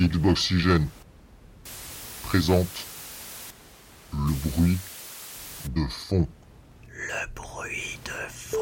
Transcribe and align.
Xboxygène 0.00 0.86
présente 2.22 2.86
le 4.14 4.32
bruit 4.48 4.78
de 5.74 5.82
fond. 5.90 6.26
Le 6.88 7.34
bruit 7.34 7.98
de 8.06 8.30
fond. 8.30 8.56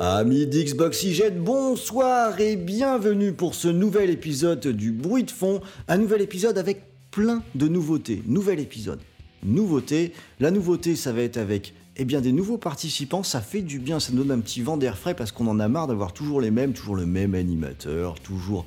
Amis 0.00 0.48
d'Xboxygène, 0.48 1.38
bonsoir 1.38 2.40
et 2.40 2.56
bienvenue 2.56 3.32
pour 3.32 3.54
ce 3.54 3.68
nouvel 3.68 4.10
épisode 4.10 4.66
du 4.66 4.90
bruit 4.90 5.22
de 5.22 5.30
fond. 5.30 5.60
Un 5.86 5.98
nouvel 5.98 6.22
épisode 6.22 6.58
avec 6.58 6.82
plein 7.12 7.44
de 7.54 7.68
nouveautés. 7.68 8.24
Nouvel 8.26 8.58
épisode. 8.58 8.98
Nouveauté. 9.44 10.12
La 10.40 10.50
nouveauté, 10.50 10.96
ça 10.96 11.12
va 11.12 11.22
être 11.22 11.36
avec 11.36 11.74
eh 12.00 12.06
bien, 12.06 12.22
des 12.22 12.32
nouveaux 12.32 12.56
participants, 12.56 13.22
ça 13.22 13.42
fait 13.42 13.60
du 13.60 13.78
bien, 13.78 14.00
ça 14.00 14.12
nous 14.14 14.24
donne 14.24 14.38
un 14.38 14.40
petit 14.40 14.62
vent 14.62 14.78
d'air 14.78 14.96
frais 14.96 15.12
parce 15.14 15.32
qu'on 15.32 15.46
en 15.48 15.60
a 15.60 15.68
marre 15.68 15.86
d'avoir 15.86 16.14
toujours 16.14 16.40
les 16.40 16.50
mêmes, 16.50 16.72
toujours 16.72 16.96
le 16.96 17.04
même 17.04 17.34
animateur, 17.34 18.18
toujours, 18.20 18.64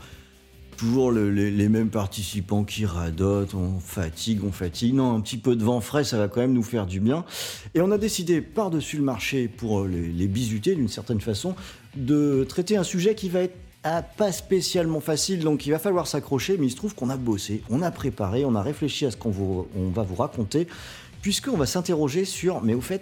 toujours 0.77 1.09
le- 1.09 1.31
les, 1.31 1.67
mêmes 1.67 1.89
participants 1.89 2.63
qui 2.63 2.85
radotent, 2.85 3.55
on 3.55 3.79
fatigue, 3.79 4.43
on 4.43 4.51
fatigue. 4.51 4.93
Non, 4.93 5.15
un 5.15 5.19
petit 5.19 5.37
peu 5.37 5.55
de 5.55 5.63
vent 5.63 5.81
frais, 5.81 6.03
ça 6.03 6.19
va 6.19 6.27
quand 6.27 6.41
même 6.41 6.53
nous 6.53 6.61
faire 6.61 6.85
du 6.85 6.99
bien. 6.99 7.25
Et 7.73 7.81
on 7.81 7.89
a 7.89 7.97
décidé, 7.97 8.39
par-dessus 8.39 8.97
le 8.97 9.03
marché, 9.03 9.47
pour 9.47 9.79
euh, 9.79 9.87
les, 9.87 10.09
les 10.09 10.27
bisuter 10.27 10.75
d'une 10.75 10.87
certaine 10.87 11.19
façon, 11.19 11.55
de 11.95 12.45
traiter 12.47 12.77
un 12.77 12.83
sujet 12.83 13.15
qui 13.15 13.29
va 13.29 13.39
être 13.39 13.57
ah, 13.83 14.03
pas 14.03 14.31
spécialement 14.31 14.99
facile, 14.99 15.39
donc 15.39 15.65
il 15.65 15.71
va 15.71 15.79
falloir 15.79 16.05
s'accrocher, 16.05 16.57
mais 16.59 16.67
il 16.67 16.71
se 16.71 16.75
trouve 16.75 16.93
qu'on 16.93 17.09
a 17.09 17.17
bossé, 17.17 17.63
on 17.71 17.81
a 17.81 17.89
préparé, 17.89 18.45
on 18.45 18.53
a 18.53 18.61
réfléchi 18.61 19.07
à 19.07 19.11
ce 19.11 19.17
qu'on 19.17 19.31
va 19.75 20.03
vous 20.03 20.15
raconter, 20.15 20.67
puisqu'on 21.23 21.57
va 21.57 21.65
s'interroger 21.65 22.25
sur, 22.25 22.61
mais 22.61 22.75
au 22.75 22.81
fait, 22.81 23.01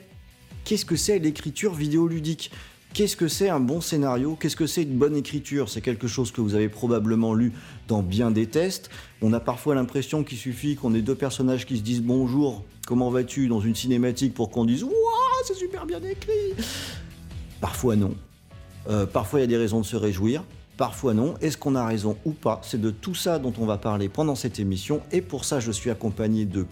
qu'est-ce 0.64 0.86
que 0.86 0.96
c'est 0.96 1.20
l'écriture 1.20 1.74
vidéoludique? 1.74 2.52
Qu'est-ce 2.94 3.16
que 3.16 3.30
c'est 3.30 3.48
un 3.48 3.62
bon 3.62 3.80
scénario? 3.80 4.36
Qu'est-ce 4.38 4.58
que 4.58 4.68
c'est 4.68 4.84
une 4.84 4.98
bonne 4.98 5.16
écriture? 5.16 5.70
C'est 5.70 5.80
quelque 5.80 6.08
chose 6.08 6.32
que 6.32 6.42
vous 6.42 6.56
avez 6.56 6.68
probablement 6.68 7.34
lu 7.34 7.54
dans 7.88 8.02
bien 8.04 8.32
des 8.32 8.48
tests. 8.48 8.90
On 9.22 9.32
a 9.32 9.40
parfois 9.40 9.76
l'impression 9.76 10.26
qu'il 10.26 10.38
suffit 10.38 10.76
qu'on 10.76 10.94
ait 10.94 11.02
deux 11.02 11.16
personnages 11.16 11.66
qui 11.66 11.78
se 11.78 11.84
disent 11.84 12.02
bonjour, 12.02 12.66
comment 12.86 13.10
vas-tu? 13.10 13.48
dans 13.48 13.62
une 13.62 13.76
cinématique 13.76 14.34
pour 14.34 14.50
qu'on 14.50 14.66
dise 14.66 14.84
Waouh, 14.84 14.94
c'est 15.46 15.56
super 15.56 15.86
bien 15.86 16.02
écrit 16.04 16.54
Parfois 17.62 17.96
non. 17.96 18.14
Euh, 18.90 19.06
parfois 19.06 19.40
il 19.40 19.44
y 19.44 19.46
a 19.46 19.48
des 19.48 19.58
raisons 19.58 19.80
de 19.80 19.86
se 19.86 19.96
réjouir. 19.96 20.44
Parfois 20.76 21.14
non. 21.14 21.36
Est-ce 21.40 21.56
qu'on 21.58 21.76
a 21.76 21.86
raison 21.86 22.18
ou 22.26 22.32
pas? 22.32 22.60
C'est 22.62 22.82
de 22.82 22.92
tout 22.92 23.16
ça 23.16 23.40
dont 23.40 23.54
on 23.58 23.66
va 23.66 23.78
parler 23.78 24.10
pendant 24.10 24.36
cette 24.36 24.60
émission. 24.60 25.00
Et 25.14 25.22
pour 25.22 25.46
ça, 25.46 25.62
je 25.62 25.72
suis 25.72 25.90
accompagné 25.90 26.44
de 26.44 26.66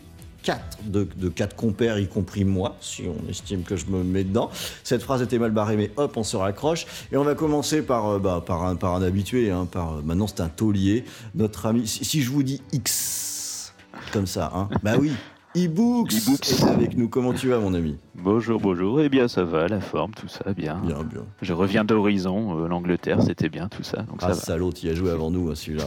quatre, 0.43 0.77
de, 0.85 1.07
de 1.15 1.29
quatre 1.29 1.55
compères, 1.55 1.99
y 1.99 2.07
compris 2.07 2.43
moi, 2.45 2.75
si 2.81 3.03
on 3.07 3.29
estime 3.29 3.63
que 3.63 3.75
je 3.75 3.85
me 3.87 4.03
mets 4.03 4.23
dedans. 4.23 4.49
Cette 4.83 5.01
phrase 5.01 5.21
était 5.21 5.39
mal 5.39 5.51
barrée, 5.51 5.77
mais 5.77 5.91
hop, 5.97 6.17
on 6.17 6.23
se 6.23 6.37
raccroche. 6.37 6.85
Et 7.11 7.17
on 7.17 7.23
va 7.23 7.35
commencer 7.35 7.81
par, 7.81 8.07
euh, 8.07 8.19
bah, 8.19 8.43
par, 8.45 8.63
un, 8.65 8.75
par 8.75 8.95
un 8.95 9.01
habitué. 9.01 9.51
hein, 9.51 9.67
par, 9.71 9.93
euh, 9.97 10.01
maintenant, 10.03 10.27
c'est 10.27 10.41
un 10.41 10.49
taulier. 10.49 11.03
Notre 11.35 11.65
ami. 11.65 11.87
Si, 11.87 12.05
si 12.05 12.21
je 12.21 12.29
vous 12.31 12.43
dis 12.43 12.61
X, 12.71 13.73
comme 14.13 14.27
ça, 14.27 14.51
hein, 14.55 14.69
bah 14.83 14.93
oui. 14.99 15.11
E-Books 15.57 16.13
E-Books. 16.13 16.51
est 16.51 16.63
avec 16.63 16.95
nous. 16.95 17.09
Comment 17.09 17.33
tu 17.33 17.49
vas, 17.49 17.57
mon 17.59 17.73
ami? 17.73 17.97
Bonjour, 18.13 18.59
bonjour. 18.61 19.01
Eh 19.01 19.09
bien, 19.09 19.27
ça 19.27 19.43
va, 19.43 19.67
la 19.67 19.81
forme, 19.81 20.11
tout 20.13 20.27
ça, 20.27 20.53
bien. 20.53 20.75
Bien, 20.85 21.03
bien. 21.03 21.23
Je 21.41 21.53
reviens 21.53 21.83
d'Horizon, 21.83 22.55
euh, 22.63 22.67
l'Angleterre, 22.67 23.23
c'était 23.23 23.49
bien, 23.49 23.67
tout 23.67 23.81
ça. 23.81 24.03
Donc 24.03 24.17
Ah, 24.21 24.27
ça 24.27 24.33
va. 24.33 24.33
salaud, 24.35 24.71
il 24.83 24.89
a 24.89 24.93
joué 24.93 25.09
avant 25.09 25.31
nous, 25.31 25.49
hein, 25.49 25.55
celui-là. 25.55 25.85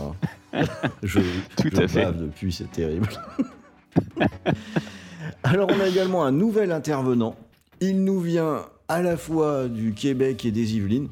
je 1.05 1.21
Tout 1.57 1.69
je 1.73 1.81
à 1.81 1.87
fait. 1.87 2.13
depuis, 2.13 2.53
c'est 2.53 2.71
terrible. 2.73 3.09
Alors, 5.43 5.69
on 5.71 5.81
a 5.81 5.89
également 5.89 6.25
un 6.25 6.33
nouvel 6.33 6.73
intervenant. 6.73 7.37
Il 7.81 8.05
nous 8.05 8.21
vient 8.21 8.67
à 8.89 9.03
la 9.03 9.17
fois 9.17 9.69
du 9.69 9.93
Québec 9.93 10.45
et 10.45 10.51
des 10.51 10.77
Yvelines. 10.77 11.09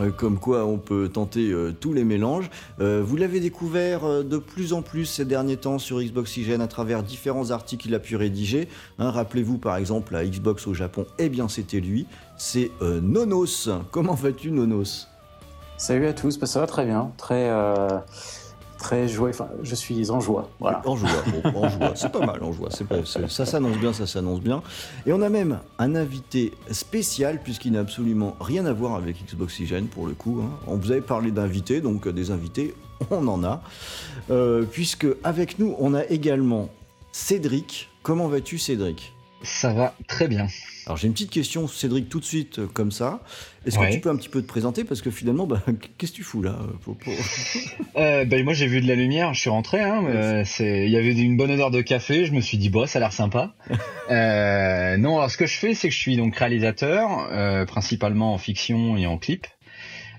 Euh, 0.00 0.10
comme 0.10 0.38
quoi 0.38 0.64
on 0.64 0.78
peut 0.78 1.10
tenter 1.10 1.50
euh, 1.50 1.72
tous 1.78 1.92
les 1.92 2.04
mélanges. 2.04 2.50
Euh, 2.80 3.02
vous 3.04 3.16
l'avez 3.16 3.40
découvert 3.40 4.24
de 4.24 4.38
plus 4.38 4.72
en 4.72 4.80
plus 4.80 5.04
ces 5.04 5.24
derniers 5.24 5.58
temps 5.58 5.78
sur 5.78 6.00
Xboxygène 6.00 6.62
à 6.62 6.66
travers 6.66 7.02
différents 7.02 7.50
articles 7.50 7.82
qu'il 7.82 7.94
a 7.94 7.98
pu 7.98 8.16
rédiger. 8.16 8.68
Hein, 8.98 9.10
Rappelez-vous 9.10 9.58
par 9.58 9.76
exemple 9.76 10.16
à 10.16 10.24
Xbox 10.24 10.66
au 10.66 10.72
Japon, 10.72 11.06
eh 11.18 11.28
bien 11.28 11.48
c'était 11.48 11.80
lui, 11.80 12.06
c'est 12.38 12.70
Nonos. 12.80 13.68
Comment 13.90 14.14
vas-tu 14.14 14.50
Nonos? 14.50 15.08
Salut 15.76 16.06
à 16.06 16.12
tous, 16.12 16.38
bah, 16.38 16.46
ça 16.46 16.60
va 16.60 16.66
très 16.66 16.86
bien, 16.86 17.10
très, 17.18 17.50
très 18.82 19.08
joyeux, 19.08 19.32
enfin 19.34 19.48
je 19.62 19.74
suis 19.74 20.10
en 20.10 20.20
joie, 20.20 20.50
voilà. 20.60 20.82
En 20.84 20.96
joie, 20.96 21.08
en 21.54 21.68
joie, 21.68 21.92
c'est 21.94 22.12
pas 22.12 22.26
mal 22.26 22.42
en 22.42 22.52
joie, 22.52 22.68
c'est 22.70 22.86
pas- 22.86 23.04
ça 23.04 23.46
s'annonce 23.46 23.78
bien, 23.78 23.92
ça 23.92 24.06
s'annonce 24.06 24.40
bien. 24.40 24.62
Et 25.06 25.12
on 25.12 25.22
a 25.22 25.28
même 25.28 25.60
un 25.78 25.94
invité 25.94 26.52
spécial, 26.70 27.40
puisqu'il 27.42 27.72
n'a 27.72 27.80
absolument 27.80 28.36
rien 28.40 28.66
à 28.66 28.72
voir 28.72 28.94
avec 28.96 29.24
Xboxygène 29.24 29.86
pour 29.86 30.06
le 30.06 30.12
coup. 30.14 30.40
hein. 30.42 30.50
On 30.66 30.76
vous 30.76 30.90
avait 30.92 31.00
parlé 31.00 31.30
d'invités, 31.30 31.80
donc 31.80 32.06
euh, 32.06 32.12
des 32.12 32.30
invités, 32.30 32.74
on 33.10 33.26
en 33.28 33.42
a. 33.44 33.62
Euh, 34.30 34.64
puisque 34.70 35.06
avec 35.24 35.58
nous, 35.58 35.74
on 35.78 35.94
a 35.94 36.04
également 36.06 36.68
Cédric. 37.12 37.88
Comment 38.02 38.26
vas-tu 38.28 38.58
Cédric? 38.58 39.12
Ça 39.44 39.72
va 39.72 39.94
très 40.06 40.28
bien. 40.28 40.46
alors 40.86 40.96
j'ai 40.96 41.06
une 41.06 41.12
petite 41.12 41.30
question, 41.30 41.66
Cédric, 41.68 42.08
tout 42.08 42.20
de 42.20 42.24
suite, 42.24 42.58
euh, 42.60 42.66
comme 42.66 42.90
ça. 42.92 43.20
Est-ce 43.66 43.76
que 43.88 43.92
tu 43.92 44.00
peux 44.00 44.10
un 44.10 44.16
petit 44.16 44.28
peu 44.28 44.40
te 44.42 44.46
présenter? 44.46 44.84
Parce 44.84 45.02
que 45.02 45.10
finalement, 45.10 45.46
bah, 45.46 45.62
qu'est-ce 45.98 46.12
que 46.12 46.16
tu 46.16 46.22
fous 46.22 46.42
là 46.42 46.50
euh, 46.60 46.66
pour- 46.82 46.96
pour- 46.96 47.12
Euh, 47.96 48.24
ben, 48.24 48.42
moi 48.44 48.54
j'ai 48.54 48.66
vu 48.66 48.80
de 48.80 48.88
la 48.88 48.94
lumière, 48.94 49.34
je 49.34 49.40
suis 49.40 49.50
rentré. 49.50 49.80
Hein, 49.80 50.04
euh, 50.08 50.44
il 50.60 50.88
y 50.90 50.96
avait 50.96 51.12
une 51.12 51.36
bonne 51.36 51.50
odeur 51.50 51.70
de 51.70 51.80
café, 51.82 52.24
je 52.24 52.32
me 52.32 52.40
suis 52.40 52.56
dit 52.58 52.70
bah 52.70 52.86
ça 52.86 52.98
a 52.98 53.00
l'air 53.00 53.12
sympa. 53.12 53.54
Non, 54.10 55.18
alors 55.18 55.30
ce 55.30 55.36
que 55.36 55.46
je 55.46 55.56
fais, 55.56 55.74
c'est 55.74 55.88
que 55.88 55.94
je 55.94 55.98
suis 55.98 56.16
donc 56.16 56.36
réalisateur, 56.36 57.66
principalement 57.66 58.34
en 58.34 58.38
fiction 58.38 58.96
et 58.96 59.06
en 59.06 59.18
clip. 59.18 59.46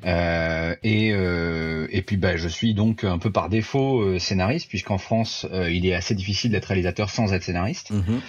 Euh, 0.05 0.75
et, 0.83 1.11
euh, 1.13 1.87
et 1.91 2.01
puis 2.01 2.17
bah, 2.17 2.35
je 2.35 2.47
suis 2.49 2.73
donc 2.73 3.03
un 3.05 3.17
peu 3.17 3.31
par 3.31 3.47
défaut 3.49 4.01
euh, 4.01 4.19
scénariste, 4.19 4.67
puisqu'en 4.67 4.97
France 4.97 5.45
il 5.69 5.85
est 5.85 5.93
assez 5.93 6.13
difficile 6.15 6.51
d'être 6.51 6.65
réalisateur 6.65 7.09
sans 7.09 7.33
être 7.33 7.43
scénariste. 7.43 7.91
Mhm. 7.91 8.19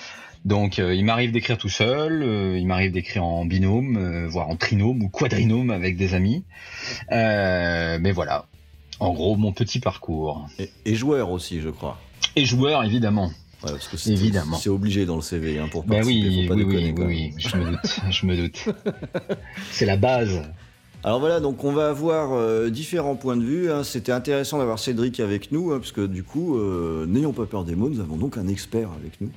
Donc 0.44 0.78
euh, 0.78 0.94
il 0.94 1.04
m'arrive 1.04 1.32
d'écrire 1.32 1.56
tout 1.56 1.68
seul, 1.70 2.22
euh, 2.22 2.58
il 2.58 2.66
m'arrive 2.66 2.92
d'écrire 2.92 3.24
en 3.24 3.44
binôme, 3.46 3.96
euh, 3.96 4.28
voire 4.28 4.48
en 4.48 4.56
trinôme 4.56 5.02
ou 5.02 5.08
quadrinôme 5.08 5.70
avec 5.70 5.96
des 5.96 6.12
amis. 6.14 6.44
Mais 7.10 8.12
voilà, 8.12 8.46
en 9.00 9.12
gros 9.14 9.36
mon 9.36 9.52
petit 9.52 9.80
parcours. 9.80 10.46
et, 10.58 10.70
et 10.84 10.94
joueur 10.94 11.30
aussi, 11.30 11.60
je 11.60 11.70
crois. 11.70 11.98
Et 12.36 12.44
joueur 12.44 12.84
évidemment. 12.84 13.30
Ouais, 13.62 13.70
parce 13.70 13.88
que 13.88 13.96
c'est- 13.96 14.10
Évidemment. 14.12 14.56
C'est 14.58 14.68
obligé 14.68 15.06
dans 15.06 15.16
le 15.16 15.22
CV 15.22 15.58
hein, 15.58 15.68
pour 15.70 15.84
Bah 15.84 15.96
participer, 15.96 16.28
oui, 16.28 16.42
faut 16.46 16.48
pas 16.54 16.60
oui, 16.60 16.64
déconner, 16.66 16.94
oui, 17.06 17.32
oui, 17.34 17.34
je 17.38 17.56
me 17.56 17.70
doute, 17.70 18.00
je 18.10 18.26
me 18.26 18.36
doute. 18.36 18.64
C'est 19.70 19.86
la 19.86 19.96
base. 19.96 20.42
Alors 21.02 21.20
voilà, 21.20 21.40
donc 21.40 21.64
on 21.64 21.72
va 21.72 21.88
avoir 21.88 22.32
euh, 22.34 22.68
différents 22.68 23.14
points 23.16 23.36
de 23.38 23.42
vue. 23.44 23.70
hein. 23.72 23.82
C'était 23.84 24.12
intéressant 24.12 24.58
d'avoir 24.58 24.78
Cédric 24.78 25.20
avec 25.20 25.50
nous, 25.52 25.72
hein, 25.72 25.78
parce 25.78 25.92
que 25.92 26.06
du 26.06 26.22
coup, 26.22 26.58
euh, 26.58 27.06
n'ayons 27.06 27.32
pas 27.32 27.46
peur 27.46 27.64
des 27.64 27.74
mots, 27.74 27.88
nous 27.88 28.00
avons 28.00 28.16
donc 28.16 28.36
un 28.36 28.48
expert 28.48 28.90
avec 29.00 29.18
nous. 29.22 29.30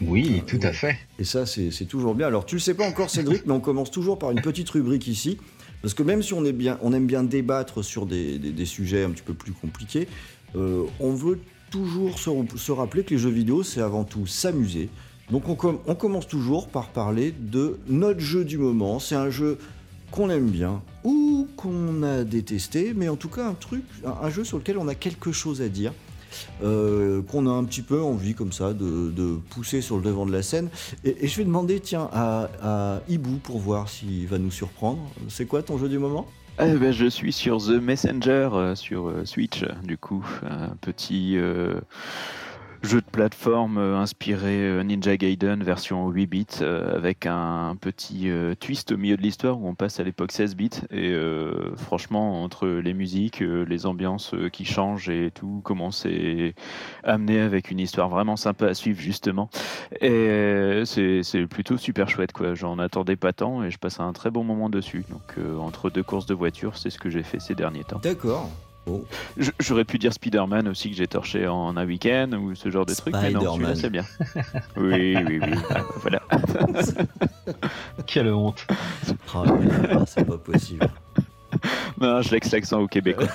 Oui, 0.00 0.42
tout 0.46 0.60
à 0.62 0.72
fait. 0.72 0.96
Et 1.18 1.24
ça, 1.24 1.44
c'est 1.46 1.86
toujours 1.86 2.14
bien. 2.14 2.26
Alors 2.26 2.46
tu 2.46 2.56
le 2.56 2.60
sais 2.60 2.74
pas 2.74 2.86
encore, 2.86 3.10
Cédric, 3.10 3.46
mais 3.46 3.52
on 3.52 3.60
commence 3.60 3.90
toujours 3.90 4.18
par 4.18 4.30
une 4.30 4.40
petite 4.40 4.70
rubrique 4.70 5.08
ici. 5.08 5.38
Parce 5.82 5.94
que 5.94 6.02
même 6.02 6.22
si 6.22 6.34
on, 6.34 6.44
est 6.44 6.52
bien, 6.52 6.78
on 6.82 6.92
aime 6.92 7.06
bien 7.06 7.22
débattre 7.22 7.84
sur 7.84 8.06
des, 8.06 8.64
sujets 8.64 9.04
un 9.04 9.10
petit 9.10 9.22
peu 9.22 9.34
plus 9.34 9.52
compliqués, 9.52 10.08
euh, 10.56 10.84
on 10.98 11.12
veut 11.12 11.40
toujours 11.70 12.18
se, 12.18 12.72
rappeler 12.72 13.04
que 13.04 13.10
les 13.10 13.18
jeux 13.18 13.30
vidéo, 13.30 13.62
c'est 13.62 13.80
avant 13.80 14.04
tout 14.04 14.26
s'amuser. 14.26 14.88
Donc 15.30 15.48
on, 15.48 15.80
on 15.86 15.94
commence 15.94 16.26
toujours 16.26 16.68
par 16.68 16.88
parler 16.88 17.34
de 17.38 17.78
notre 17.86 18.20
jeu 18.20 18.44
du 18.44 18.58
moment. 18.58 18.98
C'est 18.98 19.14
un 19.14 19.30
jeu 19.30 19.58
qu'on 20.10 20.30
aime 20.30 20.48
bien 20.48 20.82
ou 21.04 21.48
qu'on 21.56 22.02
a 22.02 22.24
détesté, 22.24 22.92
mais 22.96 23.08
en 23.08 23.16
tout 23.16 23.28
cas 23.28 23.46
un 23.46 23.54
truc, 23.54 23.84
un 24.04 24.30
jeu 24.30 24.44
sur 24.44 24.58
lequel 24.58 24.78
on 24.78 24.88
a 24.88 24.94
quelque 24.94 25.32
chose 25.32 25.60
à 25.60 25.68
dire. 25.68 25.92
Euh, 26.62 27.22
qu'on 27.22 27.46
a 27.46 27.50
un 27.50 27.64
petit 27.64 27.82
peu 27.82 28.02
envie 28.02 28.34
comme 28.34 28.52
ça 28.52 28.72
de, 28.72 29.38
pousser 29.50 29.80
sur 29.80 29.96
le 29.96 30.02
devant 30.02 30.26
de 30.26 30.32
la 30.32 30.42
scène. 30.42 30.68
Et, 31.04 31.26
je 31.26 31.36
vais 31.36 31.44
demander, 31.44 31.80
tiens, 31.80 32.08
à, 32.12 32.48
à 32.62 33.00
Ibu 33.08 33.38
pour 33.42 33.58
voir 33.58 33.88
s'il 33.88 34.26
va 34.26 34.38
nous 34.38 34.50
surprendre. 34.50 35.00
C'est 35.28 35.46
quoi 35.46 35.62
ton 35.62 35.78
jeu 35.78 35.88
du 35.88 35.98
moment? 35.98 36.26
Eh 36.60 36.74
ben, 36.74 36.92
je 36.92 37.06
suis 37.06 37.32
sur 37.32 37.58
The 37.58 37.80
Messenger 37.80 38.48
euh, 38.52 38.74
sur 38.74 39.08
euh, 39.08 39.24
Switch, 39.24 39.64
du 39.84 39.96
coup, 39.96 40.26
un 40.42 40.74
petit 40.80 41.36
jeu 42.82 43.00
de 43.00 43.06
plateforme 43.06 43.78
euh, 43.78 43.96
inspiré 43.96 44.60
euh, 44.60 44.82
Ninja 44.82 45.16
Gaiden 45.16 45.62
version 45.62 46.08
8 46.08 46.26
bits 46.26 46.46
euh, 46.60 46.96
avec 46.96 47.26
un 47.26 47.76
petit 47.80 48.30
twist 48.60 48.92
au 48.92 48.96
milieu 48.96 49.16
de 49.16 49.22
l'histoire 49.22 49.60
où 49.60 49.68
on 49.68 49.74
passe 49.74 50.00
à 50.00 50.04
l'époque 50.04 50.32
16 50.32 50.56
bits 50.56 50.70
et 50.90 51.14
franchement 51.76 52.42
entre 52.42 52.66
les 52.68 52.94
musiques, 52.94 53.40
les 53.40 53.86
ambiances 53.86 54.34
qui 54.52 54.64
changent 54.64 55.08
et 55.08 55.30
tout 55.32 55.60
comment 55.64 55.90
c'est 55.90 56.54
amené 57.04 57.40
avec 57.40 57.70
une 57.70 57.78
histoire 57.78 58.08
vraiment 58.08 58.36
sympa 58.36 58.66
à 58.66 58.74
suivre 58.74 59.00
justement 59.00 59.48
et 60.00 60.82
c'est 60.84 61.46
plutôt 61.48 61.76
super 61.76 62.08
chouette 62.08 62.32
quoi. 62.32 62.54
J'en 62.54 62.78
attendais 62.78 63.16
pas 63.16 63.32
tant 63.32 63.62
et 63.62 63.70
je 63.70 63.78
passe 63.78 64.00
un 64.00 64.12
très 64.12 64.30
bon 64.30 64.44
moment 64.44 64.70
dessus. 64.70 65.04
Donc 65.10 65.36
entre 65.60 65.90
deux 65.90 66.02
courses 66.02 66.26
de 66.26 66.34
voiture, 66.34 66.76
c'est 66.76 66.90
ce 66.90 66.98
que 66.98 67.10
j'ai 67.10 67.22
fait 67.22 67.40
ces 67.40 67.54
derniers 67.54 67.84
temps. 67.84 68.00
D'accord. 68.02 68.50
J- 69.36 69.50
J'aurais 69.60 69.84
pu 69.84 69.98
dire 69.98 70.12
Spider-Man 70.12 70.68
aussi 70.68 70.90
que 70.90 70.96
j'ai 70.96 71.06
torché 71.06 71.46
en 71.46 71.76
un 71.76 71.86
week-end 71.86 72.30
ou 72.32 72.54
ce 72.54 72.70
genre 72.70 72.86
de 72.86 72.94
truc, 72.94 73.14
mais 73.22 73.30
non, 73.32 73.52
celui-là 73.54 73.74
c'est 73.76 73.90
bien. 73.90 74.04
Oui, 74.76 75.16
oui, 75.26 75.40
oui. 75.42 75.58
Ah, 75.70 75.80
voilà. 76.00 76.22
Quelle 78.06 78.32
honte. 78.32 78.66
Là, 79.34 80.04
c'est 80.06 80.24
pas 80.24 80.38
possible. 80.38 80.88
non, 82.00 82.22
je 82.22 82.30
laisse 82.34 82.50
l'accent 82.52 82.80
au 82.80 82.86
québécois. 82.88 83.26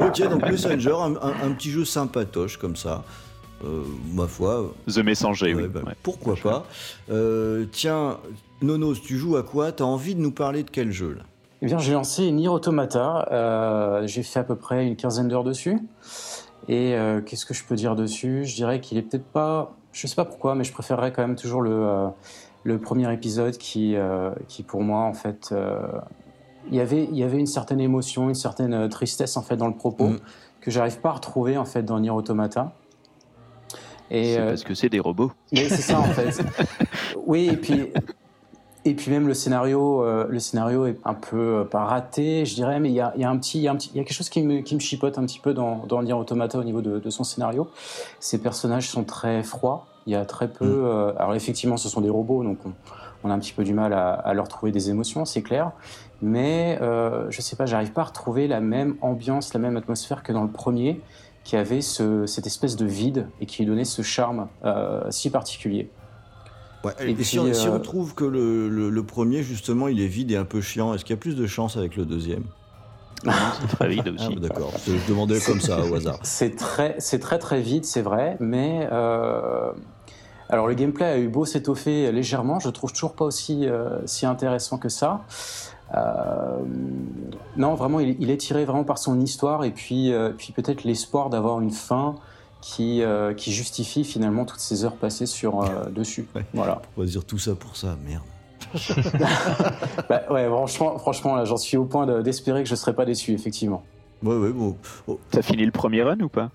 ok, 0.00 0.28
donc 0.30 0.42
Messenger, 0.50 0.94
un, 1.00 1.16
un- 1.16 1.46
un 1.48 1.52
petit 1.52 1.70
jeu 1.70 1.84
sympatoche 1.84 2.56
comme 2.58 2.76
ça. 2.76 3.04
Euh, 3.64 3.82
ma 4.12 4.26
foi, 4.26 4.72
The 4.92 4.98
Messenger, 4.98 5.54
ouais, 5.54 5.62
oui. 5.62 5.68
bah, 5.72 5.80
ouais. 5.86 5.92
pourquoi 6.02 6.34
pas. 6.36 6.66
Euh, 7.10 7.64
tiens, 7.72 8.18
Nonos, 8.60 8.96
tu 9.00 9.16
joues 9.16 9.36
à 9.36 9.42
quoi? 9.42 9.72
T'as 9.72 9.84
envie 9.84 10.14
de 10.14 10.20
nous 10.20 10.32
parler 10.32 10.62
de 10.64 10.70
quel 10.70 10.92
jeu 10.92 11.14
là? 11.18 11.22
Eh 11.62 11.66
bien, 11.66 11.78
j'ai 11.78 11.92
lancé 11.92 12.30
Nier 12.30 12.48
Automata. 12.48 13.28
euh, 13.32 14.06
j'ai 14.06 14.22
fait 14.22 14.40
à 14.40 14.44
peu 14.44 14.56
près 14.56 14.86
une 14.86 14.96
quinzaine 14.96 15.28
d'heures 15.28 15.44
dessus. 15.44 15.78
Et 16.68 16.94
euh, 16.94 17.20
qu'est-ce 17.20 17.46
que 17.46 17.54
je 17.54 17.64
peux 17.64 17.74
dire 17.76 17.94
dessus? 17.96 18.44
Je 18.44 18.54
dirais 18.54 18.80
qu'il 18.80 18.98
est 18.98 19.02
peut-être 19.02 19.24
pas. 19.26 19.72
Je 19.92 20.06
sais 20.06 20.14
pas 20.16 20.24
pourquoi, 20.24 20.54
mais 20.54 20.64
je 20.64 20.72
préférerais 20.72 21.12
quand 21.12 21.22
même 21.22 21.36
toujours 21.36 21.62
le, 21.62 21.70
euh, 21.72 22.08
le 22.64 22.78
premier 22.78 23.12
épisode 23.12 23.56
qui, 23.56 23.94
qui 24.48 24.62
pour 24.62 24.82
moi, 24.82 25.00
en 25.02 25.14
fait. 25.14 25.54
il 26.70 26.74
y 26.74 26.80
avait, 26.80 27.04
il 27.04 27.16
y 27.16 27.22
avait 27.22 27.38
une 27.38 27.46
certaine 27.46 27.80
émotion, 27.80 28.28
une 28.28 28.34
certaine 28.34 28.88
tristesse 28.88 29.36
en 29.36 29.42
fait 29.42 29.56
dans 29.56 29.68
le 29.68 29.74
propos 29.76 30.08
Mm. 30.08 30.18
que 30.60 30.70
j'arrive 30.70 30.98
pas 31.00 31.10
à 31.10 31.12
retrouver 31.12 31.58
en 31.58 31.64
fait 31.66 31.82
dans 31.82 32.00
Nier 32.00 32.10
Automata. 32.10 32.72
Et 34.10 34.34
C'est 34.34 34.46
parce 34.46 34.64
que 34.64 34.74
c'est 34.74 34.88
des 34.88 35.00
robots. 35.00 35.32
mais 35.52 35.68
c'est 35.68 35.82
ça 35.82 36.00
en 36.00 36.04
fait. 36.04 36.42
Oui, 37.26 37.48
et 37.52 37.56
puis 37.56 37.90
et 38.86 38.94
puis 38.94 39.10
même 39.10 39.26
le 39.26 39.34
scénario, 39.34 40.02
euh, 40.02 40.26
le 40.28 40.38
scénario 40.38 40.86
est 40.86 40.98
un 41.04 41.14
peu 41.14 41.60
euh, 41.60 41.64
pas 41.64 41.84
raté, 41.84 42.44
je 42.44 42.54
dirais, 42.54 42.80
mais 42.80 42.90
il 42.90 42.94
y 42.94 43.00
a, 43.00 43.12
il 43.16 43.22
y 43.22 43.24
a 43.24 43.30
un 43.30 43.38
petit, 43.38 43.58
il 43.58 43.62
y 43.62 43.68
a 43.68 43.72
y 43.72 43.92
quelque 43.94 44.12
chose 44.12 44.28
qui 44.28 44.42
me, 44.42 44.60
qui 44.60 44.74
me 44.74 44.80
chipote 44.80 45.16
un 45.18 45.24
petit 45.24 45.40
peu 45.40 45.54
dans 45.54 45.86
dans 45.86 46.02
Nier 46.02 46.12
Automata 46.12 46.58
au 46.58 46.64
niveau 46.64 46.82
de, 46.82 46.98
de 46.98 47.10
son 47.10 47.24
scénario. 47.24 47.68
Ces 48.20 48.38
personnages 48.38 48.90
sont 48.90 49.04
très 49.04 49.42
froids. 49.42 49.86
Il 50.06 50.12
y 50.12 50.16
a 50.16 50.26
très 50.26 50.48
peu. 50.48 50.66
Mm. 50.66 50.84
euh, 50.84 51.12
alors 51.18 51.34
effectivement, 51.34 51.78
ce 51.78 51.88
sont 51.88 52.02
des 52.02 52.10
robots, 52.10 52.44
donc 52.44 52.58
on, 52.66 52.72
on 53.24 53.30
a 53.30 53.34
un 53.34 53.38
petit 53.38 53.54
peu 53.54 53.64
du 53.64 53.72
mal 53.72 53.94
à, 53.94 54.12
à 54.12 54.34
leur 54.34 54.48
trouver 54.48 54.70
des 54.70 54.90
émotions, 54.90 55.24
c'est 55.24 55.42
clair. 55.42 55.72
Mais 56.20 56.78
je 56.80 57.40
sais 57.40 57.56
pas, 57.56 57.66
j'arrive 57.66 57.92
pas 57.92 58.02
à 58.02 58.04
retrouver 58.04 58.48
la 58.48 58.60
même 58.60 58.96
ambiance, 59.02 59.52
la 59.52 59.60
même 59.60 59.76
atmosphère 59.76 60.22
que 60.22 60.32
dans 60.32 60.42
le 60.42 60.50
premier, 60.50 61.00
qui 61.42 61.56
avait 61.56 61.82
ce, 61.82 62.24
cette 62.24 62.46
espèce 62.46 62.76
de 62.76 62.86
vide 62.86 63.28
et 63.40 63.46
qui 63.46 63.62
lui 63.62 63.66
donnait 63.66 63.84
ce 63.84 64.00
charme 64.00 64.48
si 65.10 65.28
particulier. 65.28 65.90
Ouais, 66.84 66.92
Et 67.00 67.10
et 67.10 67.14
puis, 67.14 67.24
si, 67.24 67.38
on, 67.38 67.52
si 67.54 67.68
euh, 67.68 67.70
on 67.70 67.80
trouve 67.80 68.14
que 68.14 68.24
le, 68.24 68.68
le- 68.68 68.90
le 68.90 69.06
premier, 69.06 69.42
justement, 69.42 69.88
il 69.88 70.00
est 70.00 70.06
vide 70.06 70.30
et 70.32 70.36
un 70.36 70.44
peu 70.44 70.60
chiant, 70.60 70.92
est-ce 70.94 71.04
qu'il 71.04 71.14
y 71.14 71.18
a 71.18 71.20
plus 71.20 71.36
de 71.36 71.46
chance 71.46 71.76
avec 71.76 71.96
le 71.96 72.04
deuxième? 72.04 72.44
C'est 73.24 73.68
très 73.68 73.88
vide 73.88 74.04
Ah, 74.18 74.28
aussi. 74.28 74.36
D'accord, 74.36 74.72
je 74.86 74.92
je 74.98 75.08
demandais 75.08 75.40
comme 75.40 75.60
ça 75.60 75.86
au 75.86 75.94
hasard. 75.94 76.18
C'est 76.24 76.56
très, 76.56 76.96
c'est 76.98 77.18
très 77.20 77.38
très 77.38 77.60
vite, 77.62 77.86
c'est 77.86 78.02
vrai, 78.02 78.36
mais 78.38 78.86
euh, 78.92 79.72
alors 80.50 80.66
le 80.66 80.74
gameplay 80.74 81.06
a 81.06 81.18
eu 81.18 81.28
beau 81.28 81.46
s'étoffer 81.46 82.12
légèrement, 82.12 82.60
je 82.60 82.68
trouve 82.68 82.92
toujours 82.92 83.14
pas 83.14 83.24
aussi 83.24 83.66
euh, 83.66 84.06
si 84.06 84.26
intéressant 84.26 84.76
que 84.76 84.90
ça. 84.90 85.24
Euh, 85.94 86.58
non, 87.56 87.74
vraiment, 87.74 88.00
il, 88.00 88.16
il 88.20 88.30
est 88.30 88.36
tiré 88.36 88.64
vraiment 88.64 88.84
par 88.84 88.98
son 88.98 89.20
histoire 89.20 89.64
et 89.64 89.70
puis, 89.70 90.12
euh, 90.12 90.30
puis 90.36 90.52
peut-être 90.52 90.84
l'espoir 90.84 91.30
d'avoir 91.30 91.60
une 91.60 91.70
fin 91.70 92.16
qui, 92.66 93.02
euh, 93.02 93.34
qui 93.34 93.52
justifie 93.52 94.04
finalement 94.04 94.46
toutes 94.46 94.58
ces 94.60 94.86
heures 94.86 94.96
passées 94.96 95.26
sur 95.26 95.62
euh, 95.62 95.90
dessus. 95.90 96.26
Ouais. 96.34 96.46
Voilà. 96.54 96.80
On 96.96 97.02
va 97.02 97.06
dire 97.06 97.22
tout 97.22 97.36
ça 97.38 97.54
pour 97.54 97.76
ça, 97.76 97.94
merde. 98.06 98.22
Bah, 100.08 100.22
ouais, 100.30 100.46
franchement, 100.48 100.98
franchement, 100.98 101.34
là, 101.36 101.44
j'en 101.44 101.58
suis 101.58 101.76
au 101.76 101.84
point 101.84 102.06
de- 102.06 102.22
d'espérer 102.22 102.62
que 102.62 102.68
je 102.68 102.74
serai 102.74 102.94
pas 102.94 103.04
déçu, 103.04 103.32
effectivement. 103.32 103.82
Ouais, 104.22 104.34
ouais, 104.36 104.50
bon. 104.50 104.76
Oh, 105.06 105.20
T'as 105.30 105.42
fini 105.42 105.64
le 105.66 105.72
premier 105.72 106.02
run 106.02 106.18
ou 106.20 106.28
pas? 106.30 106.50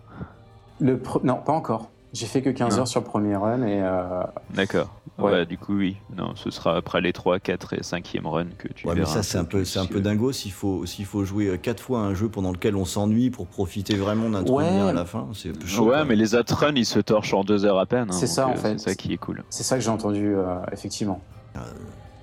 Le 0.80 0.98
pre- 0.98 1.24
non, 1.24 1.36
pas 1.36 1.54
encore. 1.54 1.90
J'ai 2.12 2.26
fait 2.26 2.42
que 2.42 2.50
15 2.50 2.74
Non. 2.76 2.80
heures 2.82 2.88
sur 2.88 3.02
le 3.02 3.06
premier 3.06 3.36
run 3.36 3.62
et 3.62 3.82
euh, 3.84 4.24
D'accord. 4.56 4.90
Ouais. 5.20 5.32
Ouais. 5.32 5.46
du 5.46 5.58
coup, 5.60 5.78
oui. 5.78 5.98
Non, 6.18 6.34
ce 6.36 6.50
sera 6.50 6.76
après 6.78 7.02
les 7.02 7.14
3, 7.14 7.40
4 7.40 7.74
et 7.74 7.82
5e 7.82 8.26
run 8.26 8.46
que 8.58 8.68
tu 8.70 8.88
Ouais, 8.88 8.94
mais 8.96 9.02
verras 9.02 9.14
ça, 9.16 9.24
c'est 9.24 9.38
un 9.38 9.44
peu, 9.44 9.64
c'est 9.64 9.78
un 9.80 9.86
peu 9.86 10.00
dingo 10.02 10.32
s'il 10.32 10.52
faut, 10.52 10.86
s'il 10.88 11.06
faut 11.06 11.24
jouer 11.24 11.48
euh, 11.48 11.58
quatre 11.58 11.82
fois 11.84 12.00
à 12.00 12.04
un 12.04 12.14
jeu 12.16 12.28
pendant 12.30 12.52
lequel 12.52 12.76
on 12.76 12.86
s'ennuie 12.86 13.30
pour 13.30 13.46
profiter 13.48 13.96
vraiment 13.96 14.30
d'un 14.30 14.44
truc 14.44 14.58
bien 14.60 14.88
à 14.88 14.94
la 14.94 15.06
fin. 15.06 15.28
C'est 15.34 15.52
chaud. 15.68 15.84
Ouais, 15.86 15.90
quoi. 15.98 16.06
mais 16.06 16.16
les 16.16 16.34
autres 16.36 16.56
runs, 16.56 16.74
ils 16.76 16.86
se 16.86 17.00
torchent 17.00 17.34
en 17.34 17.44
2 17.44 17.66
heures 17.66 17.78
à 17.80 17.86
peine. 17.86 18.08
hein, 18.10 18.14
C'est 18.14 18.28
ça, 18.28 18.48
en 18.48 18.54
euh, 18.54 18.56
fait. 18.56 18.80
C'est 18.80 18.90
ça 18.90 18.96
qui 18.96 19.14
est 19.14 19.18
cool. 19.18 19.44
c'est 19.50 19.64
ça 19.64 19.76
que 19.76 19.82
j'ai 19.84 19.90
entendu, 19.92 20.34
euh, 20.36 20.56
effectivement. 20.72 21.22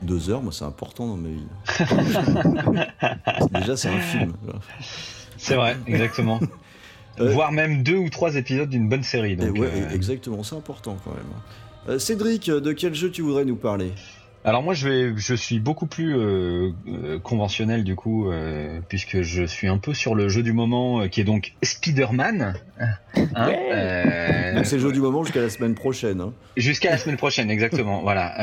Deux 0.03 0.31
heures, 0.31 0.43
moi, 0.43 0.53
c'est 0.53 0.65
important 0.65 1.07
dans 1.07 1.17
ma 1.17 1.29
vie. 1.29 1.47
Déjà, 3.53 3.77
c'est 3.77 3.89
un 3.89 3.99
film. 4.01 4.33
C'est 5.37 5.55
vrai, 5.55 5.77
exactement. 5.87 6.41
Euh, 7.21 7.33
Voire 7.33 7.53
même 7.53 7.83
deux 7.83 7.97
ou 7.97 8.11
trois 8.11 8.37
épisodes 8.37 8.69
d'une 8.69 8.89
bonne 8.89 9.03
série. 9.03 9.33
Et 9.33 9.37
Donc, 9.37 9.59
ouais, 9.59 9.71
euh, 9.73 9.95
exactement, 9.95 10.43
c'est 10.43 10.57
important 10.57 10.97
quand 11.05 11.13
même. 11.13 11.25
Euh, 11.89 11.99
Cédric, 11.99 12.51
de 12.51 12.73
quel 12.73 12.95
jeu 12.95 13.11
tu 13.11 13.23
voudrais 13.23 13.45
nous 13.45 13.57
parler? 13.57 13.93
Alors 14.49 14.63
moi 14.63 14.75
je 14.75 14.89
vais, 14.89 15.13
je 15.17 15.35
suis 15.35 15.59
beaucoup 15.59 15.87
plus 15.87 16.17
euh, 16.17 16.71
euh, 16.87 17.19
conventionnel 17.19 17.83
du 17.83 17.97
coup, 17.97 18.31
euh, 18.31 18.79
puisque 18.89 19.23
je 19.23 19.43
suis 19.43 19.67
un 19.67 19.79
peu 19.79 19.93
sur 19.93 20.15
le 20.15 20.29
jeu 20.29 20.45
du 20.45 20.53
moment, 20.53 21.01
euh, 21.01 21.09
qui 21.09 21.21
est 21.21 21.25
donc 21.25 21.55
Spider-Man. 21.65 22.55
Hein, 22.79 22.87
euh, 23.37 24.55
Donc, 24.55 24.65
C'est 24.67 24.77
le 24.77 24.83
jeu 24.83 24.93
du 24.93 25.01
moment 25.01 25.25
jusqu'à 25.25 25.41
la 25.41 25.51
semaine 25.51 25.75
prochaine. 25.75 26.21
hein. 26.21 26.33
Jusqu'à 26.57 26.91
la 26.91 26.97
semaine 26.99 27.17
prochaine, 27.17 27.51
exactement. 27.51 28.03
voilà. 28.03 28.35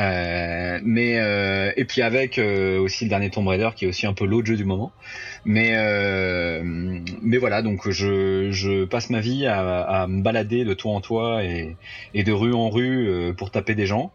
Euh, 0.76 0.80
mais 0.84 1.18
euh, 1.20 1.72
et 1.78 1.86
puis 1.86 2.02
avec 2.02 2.38
euh, 2.38 2.78
aussi 2.80 3.04
le 3.04 3.08
dernier 3.08 3.30
Tomb 3.30 3.48
Raider, 3.48 3.70
qui 3.74 3.86
est 3.86 3.88
aussi 3.88 4.06
un 4.06 4.12
peu 4.12 4.26
l'autre 4.26 4.46
jeu 4.46 4.56
du 4.56 4.66
moment. 4.66 4.92
Mais 5.46 5.72
euh, 5.74 6.60
mais 7.22 7.38
voilà, 7.38 7.62
donc 7.62 7.88
je, 7.90 8.50
je 8.50 8.84
passe 8.84 9.08
ma 9.08 9.20
vie 9.20 9.46
à, 9.46 9.80
à 9.80 10.06
me 10.06 10.20
balader 10.20 10.66
de 10.66 10.74
toit 10.74 10.92
en 10.92 11.00
toit 11.00 11.44
et, 11.44 11.76
et 12.12 12.24
de 12.24 12.32
rue 12.32 12.52
en 12.52 12.68
rue 12.68 13.08
euh, 13.08 13.32
pour 13.32 13.50
taper 13.50 13.74
des 13.74 13.86
gens. 13.86 14.12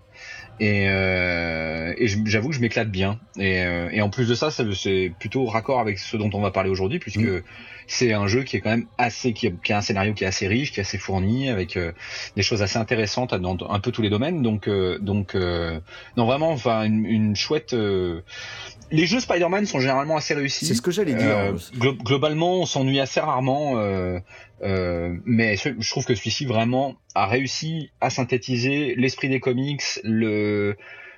Et, 0.60 0.90
euh, 0.90 1.94
et 1.98 2.08
j'avoue 2.26 2.50
que 2.50 2.56
je 2.56 2.60
m'éclate 2.62 2.92
bien. 2.92 3.20
Et, 3.38 3.64
euh, 3.64 3.90
et 3.92 4.02
en 4.02 4.10
plus 4.10 4.28
de 4.28 4.36
ça, 4.36 4.52
ça- 4.52 4.66
c'est 4.76 5.14
plutôt 5.20 5.46
raccord 5.46 5.80
avec 5.80 6.00
ce 6.00 6.18
dont 6.18 6.30
on 6.34 6.42
va 6.42 6.52
parler 6.52 6.70
aujourd'hui, 6.70 7.00
puisque 7.00 7.20
Mm. 7.20 7.44
c'est 7.88 8.14
un 8.14 8.28
jeu 8.28 8.44
qui 8.44 8.58
est 8.58 8.62
quand 8.62 8.70
même 8.72 8.88
assez, 8.98 9.34
qui 9.34 9.48
a, 9.48 9.52
qui 9.52 9.72
a 9.74 9.78
un 9.78 9.82
scénario 9.82 10.14
qui 10.14 10.26
est 10.26 10.28
assez 10.28 10.48
riche, 10.48 10.72
qui 10.74 10.80
est 10.80 10.84
assez 10.84 10.98
fourni, 10.98 11.50
avec 11.50 11.78
euh, 11.78 11.94
des 12.36 12.44
choses 12.44 12.62
assez 12.62 12.78
intéressantes 12.78 13.34
dans 13.34 13.58
un 13.70 13.80
peu 13.80 13.92
tous 13.92 14.02
les 14.02 14.10
domaines. 14.10 14.42
Donc, 14.42 14.68
euh, 14.68 15.00
donc, 15.00 15.34
euh, 15.36 15.80
non 16.18 16.26
vraiment, 16.26 16.52
enfin, 16.52 16.84
une, 16.84 17.06
une 17.06 17.36
chouette. 17.36 17.74
Les 18.92 19.06
jeux 19.06 19.20
Spider-Man 19.20 19.66
sont 19.66 19.80
généralement 19.80 20.18
assez 20.18 20.34
réussis. 20.34 20.66
C'est 20.66 20.74
ce 20.74 20.82
que 20.82 20.92
j'allais 20.92 21.14
dire. 21.14 21.38
Euh, 21.38 21.54
glo- 21.78 21.98
globalement, 21.98 22.56
on 22.62 22.66
s'ennuie 22.66 23.00
assez 23.00 23.20
rarement, 23.20 23.78
euh, 23.78 24.20
euh, 24.64 25.16
mais 25.26 25.56
je 25.58 25.90
trouve 25.90 26.06
que 26.06 26.16
celui-ci 26.16 26.46
vraiment 26.46 26.96
a 27.16 27.28
réussi 27.28 27.92
à 28.02 28.10
synthétiser 28.10 28.96
l'esprit 28.96 29.30
des 29.30 29.40
comics, 29.40 29.84
le 30.04 30.76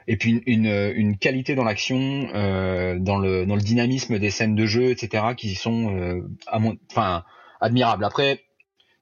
et 0.07 0.17
puis 0.17 0.41
une, 0.47 0.65
une, 0.65 0.91
une 0.95 1.17
qualité 1.17 1.55
dans 1.55 1.63
l'action, 1.63 2.27
euh, 2.33 2.97
dans 2.99 3.17
le 3.17 3.45
dans 3.45 3.55
le 3.55 3.61
dynamisme 3.61 4.19
des 4.19 4.31
scènes 4.31 4.55
de 4.55 4.65
jeu, 4.65 4.89
etc., 4.89 5.23
qui 5.37 5.55
sont 5.55 5.95
euh, 5.95 6.27
à 6.47 6.59
mon, 6.59 6.75
enfin 6.91 7.23
admirables. 7.61 8.03
Après, 8.03 8.41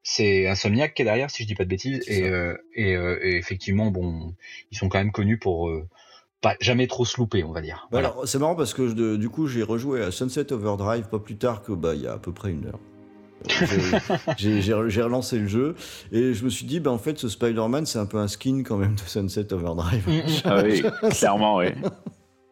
c'est 0.04 0.48
Insomniac 0.48 0.94
qui 0.94 1.02
est 1.02 1.06
derrière, 1.06 1.30
si 1.32 1.44
je 1.44 1.48
dis 1.48 1.56
pas 1.56 1.64
de 1.64 1.70
bêtises, 1.70 2.04
et, 2.08 2.24
euh, 2.24 2.56
et, 2.76 2.96
euh, 2.96 3.18
et 3.24 3.38
effectivement, 3.38 3.92
bon, 3.92 4.36
ils 4.72 4.78
sont 4.78 4.90
quand 4.90 4.98
même 5.00 5.12
connus 5.12 5.38
pour 5.40 5.70
euh, 5.70 5.88
pas 6.42 6.56
jamais 6.62 6.88
trop 6.88 7.06
se 7.06 7.18
louper, 7.18 7.44
on 7.44 7.52
va 7.52 7.62
dire. 7.62 7.80
Bah 7.92 8.00
Voilà. 8.00 8.08
Alors, 8.10 8.28
c'est 8.28 8.40
marrant 8.40 8.56
parce 8.56 8.74
que 8.74 8.88
je- 8.88 9.16
du 9.16 9.30
coup, 9.30 9.48
j'ai 9.48 9.64
rejoué 9.64 10.02
à 10.04 10.12
Sunset 10.12 10.52
Overdrive 10.54 11.08
pas 11.10 11.20
plus 11.20 11.38
tard 11.38 11.62
que 11.64 11.72
bah, 11.74 11.96
il 11.96 12.02
y 12.02 12.08
a 12.08 12.14
à 12.14 12.18
peu 12.18 12.32
près 12.32 12.52
une 12.52 12.66
heure. 12.68 12.80
Euh, 13.62 14.00
j'ai- 14.38 14.62
J'ai 14.62 14.76
j'ai 14.90 15.02
relancé 15.02 15.40
le 15.40 15.48
jeu 15.48 15.76
et 16.12 16.34
je 16.34 16.44
me 16.44 16.50
suis 16.50 16.66
dit, 16.66 16.80
bah, 16.82 16.92
en 16.92 16.98
fait, 16.98 17.18
ce 17.18 17.30
Spider-Man, 17.30 17.86
c'est 17.86 17.98
un 18.00 18.06
peu 18.06 18.18
un 18.18 18.28
skin 18.28 18.64
quand 18.66 18.76
même 18.78 18.96
de 18.96 19.00
Sunset 19.00 19.54
Overdrive. 19.54 20.04
Ah 20.44 20.62
oui, 20.64 20.84
clairement, 21.12 21.58
oui. 21.58 21.68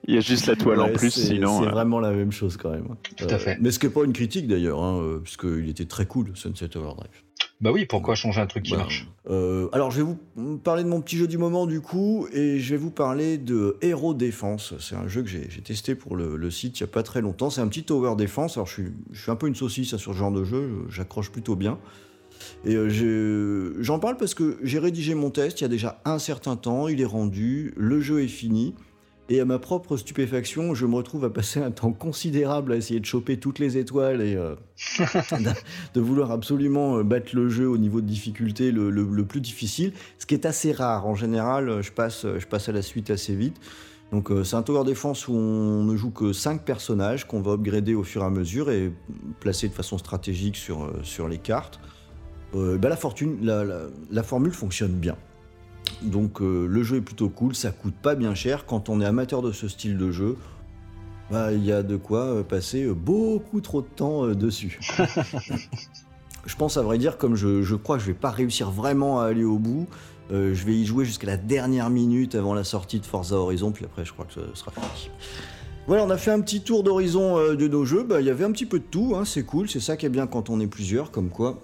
Il 0.08 0.16
y 0.16 0.18
a 0.18 0.22
juste 0.22 0.46
la 0.46 0.56
toile 0.56 0.80
en 0.80 0.88
plus, 0.94 1.12
c'est- 1.12 1.34
sinon. 1.34 1.60
C'est 1.62 1.68
euh, 1.68 1.72
vraiment 1.72 2.00
la 2.00 2.12
même 2.12 2.32
chose 2.32 2.56
quand 2.56 2.70
même. 2.70 2.96
Tout 3.18 3.26
à 3.30 3.38
fait. 3.38 3.58
Mais 3.60 3.72
ce 3.72 3.80
qui 3.80 3.88
n'est 3.88 3.92
pas 3.92 4.06
une 4.06 4.14
critique 4.14 4.48
d'ailleurs, 4.48 4.82
hein, 4.82 5.02
euh, 5.02 5.20
puisqu'il 5.20 5.68
était 5.68 5.84
très 5.86 6.06
cool, 6.06 6.32
Sunset 6.36 6.78
Overdrive. 6.78 7.10
Bah 7.60 7.72
oui, 7.72 7.86
pourquoi 7.86 8.16
changer 8.16 8.40
un 8.42 8.48
truc 8.48 8.64
qui 8.64 8.70
Voilà. 8.70 8.84
marche 8.84 9.08
Euh, 9.30 9.68
alors, 9.74 9.92
je 9.92 9.98
vais 9.98 10.04
vous 10.36 10.58
parler 10.58 10.84
de 10.84 10.90
mon 10.90 11.02
petit 11.02 11.18
jeu 11.18 11.28
du 11.28 11.38
moment 11.38 11.66
du 11.66 11.82
coup, 11.82 12.28
et 12.32 12.60
je 12.60 12.72
vais 12.72 12.78
vous 12.78 12.92
parler 12.92 13.38
de 13.38 13.78
Hero 13.82 14.14
Défense. 14.14 14.74
C'est 14.80 14.96
un 14.96 15.08
jeu 15.08 15.24
que 15.24 15.30
j'ai 15.30 15.48
testé 15.62 15.96
pour 15.96 16.16
le, 16.16 16.38
le 16.38 16.52
site 16.52 16.80
il 16.80 16.84
n'y 16.84 16.90
a 16.90 16.92
pas 16.92 17.04
très 17.04 17.22
longtemps. 17.22 17.50
C'est 17.50 17.62
un 17.62 17.68
petit 17.68 17.84
tower 17.84 18.16
défense. 18.16 18.58
Alors, 18.58 18.68
je 18.68 18.74
suis, 18.74 18.88
je 19.12 19.22
suis 19.22 19.32
un 19.32 19.36
peu 19.36 19.48
une 19.48 19.56
saucisse 19.56 19.94
hein, 19.94 19.98
sur 19.98 20.14
ce 20.14 20.18
genre 20.18 20.32
de 20.32 20.44
jeu, 20.44 20.86
j'accroche 20.90 21.32
plutôt 21.32 21.56
bien. 21.56 21.78
Et 22.66 22.76
euh, 22.76 23.76
j'en 23.82 24.00
parle 24.00 24.18
parce 24.18 24.34
que 24.34 24.60
j'ai 24.62 24.80
rédigé 24.80 25.16
mon 25.16 25.32
test 25.32 25.60
il 25.60 25.64
y 25.64 25.66
a 25.66 25.70
déjà 25.70 26.02
un 26.06 26.20
certain 26.20 26.56
temps, 26.56 26.88
il 26.88 27.02
est 27.02 27.06
rendu, 27.06 27.74
le 27.76 28.00
jeu 28.02 28.22
est 28.24 28.28
fini. 28.28 28.76
Et 29.30 29.42
à 29.42 29.46
ma 29.46 29.60
propre 29.60 29.98
stupéfaction, 29.98 30.74
je 30.74 30.86
me 30.86 30.96
retrouve 30.96 31.26
à 31.26 31.30
passer 31.30 31.60
un 31.60 31.72
temps 31.72 31.92
considérable 31.92 32.72
à 32.72 32.78
essayer 32.78 33.02
de 33.02 33.06
choper 33.06 33.38
toutes 33.38 33.60
les 33.60 33.78
étoiles 33.78 34.22
et 34.22 34.36
euh, 34.36 34.56
de, 35.94 36.00
vouloir 36.00 36.32
absolument 36.32 36.98
euh, 36.98 37.04
battre 37.04 37.36
le 37.36 37.50
jeu 37.50 37.68
au 37.68 37.78
niveau 37.78 38.00
de 38.00 38.08
difficulté 38.08 38.72
le, 38.72 39.26
plus 39.26 39.42
difficile, 39.42 39.92
ce 40.18 40.26
qui 40.26 40.34
est 40.34 40.46
assez 40.46 40.72
rare. 40.72 41.06
En 41.08 41.16
général, 41.16 41.68
euh, 41.68 41.82
je 41.82 41.92
passe, 41.92 42.26
je 42.26 42.46
passe 42.46 42.70
à 42.70 42.72
la 42.72 42.82
suite 42.82 43.10
assez 43.10 43.36
vite. 43.36 43.58
Donc 44.14 44.32
c'est 44.46 44.56
un 44.56 44.64
tower 44.64 44.86
défense 44.86 45.28
où 45.28 45.34
on 45.34 45.84
ne 45.84 45.98
joue 45.98 46.12
que 46.12 46.32
5 46.32 46.64
personnages 46.64 47.28
qu'on 47.28 47.42
va 47.42 47.52
upgrader 47.52 47.94
au 47.94 48.06
fur 48.06 48.22
et 48.22 48.26
à 48.26 48.30
mesure 48.30 48.72
et 48.72 48.94
placer 49.42 49.68
de 49.68 49.74
façon 49.74 49.98
stratégique 49.98 50.56
sur, 50.56 50.90
sur 51.04 51.28
les 51.28 51.40
cartes. 51.40 51.82
Bah, 52.54 52.88
la, 52.88 52.96
fortune, 52.96 53.38
la 53.44 54.24
formule 54.24 54.54
fonctionne 54.54 54.94
bien. 54.94 55.18
Donc 56.02 56.42
euh, 56.42 56.68
le 56.68 56.84
jeu 56.84 56.98
est 56.98 57.02
plutôt 57.02 57.30
cool, 57.30 57.56
ça 57.56 57.72
coûte 57.72 57.96
pas 57.96 58.16
bien 58.16 58.36
cher. 58.36 58.66
Quand 58.66 58.90
on 58.90 59.02
est 59.02 59.06
amateur 59.06 59.42
de 59.42 59.52
ce 59.52 59.68
style 59.68 59.98
de 59.98 60.12
jeu, 60.12 60.38
bah, 61.32 61.52
il 61.52 61.66
y 61.66 61.72
a 61.72 61.84
de 61.84 61.98
quoi 61.98 62.26
euh, 62.26 62.44
passer 62.44 62.84
euh, 62.84 62.94
beaucoup 62.94 63.62
trop 63.62 63.82
de 63.82 63.88
temps 63.88 64.28
dessus. 64.28 64.80
je 66.46 66.56
pense 66.56 66.78
à 66.78 66.82
vrai 66.82 66.98
dire, 66.98 67.18
comme 67.18 67.36
je, 67.36 67.62
je 67.62 67.76
crois 67.76 67.98
que 67.98 68.04
je 68.04 68.08
vais 68.08 68.14
pas 68.14 68.32
réussir 68.32 68.72
vraiment 68.72 69.20
à 69.20 69.26
aller 69.26 69.44
au 69.44 69.58
bout, 69.58 69.88
euh, 70.32 70.54
je 70.54 70.66
vais 70.66 70.74
y 70.74 70.86
jouer 70.86 71.06
jusqu'à 71.06 71.28
la 71.28 71.38
dernière 71.38 71.90
minute 71.90 72.36
avant 72.36 72.54
la 72.54 72.64
sortie 72.64 73.00
de 73.00 73.06
Forza 73.06 73.36
Horizon, 73.36 73.72
puis 73.72 73.86
après 73.86 74.04
je 74.04 74.12
crois 74.12 74.26
que 74.26 74.34
ce 74.34 74.42
sera 74.54 74.72
fini. 74.72 75.10
Voilà, 75.88 76.04
on 76.04 76.10
a 76.10 76.18
fait 76.18 76.32
un 76.32 76.42
petit 76.42 76.62
tour 76.62 76.84
d'horizon 76.84 77.38
euh, 77.38 77.56
de 77.56 77.68
nos 77.68 77.86
jeux. 77.86 78.04
Bah, 78.04 78.20
Il 78.20 78.28
y 78.28 78.30
avait 78.30 78.44
un 78.44 78.52
petit 78.52 78.66
peu 78.66 78.80
de 78.80 78.84
tout, 78.84 79.14
hein, 79.16 79.24
c'est 79.24 79.44
cool, 79.44 79.70
c'est 79.70 79.80
ça 79.80 79.96
qui 79.96 80.06
est 80.06 80.10
bien 80.10 80.28
quand 80.28 80.50
on 80.50 80.60
est 80.60 80.68
plusieurs, 80.68 81.12
comme 81.12 81.30
quoi 81.30 81.62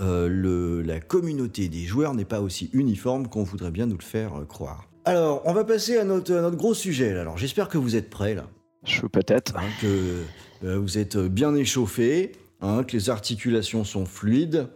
euh, 0.00 0.28
le- 0.28 0.82
la 0.82 1.00
communauté 1.00 1.68
des 1.68 1.84
joueurs 1.84 2.14
n'est 2.14 2.24
pas 2.24 2.40
aussi 2.40 2.70
uniforme 2.72 3.28
qu'on 3.28 3.42
voudrait 3.42 3.70
bien 3.70 3.86
nous 3.86 3.96
le 3.98 4.02
faire 4.04 4.40
euh, 4.40 4.44
croire. 4.44 4.88
Alors, 5.04 5.42
on 5.44 5.52
va 5.52 5.64
passer 5.64 5.96
à 5.98 6.04
notre, 6.04 6.34
à 6.34 6.40
notre 6.42 6.56
gros 6.56 6.74
sujet. 6.74 7.14
là. 7.14 7.20
Alors, 7.22 7.38
j'espère 7.38 7.68
que 7.68 7.78
vous 7.78 7.94
êtes 7.96 8.10
prêts 8.10 8.34
là, 8.34 8.46
Chaud 8.84 9.08
patate. 9.08 9.52
hein, 9.56 9.62
que 9.80 10.22
euh, 10.64 10.78
vous 10.78 10.98
êtes 10.98 11.16
bien 11.16 11.54
échauffés, 11.54 12.32
hein, 12.60 12.82
que 12.84 12.92
les 12.96 13.08
articulations 13.10 13.84
sont 13.84 14.04
fluides, 14.06 14.66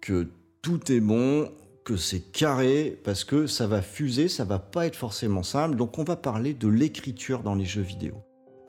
que 0.00 0.28
tout 0.62 0.92
est 0.92 1.00
bon, 1.00 1.50
que 1.84 1.96
c'est 1.96 2.20
carré, 2.20 2.96
parce 3.02 3.24
que 3.24 3.48
ça 3.48 3.66
va 3.66 3.82
fuser, 3.82 4.28
ça 4.28 4.44
va 4.44 4.60
pas 4.60 4.86
être 4.86 4.94
forcément 4.96 5.42
simple. 5.42 5.76
Donc, 5.76 5.98
on 5.98 6.04
va 6.04 6.14
parler 6.16 6.54
de 6.54 6.68
l'écriture 6.68 7.42
dans 7.42 7.56
les 7.56 7.64
jeux 7.64 7.82
vidéo. 7.82 8.14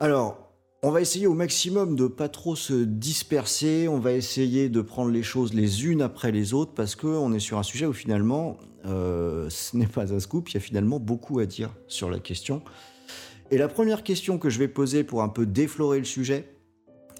Alors, 0.00 0.43
on 0.84 0.90
va 0.90 1.00
essayer 1.00 1.26
au 1.26 1.32
maximum 1.32 1.96
de 1.96 2.06
pas 2.06 2.28
trop 2.28 2.54
se 2.54 2.74
disperser. 2.74 3.88
On 3.88 3.98
va 3.98 4.12
essayer 4.12 4.68
de 4.68 4.82
prendre 4.82 5.10
les 5.10 5.22
choses 5.22 5.54
les 5.54 5.86
unes 5.86 6.02
après 6.02 6.30
les 6.30 6.52
autres 6.52 6.72
parce 6.74 6.94
qu'on 6.94 7.32
est 7.32 7.38
sur 7.38 7.58
un 7.58 7.62
sujet 7.62 7.86
où 7.86 7.94
finalement, 7.94 8.58
euh, 8.84 9.48
ce 9.48 9.78
n'est 9.78 9.86
pas 9.86 10.12
un 10.12 10.20
scoop. 10.20 10.50
Il 10.50 10.54
y 10.54 10.56
a 10.58 10.60
finalement 10.60 11.00
beaucoup 11.00 11.38
à 11.38 11.46
dire 11.46 11.74
sur 11.86 12.10
la 12.10 12.18
question. 12.18 12.60
Et 13.50 13.56
la 13.56 13.68
première 13.68 14.02
question 14.02 14.36
que 14.36 14.50
je 14.50 14.58
vais 14.58 14.68
poser 14.68 15.04
pour 15.04 15.22
un 15.22 15.30
peu 15.30 15.46
déflorer 15.46 15.98
le 16.00 16.04
sujet 16.04 16.54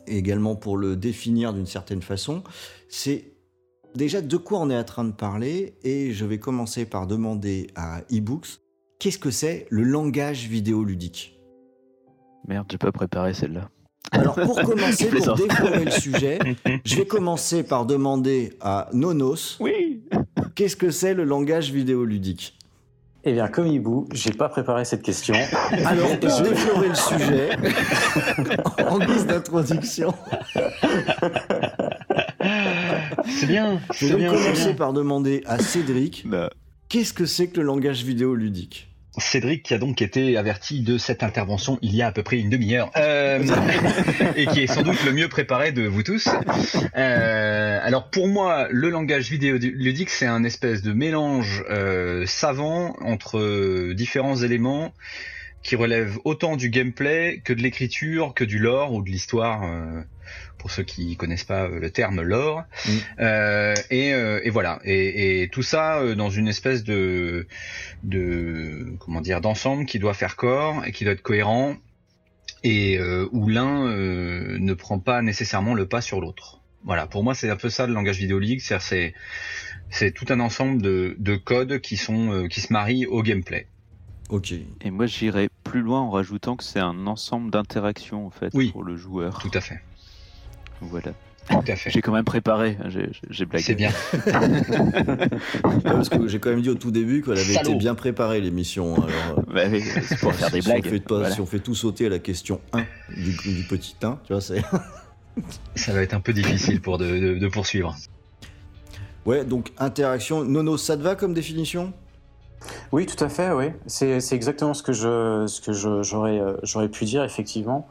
et 0.06 0.18
également 0.18 0.56
pour 0.56 0.76
le 0.76 0.94
définir 0.94 1.54
d'une 1.54 1.64
certaine 1.64 2.02
façon, 2.02 2.44
c'est 2.90 3.32
déjà 3.94 4.20
de 4.20 4.36
quoi 4.36 4.60
on 4.60 4.68
est 4.68 4.76
en 4.76 4.84
train 4.84 5.04
de 5.04 5.12
parler. 5.12 5.78
Et 5.84 6.12
je 6.12 6.26
vais 6.26 6.38
commencer 6.38 6.84
par 6.84 7.06
demander 7.06 7.68
à 7.76 8.02
eBooks 8.10 8.60
qu'est-ce 8.98 9.18
que 9.18 9.30
c'est 9.30 9.66
le 9.70 9.84
langage 9.84 10.48
vidéoludique? 10.48 11.34
Merde, 12.48 12.66
j'ai 12.70 12.78
pas 12.78 12.92
préparé 12.92 13.34
celle-là. 13.34 13.68
Alors 14.12 14.34
pour 14.34 14.60
commencer, 14.62 15.08
Je 15.10 15.16
pour 15.24 15.34
déflorer 15.36 15.84
le 15.86 15.90
sujet, 15.90 16.38
je 16.84 16.96
vais 16.96 17.06
commencer 17.06 17.62
par 17.64 17.86
demander 17.86 18.52
à 18.60 18.88
Nonos 18.92 19.56
Oui 19.60 20.02
qu'est-ce 20.54 20.76
que 20.76 20.90
c'est 20.90 21.14
le 21.14 21.24
langage 21.24 21.70
vidéoludique? 21.72 22.56
Eh 23.26 23.32
bien, 23.32 23.48
comme 23.48 23.66
Hibou, 23.66 24.06
j'ai 24.12 24.32
pas 24.32 24.50
préparé 24.50 24.84
cette 24.84 25.02
question. 25.02 25.34
Alors 25.86 26.20
pour 26.20 26.40
déflorer 26.42 26.88
le 26.88 26.94
sujet, 26.94 27.48
en 28.86 28.98
guise 28.98 29.26
d'introduction, 29.26 30.12
C'est 33.26 33.46
bien, 33.46 33.80
je 33.94 34.06
vais 34.08 34.16
bien, 34.16 34.30
commencer 34.30 34.64
bien. 34.66 34.74
par 34.74 34.92
demander 34.92 35.42
à 35.46 35.58
Cédric 35.58 36.28
Bah, 36.28 36.50
qu'est-ce 36.90 37.14
que 37.14 37.24
c'est 37.24 37.48
que 37.48 37.60
le 37.60 37.66
langage 37.66 38.04
vidéoludique? 38.04 38.93
Cédric 39.18 39.62
qui 39.62 39.74
a 39.74 39.78
donc 39.78 40.02
été 40.02 40.36
averti 40.36 40.80
de 40.80 40.98
cette 40.98 41.22
intervention 41.22 41.78
il 41.82 41.94
y 41.94 42.02
a 42.02 42.08
à 42.08 42.12
peu 42.12 42.22
près 42.22 42.38
une 42.38 42.50
demi-heure 42.50 42.90
euh, 42.96 43.44
et 44.36 44.46
qui 44.46 44.62
est 44.62 44.66
sans 44.66 44.82
doute 44.82 45.02
le 45.04 45.12
mieux 45.12 45.28
préparé 45.28 45.72
de 45.72 45.86
vous 45.86 46.02
tous. 46.02 46.28
Euh, 46.96 47.78
alors 47.82 48.10
pour 48.10 48.28
moi, 48.28 48.66
le 48.70 48.90
langage 48.90 49.30
vidéoludique, 49.30 50.10
c'est 50.10 50.26
un 50.26 50.44
espèce 50.44 50.82
de 50.82 50.92
mélange 50.92 51.64
euh, 51.70 52.24
savant 52.26 52.96
entre 53.00 53.92
différents 53.92 54.36
éléments 54.36 54.92
qui 55.62 55.76
relèvent 55.76 56.18
autant 56.24 56.56
du 56.56 56.68
gameplay 56.68 57.40
que 57.44 57.52
de 57.52 57.62
l'écriture, 57.62 58.34
que 58.34 58.44
du 58.44 58.58
lore 58.58 58.92
ou 58.92 59.02
de 59.02 59.08
l'histoire. 59.08 59.62
Pour 60.64 60.70
ceux 60.70 60.82
qui 60.82 61.14
connaissent 61.18 61.44
pas 61.44 61.64
euh, 61.64 61.78
le 61.78 61.90
terme 61.90 62.22
lore, 62.22 62.62
Mm. 62.86 62.90
Euh, 63.20 63.74
et, 63.90 64.14
euh, 64.14 64.40
et 64.44 64.48
voilà, 64.48 64.78
et, 64.82 65.42
et 65.42 65.48
tout 65.48 65.62
ça 65.62 65.98
euh, 65.98 66.14
dans 66.14 66.30
une 66.30 66.48
espèce 66.48 66.84
de, 66.84 67.46
de 68.02 68.94
comment 68.98 69.20
dire 69.20 69.42
d'ensemble 69.42 69.84
qui 69.84 69.98
doit 69.98 70.14
faire 70.14 70.36
corps 70.36 70.82
et 70.86 70.92
qui 70.92 71.04
doit 71.04 71.12
être 71.12 71.20
cohérent 71.22 71.76
et 72.62 72.98
euh, 72.98 73.28
où 73.32 73.46
l'un 73.48 73.86
euh, 73.88 74.56
ne 74.58 74.72
prend 74.72 74.98
pas 74.98 75.20
nécessairement 75.20 75.74
le 75.74 75.86
pas 75.86 76.00
sur 76.00 76.18
l'autre. 76.22 76.60
Voilà, 76.82 77.06
pour 77.06 77.22
moi 77.24 77.34
c'est 77.34 77.50
un 77.50 77.56
peu 77.56 77.68
ça 77.68 77.86
le 77.86 77.92
langage 77.92 78.16
vidéoludique, 78.16 78.62
c'est 78.62 78.80
c'est 78.80 79.12
c'est 79.90 80.12
tout 80.12 80.26
un 80.30 80.40
ensemble 80.40 80.80
de, 80.80 81.14
de 81.18 81.36
codes 81.36 81.78
qui 81.80 81.98
sont 81.98 82.32
euh, 82.32 82.48
qui 82.48 82.62
se 82.62 82.72
marient 82.72 83.04
au 83.06 83.22
gameplay. 83.22 83.66
Ok. 84.30 84.52
et 84.80 84.90
moi 84.90 85.04
j'irais 85.04 85.50
plus 85.62 85.82
loin 85.82 86.00
en 86.00 86.10
rajoutant 86.10 86.56
que 86.56 86.64
c'est 86.64 86.80
un 86.80 87.06
ensemble 87.06 87.50
d'interactions 87.50 88.26
en 88.26 88.30
fait 88.30 88.48
Oui. 88.54 88.70
pour 88.70 88.82
le 88.82 88.96
joueur. 88.96 89.38
Tout 89.38 89.50
à 89.52 89.60
fait, 89.60 89.80
Voilà. 90.90 91.12
tout 91.50 91.70
à 91.72 91.76
fait. 91.76 91.90
J'ai 91.90 92.00
quand 92.00 92.12
même 92.12 92.24
préparé, 92.24 92.78
hein, 92.82 92.88
j'ai 93.30 93.44
blagué. 93.46 93.64
C'est 93.64 93.74
bien. 93.74 93.90
Ouais, 94.12 95.80
parce 95.84 96.08
que 96.08 96.26
j'ai 96.28 96.38
quand 96.38 96.50
même 96.50 96.62
dit 96.62 96.70
au 96.70 96.74
tout 96.74 96.90
début 96.90 97.22
qu'elle 97.22 97.38
avait 97.38 97.54
Salaud. 97.54 97.70
été 97.70 97.78
bien 97.78 97.94
préparée 97.94 98.40
l'émission. 98.40 98.94
Alors, 98.94 99.08
euh, 99.38 99.42
Bah 99.54 99.62
oui, 99.70 99.82
c'est 100.02 100.18
pour 100.18 100.32
faire 100.34 100.50
des 100.50 100.60
si 100.60 100.68
blagues. 100.68 100.84
On 100.86 100.90
fait 100.90 101.00
pas- 101.00 101.18
Voilà. 101.18 101.34
Si 101.34 101.40
on 101.40 101.46
fait 101.46 101.58
tout 101.58 101.74
sauter 101.74 102.06
à 102.06 102.08
la 102.10 102.18
question 102.18 102.60
1 102.72 102.84
du, 103.16 103.32
du 103.54 103.64
petit 103.68 103.94
1, 104.02 104.18
tu 104.24 104.32
vois, 104.32 104.40
c'est. 104.40 104.62
Ça 105.74 105.92
va 105.92 106.00
être 106.02 106.14
un 106.14 106.20
peu 106.20 106.32
difficile 106.32 106.80
pour 106.80 106.96
de, 106.96 107.06
de- 107.06 107.38
de 107.38 107.48
poursuivre. 107.48 107.94
Ouais, 109.26 109.44
donc 109.44 109.72
interaction. 109.78 110.44
Nono, 110.44 110.76
ça 110.76 110.96
te 110.96 111.02
va 111.02 111.14
comme 111.16 111.34
définition? 111.34 111.92
Oui, 112.92 113.04
tout 113.06 113.22
à 113.22 113.28
fait, 113.28 113.50
oui. 113.50 113.66
C'est 113.86 114.16
exactement 114.32 114.74
ce 114.74 114.82
que 114.82 114.92
je 114.92 115.44
ce 115.48 115.60
que 115.60 115.72
je- 115.72 116.02
j'aurais 116.02 116.38
euh, 116.38 116.54
j'aurais 116.62 116.88
pu 116.88 117.04
dire 117.04 117.24
effectivement. 117.24 117.88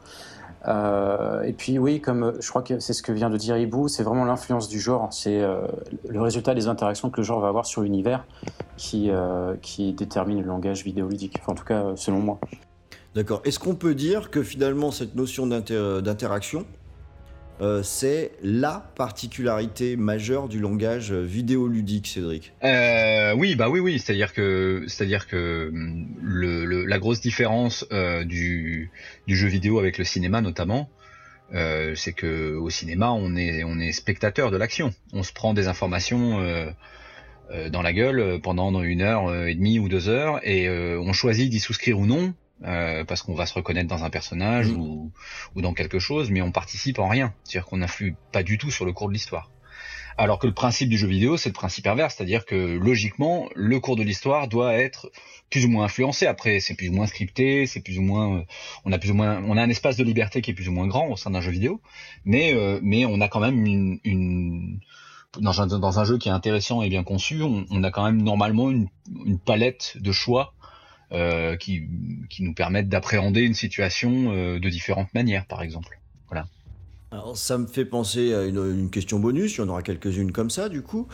Euh, 0.66 1.42
et 1.42 1.52
puis 1.52 1.78
oui, 1.78 2.00
comme 2.00 2.22
euh, 2.22 2.32
je 2.40 2.48
crois 2.48 2.62
que 2.62 2.78
c'est 2.78 2.92
ce 2.94 3.02
que 3.02 3.12
vient 3.12 3.28
de 3.30 3.36
dire 3.36 3.56
Hibou, 3.56 3.88
c'est 3.88 4.02
vraiment 4.02 4.24
l'influence 4.24 4.68
du 4.68 4.80
genre. 4.80 5.12
C'est 5.12 5.42
euh, 5.42 5.66
le 6.08 6.20
résultat 6.20 6.54
des 6.54 6.68
interactions 6.68 7.10
que 7.10 7.18
le 7.18 7.22
genre 7.22 7.40
va 7.40 7.48
avoir 7.48 7.66
sur 7.66 7.82
l'univers 7.82 8.24
qui 8.76 9.10
qui 9.62 9.92
détermine 9.92 10.40
le 10.40 10.46
langage 10.46 10.84
vidéoludique. 10.84 11.40
En 11.46 11.54
tout 11.54 11.64
cas, 11.64 11.92
selon 11.96 12.18
moi. 12.20 12.38
D'accord. 13.14 13.40
Est-ce 13.44 13.58
qu'on 13.58 13.74
peut 13.74 13.94
dire 13.94 14.30
que 14.30 14.42
finalement 14.42 14.90
cette 14.90 15.14
notion 15.14 15.46
d'inter- 15.46 16.00
d'interaction, 16.02 16.64
euh, 17.60 17.82
c'est 17.82 18.32
la 18.42 18.90
particularité 18.96 19.96
majeure 19.96 20.48
du 20.48 20.58
langage 20.58 21.12
vidéoludique, 21.12 22.08
Cédric 22.08 22.52
Euh, 22.64 23.34
oui, 23.36 23.54
bah 23.54 23.68
oui, 23.68 23.80
oui. 23.80 23.98
C'est-à-dire 23.98 24.32
que, 24.32 24.84
c'est-à-dire 24.88 25.26
que 25.28 25.68
hum, 25.72 26.06
la 26.22 26.98
grosse 26.98 27.20
différence 27.20 27.86
euh, 27.92 28.24
du, 28.24 28.90
du 29.26 29.36
jeu 29.36 29.48
vidéo 29.48 29.78
avec 29.78 29.98
le 29.98 30.04
cinéma 30.04 30.40
notamment, 30.40 30.90
euh, 31.54 31.94
c'est 31.94 32.12
que 32.12 32.56
au 32.56 32.70
cinéma, 32.70 33.12
on 33.12 33.36
est, 33.36 33.62
on 33.64 33.78
est 33.78 33.92
spectateur 33.92 34.50
de 34.50 34.56
l'action. 34.56 34.92
On 35.12 35.22
se 35.22 35.32
prend 35.32 35.54
des 35.54 35.68
informations 35.68 36.40
euh, 36.40 36.70
euh, 37.50 37.68
dans 37.68 37.82
la 37.82 37.92
gueule 37.92 38.40
pendant 38.42 38.82
une 38.82 39.02
heure 39.02 39.28
euh, 39.28 39.46
et 39.46 39.54
demie 39.54 39.78
ou 39.78 39.88
deux 39.88 40.08
heures, 40.08 40.40
et 40.42 40.66
euh, 40.66 40.98
on 41.00 41.12
choisit 41.12 41.50
d'y 41.50 41.60
souscrire 41.60 41.98
ou 41.98 42.06
non. 42.06 42.34
Euh, 42.64 43.04
parce 43.04 43.22
qu'on 43.22 43.34
va 43.34 43.46
se 43.46 43.54
reconnaître 43.54 43.88
dans 43.88 44.04
un 44.04 44.10
personnage 44.10 44.68
Mhm. 44.68 44.78
ou, 44.80 45.12
ou 45.54 45.60
dans 45.62 45.74
quelque 45.74 45.98
chose, 45.98 46.30
mais 46.30 46.42
on 46.42 46.52
participe 46.52 46.98
en 46.98 47.08
rien. 47.08 47.34
C'est-à-dire 47.44 47.66
qu'on 47.66 47.78
n'influe 47.78 48.16
pas 48.32 48.42
du 48.42 48.58
tout 48.58 48.70
sur 48.70 48.84
le 48.84 48.92
cours 48.92 49.08
de 49.08 49.12
l'histoire. 49.12 49.50
Alors 50.16 50.38
que 50.38 50.46
le 50.46 50.54
principe 50.54 50.88
du 50.88 50.96
jeu 50.96 51.08
vidéo, 51.08 51.36
c'est 51.36 51.48
le 51.48 51.54
principe 51.54 51.88
inverse, 51.88 52.14
c'est-à-dire 52.14 52.44
que 52.46 52.54
logiquement, 52.54 53.48
le 53.56 53.80
cours 53.80 53.96
de 53.96 54.04
l'histoire 54.04 54.46
doit 54.46 54.74
être 54.74 55.10
plus 55.50 55.64
ou 55.64 55.68
moins 55.68 55.86
influencé. 55.86 56.26
Après, 56.26 56.60
c'est 56.60 56.74
plus 56.74 56.88
ou 56.88 56.92
moins 56.92 57.08
scripté, 57.08 57.66
c'est 57.66 57.80
plus 57.80 57.98
ou 57.98 58.02
moins, 58.02 58.38
euh, 58.38 58.44
on 58.84 58.92
a 58.92 58.98
plus 58.98 59.10
ou 59.10 59.14
moins, 59.14 59.42
on 59.44 59.56
a 59.56 59.62
un 59.62 59.68
espace 59.68 59.96
de 59.96 60.04
liberté 60.04 60.40
qui 60.40 60.52
est 60.52 60.54
plus 60.54 60.68
ou 60.68 60.72
moins 60.72 60.86
grand 60.86 61.08
au 61.08 61.16
sein 61.16 61.32
d'un 61.32 61.40
jeu 61.40 61.50
vidéo, 61.50 61.80
mais 62.24 62.54
euh, 62.54 62.78
mais 62.80 63.04
on 63.06 63.20
a 63.20 63.26
quand 63.28 63.40
même 63.40 63.66
une, 63.66 63.98
une 64.04 64.78
dans 65.40 65.60
un 65.60 65.66
dans 65.66 65.98
un 65.98 66.04
jeu 66.04 66.16
qui 66.16 66.28
est 66.28 66.32
intéressant 66.32 66.82
et 66.82 66.88
bien 66.88 67.02
conçu, 67.02 67.42
on, 67.42 67.66
on 67.68 67.82
a 67.82 67.90
quand 67.90 68.04
même 68.04 68.22
normalement 68.22 68.70
une, 68.70 68.86
une 69.26 69.40
palette 69.40 69.96
de 70.00 70.12
choix 70.12 70.53
euh, 71.14 71.56
qui 71.56 71.88
qui 72.28 72.42
nous 72.42 72.54
permettent 72.54 72.88
d'appréhender 72.88 73.42
une 73.42 73.54
situation 73.54 74.32
euh, 74.32 74.58
de 74.58 74.68
différentes 74.68 75.12
manières, 75.14 75.46
par 75.46 75.62
exemple. 75.62 76.00
Alors 77.10 77.36
ça 77.36 77.58
me 77.58 77.68
fait 77.68 77.84
penser 77.84 78.34
à 78.34 78.44
une, 78.44 78.56
une 78.56 78.90
question 78.90 79.20
bonus, 79.20 79.54
il 79.54 79.60
y 79.60 79.60
en 79.62 79.68
aura 79.68 79.82
quelques-unes 79.82 80.32
comme 80.32 80.50
ça 80.50 80.68
du 80.68 80.82
coup. 80.82 81.06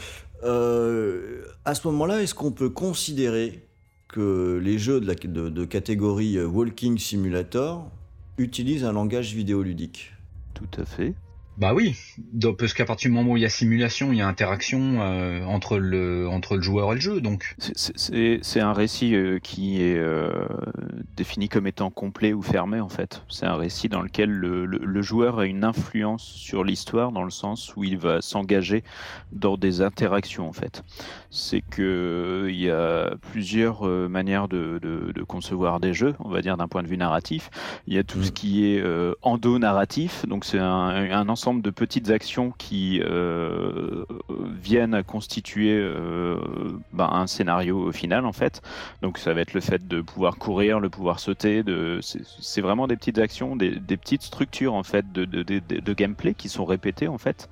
Euh, 0.45 1.43
à 1.67 1.75
ce 1.75 1.87
moment-là, 1.89 2.23
est-ce 2.23 2.35
qu'on 2.35 2.53
peut 2.53 2.71
considérer 2.71 3.67
que 4.09 4.59
les 4.65 4.79
jeux 4.79 5.01
de, 5.03 5.07
la, 5.07 5.15
de, 5.15 5.51
de 5.51 5.65
catégorie 5.67 6.43
Walking 6.43 6.97
Simulator 6.97 7.91
utilisent 8.39 8.85
un 8.85 8.93
langage 8.93 9.35
vidéoludique? 9.35 10.15
Tout 10.55 10.81
à 10.81 10.87
fait. 10.87 11.15
Bah 11.61 11.75
oui, 11.75 11.95
donc, 12.33 12.57
parce 12.57 12.73
qu'à 12.73 12.87
partir 12.87 13.11
du 13.11 13.15
moment 13.15 13.33
où 13.33 13.37
il 13.37 13.43
y 13.43 13.47
a 13.47 13.51
simulation, 13.51 14.13
il 14.13 14.19
y 14.19 14.23
a 14.23 14.27
interaction 14.27 15.03
euh, 15.03 15.45
entre, 15.45 15.77
le, 15.77 16.27
entre 16.27 16.57
le 16.57 16.63
joueur 16.63 16.91
et 16.93 16.95
le 16.95 17.01
jeu. 17.03 17.21
Donc. 17.21 17.55
C'est 17.59 18.61
un 18.61 18.73
récit 18.73 19.15
euh, 19.15 19.39
qui 19.41 19.83
est 19.83 19.99
euh, 19.99 20.47
défini 21.19 21.51
comme 21.51 21.67
étant 21.67 21.91
complet 21.91 22.33
ou 22.33 22.41
fermé 22.41 22.81
en 22.81 22.89
fait. 22.89 23.25
C'est 23.29 23.45
un 23.45 23.57
récit 23.57 23.91
dans 23.91 24.01
lequel 24.01 24.31
le, 24.31 24.65
le, 24.65 25.03
joueur 25.03 25.39
a 25.39 25.45
une 25.45 25.65
influence 25.65 26.23
sur 26.23 26.65
l'histoire 26.65 27.13
dans 27.13 27.25
le 27.25 27.31
sens 27.31 27.77
où 27.77 27.85
il 27.85 27.99
va 27.99 28.23
s'engager 28.23 28.83
dans 29.33 29.59
des 29.59 29.83
interactions 29.83 30.49
en 30.49 30.55
fait. 30.55 30.83
C'est 31.29 31.61
que 31.61 32.47
il 32.49 32.59
y 32.59 32.71
a 32.71 33.11
plusieurs 33.33 33.85
manières 34.09 34.49
de, 34.49 34.79
de, 34.81 35.13
de, 35.13 35.23
concevoir 35.23 35.79
des 35.79 35.93
jeux, 35.93 36.15
on 36.21 36.31
va 36.31 36.41
dire 36.41 36.57
d'un 36.57 36.69
point 36.69 36.83
de 36.83 36.89
vue 36.89 36.97
narratif. 36.97 37.51
Il 37.87 37.93
y 37.93 37.99
a 37.99 38.05
tout 38.05 38.23
ce 38.23 38.31
mm. 38.31 38.35
qui 38.35 38.65
est 38.67 38.85
endo-narratif, 39.23 40.25
donc 40.27 40.47
c'est 40.47 40.59
un, 40.59 41.11
un 41.11 41.29
ensemble 41.29 41.50
de 41.55 41.71
petites 41.71 42.11
actions 42.11 42.53
qui 42.57 43.01
euh, 43.03 44.05
viennent 44.63 45.03
constituer 45.05 45.73
euh, 45.73 46.39
ben, 46.93 47.09
un 47.11 47.27
scénario 47.27 47.93
final 47.93 48.25
en 48.27 48.33
fait. 48.33 48.63
Donc 49.03 49.19
ça 49.19 49.35
va 49.35 49.41
être 49.41 49.55
le 49.55 49.61
fait 49.61 49.87
de 49.87 50.01
pouvoir 50.01 50.37
courir, 50.37 50.81
le 50.81 50.89
pouvoir 50.89 51.21
sauter. 51.21 51.63
C'est 52.01 52.61
vraiment 52.61 52.87
des 52.87 52.97
petites 52.97 53.19
actions, 53.19 53.57
des, 53.57 53.79
petites 53.97 54.23
structures 54.23 54.75
en 54.75 54.83
fait 54.83 55.13
de, 55.13 55.93
gameplay 55.93 56.35
qui 56.35 56.49
sont 56.49 56.65
répétées 56.65 57.09
en 57.09 57.19
fait. 57.19 57.49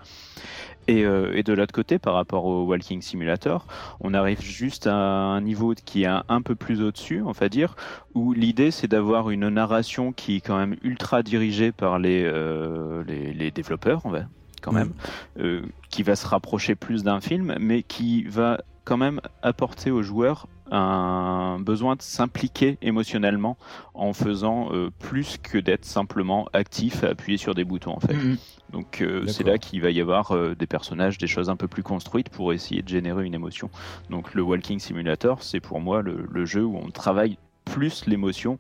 Et, 0.89 1.05
euh, 1.05 1.37
et, 1.37 1.43
de 1.43 1.53
l'autre 1.53 1.75
côté, 1.75 1.99
par 1.99 2.15
rapport 2.15 2.47
au 2.47 2.65
Walking 2.65 3.03
Simulator, 3.03 3.67
on 4.01 4.15
arrive 4.15 4.41
juste 4.41 4.87
à 4.87 4.95
un 4.95 5.43
niveau 5.43 5.75
qui 5.75 6.05
est 6.05 6.07
un, 6.07 6.43
peu 6.43 6.55
plus 6.55 6.83
au-dessus, 6.83 7.23
on 7.25 7.33
va 7.33 7.51
dire, 7.51 7.77
où 8.15 8.33
l'idée 8.33 8.71
c'est 8.71 8.89
d'avoir 8.89 9.29
une 9.29 9.51
narration 9.51 10.13
qui 10.13 10.37
est 10.37 10.41
quand 10.41 10.57
même 10.57 10.77
ultra 10.83 11.23
dirigée 11.23 11.73
par 11.73 11.99
les, 11.99 12.23
euh, 12.25 13.05
les, 13.07 13.35
les, 13.35 13.51
développeurs, 13.51 14.01
on 14.05 14.11
va, 14.11 14.23
quand 14.63 14.73
même, 14.73 14.95
euh, 15.39 15.61
qui 15.91 16.03
va 16.03 16.17
se 16.17 16.27
rapprocher 16.27 16.75
plus 16.75 17.05
d'un 17.05 17.21
film, 17.21 17.55
mais 17.61 17.83
qui 17.83 18.25
va 18.25 18.59
quand 18.89 18.97
même 18.97 19.21
apporter 19.43 19.91
aux 19.91 20.03
joueurs 20.03 20.49
un 20.71 21.59
besoin 21.61 21.95
de 21.95 22.01
s'impliquer 22.01 22.79
émotionnellement 22.81 23.59
en 23.93 24.15
faisant 24.15 24.73
euh, 24.73 24.91
plus 24.99 25.37
que 25.43 25.59
d'être 25.59 25.85
simplement 25.85 26.49
actif 26.55 27.05
à 27.05 27.09
appuyer 27.09 27.37
sur 27.37 27.55
des 27.55 27.65
boutons 27.65 27.93
en 27.93 28.01
fait. 28.01 28.15
Mm-hmm. 28.15 28.39
Donc 28.73 29.03
euh, 29.03 29.27
c'est 29.27 29.45
là 29.45 29.59
qu'il 29.59 29.83
va 29.83 29.91
y 29.91 30.01
avoir 30.01 30.33
euh, 30.33 30.55
des 30.55 30.67
personnages, 30.67 31.19
des 31.19 31.27
choses 31.27 31.51
un 31.51 31.57
peu 31.57 31.69
plus 31.69 31.83
construites 31.83 32.31
pour 32.31 32.55
essayer 32.55 32.81
de 32.81 32.89
générer 32.89 33.27
une 33.27 33.35
émotion. 33.35 33.69
Donc 34.09 34.33
le 34.33 34.41
Walking 34.41 34.79
Simulator, 34.79 35.43
c'est 35.43 35.61
pour 35.61 35.81
moi 35.81 36.01
le, 36.01 36.47
jeu 36.47 36.65
où 36.65 36.79
on 36.79 36.91
travaille 36.91 37.37
plus 37.67 38.07
l'émotion 38.07 38.59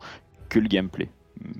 que 0.50 0.58
le 0.58 0.68
gameplay. 0.68 1.08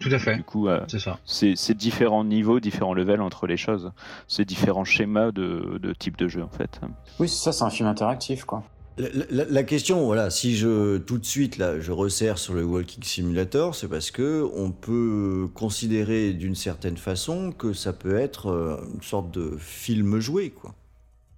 Tout 0.01 0.11
à 0.11 0.19
fait. 0.19 0.37
Du 0.37 0.45
coup, 0.45 0.69
c'est 0.89 0.99
ça. 0.99 1.19
C'est 1.25 1.75
différents 1.75 2.25
niveaux, 2.25 2.61
différents 2.61 2.95
levels 2.95 3.21
entre 3.21 3.47
les 3.47 3.57
choses. 3.57 3.93
C'est 4.27 4.45
différents 4.45 4.85
schémas 4.85 5.33
de, 5.33 5.79
de 5.81 5.93
type 5.93 6.17
de 6.17 6.29
jeu 6.29 6.43
en 6.43 6.49
fait. 6.49 6.81
Oui, 7.19 7.29
c'est 7.29 7.43
ça, 7.45 7.53
c'est 7.53 7.65
un 7.65 7.71
film 7.71 7.89
interactif 7.89 8.45
quoi. 8.45 8.63
La, 8.99 9.63
question, 9.63 10.07
voilà, 10.07 10.29
si 10.29 10.57
je 10.57 10.99
tout 10.99 11.19
de 11.19 11.25
suite 11.25 11.57
là, 11.57 11.79
je 11.79 11.93
resserre 11.93 12.37
sur 12.37 12.55
le 12.55 12.65
Walking 12.65 13.05
Simulator, 13.05 13.77
c'est 13.77 13.87
parce 13.87 14.11
que 14.11 14.45
on 14.57 14.73
peut 14.73 15.49
considérer 15.55 16.33
d'une 16.33 16.57
certaine 16.57 16.97
façon 16.97 17.53
que 17.53 17.73
ça 17.73 17.93
peut 17.93 18.17
être 18.17 18.49
euh, 18.49 18.77
une 18.93 19.03
sorte 19.03 19.31
de 19.31 19.57
film 19.57 20.19
joué, 20.19 20.51
quoi. 20.51 20.75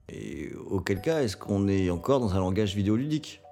Et 0.09 0.53
auquel 0.71 1.03
cas, 1.03 1.23
est-ce 1.23 1.37
qu'on 1.37 1.69
est 1.69 1.91
encore 1.91 2.21
dans 2.21 2.35
un 2.35 2.39
langage 2.39 2.75
vidéoludique? 2.75 3.43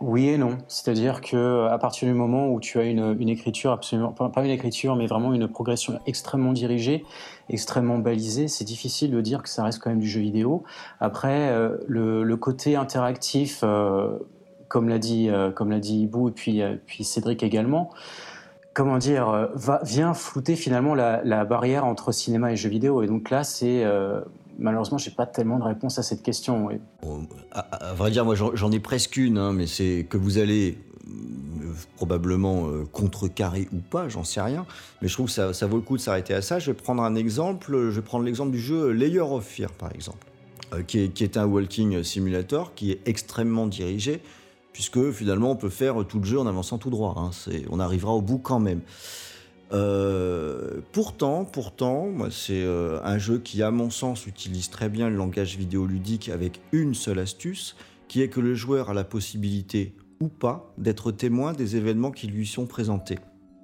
Oui 0.00 0.28
et 0.28 0.36
non. 0.36 0.58
C'est-à-dire 0.68 1.22
que 1.22 1.66
à 1.68 1.78
partir 1.78 2.06
du 2.06 2.12
moment 2.12 2.48
où 2.48 2.60
tu 2.60 2.78
as 2.78 2.84
une, 2.84 3.28
écriture 3.28 3.72
absolument, 3.72 4.12
pas 4.12 4.44
une 4.44 4.50
écriture, 4.50 4.94
mais 4.94 5.06
vraiment 5.06 5.32
une 5.32 5.48
progression 5.48 5.98
extrêmement 6.06 6.52
dirigée, 6.52 7.04
extrêmement 7.48 7.98
balisée, 7.98 8.48
c'est 8.48 8.64
difficile 8.64 9.10
de 9.10 9.20
dire 9.22 9.42
que 9.42 9.48
ça 9.48 9.64
reste 9.64 9.82
quand 9.82 9.88
même 9.88 10.00
du 10.00 10.08
jeu 10.08 10.20
vidéo. 10.20 10.64
Après, 11.00 11.48
euh, 11.48 11.78
le, 11.88 12.36
côté 12.36 12.76
interactif, 12.76 13.60
euh, 13.62 14.18
comme 14.68 14.88
l'a 14.88 14.98
dit, 14.98 15.30
euh, 15.30 15.50
et 15.50 16.78
puis, 16.86 17.04
Cédric 17.04 17.42
également, 17.42 17.90
comment 18.74 18.98
dire, 18.98 19.48
vient 19.82 20.12
flouter 20.12 20.56
finalement 20.56 20.94
la, 20.94 21.22
la, 21.24 21.46
barrière 21.46 21.86
entre 21.86 22.12
cinéma 22.12 22.52
et 22.52 22.56
jeu 22.56 22.68
vidéo. 22.68 23.02
Et 23.02 23.06
donc 23.06 23.30
là, 23.30 23.44
c'est 23.44 23.82
malheureusement, 24.58 24.98
j'ai 24.98 25.10
pas 25.10 25.26
tellement 25.26 25.58
de 25.58 25.64
réponse 25.64 25.98
à 25.98 26.02
cette 26.02 26.22
question. 26.22 26.68
à, 27.52 27.94
vrai 27.94 28.10
dire, 28.10 28.24
moi, 28.24 28.34
j'en 28.34 28.70
ai 28.70 28.80
presque 28.80 29.16
une, 29.16 29.38
hein, 29.38 29.52
mais 29.52 29.66
c'est 29.66 30.06
que 30.08 30.16
vous 30.16 30.38
allez 30.38 30.78
euh, 31.06 31.72
probablement 31.96 32.68
euh, 32.68 32.84
contrecarrer 32.90 33.68
ou 33.72 33.78
pas, 33.78 34.08
j'en 34.08 34.24
sais 34.24 34.40
rien. 34.40 34.66
Mais 35.02 35.08
je 35.08 35.14
trouve 35.14 35.26
que 35.26 35.52
ça, 35.52 35.66
vaut 35.66 35.76
le 35.76 35.82
coup 35.82 35.96
de 35.96 36.02
s'arrêter 36.02 36.34
à 36.34 36.42
ça. 36.42 36.58
Je 36.58 36.70
vais 36.70 36.76
prendre 36.76 37.02
un 37.02 37.14
exemple. 37.14 37.72
Je 37.90 37.96
vais 38.00 38.02
prendre 38.02 38.24
l'exemple 38.24 38.52
du 38.52 38.60
jeu 38.60 38.90
Layer 38.90 39.20
of 39.20 39.44
Fear, 39.44 39.70
par 39.72 39.92
exemple, 39.92 40.26
euh, 40.74 40.82
qui, 40.82 40.98
est, 41.00 41.36
un 41.36 41.46
walking 41.46 42.02
simulator 42.02 42.74
qui 42.74 42.92
est 42.92 43.00
extrêmement 43.06 43.66
dirigé, 43.66 44.20
puisque 44.72 45.10
finalement, 45.12 45.50
on 45.50 45.56
peut 45.56 45.70
faire 45.70 46.04
tout 46.06 46.18
le 46.18 46.24
jeu 46.24 46.38
en 46.38 46.46
avançant 46.46 46.78
tout 46.78 46.90
droit. 46.90 47.14
Hein. 47.18 47.30
on 47.70 47.80
arrivera 47.80 48.12
au 48.12 48.22
bout 48.22 48.38
quand 48.38 48.60
même. 48.60 48.80
Euh, 49.72 50.80
pourtant, 50.92 51.48
c'est 52.30 52.62
euh, 52.62 53.00
un 53.02 53.18
jeu 53.18 53.38
qui, 53.38 53.62
à 53.62 53.70
mon 53.70 53.90
sens, 53.90 54.26
utilise 54.26 54.70
très 54.70 54.88
bien 54.88 55.08
le 55.08 55.16
langage 55.16 55.56
vidéoludique 55.56 56.28
avec 56.28 56.60
une 56.72 56.94
seule 56.94 57.18
astuce, 57.18 57.76
qui 58.08 58.22
est 58.22 58.28
que 58.28 58.40
le 58.40 58.54
joueur 58.54 58.90
a 58.90 58.94
la 58.94 59.04
possibilité 59.04 59.94
ou 60.20 60.28
pas 60.28 60.72
d'être 60.78 61.10
témoin 61.10 61.52
des 61.52 61.76
événements 61.76 62.12
qui 62.12 62.28
lui 62.28 62.46
sont 62.46 62.66
présentés. 62.66 63.18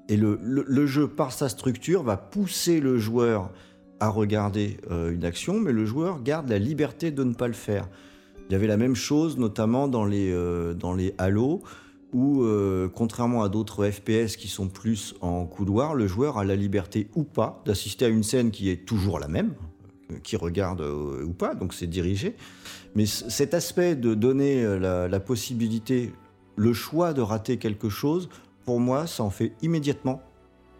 Et 0.08 0.16
le, 0.16 0.86
jeu, 0.86 1.08
par 1.08 1.32
sa 1.32 1.48
structure, 1.48 2.02
va 2.02 2.16
pousser 2.16 2.80
le 2.80 2.98
joueur 2.98 3.50
à 4.00 4.08
regarder 4.08 4.78
euh, 4.90 5.12
une 5.12 5.24
action, 5.24 5.60
mais 5.60 5.72
le 5.72 5.86
joueur 5.86 6.22
garde 6.22 6.48
la 6.48 6.58
liberté 6.58 7.12
de 7.12 7.22
ne 7.22 7.32
pas 7.32 7.46
le 7.46 7.54
faire. 7.54 7.88
Il 8.48 8.52
y 8.52 8.56
avait 8.56 8.66
la 8.66 8.76
même 8.76 8.96
chose, 8.96 9.38
notamment 9.38 9.86
dans 9.86 10.04
les, 10.04 10.34
dans 10.74 10.92
les 10.92 11.14
Halo, 11.16 11.62
où, 12.12 12.42
euh, 12.42 12.88
contrairement 12.94 13.42
à 13.42 13.48
d'autres 13.48 13.88
FPS 13.88 14.36
qui 14.36 14.48
sont 14.48 14.68
plus 14.68 15.14
en 15.20 15.46
couloir, 15.46 15.94
le 15.94 16.06
joueur 16.06 16.38
a 16.38 16.44
la 16.44 16.56
liberté 16.56 17.08
ou 17.14 17.24
pas 17.24 17.62
d'assister 17.64 18.04
à 18.04 18.08
une 18.08 18.22
scène 18.22 18.50
qui 18.50 18.70
est 18.70 18.84
toujours 18.84 19.18
la 19.18 19.28
même, 19.28 19.54
euh, 20.10 20.16
qui 20.22 20.36
regarde 20.36 20.82
euh, 20.82 21.24
ou 21.24 21.32
pas, 21.32 21.54
donc 21.54 21.72
c'est 21.72 21.86
dirigé. 21.86 22.36
Mais 22.94 23.06
cet 23.06 23.54
aspect 23.54 23.96
de 23.96 24.14
donner 24.14 24.78
la, 24.78 25.20
possibilité, 25.20 26.12
le 26.56 26.74
choix 26.74 27.14
de 27.14 27.22
rater 27.22 27.56
quelque 27.56 27.88
chose, 27.88 28.28
pour 28.66 28.80
moi, 28.80 29.06
ça 29.06 29.22
en 29.22 29.30
fait 29.30 29.52
immédiatement 29.62 30.20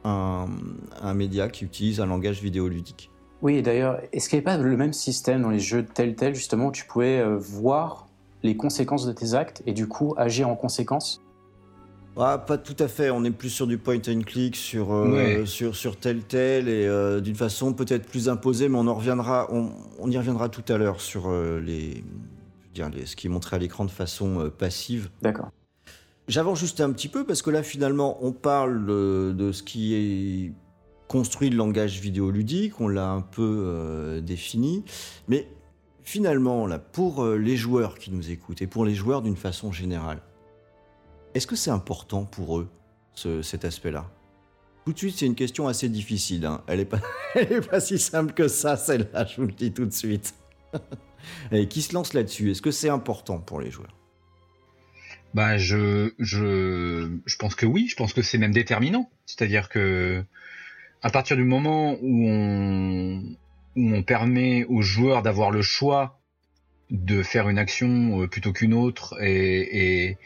un, 0.05 0.49
média 1.15 1.49
qui 1.49 1.65
utilise 1.65 2.01
un 2.01 2.07
langage 2.07 2.43
vidéoludique. 2.43 3.11
Oui, 3.41 3.63
d'ailleurs, 3.63 3.99
est-ce 4.13 4.29
qu'il 4.29 4.39
n'y 4.39 4.45
a 4.45 4.45
pas 4.45 4.59
le 4.59 4.77
même 4.77 4.93
système 4.93 5.41
dans 5.41 5.49
les 5.49 5.59
jeux 5.59 5.87
tel 5.87 6.15
tel, 6.15 6.35
justement, 6.35 6.67
où 6.67 6.73
tu 6.73 6.85
pouvais 6.85 7.25
voir 7.39 8.09
les 8.43 8.59
conséquences 8.59 9.07
de 9.07 9.13
tes 9.13 9.33
actes 9.33 9.63
et 9.65 9.73
du 9.73 9.89
coup 9.89 10.15
agir 10.19 10.51
en 10.51 10.55
conséquence? 10.55 11.22
Ah, 12.17 12.39
pas 12.39 12.59
tout 12.59 12.77
à 12.79 12.89
fait. 12.89 13.11
On 13.11 13.25
est 13.25 13.31
plus 13.31 13.51
sur 13.51 13.67
du 13.67 13.79
point 13.79 14.01
and 14.09 14.21
click, 14.27 14.57
sur, 14.57 14.93
euh, 14.93 15.47
sur, 15.47 15.75
sur 15.75 15.97
tel 15.97 16.23
tel, 16.23 16.69
et 16.69 16.87
euh, 16.87 17.21
d'une 17.21 17.35
façon 17.35 17.73
peut-être 17.73 18.07
plus 18.07 18.29
imposée, 18.29 18.69
mais 18.69 18.77
on, 18.77 18.87
en 18.87 18.95
reviendra, 18.95 19.49
on, 19.51 20.11
y 20.11 20.19
reviendra 20.19 20.49
tout 20.49 20.65
à 20.73 20.77
l'heure 20.77 21.01
sur 21.01 21.29
euh, 21.29 21.61
les, 21.61 22.05
dire, 22.75 22.91
les, 22.91 23.07
ce 23.07 23.17
qui 23.17 23.29
est 23.29 23.31
montré 23.31 23.57
à 23.57 23.59
l'écran 23.59 23.85
de 23.85 23.91
façon 23.91 24.51
passive. 24.57 25.09
D'accord. 25.23 25.51
J'avance 26.29 26.61
juste 26.61 26.81
un 26.81 26.93
petit 26.93 27.09
peu 27.09 27.25
parce 27.25 27.43
que 27.43 27.51
là, 27.51 27.63
finalement, 27.63 28.19
on 28.25 28.33
parle 28.33 28.87
de, 28.87 29.35
de 29.37 29.51
ce 29.51 29.63
qui 29.63 29.95
est 29.95 30.53
construit 31.09 31.51
le 31.51 31.57
langage 31.57 32.01
vidéoludique, 32.01 32.81
on 32.81 32.89
l'a 32.89 33.11
un 33.11 33.21
peu 33.21 34.21
défini, 34.23 34.85
mais 35.29 35.49
finalement, 36.05 36.67
là, 36.67 36.79
pour 36.79 37.27
les 37.27 37.57
joueurs 37.57 37.99
qui 37.99 38.11
nous 38.13 38.31
écoutent 38.31 38.63
et 38.63 38.67
pour 38.67 38.85
les 38.85 38.95
joueurs 38.95 39.21
d'une 39.21 39.37
façon 39.37 39.73
générale, 39.73 40.23
est-ce 41.35 41.47
que 41.47 41.57
c'est 41.57 41.71
important 41.71 42.25
pour 42.25 42.59
eux, 42.59 42.71
cet 43.15 43.65
aspect-là? 43.65 44.11
Tout 44.85 44.93
de 44.93 44.99
suite, 44.99 45.17
c'est 45.17 45.27
une 45.27 45.37
question 45.37 45.69
assez 45.69 45.89
difficile. 45.89 46.45
Hein. 46.45 46.63
Elle 46.67 46.81
n'est 46.81 47.61
pas, 47.61 47.81
si 47.81 47.99
simple 47.99 48.33
que 48.33 48.49
ça, 48.49 48.77
celle-là, 48.77 49.27
je 49.27 49.41
vous 49.41 49.47
le 49.47 49.53
dis 49.53 49.73
tout 49.73 49.87
de 49.87 49.93
suite. 49.93 50.35
Et 51.53 51.69
qui 51.69 51.83
se 51.83 51.95
lance 51.95 52.15
là-dessus? 52.15 52.51
Est-ce 52.51 52.63
que 52.63 52.73
c'est 52.73 52.89
important 52.89 53.39
pour 53.39 53.61
les 53.61 53.71
joueurs? 53.71 53.97
Bah, 55.35 55.57
je, 55.57 56.11
pense 57.39 57.55
que 57.55 57.65
oui, 57.65 57.87
je 57.89 57.97
pense 57.97 58.13
que 58.13 58.23
c'est 58.23 58.39
même 58.39 58.53
déterminant. 58.53 59.09
C'est-à-dire 59.25 59.69
que 59.69 60.25
à 61.01 61.11
partir 61.11 61.37
du 61.37 61.45
moment 61.45 61.97
où 62.03 62.29
on, 63.77 64.03
permet 64.03 64.65
aux 64.65 64.83
joueurs 64.83 65.23
d'avoir 65.23 65.51
le 65.51 65.63
choix 65.63 66.21
de 66.91 67.23
faire 67.23 67.49
une 67.49 67.59
action 67.59 68.23
euh, 68.23 68.27
plutôt 68.29 68.53
qu'une 68.53 68.75
autre 68.75 69.17
et, 69.23 70.19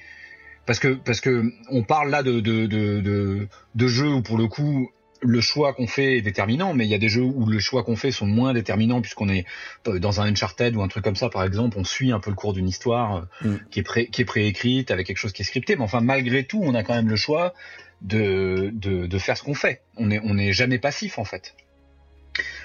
parce 0.67 0.81
que 0.81 0.89
parce 0.89 1.21
que 1.21 1.45
on 1.71 1.83
parle 1.83 2.11
là 2.11 2.23
de 2.23 2.41
de, 2.41 2.67
de, 2.67 3.49
de, 3.75 3.89
jeux 3.89 4.13
où 4.13 4.23
pour 4.23 4.37
le 4.37 4.49
coup 4.49 4.91
le 5.23 5.41
choix 5.41 5.73
qu'on 5.73 5.87
fait 5.87 6.19
est 6.19 6.23
déterminant, 6.23 6.75
mais 6.75 6.85
il 6.85 6.91
y 6.91 6.95
a 6.95 6.99
des 6.99 7.09
jeux 7.09 7.23
où 7.23 7.47
le 7.47 7.59
choix 7.59 7.83
qu'on 7.85 7.97
fait 7.97 8.11
sont 8.11 8.27
moins 8.27 8.53
déterminants 8.53 9.01
puisqu'on 9.01 9.29
est 9.31 9.47
euh, 9.87 9.99
dans 9.99 10.21
un 10.21 10.27
Uncharted 10.31 10.77
ou 10.77 10.83
un 10.83 10.89
truc 10.89 11.05
comme 11.05 11.17
ça 11.17 11.31
par 11.31 11.45
exemple, 11.45 11.79
on 11.79 11.85
suit 11.85 12.13
un 12.13 12.21
peu 12.21 12.31
le 12.31 12.37
cours 12.37 12.53
d'une 12.53 12.69
histoire 12.69 13.27
euh, 13.45 13.49
mm. 13.49 13.59
qui 13.71 13.81
est 13.81 13.83
pré, 13.83 14.07
qui 14.09 14.23
est 14.23 14.27
préécrite 14.27 14.91
avec 14.91 15.07
quelque 15.07 15.17
chose 15.17 15.33
qui 15.33 15.43
est 15.43 15.47
scripté, 15.47 15.77
mais 15.77 15.83
enfin 15.83 16.01
malgré 16.01 16.45
tout 16.45 16.61
on 16.63 16.75
a 16.75 16.83
quand 16.83 16.95
même 16.95 17.09
le 17.09 17.17
choix 17.17 17.55
de 18.03 18.71
de, 18.75 19.07
de 19.07 19.19
faire 19.19 19.39
ce 19.39 19.43
qu'on 19.43 19.55
fait. 19.55 19.81
On 19.97 20.11
est 20.11 20.21
on 20.23 20.35
n'est 20.35 20.53
jamais 20.53 20.79
passif 20.79 21.19
en 21.19 21.25
fait. 21.25 21.55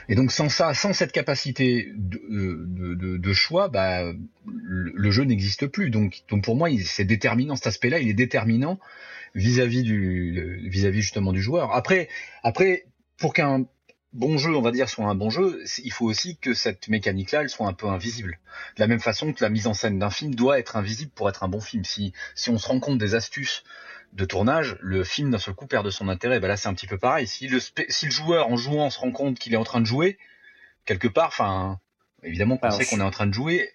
Et 0.10 0.16
donc 0.16 0.32
sans 0.32 0.50
ça, 0.50 0.74
sans 0.74 0.94
cette 0.94 1.12
capacité 1.12 1.92
de, 1.96 2.66
de, 2.68 3.18
de, 3.18 3.34
choix, 3.34 3.68
bah, 3.68 4.12
le, 4.46 5.12
jeu 5.12 5.24
n'existe 5.24 5.68
plus. 5.68 5.90
Donc, 5.90 6.24
donc 6.30 6.44
pour 6.44 6.56
moi, 6.56 6.70
c'est 6.84 7.06
déterminant 7.06 7.56
cet 7.56 7.68
aspect-là. 7.68 8.00
Il 8.00 8.10
est 8.10 8.14
déterminant 8.14 8.80
vis-à-vis 9.36 9.84
du 9.84 10.68
vis-à-vis 10.70 11.02
justement 11.02 11.32
du 11.32 11.42
joueur. 11.42 11.74
Après, 11.74 12.10
après, 12.44 12.86
pour 13.18 13.34
qu'un 13.34 13.66
bon 14.14 14.38
jeu, 14.38 14.56
on 14.56 14.62
va 14.62 14.72
dire, 14.72 14.90
soit 14.90 15.06
un 15.06 15.16
bon 15.16 15.30
jeu, 15.30 15.64
il 15.84 15.92
faut 15.92 16.06
aussi 16.06 16.38
que 16.38 16.54
cette 16.54 16.88
mécanique-là, 16.88 17.42
elle 17.42 17.50
soit 17.50 17.68
un 17.68 17.74
peu 17.74 17.88
invisible. 17.88 18.40
De 18.76 18.82
la 18.82 18.88
même 18.88 19.00
façon 19.00 19.34
que 19.34 19.44
la 19.44 19.50
mise 19.50 19.68
en 19.68 19.74
scène 19.74 20.00
d'un 20.00 20.10
film 20.10 20.36
doit 20.36 20.60
être 20.60 20.76
invisible 20.76 21.12
pour 21.12 21.30
être 21.30 21.44
un 21.44 21.48
bon 21.48 21.62
film. 21.62 21.84
Si, 21.86 22.14
si 22.36 22.50
on 22.50 22.58
se 22.58 22.68
rend 22.68 22.80
compte 22.80 22.98
des 22.98 23.16
astuces 23.16 23.64
de 24.14 24.26
tournage, 24.26 24.78
le 24.82 25.04
film 25.04 25.32
d'un 25.32 25.38
seul 25.38 25.54
coup 25.54 25.68
perd 25.68 25.86
de 25.86 25.90
son 25.90 26.10
intérêt. 26.10 26.40
Ben 26.40 26.48
là, 26.48 26.58
c'est 26.58 26.68
un 26.68 26.74
petit 26.74 26.88
peu 26.88 26.98
pareil. 26.98 27.28
Si 27.28 27.48
le, 27.48 27.60
si 27.60 28.06
le 28.06 28.12
joueur, 28.12 28.50
en 28.50 28.58
jouant, 28.58 28.90
se 28.90 29.00
rend 29.00 29.12
compte 29.12 29.40
qu'il 29.40 29.54
est 29.54 29.58
en 29.58 29.64
train 29.64 29.80
de 29.80 29.86
jouer, 29.86 30.18
quelque 30.86 31.08
part, 31.08 31.28
enfin, 31.28 31.80
évidemment 32.24 32.58
qu'on 32.58 32.72
sait 32.72 32.86
qu'on 32.86 33.00
est 33.00 33.04
en 33.04 33.12
train 33.12 33.28
de 33.28 33.34
jouer, 33.34 33.70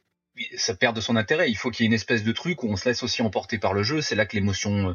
ça 0.57 0.75
perd 0.75 0.94
de 0.94 1.01
son 1.01 1.16
intérêt. 1.16 1.51
Il 1.51 1.57
faut 1.57 1.70
qu'il 1.70 1.85
y 1.85 1.87
ait 1.87 1.88
une 1.88 1.94
espèce 1.94 2.22
de 2.22 2.33
truc 2.33 2.62
où 2.62 2.68
on 2.68 2.77
se 2.77 2.87
laisse 2.87 3.03
aussi 3.03 3.22
emporter 3.22 3.59
par 3.59 3.72
le 3.72 3.83
jeu. 3.83 4.03
C'est 4.03 4.14
là 4.14 4.27
que 4.27 4.37
l'émotion 4.37 4.94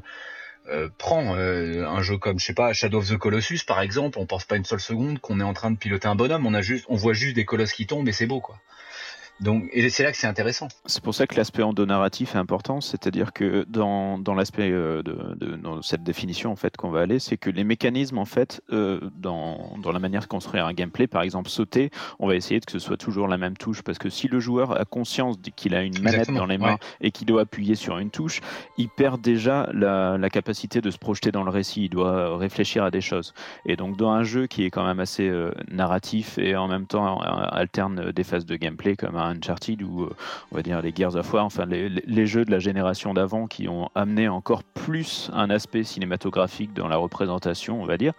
euh, 0.69 0.89
prend. 0.97 1.36
Euh, 1.36 1.86
un 1.88 2.02
jeu 2.02 2.17
comme, 2.17 2.39
je 2.39 2.45
sais 2.45 2.54
pas, 2.54 2.74
Shadow 2.74 3.00
of 3.00 3.10
the 3.10 3.17
Colossus, 3.17 3.63
par 3.65 3.82
exemple, 3.82 4.19
on 4.19 4.26
pense 4.26 4.45
pas 4.45 4.58
une 4.58 4.65
seule 4.65 4.80
seconde 4.80 5.19
qu'on 5.19 5.39
est 5.39 5.43
en 5.43 5.54
train 5.54 5.71
de 5.71 5.78
piloter 5.78 6.08
un 6.08 6.15
bonhomme. 6.15 6.45
On 6.45 6.54
a 6.54 6.62
juste, 6.62 6.86
on 6.89 6.95
voit 6.95 7.13
juste 7.13 7.36
des 7.36 7.45
colosses 7.45 7.74
qui 7.74 7.88
tombent 7.88 8.08
et 8.08 8.13
c'est 8.13 8.28
beau, 8.28 8.41
quoi. 8.41 8.60
Donc, 9.41 9.69
et 9.73 9.89
c'est 9.89 10.04
là 10.04 10.12
que 10.12 10.17
c'est 10.17 10.27
intéressant. 10.27 10.67
C'est 10.86 11.01
pour 11.01 11.15
ça 11.15 11.25
que 11.25 11.36
l'aspect 11.36 11.63
endonarratif 11.63 12.36
est 12.36 12.38
important, 12.38 12.80
c'est-à-dire 12.80 13.34
que 13.34 13.65
dans, 13.67 14.19
dans 14.19 14.36
l'aspect 14.36 14.69
euh, 14.69 15.01
de, 15.01 15.17
de 15.36 15.56
dans 15.56 15.82
cette 15.82 16.04
définition 16.04 16.51
en 16.51 16.56
fait 16.56 16.77
qu'on 16.77 16.91
va 16.91 17.01
aller, 17.01 17.17
c'est 17.17 17.38
que 17.38 17.49
les 17.49 17.63
mécanismes 17.63 18.19
en 18.19 18.25
fait 18.25 18.62
euh, 18.71 18.99
dans, 19.17 19.77
dans 19.82 19.91
la 19.91 19.97
manière 19.97 20.21
de 20.21 20.27
construire 20.27 20.67
un 20.67 20.73
gameplay, 20.73 21.08
par 21.08 21.23
exemple 21.23 21.49
sauter, 21.49 21.89
on 22.19 22.27
va 22.27 22.36
essayer 22.36 22.60
de 22.60 22.65
que 22.65 22.71
ce 22.71 22.80
soit 22.80 22.97
toujours 22.97 23.27
la 23.27 23.39
même 23.39 23.58
touche 23.58 23.82
parce 23.82 23.97
que 23.97 24.10
si 24.10 24.27
le 24.27 24.39
joueur 24.39 24.80
a 24.80 24.86
conscience 24.86 25.38
qu'il 25.56 25.73
a 25.73 25.82
une 25.82 25.99
manette 26.01 26.32
dans 26.32 26.45
les 26.45 26.60
mains 26.60 26.77
et 27.01 27.10
qu'il 27.10 27.25
doit 27.25 27.41
appuyer 27.41 27.73
sur 27.73 27.97
une 27.97 28.12
touche, 28.12 28.41
il 28.77 28.89
perd 28.89 29.21
déjà 29.21 29.67
la, 29.73 30.19
la, 30.19 30.30
capacité 30.30 30.82
de 30.82 30.91
se 30.91 30.99
projeter 30.99 31.32
dans 31.32 31.43
le 31.43 31.49
récit, 31.49 31.86
il 31.86 31.89
doit 31.89 32.38
réfléchir 32.38 32.84
à 32.84 32.91
des 32.91 33.01
choses. 33.01 33.34
Et 33.65 33.75
donc 33.75 33.97
dans 33.97 34.12
un 34.12 34.23
jeu 34.23 34.45
qui 34.45 34.65
est 34.65 34.69
quand 34.69 34.86
même 34.86 34.99
assez 34.99 35.27
euh, 35.27 35.51
narratif 35.71 36.38
et 36.38 36.56
en 36.56 36.67
même 36.67 36.86
temps 36.86 37.19
alterne 37.19 38.12
des 38.12 38.23
phases 38.23 38.45
de 38.45 38.56
gameplay 38.56 38.95
comme 38.95 39.15
un 39.15 39.31
Uncharted 39.32 39.82
ou 39.82 40.04
euh, 40.04 40.15
on 40.52 40.56
va 40.56 40.62
dire 40.62 40.82
les 40.82 40.94
Gears 40.96 41.15
of 41.15 41.34
War, 41.34 41.46
enfin 41.46 41.65
les, 41.65 42.28
jeux 42.28 42.46
de 42.46 42.52
la 42.52 42.60
génération 42.60 43.13
d'avant 43.13 43.48
qui 43.48 43.67
ont 43.67 43.89
amené 43.96 44.28
encore 44.28 44.63
plus 44.63 45.30
un 45.34 45.50
aspect 45.50 45.84
cinématographique 45.84 46.74
dans 46.74 46.88
la 46.88 46.98
représentation, 46.98 47.82
on 47.82 47.86
va 47.86 47.98
dire 47.98 48.13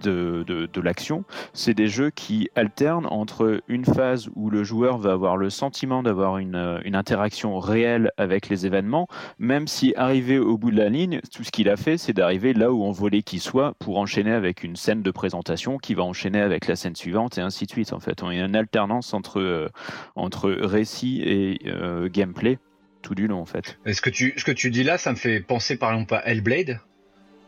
de, 0.00 0.44
de, 0.46 0.80
l'action, 0.80 1.24
c'est 1.52 1.74
des 1.74 1.86
jeux 1.86 2.10
qui 2.10 2.48
alternent 2.56 3.06
entre 3.06 3.62
une 3.68 3.84
phase 3.84 4.28
où 4.34 4.50
le 4.50 4.64
joueur 4.64 4.98
va 4.98 5.12
avoir 5.12 5.36
le 5.36 5.50
sentiment 5.50 6.02
d'avoir 6.02 6.38
une, 6.38 6.56
euh, 6.56 6.80
une, 6.84 6.94
interaction 6.94 7.58
réelle 7.58 8.10
avec 8.16 8.48
les 8.48 8.66
événements, 8.66 9.06
même 9.38 9.66
si 9.66 9.94
arrivé 9.96 10.38
au 10.38 10.58
bout 10.58 10.70
de 10.70 10.76
la 10.76 10.88
ligne, 10.88 11.20
tout 11.32 11.44
ce 11.44 11.50
qu'il 11.50 11.68
a 11.68 11.76
fait, 11.76 11.98
c'est 11.98 12.12
d'arriver 12.12 12.52
là 12.52 12.72
où 12.72 12.82
on 12.84 12.92
voulait 12.92 13.22
qu'il 13.22 13.40
soit 13.40 13.74
pour 13.78 13.98
enchaîner 13.98 14.32
avec 14.32 14.62
une 14.62 14.76
scène 14.76 15.02
de 15.02 15.10
présentation 15.10 15.78
qui 15.78 15.94
va 15.94 16.02
enchaîner 16.02 16.40
avec 16.40 16.66
la 16.66 16.76
scène 16.76 16.96
suivante 16.96 17.38
et 17.38 17.40
ainsi 17.40 17.66
de 17.66 17.70
suite. 17.70 17.92
En 17.92 18.00
fait, 18.00 18.22
on 18.22 18.28
a 18.28 18.34
une 18.34 18.56
alternance 18.56 19.14
entre, 19.14 19.40
euh, 19.40 19.68
entre 20.16 20.50
récit 20.50 21.22
et 21.22 21.58
euh, 21.66 22.08
gameplay 22.08 22.58
tout 23.02 23.14
du 23.14 23.26
long 23.26 23.40
en 23.40 23.46
fait. 23.46 23.78
Ce 23.86 24.00
que 24.00 24.10
tu, 24.10 24.32
ce 24.36 24.44
que 24.44 24.52
tu 24.52 24.70
dis 24.70 24.84
là, 24.84 24.96
ça 24.96 25.10
me 25.10 25.16
fait 25.16 25.40
penser 25.40 25.76
par 25.76 25.92
exemple 25.92 26.14
à 26.14 26.26
Hellblade? 26.26 26.80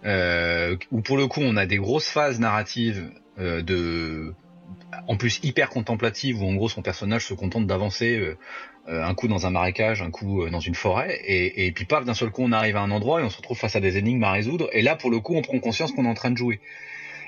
Euh, 0.05 0.77
où 0.90 1.01
pour 1.01 1.17
le 1.17 1.27
coup 1.27 1.40
on 1.43 1.57
a 1.57 1.67
des 1.67 1.77
grosses 1.77 2.09
phases 2.09 2.40
narratives 2.40 3.11
euh, 3.38 3.62
de 3.62 4.35
en 5.09 5.17
plus 5.17 5.40
hyper 5.43 5.71
contemplatives 5.71 6.40
où 6.40 6.47
en 6.47 6.55
gros 6.55 6.69
son 6.69 6.83
personnage 6.83 7.27
se 7.27 7.35
contente 7.35 7.67
d'avancer 7.67 8.17
euh, 8.17 8.37
euh, 8.88 9.03
un 9.03 9.14
coup 9.14 9.29
dans 9.29 9.47
un 9.47 9.51
marécage, 9.51 10.03
un 10.03 10.11
coup 10.11 10.49
dans 10.49 10.61
une 10.61 10.75
forêt 10.75 11.19
et, 11.25 11.67
et 11.67 11.73
puis 11.73 11.85
paf 11.85 12.05
d'un 12.05 12.14
seul 12.14 12.31
coup 12.31 12.43
on 12.43 12.53
arrive 12.53 12.77
à 12.77 12.81
un 12.81 12.90
endroit 12.90 13.21
et 13.21 13.25
on 13.25 13.31
se 13.31 13.38
retrouve 13.38 13.59
face 13.59 13.77
à 13.77 13.81
des 13.81 13.97
énigmes 13.97 14.25
à 14.25 14.33
résoudre 14.33 14.69
et 14.73 14.83
là 14.83 14.95
pour 14.95 15.11
le 15.11 15.21
coup 15.21 15.35
on 15.35 15.43
prend 15.43 15.59
conscience 15.59 15.93
qu'on 15.93 16.05
est 16.05 16.09
en 16.09 16.14
train 16.14 16.31
de 16.31 16.37
jouer. 16.37 16.61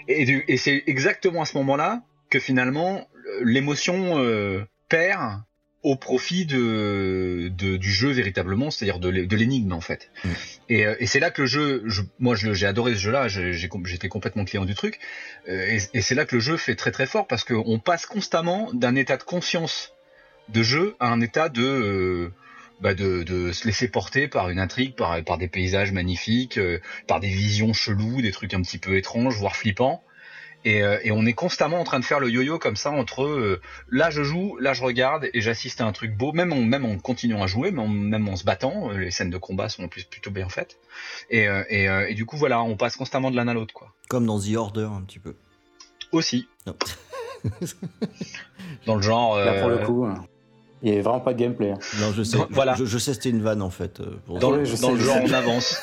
Et, 0.08 0.44
et 0.46 0.56
c'est 0.56 0.84
exactement 0.86 1.42
à 1.42 1.46
ce 1.46 1.56
moment-là 1.58 2.02
que 2.30 2.38
finalement 2.38 3.08
l'émotion 3.42 4.64
perd 4.88 5.40
au 5.86 5.94
profit 5.94 6.46
de, 6.46 7.48
du 7.48 7.92
jeu 7.92 8.10
véritablement, 8.10 8.72
c'est-à-dire 8.72 8.98
de 8.98 9.36
l'énigme 9.36 9.72
en 9.72 9.80
fait. 9.80 10.10
Mm. 10.24 10.28
Euh, 10.72 10.96
et, 10.98 11.06
c'est 11.06 11.20
là 11.20 11.30
que 11.30 11.42
le 11.42 11.46
jeu, 11.46 11.82
je, 11.86 12.02
moi 12.18 12.34
j'ai 12.34 12.66
adoré 12.66 12.94
ce 12.94 12.98
jeu-là, 12.98 13.28
j'étais 13.28 14.08
complètement 14.08 14.44
client 14.44 14.64
du 14.64 14.74
truc, 14.74 14.98
euh, 15.48 15.78
et, 15.94 16.00
c'est 16.00 16.16
là 16.16 16.24
que 16.24 16.34
le 16.34 16.40
jeu 16.40 16.56
fait 16.56 16.74
très 16.74 16.90
très 16.90 17.06
fort 17.06 17.28
parce 17.28 17.44
qu'on 17.44 17.78
passe 17.78 18.04
constamment 18.04 18.68
d'un 18.72 18.96
état 18.96 19.16
de 19.16 19.22
conscience 19.22 19.92
de 20.48 20.64
jeu 20.64 20.96
à 20.98 21.06
un 21.06 21.20
état 21.20 21.48
de 21.48 21.62
euh, 21.62 22.32
bah 22.80 22.94
de, 22.94 23.22
de, 23.22 23.52
se 23.52 23.64
laisser 23.64 23.86
porter 23.86 24.26
par 24.26 24.50
une 24.50 24.58
intrigue, 24.58 24.96
par, 24.96 25.22
par 25.22 25.38
des 25.38 25.46
paysages 25.46 25.92
magnifiques, 25.92 26.58
par 27.06 27.20
des 27.20 27.28
visions 27.28 27.72
cheloues, 27.72 28.22
des 28.22 28.32
trucs 28.32 28.54
un 28.54 28.60
petit 28.60 28.78
peu 28.78 28.96
étranges, 28.96 29.36
voire 29.36 29.54
flippants. 29.54 30.02
Euh, 30.66 30.98
et, 31.02 31.12
on 31.12 31.24
est 31.26 31.32
constamment 31.32 31.80
en 31.80 31.84
train 31.84 32.00
de 32.00 32.04
faire 32.04 32.18
le 32.18 32.28
yo-yo 32.28 32.58
comme 32.58 32.76
ça 32.76 32.90
entre 32.90 33.24
euh, 33.24 33.60
là 33.88 34.10
je 34.10 34.22
joue, 34.22 34.56
là 34.58 34.72
je 34.72 34.82
regarde 34.82 35.28
et 35.32 35.40
j'assiste 35.40 35.80
à 35.80 35.86
un 35.86 35.92
truc 35.92 36.16
beau, 36.16 36.32
même 36.32 36.52
en, 36.52 36.62
même 36.62 36.84
en 36.84 36.98
continuant 36.98 37.42
à 37.42 37.46
jouer, 37.46 37.70
même 37.70 38.28
en 38.28 38.36
se 38.36 38.44
battant. 38.44 38.90
Euh, 38.90 38.98
les 38.98 39.10
scènes 39.10 39.30
de 39.30 39.38
combat 39.38 39.68
sont 39.68 39.84
en 39.84 39.88
plus 39.88 40.04
plutôt 40.04 40.30
bien 40.30 40.48
faites. 40.48 40.78
Et, 41.30 41.46
et, 41.68 42.14
du 42.14 42.26
coup 42.26 42.36
voilà, 42.36 42.62
on 42.62 42.76
passe 42.76 42.96
constamment 42.96 43.30
de 43.30 43.36
l'un 43.36 43.48
à 43.48 43.54
l'autre 43.54 43.74
quoi. 43.74 43.92
Comme 44.08 44.26
dans 44.26 44.40
The 44.40 44.56
Order 44.56 44.88
un 44.92 45.02
petit 45.02 45.18
peu. 45.18 45.36
Aussi. 46.12 46.48
dans 48.86 48.96
le 48.96 49.02
genre. 49.02 49.38
Là 49.38 49.60
pour 49.60 49.68
le 49.68 49.78
coup. 49.78 50.04
Hein. 50.04 50.26
Il 50.82 50.86
n'y 50.86 50.92
avait 50.92 51.02
vraiment 51.02 51.20
pas 51.20 51.32
de 51.32 51.38
gameplay. 51.38 51.70
Hein. 51.70 51.78
Non, 52.00 52.12
je 52.12 52.22
sais. 52.22 52.36
voilà. 52.50 52.74
Je, 52.74 52.98
sais 52.98 53.14
c'était 53.14 53.30
une 53.30 53.42
vanne 53.42 53.62
en 53.62 53.70
fait. 53.70 54.00
Euh, 54.00 54.38
dans, 54.38 54.50
le, 54.50 54.64
genre 54.64 54.90
on 55.22 55.32
avance. 55.32 55.80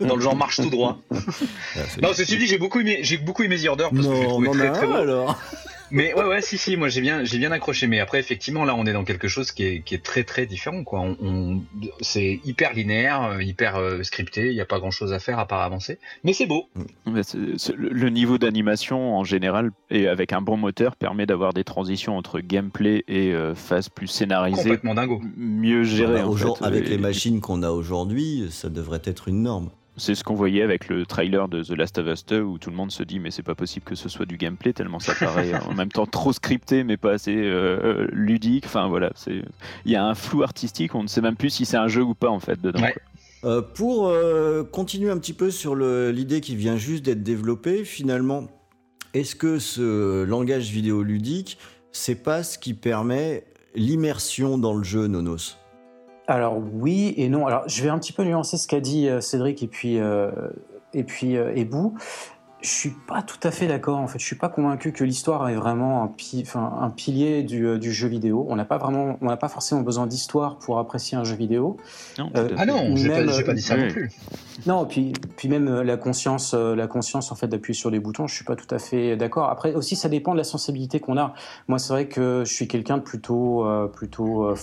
dans 0.00 0.16
le 0.16 0.20
genre 0.20 0.36
marche 0.36 0.56
tout 0.56 0.70
droit. 0.70 0.98
Ah, 1.76 1.80
non, 2.02 2.08
ceci 2.14 2.38
dit, 2.38 2.46
j'ai 2.46 2.58
beaucoup 2.58 2.80
aimé, 2.80 3.00
j'ai 3.02 3.18
beaucoup 3.18 3.42
aimé 3.42 3.58
The 3.58 3.66
Order 3.68 3.88
parce 3.94 4.06
que 4.06 4.14
j'ai 4.14 4.24
trouvé 4.24 4.50
très, 4.50 4.72
très 4.72 4.86
beau. 4.86 4.94
alors. 4.94 5.38
Mais 5.90 6.14
ouais, 6.14 6.24
ouais, 6.24 6.42
si, 6.42 6.58
si, 6.58 6.76
moi 6.76 6.88
j'ai 6.88 7.00
bien, 7.00 7.24
j'ai 7.24 7.38
bien 7.38 7.52
accroché. 7.52 7.86
Mais 7.86 8.00
après, 8.00 8.18
effectivement, 8.18 8.64
là, 8.64 8.74
on 8.74 8.86
est 8.86 8.92
dans 8.92 9.04
quelque 9.04 9.28
chose 9.28 9.52
qui 9.52 9.64
est, 9.64 9.80
qui 9.80 9.94
est 9.94 10.02
très, 10.02 10.24
très 10.24 10.46
différent, 10.46 10.84
quoi. 10.84 11.00
On, 11.00 11.60
c'est 12.00 12.40
hyper 12.44 12.72
linéaire, 12.72 13.22
euh, 13.24 13.42
hyper 13.42 13.76
euh, 13.76 14.02
scripté. 14.02 14.48
Il 14.48 14.54
n'y 14.54 14.60
a 14.60 14.66
pas 14.66 14.78
grand 14.78 14.90
chose 14.90 15.12
à 15.12 15.18
faire 15.18 15.38
à 15.38 15.46
part 15.46 15.62
avancer. 15.62 15.98
Mais 16.24 16.32
c'est 16.32 16.46
beau. 16.46 16.68
le 17.06 18.08
niveau 18.08 18.38
d'animation 18.38 19.16
en 19.16 19.24
général 19.24 19.70
et 19.90 20.08
avec 20.08 20.32
un 20.32 20.40
bon 20.40 20.56
moteur 20.56 20.96
permet 20.96 21.26
d'avoir 21.26 21.52
des 21.52 21.64
transitions 21.64 22.16
entre 22.16 22.40
gameplay 22.40 23.04
et 23.08 23.32
euh, 23.32 23.54
phase 23.54 23.88
plus 23.88 24.08
scénarisée. 24.08 24.62
Complètement 24.62 24.94
dingo. 24.94 25.20
Mieux 25.36 25.84
géré. 25.84 26.22
en 26.22 26.32
fait, 26.34 26.64
avec 26.64 26.88
les 26.88 26.98
machines 26.98 27.40
qu'on 27.40 27.62
a 27.62 27.70
aujourd'hui, 27.70 28.48
ça 28.50 28.68
devrait 28.68 29.02
être 29.04 29.28
une 29.28 29.42
norme. 29.42 29.70
C'est 29.96 30.14
ce 30.14 30.24
qu'on 30.24 30.34
voyait 30.34 30.62
avec 30.62 30.88
le 30.88 31.06
trailer 31.06 31.48
de 31.48 31.62
The 31.62 31.70
Last 31.70 31.98
of 31.98 32.06
Us 32.06 32.26
2 32.26 32.40
où 32.40 32.58
tout 32.58 32.70
le 32.70 32.76
monde 32.76 32.90
se 32.90 33.02
dit 33.02 33.18
mais 33.18 33.30
c'est 33.30 33.42
pas 33.42 33.54
possible 33.54 33.84
que 33.84 33.94
ce 33.94 34.08
soit 34.08 34.26
du 34.26 34.36
gameplay 34.36 34.72
tellement 34.72 35.00
ça 35.00 35.14
paraît 35.14 35.54
en 35.68 35.74
même 35.74 35.90
temps 35.90 36.06
trop 36.06 36.32
scripté 36.32 36.84
mais 36.84 36.96
pas 36.96 37.12
assez 37.12 37.34
euh, 37.34 38.06
ludique. 38.12 38.66
Enfin 38.66 38.88
voilà, 38.88 39.12
il 39.26 39.90
y 39.92 39.96
a 39.96 40.04
un 40.04 40.14
flou 40.14 40.42
artistique, 40.42 40.94
on 40.94 41.02
ne 41.02 41.08
sait 41.08 41.20
même 41.20 41.36
plus 41.36 41.50
si 41.50 41.64
c'est 41.64 41.76
un 41.76 41.88
jeu 41.88 42.02
ou 42.02 42.14
pas 42.14 42.30
en 42.30 42.40
fait 42.40 42.60
dedans. 42.60 42.80
Euh, 43.44 43.62
pour 43.62 44.08
euh, 44.08 44.64
continuer 44.64 45.10
un 45.10 45.18
petit 45.18 45.34
peu 45.34 45.50
sur 45.50 45.76
l'idée 45.76 46.40
qui 46.40 46.56
vient 46.56 46.76
juste 46.76 47.04
d'être 47.04 47.22
développée, 47.22 47.84
finalement, 47.84 48.48
est-ce 49.14 49.36
que 49.36 49.58
ce 49.58 50.24
langage 50.24 50.70
vidéoludique, 50.70 51.58
c'est 51.92 52.22
pas 52.22 52.42
ce 52.42 52.58
qui 52.58 52.74
permet 52.74 53.44
l'immersion 53.74 54.58
dans 54.58 54.74
le 54.74 54.84
jeu, 54.84 55.06
Nonos? 55.06 55.56
Alors 56.26 56.58
oui 56.58 57.14
et 57.16 57.28
non. 57.28 57.46
Alors 57.46 57.68
je 57.68 57.82
vais 57.82 57.88
un 57.88 57.98
petit 57.98 58.12
peu 58.12 58.24
nuancer 58.24 58.56
ce 58.56 58.66
qu'a 58.66 58.80
dit 58.80 59.08
euh, 59.08 59.20
Cédric 59.20 59.62
et 59.62 59.68
puis 59.68 59.98
euh, 59.98 60.30
et 60.92 61.04
puis 61.04 61.36
euh, 61.36 61.54
Ebou 61.54 61.96
je 62.62 62.70
suis 62.70 62.90
pas 62.90 63.22
tout 63.22 63.38
à 63.42 63.50
fait 63.50 63.66
d'accord. 63.66 63.98
En 63.98 64.06
fait, 64.06 64.18
je 64.18 64.24
suis 64.24 64.36
pas 64.36 64.48
convaincu 64.48 64.92
que 64.92 65.04
l'histoire 65.04 65.48
est 65.48 65.54
vraiment 65.54 66.02
un, 66.02 66.82
un 66.82 66.90
pilier 66.90 67.42
du, 67.42 67.78
du, 67.78 67.92
jeu 67.92 68.08
vidéo. 68.08 68.46
On 68.48 68.56
n'a 68.56 68.64
pas 68.64 68.78
vraiment, 68.78 69.18
on 69.20 69.26
n'a 69.26 69.36
pas 69.36 69.48
forcément 69.48 69.82
besoin 69.82 70.06
d'histoire 70.06 70.58
pour 70.58 70.78
apprécier 70.78 71.18
un 71.18 71.24
jeu 71.24 71.36
vidéo. 71.36 71.76
Non, 72.18 72.30
euh, 72.34 72.48
ah 72.56 72.64
non, 72.64 72.96
j'ai 72.96 73.08
pas, 73.08 73.42
pas, 73.42 73.52
dit 73.52 73.62
ça 73.62 73.76
non 73.76 73.88
plus. 73.88 74.10
Non, 74.64 74.86
puis, 74.86 75.12
puis 75.36 75.48
même 75.48 75.68
euh, 75.68 75.84
la 75.84 75.98
conscience, 75.98 76.54
euh, 76.54 76.74
la 76.74 76.86
conscience 76.86 77.30
en 77.30 77.34
fait 77.34 77.46
d'appuyer 77.46 77.78
sur 77.78 77.90
les 77.90 78.00
boutons, 78.00 78.26
je 78.26 78.34
suis 78.34 78.44
pas 78.44 78.56
tout 78.56 78.74
à 78.74 78.78
fait 78.78 79.16
d'accord. 79.16 79.50
Après 79.50 79.74
aussi, 79.74 79.94
ça 79.94 80.08
dépend 80.08 80.32
de 80.32 80.38
la 80.38 80.44
sensibilité 80.44 80.98
qu'on 80.98 81.18
a. 81.18 81.34
Moi, 81.68 81.78
c'est 81.78 81.92
vrai 81.92 82.08
que 82.08 82.42
je 82.44 82.52
suis 82.52 82.66
quelqu'un 82.66 82.96
de 82.96 83.02
plutôt, 83.02 83.66
plutôt 83.92 84.54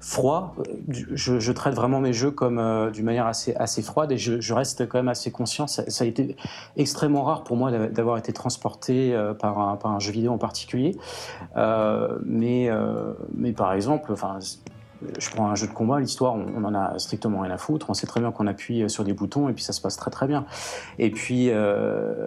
froid. 0.00 0.56
Je, 0.88 1.38
je, 1.38 1.52
traite 1.52 1.74
vraiment 1.74 2.00
mes 2.00 2.14
jeux 2.14 2.30
comme 2.30 2.90
d'une 2.92 3.04
manière 3.04 3.26
assez, 3.26 3.54
assez 3.54 3.82
froide 3.82 4.10
et 4.10 4.18
je, 4.18 4.40
je, 4.40 4.54
reste 4.54 4.88
quand 4.88 4.98
même 4.98 5.08
assez 5.08 5.30
conscient. 5.30 5.66
Ça, 5.66 5.88
ça 5.88 6.04
a 6.04 6.06
été 6.06 6.36
extrêmement 6.76 7.22
rare 7.22 7.41
pour 7.44 7.52
pour 7.52 7.58
moi 7.58 7.70
d'avoir 7.70 8.16
été 8.16 8.32
transporté 8.32 9.14
euh, 9.14 9.34
par 9.34 9.58
un, 9.58 9.76
par 9.76 9.90
un, 9.90 9.98
jeu 9.98 10.10
vidéo 10.10 10.32
en 10.32 10.38
particulier. 10.38 10.96
Euh, 11.58 12.16
mais, 12.24 12.70
euh, 12.70 13.12
mais 13.34 13.52
par 13.52 13.74
exemple, 13.74 14.10
enfin, 14.10 14.38
je 15.18 15.28
prends 15.28 15.48
un 15.48 15.54
jeu 15.54 15.66
de 15.66 15.72
combat, 15.74 16.00
l'histoire, 16.00 16.34
on, 16.34 16.46
on 16.56 16.64
en 16.64 16.74
a 16.74 16.98
strictement 16.98 17.40
rien 17.40 17.50
à 17.50 17.58
foutre. 17.58 17.90
On 17.90 17.92
sait 17.92 18.06
très 18.06 18.20
bien 18.20 18.32
qu'on 18.32 18.46
appuie 18.46 18.88
sur 18.88 19.04
des 19.04 19.12
boutons 19.12 19.50
et 19.50 19.52
puis 19.52 19.62
ça 19.62 19.74
se 19.74 19.82
passe 19.82 19.98
très 19.98 20.10
très 20.10 20.26
bien. 20.26 20.46
Et 20.98 21.10
puis, 21.10 21.50
euh, 21.50 22.26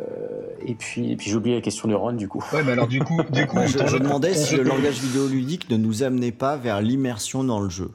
et 0.63 0.75
puis, 0.75 1.11
et 1.11 1.15
puis 1.15 1.31
j'ai 1.31 1.35
oublié 1.35 1.55
la 1.55 1.61
question 1.61 1.87
de 1.87 1.95
Ron 1.95 2.13
du 2.13 2.27
coup. 2.27 2.43
Ouais, 2.53 2.61
mais 2.63 2.73
alors 2.73 2.87
du 2.87 2.99
coup, 2.99 3.19
du 3.31 3.47
coup, 3.47 3.55
Bah, 3.55 3.65
je, 3.65 3.97
demandais 3.97 4.35
si 4.35 4.55
le 4.55 4.61
langage 4.61 4.99
vidéoludique 4.99 5.71
ne 5.71 5.77
nous 5.77 6.03
amenait 6.03 6.31
pas 6.31 6.55
vers 6.55 6.81
l'immersion 6.81 7.43
dans 7.43 7.59
le 7.59 7.69
jeu. 7.69 7.89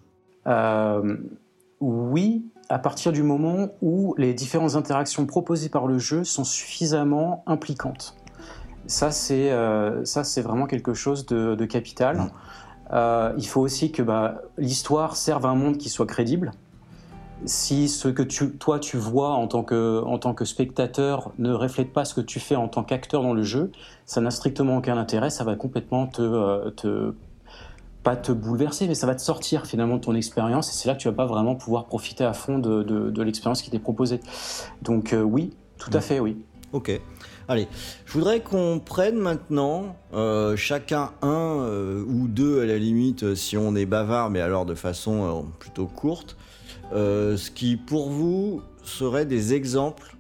Euh, 0.48 1.16
oui, 1.80 2.44
à 2.70 2.78
partir 2.78 3.10
du 3.10 3.22
moment 3.22 3.70
où 3.82 4.14
les 4.16 4.32
différentes 4.32 4.76
interactions 4.76 5.26
proposées 5.26 5.68
par 5.68 5.88
le 5.88 5.98
jeu 5.98 6.22
sont 6.22 6.44
suffisamment 6.44 7.42
impliquantes. 7.46 8.16
Ça, 8.86 9.10
c'est 9.10 9.50
euh, 9.50 10.04
vraiment 10.36 10.66
quelque 10.66 10.94
chose 10.94 11.26
de, 11.26 11.56
de 11.56 11.64
capital. 11.66 12.16
Mm. 12.16 12.30
Euh, 12.92 13.32
il 13.38 13.46
faut 13.46 13.60
aussi 13.60 13.92
que 13.92 14.02
bah, 14.02 14.42
l'histoire 14.56 15.16
serve 15.16 15.46
à 15.46 15.48
un 15.48 15.54
monde 15.56 15.78
qui 15.78 15.88
soit 15.88 16.06
crédible. 16.06 16.52
Si 17.44 17.88
ce 17.88 18.08
que 18.08 18.22
tu, 18.22 18.50
toi 18.52 18.78
tu 18.78 18.98
vois 18.98 19.30
en 19.30 19.48
tant, 19.48 19.62
que, 19.64 20.02
en 20.04 20.18
tant 20.18 20.34
que 20.34 20.44
spectateur 20.44 21.32
ne 21.38 21.52
reflète 21.52 21.92
pas 21.92 22.04
ce 22.04 22.14
que 22.14 22.20
tu 22.20 22.38
fais 22.38 22.54
en 22.54 22.68
tant 22.68 22.84
qu'acteur 22.84 23.22
dans 23.22 23.32
le 23.32 23.42
jeu, 23.42 23.72
ça 24.04 24.20
n'a 24.20 24.30
strictement 24.30 24.76
aucun 24.76 24.98
intérêt. 24.98 25.30
Ça 25.30 25.42
va 25.42 25.56
complètement 25.56 26.06
te, 26.06 26.22
euh, 26.22 26.70
te 26.70 27.14
pas 28.02 28.16
te 28.16 28.32
bouleverser, 28.32 28.86
mais 28.88 28.94
ça 28.94 29.06
va 29.06 29.14
te 29.14 29.20
sortir 29.20 29.66
finalement 29.66 29.96
de 29.96 30.00
ton 30.00 30.14
expérience 30.14 30.70
et 30.70 30.72
c'est 30.72 30.88
là 30.88 30.94
que 30.94 31.00
tu 31.00 31.08
vas 31.08 31.14
pas 31.14 31.26
vraiment 31.26 31.54
pouvoir 31.54 31.84
profiter 31.86 32.24
à 32.24 32.32
fond 32.32 32.58
de, 32.58 32.82
de- 32.82 33.10
de 33.10 33.22
l'expérience 33.22 33.60
qui 33.62 33.70
t'est 33.70 33.78
proposée. 33.78 34.20
Donc 34.82 35.12
euh, 35.12 35.20
oui, 35.22 35.50
tout 35.78 35.90
à 35.92 36.00
fait, 36.00 36.18
oui. 36.20 36.38
Ok. 36.72 36.98
Allez, 37.48 37.66
je 38.06 38.12
voudrais 38.12 38.40
qu'on 38.40 38.80
prenne 38.84 39.16
maintenant 39.16 39.96
euh, 40.14 40.56
chacun 40.56 41.10
un 41.20 41.58
euh, 41.60 42.04
ou 42.06 42.28
deux 42.28 42.62
à 42.62 42.66
la 42.66 42.78
limite 42.78 43.34
si 43.34 43.56
on 43.56 43.74
est 43.74 43.86
bavard, 43.86 44.30
mais 44.30 44.40
alors 44.40 44.64
de 44.66 44.74
façon 44.76 45.46
plutôt 45.58 45.86
courte, 45.86 46.36
ce 46.92 47.50
qui 47.50 47.76
pour 47.76 48.08
vous 48.10 48.62
serait 48.84 49.26
des 49.26 49.52
exemples 49.52 50.16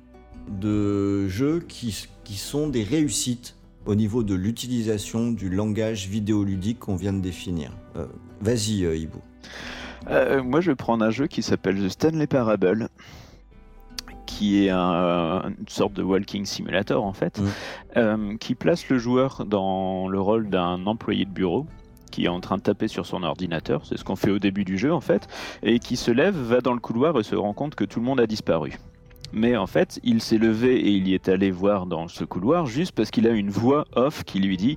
de 0.48 1.28
jeux 1.28 1.60
qui, 1.60 2.08
qui 2.24 2.34
sont 2.34 2.68
des 2.68 2.82
réussites 2.82 3.54
au 3.86 3.94
niveau 3.94 4.22
de 4.22 4.34
l'utilisation 4.34 5.30
du 5.30 5.48
langage 5.50 6.06
vidéoludique 6.08 6.78
qu'on 6.80 6.96
vient 6.96 7.12
de 7.12 7.20
définir. 7.20 7.72
Euh, 7.96 8.06
Vas-y, 8.40 8.84
euh, 8.84 8.96
Hibou. 8.96 9.18
Euh, 10.08 10.42
moi, 10.42 10.60
je 10.60 10.70
vais 10.70 10.76
prendre 10.76 11.04
un 11.04 11.10
jeu 11.10 11.26
qui 11.26 11.42
s'appelle 11.42 11.76
The 11.82 11.88
Stanley 11.88 12.26
Parable, 12.26 12.88
qui 14.26 14.64
est 14.64 14.70
un- 14.70 15.42
une 15.58 15.68
sorte 15.68 15.92
de 15.94 16.02
walking 16.02 16.44
simulator 16.46 17.04
en 17.04 17.12
fait, 17.12 17.38
Mm. 17.38 17.44
euh, 17.96 18.36
qui 18.38 18.54
place 18.54 18.88
le 18.88 18.98
joueur 18.98 19.44
dans 19.44 20.08
le 20.08 20.20
rôle 20.20 20.48
d'un 20.48 20.86
employé 20.86 21.24
de 21.24 21.30
bureau 21.30 21.66
qui 22.10 22.24
est 22.24 22.28
en 22.28 22.40
train 22.40 22.56
de 22.56 22.62
taper 22.62 22.88
sur 22.88 23.06
son 23.06 23.22
ordinateur, 23.22 23.86
c'est 23.86 23.96
ce 23.96 24.02
qu'on 24.02 24.16
fait 24.16 24.30
au 24.32 24.40
début 24.40 24.64
du 24.64 24.78
jeu 24.78 24.92
en 24.92 25.00
fait, 25.00 25.28
et 25.62 25.78
qui 25.78 25.96
se 25.96 26.10
lève, 26.10 26.34
va 26.36 26.60
dans 26.60 26.72
le 26.74 26.80
couloir 26.80 27.16
et 27.18 27.22
se 27.22 27.36
rend 27.36 27.52
compte 27.52 27.76
que 27.76 27.84
tout 27.84 28.00
le 28.00 28.04
monde 28.06 28.18
a 28.20 28.26
disparu. 28.26 28.72
Mais 29.32 29.56
en 29.56 29.66
fait, 29.66 30.00
il 30.02 30.20
s'est 30.22 30.38
levé 30.38 30.76
et 30.76 30.90
il 30.90 31.06
y 31.08 31.14
est 31.14 31.28
allé 31.28 31.50
voir 31.50 31.86
dans 31.86 32.08
ce 32.08 32.24
couloir 32.24 32.66
juste 32.66 32.92
parce 32.92 33.10
qu'il 33.10 33.26
a 33.26 33.30
une 33.30 33.50
voix 33.50 33.86
off 33.94 34.24
qui 34.24 34.40
lui 34.40 34.56
dit 34.56 34.76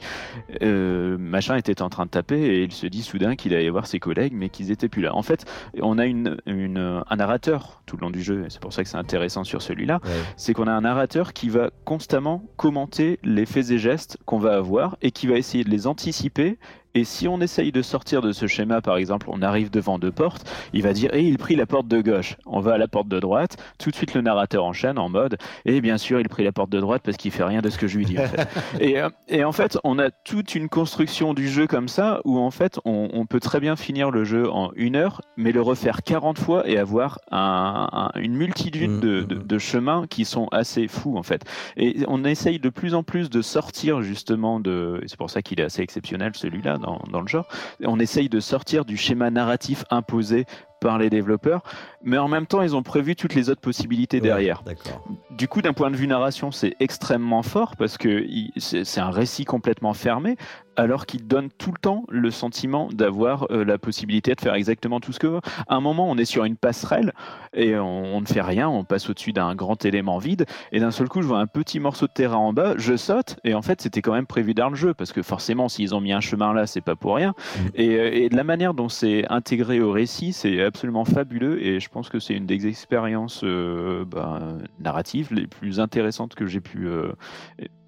euh, 0.62 1.18
machin 1.18 1.56
était 1.56 1.82
en 1.82 1.90
train 1.90 2.06
de 2.06 2.12
taper 2.12 2.40
et 2.42 2.64
il 2.64 2.72
se 2.72 2.88
dit 2.88 3.02
soudain 3.02 3.36
qu'il 3.36 3.54
allait 3.54 3.70
voir 3.70 3.88
ses 3.88 4.00
collègues 4.00 4.34
mais 4.36 4.50
qu'ils 4.50 4.72
étaient 4.72 4.90
plus 4.90 5.02
là. 5.02 5.16
En 5.16 5.22
fait, 5.24 5.46
on 5.82 5.98
a 5.98 6.06
une, 6.06 6.38
une- 6.46 7.02
un 7.10 7.16
narrateur 7.16 7.82
tout 7.86 7.98
le 7.98 8.02
long 8.02 8.12
du 8.12 8.22
jeu 8.22 8.44
et 8.46 8.50
c'est 8.50 8.62
pour 8.62 8.74
ça 8.74 8.84
que 8.84 8.90
c'est 8.90 8.98
intéressant 8.98 9.44
sur 9.44 9.62
celui-là. 9.62 10.00
C'est 10.38 10.54
qu'on 10.54 10.68
a 10.68 10.72
un 10.72 10.82
narrateur 10.82 11.34
qui 11.34 11.50
va 11.50 11.70
constamment 11.86 12.44
commenter 12.58 13.20
les 13.24 13.46
faits 13.46 13.72
et 13.72 13.78
gestes 13.78 14.18
qu'on 14.26 14.40
va 14.40 14.56
avoir 14.56 14.98
et 15.02 15.12
qui 15.12 15.28
va 15.28 15.36
essayer 15.38 15.64
de 15.64 15.70
les 15.70 15.88
anticiper. 15.88 16.58
Et 16.96 17.04
si 17.06 17.28
on 17.28 17.42
essaye 17.42 17.72
de 17.72 17.82
sortir 17.82 18.22
de 18.22 18.32
ce 18.32 18.46
schéma, 18.48 18.82
par 18.82 18.98
exemple, 18.98 19.28
on 19.30 19.42
arrive 19.42 19.72
devant 19.72 19.98
deux 19.98 20.12
portes, 20.12 20.48
il 20.74 20.84
va 20.84 20.94
dire 20.94 21.10
Eh, 21.14 21.24
il 21.24 21.38
prit 21.38 21.56
la 21.56 21.66
porte 21.66 21.88
de 21.88 22.02
gauche. 22.02 22.36
On 22.46 22.60
va 22.60 22.74
à 22.74 22.78
la 22.78 22.88
porte 22.88 23.08
de 23.08 23.20
droite. 23.20 23.58
Tout 23.80 23.90
de 23.90 23.96
suite, 23.96 24.14
le 24.14 24.22
narrateur 24.22 24.64
enchaîne 24.64 25.00
en 25.00 25.10
mode 25.10 25.38
Et 25.66 25.82
bien 25.82 25.98
sûr, 25.98 26.20
il 26.20 26.30
prit 26.30 26.44
la 26.44 26.52
porte 26.52 26.70
de 26.70 26.80
droite 26.80 27.02
parce 27.04 27.18
qu'il 27.18 27.32
fait 27.32 27.44
rien 27.44 27.62
de 27.62 27.70
ce 27.72 27.78
que 27.80 27.88
je 27.88 27.98
lui 27.98 28.06
dis. 28.06 28.20
en 28.20 28.28
fait. 28.28 28.48
et, 28.80 29.02
euh, 29.02 29.10
et 29.28 29.44
en 29.44 29.52
fait, 29.52 29.78
on 29.84 29.98
a 29.98 30.12
toute 30.12 30.54
une 30.56 30.70
construction 30.70 31.34
du 31.34 31.48
jeu 31.50 31.66
comme 31.66 31.88
ça 31.88 32.22
où 32.26 32.38
en 32.38 32.52
fait, 32.52 32.80
on, 32.86 33.10
on 33.14 33.26
peut 33.26 33.40
très 33.40 33.60
bien 33.60 33.76
finir 33.76 34.12
le 34.12 34.24
jeu 34.24 34.50
en 34.52 34.72
une 34.76 34.96
heure, 34.96 35.22
mais 35.36 35.52
le 35.52 35.62
refaire 35.62 36.04
40 36.04 36.38
fois 36.38 36.68
et 36.70 36.78
avoir 36.78 37.20
un- 37.32 37.90
un- 37.92 38.20
une 38.20 38.36
multitude 38.36 39.00
de, 39.00 39.22
mm, 39.22 39.26
de- 39.26 39.36
de 39.36 39.58
chemins 39.58 40.06
qui 40.08 40.26
sont 40.26 40.48
assez 40.52 40.88
fous 40.88 41.18
en 41.18 41.24
fait. 41.24 41.42
Et 41.76 41.98
on 42.08 42.24
essaye 42.24 42.60
de 42.60 42.70
plus 42.70 42.94
en 42.94 43.02
plus 43.04 43.30
de 43.32 43.42
sortir 43.42 44.02
justement 44.04 44.60
de. 44.60 45.00
et 45.04 45.08
C'est 45.08 45.18
pour 45.18 45.30
ça 45.32 45.42
qu'il 45.42 45.60
est 45.60 45.64
assez 45.64 45.82
exceptionnel 45.82 46.32
celui-là 46.36 46.78
dans, 46.84 47.22
le 47.22 47.28
genre. 47.28 47.48
On 47.84 48.00
essaye 48.00 48.30
de 48.30 48.40
sortir 48.40 48.86
du 48.86 48.98
schéma 48.98 49.30
narratif 49.30 49.84
imposé 49.90 50.46
par 50.84 50.98
les 50.98 51.10
développeurs, 51.10 51.64
mais 52.04 52.18
en 52.18 52.28
même 52.28 52.46
temps, 52.46 52.62
ils 52.62 52.76
ont 52.76 52.84
prévu 52.84 53.16
toutes 53.16 53.36
les 53.36 53.50
autres 53.50 53.62
possibilités 53.62 54.20
derrière. 54.20 54.64
Ouais, 54.66 54.76
D'accord. 54.76 55.02
Du 55.32 55.48
coup, 55.48 55.62
d'un 55.62 55.72
point 55.72 55.90
de 55.90 55.96
vue 55.96 56.08
narration, 56.08 56.52
c'est 56.52 56.76
extrêmement 56.82 57.42
fort 57.42 57.78
parce 57.78 57.98
que 57.98 58.26
c'est 58.58 59.00
un 59.00 59.10
récit 59.10 59.46
complètement 59.46 59.94
fermé, 59.94 60.36
alors 60.76 61.06
qu'il 61.06 61.26
donne 61.28 61.50
tout 61.58 61.72
le 61.72 61.80
temps 61.80 62.04
le 62.10 62.32
sentiment 62.32 62.90
d'avoir 62.92 63.48
euh, 63.52 63.64
la 63.64 63.78
possibilité 63.78 64.34
de 64.34 64.42
faire 64.42 64.56
exactement 64.56 65.00
tout 65.00 65.14
ce 65.14 65.20
que 65.20 65.28
veut. 65.28 65.40
À 65.68 65.76
un 65.76 65.80
moment, 65.80 66.10
on 66.10 66.18
est 66.18 66.26
sur 66.26 66.44
une 66.44 66.58
passerelle 66.58 67.14
et 67.54 67.78
on, 67.78 68.16
on 68.16 68.22
ne 68.22 68.26
fait 68.26 68.42
rien, 68.42 68.68
on 68.68 68.84
passe 68.84 69.10
au-dessus 69.10 69.34
d'un 69.34 69.56
grand 69.56 69.86
élément 69.86 70.18
vide, 70.18 70.46
et 70.72 70.80
d'un 70.80 70.92
seul 70.92 71.08
coup, 71.08 71.22
je 71.22 71.28
vois 71.28 71.40
un 71.40 71.48
petit 71.48 71.80
morceau 71.80 72.08
de 72.08 72.12
terrain 72.12 72.38
en 72.38 72.54
bas, 72.54 72.74
je 72.78 72.98
saute, 72.98 73.38
et 73.44 73.54
en 73.54 73.62
fait, 73.62 73.82
c'était 73.82 74.02
quand 74.02 74.14
même 74.14 74.26
prévu 74.26 74.54
dans 74.54 74.70
le 74.70 74.76
jeu 74.76 74.94
parce 74.94 75.14
que 75.14 75.22
forcément, 75.22 75.70
s'ils 75.70 75.96
ont 75.96 76.02
mis 76.02 76.12
un 76.12 76.22
chemin 76.22 76.54
là, 76.54 76.68
c'est 76.68 76.82
pas 76.82 76.96
pour 76.96 77.16
rien. 77.16 77.34
Mhm. 77.58 77.70
Et, 77.76 77.90
euh, 77.96 78.10
et 78.12 78.30
de 78.30 78.36
la 78.36 78.44
manière 78.44 78.74
dont 78.74 78.90
c'est 78.90 79.26
intégré 79.30 79.80
au 79.80 79.92
récit, 79.92 80.34
c'est 80.34 80.60
absolument 80.74 81.06
fabuleux, 81.06 81.64
et 81.64 81.80
je 81.80 81.88
pense 81.88 82.10
que 82.10 82.18
c'est 82.18 82.34
une 82.34 82.48
des 82.48 82.66
expériences 82.66 83.42
euh, 83.44 84.06
bah, 84.06 84.58
narratives 84.80 85.32
les 85.32 85.46
plus 85.46 85.80
intéressantes 85.80 86.34
que 86.34 86.48
j'ai 86.48 86.62
pu, 86.62 86.88
euh, 86.88 87.12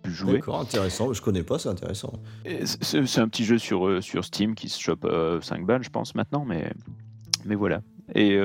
pu 0.04 0.12
jouer. 0.12 0.34
D'accord, 0.34 0.60
intéressant. 0.60 1.12
Je 1.12 1.20
connais 1.20 1.42
pas, 1.42 1.58
c'est 1.58 1.70
intéressant. 1.70 2.14
C'est 2.62 3.20
un 3.20 3.28
petit 3.28 3.44
jeu 3.44 3.58
sur, 3.58 3.88
euh, 3.88 4.02
sur 4.02 4.24
Steam 4.24 4.54
qui 4.54 4.70
se 4.70 4.80
chope 4.80 5.04
euh, 5.06 5.42
5 5.42 5.66
balles, 5.66 5.84
je 5.84 5.90
pense, 5.90 6.14
maintenant, 6.14 6.46
mais, 6.46 6.72
mais 7.44 7.56
voilà. 7.56 7.82
Et 8.14 8.38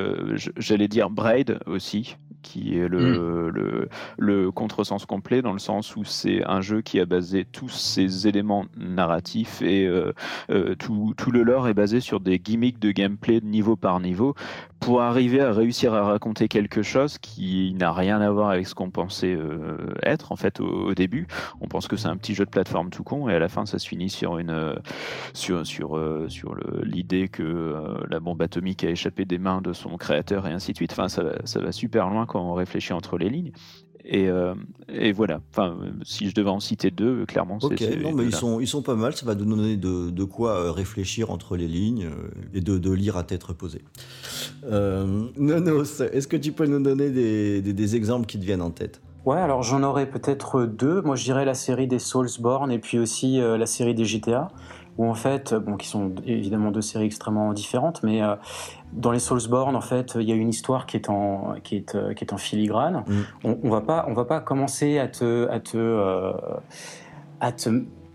j'allais 0.57 0.89
dire 0.89 1.11
Braid 1.11 1.61
aussi, 1.67 2.17
qui 2.43 2.79
est 2.79 2.89
le, 2.89 3.51
le, 3.51 3.89
le 4.19 4.51
contresens 4.51 5.07
complet, 5.07 5.43
dans 5.43 5.53
le 5.53 5.59
sens 5.59 5.97
où 5.97 6.05
c'est 6.05 6.45
un 6.45 6.61
jeu 6.61 6.81
qui 6.81 7.01
a 7.01 7.07
basé 7.07 7.45
tous 7.45 7.69
ses 7.69 8.27
éléments 8.27 8.67
narratifs 8.77 9.63
et 9.63 9.87
euh, 9.87 10.13
euh, 10.51 10.75
tout, 10.75 11.15
tout 11.17 11.31
le 11.31 11.43
lore 11.43 11.69
est 11.69 11.75
basé 11.75 12.01
sur 12.01 12.21
des 12.21 12.39
gimmicks 12.39 12.79
de 12.79 12.91
gameplay 12.91 13.41
niveau 13.41 13.77
par 13.77 14.01
niveau 14.01 14.35
pour 14.81 15.03
arriver 15.03 15.41
à 15.41 15.53
réussir 15.53 15.95
à 15.95 16.03
raconter 16.03 16.49
quelque 16.49 16.83
chose 16.83 17.19
qui 17.19 17.75
n'a 17.79 17.93
rien 17.93 18.21
à 18.21 18.31
voir 18.31 18.51
avec 18.51 18.67
ce 18.67 18.75
qu'on 18.75 18.91
pensait 18.91 19.35
euh, 19.35 19.95
être 20.03 20.33
en 20.33 20.37
fait 20.37 20.61
au, 20.61 20.95
début. 20.95 21.27
On 21.61 21.69
pense 21.69 21.87
que 21.87 21.97
c'est 21.97 22.09
un 22.09 22.17
petit 22.17 22.35
jeu 22.35 22.45
de 22.45 22.51
plateforme 22.51 22.91
tout 22.91 23.05
con 23.05 23.29
et 23.29 23.35
à 23.35 23.39
la 23.39 23.49
fin 23.49 23.67
ça 23.67 23.79
se 23.79 23.87
finit 23.87 24.11
sur 24.11 24.39
une 24.39 24.51
euh, 24.51 24.75
sur 25.35 25.67
sur 25.67 25.97
euh, 25.97 26.29
sur 26.29 26.57
l'idée 26.83 27.29
que 27.29 27.43
euh, 27.43 27.99
la 28.09 28.21
bombe 28.21 28.41
atomique 28.43 28.83
a 28.85 28.91
échappé 28.91 29.25
des 29.25 29.39
mains 29.39 29.61
de 29.61 29.73
son 29.73 29.97
créateur 29.97 30.47
et 30.47 30.53
ainsi 30.53 30.73
de 30.73 30.77
suite. 30.77 30.93
Enfin 30.93 31.09
ça 31.09 31.23
ça 31.45 31.61
va 31.61 31.73
super 31.73 32.09
loin 32.09 32.27
quand 32.27 32.41
on 32.41 32.55
réfléchit 32.55 32.93
entre 32.93 33.19
les 33.19 33.29
lignes. 33.29 33.53
Et, 34.05 34.29
euh, 34.29 34.55
et 34.93 35.13
voilà. 35.13 35.41
Enfin, 35.53 35.77
si 36.03 36.29
je 36.29 36.35
devais 36.35 36.51
en 36.51 36.61
citer 36.61 36.91
deux, 36.91 37.27
clairement, 37.27 37.59
c'est. 37.61 37.67
Ok, 37.67 37.75
c'est 37.79 37.97
non, 37.97 38.13
mais 38.13 38.25
ils 38.25 38.35
sont, 38.35 38.59
ils 38.61 38.67
sont 38.67 38.83
pas 38.83 38.95
mal. 38.97 39.15
Ça 39.15 39.27
va 39.27 39.35
nous 39.35 39.45
donner 39.45 39.77
de, 39.77 40.11
de 40.11 40.25
quoi 40.25 40.53
euh, 40.53 40.73
réfléchir 40.73 41.31
entre 41.31 41.57
les 41.57 41.69
lignes 41.69 42.07
euh, 42.07 42.31
et 42.55 42.61
de, 42.61 42.79
de 42.79 42.91
lire 42.91 43.17
à 43.17 43.23
tête 43.25 43.43
reposée. 43.45 43.83
Euh, 44.65 45.27
Nonos, 45.37 46.01
est-ce 46.01 46.29
que 46.29 46.37
tu 46.37 46.53
peux 46.53 46.67
nous 46.67 46.83
donner 46.83 47.11
des, 47.11 47.61
des- 47.63 47.73
des 47.73 47.97
exemples 47.97 48.27
qui 48.27 48.39
te 48.39 48.45
viennent 48.45 48.63
en 48.63 48.71
tête? 48.71 49.01
Ouais, 49.27 49.37
alors 49.39 49.63
j'en 49.63 49.83
aurais 49.83 50.09
peut-être 50.09 50.65
deux. 50.65 51.03
Moi, 51.03 51.15
je 51.17 51.25
dirais 51.25 51.45
la 51.45 51.55
série 51.55 51.87
des 51.87 51.99
Soulsborne 51.99 52.73
et 52.73 52.79
puis 52.79 52.99
aussi 52.99 53.41
euh, 53.41 53.59
la 53.59 53.67
série 53.67 53.95
des 53.95 54.05
GTA, 54.07 54.49
où 54.97 55.07
en 55.07 55.15
fait, 55.15 55.55
bon, 55.55 55.77
qui 55.77 55.89
sont 55.89 56.15
évidemment 56.27 56.71
deux 56.71 56.81
séries 56.81 57.05
extrêmement 57.05 57.53
différentes, 57.53 58.03
mais 58.03 58.23
euh, 58.23 58.35
dans 58.93 59.13
les 59.13 59.19
Soulsborne, 59.19 59.77
en 59.77 59.81
fait, 59.81 60.17
il 60.17 60.29
y 60.29 60.33
a 60.33 60.35
une 60.35 60.49
histoire 60.49 60.87
qui 60.87 60.97
est 60.97 61.09
en 61.09 61.55
qui 61.63 61.77
est 61.77 61.95
euh, 61.95 62.15
qui 62.15 62.25
est 62.25 62.33
en 62.33 62.39
filigrane. 62.39 63.05
Mm. 63.07 63.21
On, 63.45 63.59
on 63.63 63.71
va 63.71 63.81
pas 63.81 64.05
on 64.09 64.15
va 64.15 64.25
pas 64.25 64.41
commencer 64.41 64.99
à 64.99 65.09
te 65.09 65.49
à 65.49 65.61
te 65.61 65.77
euh, 65.77 66.33
à 67.41 67.53
te 67.53 67.71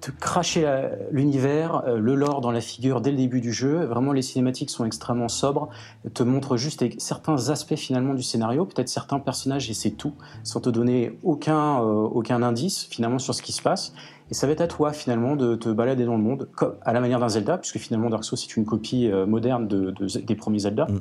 te 0.06 0.12
cracher 0.12 0.68
l'univers, 1.12 1.84
euh, 1.88 1.98
le 1.98 2.14
lore 2.14 2.42
dans 2.42 2.52
la 2.52 2.62
figure 2.62 3.02
dès 3.02 3.10
le 3.12 3.18
début 3.18 3.42
du 3.42 3.52
jeu. 3.52 3.86
Vraiment, 3.86 4.14
les 4.14 4.22
cinématiques 4.22 4.70
sont 4.70 4.86
extrêmement 4.86 5.30
sobres, 5.30 5.70
te 6.14 6.22
montrent 6.22 6.58
juste 6.58 6.86
certains 7.00 7.50
aspects 7.50 7.76
finalement 7.76 8.14
du 8.14 8.22
scénario, 8.22 8.66
peut-être 8.66 8.90
certains 8.90 9.20
personnages 9.20 9.70
et 9.70 9.74
c'est 9.74 9.92
tout, 9.92 10.14
sans 10.44 10.60
te 10.60 10.70
donner 10.70 11.18
aucun, 11.24 11.82
euh, 11.82 11.86
aucun 11.86 12.44
indice 12.44 12.88
finalement 12.90 13.20
sur 13.20 13.34
ce 13.34 13.42
qui 13.42 13.52
se 13.52 13.64
passe. 13.64 13.94
Et 14.32 14.34
ça 14.34 14.48
va 14.48 14.54
être 14.54 14.62
à 14.62 14.68
toi 14.68 14.92
finalement 14.92 15.36
de 15.36 15.54
te 15.56 15.70
balader 15.70 16.04
dans 16.06 16.16
le 16.18 16.24
monde, 16.24 16.50
comme, 16.56 16.74
à 16.84 16.94
la 16.94 17.00
manière 17.00 17.20
d'un 17.20 17.30
Zelda, 17.30 17.60
puisque 17.60 17.78
finalement 17.78 18.10
Dark 18.10 18.24
Souls 18.24 18.38
c'est 18.40 18.58
une 18.58 18.66
copie 18.66 19.08
euh, 19.08 19.26
moderne 19.28 19.68
de, 19.68 19.92
de- 19.92 20.20
des 20.20 20.36
premiers 20.36 20.60
Zelda, 20.60 20.88
Mm. 20.90 21.00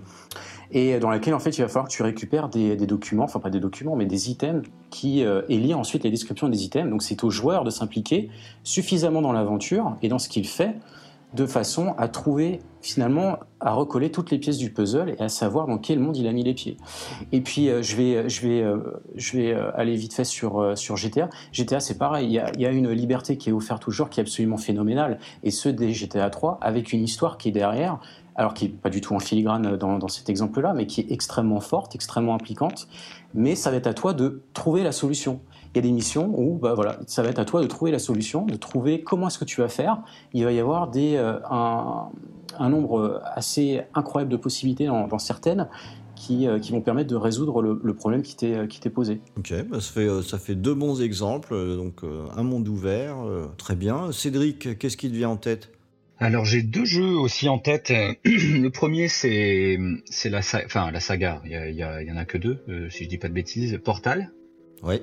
et 0.73 0.99
dans 0.99 1.09
laquelle 1.09 1.33
en 1.35 1.39
fait 1.39 1.57
il 1.57 1.63
va 1.63 1.69
falloir 1.69 1.87
que 1.89 1.93
tu 1.93 2.03
récupères 2.03 2.49
des, 2.51 2.77
des 2.77 2.87
documents, 2.87 3.25
enfin 3.25 3.41
pas 3.41 3.49
des 3.51 3.61
documents, 3.61 3.97
mais 3.97 4.05
des 4.07 4.31
items 4.31 4.63
qui 4.91 5.25
euh, 5.25 5.41
et 5.49 5.57
lire 5.59 5.79
ensuite 5.79 6.05
les 6.05 6.11
descriptions 6.11 6.49
des 6.51 6.65
items. 6.65 6.91
Donc 6.91 7.03
c'est 7.03 7.25
au 7.25 7.31
joueur 7.31 7.65
de 7.65 7.71
s'impliquer 7.71 8.29
suffisamment 8.63 9.23
dans 9.23 9.33
l'aventure 9.33 9.97
et 10.03 10.09
dans 10.09 10.19
ce 10.19 10.29
qu'il 10.29 10.47
fait 10.47 10.75
de 11.35 11.47
façon 11.47 11.95
à 11.99 12.09
trouver 12.09 12.61
finalement 12.81 13.39
à 13.61 13.73
recoller 13.73 14.11
toutes 14.11 14.31
les 14.31 14.39
pièces 14.39 14.59
du 14.59 14.71
puzzle 14.71 15.15
et 15.19 15.23
à 15.23 15.29
savoir 15.29 15.67
dans 15.67 15.79
quel 15.79 15.99
monde 15.99 16.17
il 16.17 16.29
a 16.29 16.33
mis 16.33 16.45
les 16.45 16.55
pieds. 16.55 16.77
Et 17.33 17.41
puis 17.41 17.69
euh, 17.69 17.83
je 17.83 17.97
vais, 17.97 18.29
je 18.29 18.47
vais, 18.47 18.63
euh, 18.63 18.79
je 19.17 19.37
vais 19.37 19.53
euh, 19.53 19.71
aller 19.75 19.97
vite 19.97 20.15
fait 20.15 20.25
sur, 20.25 20.77
sur 20.77 20.97
GTA. 20.97 21.31
GTA 21.53 21.81
c'est 21.81 21.99
pareil, 21.99 22.27
il 22.27 22.61
y, 22.61 22.67
a, 22.67 22.71
une 22.71 22.91
liberté 22.91 23.37
qui 23.37 23.49
est 23.49 23.53
offerte 23.53 23.83
toujours 23.83 24.11
qui 24.11 24.21
est 24.21 24.23
absolument 24.23 24.59
phénoménale 24.59 25.19
et 25.43 25.51
ce 25.51 25.69
dès 25.69 25.93
GTA 25.93 26.31
3 26.31 26.59
avec 26.61 26.93
une 26.93 27.03
histoire 27.03 27.39
qui 27.39 27.49
est 27.49 27.53
derrière. 27.53 27.99
Alors 28.37 28.53
qui 28.53 28.65
n'est 28.65 28.73
pas 28.73 28.91
du 28.91 29.01
tout 29.01 29.15
en 29.15 29.21
filigrane 29.21 29.77
dans, 29.77 29.97
dans 29.97 30.09
cet 30.09 30.29
exemple-là, 30.29 30.73
mais 30.75 30.89
qui 30.89 31.03
est 31.03 31.13
extrêmement 31.13 31.61
forte, 31.61 31.95
extrêmement 31.95 32.35
impliquante. 32.35 32.89
Mais 33.33 33.55
ça 33.55 33.71
va 33.71 33.77
être 33.77 33.87
à 33.87 33.95
toi 33.95 34.13
de 34.13 34.43
trouver 34.55 34.83
la 34.83 34.91
solution 34.91 35.41
il 35.75 35.79
y 35.79 35.81
a 35.81 35.83
des 35.83 35.93
missions 35.93 36.33
où 36.39 36.57
bah, 36.59 36.75
voilà, 36.75 36.99
ça 37.07 37.23
va 37.23 37.31
être 37.31 37.39
à 37.39 37.45
toi 37.45 37.61
de 37.61 37.67
trouver 37.67 37.91
la 37.91 37.99
solution, 37.99 38.47
de 38.47 38.57
trouver 38.57 39.03
comment 39.03 39.27
est-ce 39.27 39.39
que 39.39 39.45
tu 39.45 39.61
vas 39.61 39.69
faire. 39.69 39.99
Il 40.33 40.45
va 40.45 40.53
y 40.53 40.61
avoir 40.61 40.89
des, 40.89 41.17
euh, 41.17 41.39
un, 41.51 42.11
un, 42.59 42.69
nombre 42.69 43.21
assez 43.25 43.83
incroyable 43.95 44.31
de 44.31 44.37
possibilités 44.37 44.87
dans, 44.87 45.09
dans 45.09 45.19
certaines 45.19 45.69
qui, 46.15 46.47
euh, 46.47 46.61
qui, 46.61 46.71
vont 46.71 46.81
permettre 46.81 47.11
de 47.11 47.17
résoudre 47.17 47.61
le, 47.61 47.81
le 47.83 47.95
problème 47.95 48.23
qui 48.23 48.37
t'est 48.37 48.91
posé. 48.91 49.21
Ok, 49.37 49.53
bah 49.69 49.81
ça, 49.81 49.93
fait, 49.93 50.23
ça 50.23 50.39
fait 50.39 50.55
deux 50.55 50.75
bons 50.75 51.03
exemples. 51.03 51.55
Donc 51.77 52.03
un 52.37 52.43
monde 52.45 52.69
ouvert, 52.69 53.17
très 53.59 53.75
bien. 53.75 54.13
Cédric, 54.13 54.79
qu'est-ce 54.79 54.97
qui 54.97 55.11
te 55.11 55.15
vient 55.15 55.31
en 55.31 55.37
tête? 55.37 55.71
Alors 56.19 56.45
j'ai 56.45 56.63
deux 56.63 56.85
jeux 56.85 57.17
aussi 57.17 57.49
en 57.49 57.59
tête. 57.59 57.93
Le 58.25 58.69
premier 58.69 59.09
c'est 59.09 59.79
c'est 60.05 60.31
la 60.31 60.39
enfin 60.39 60.91
la 60.91 61.01
saga. 61.01 61.43
Il 61.45 61.51
y, 61.51 61.57
a, 61.57 61.69
il, 61.69 61.77
y 61.77 61.83
a, 61.83 62.03
il 62.03 62.09
y 62.09 62.13
en 62.13 62.17
a 62.17 62.25
que 62.25 62.39
deux 62.39 62.63
euh, 62.69 62.89
si 62.89 63.05
je 63.05 63.09
dis 63.09 63.19
pas 63.19 63.29
de 63.29 63.35
bêtises. 63.35 63.79
Portal. 63.85 64.33
Ouais 64.83 65.03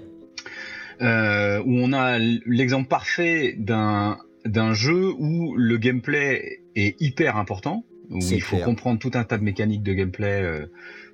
euh, 1.01 1.61
où 1.65 1.77
on 1.77 1.93
a 1.93 2.19
l'exemple 2.19 2.87
parfait 2.87 3.55
d'un 3.57 4.19
d'un 4.45 4.73
jeu 4.73 5.11
où 5.17 5.55
le 5.55 5.77
gameplay 5.77 6.61
est 6.75 6.99
hyper 6.99 7.37
important, 7.37 7.85
où 8.09 8.19
il 8.19 8.41
faut 8.41 8.57
comprendre 8.57 8.99
tout 8.99 9.11
un 9.13 9.23
tas 9.23 9.37
de 9.37 9.43
mécaniques 9.43 9.83
de 9.83 9.93
gameplay 9.93 10.41
euh, 10.41 10.65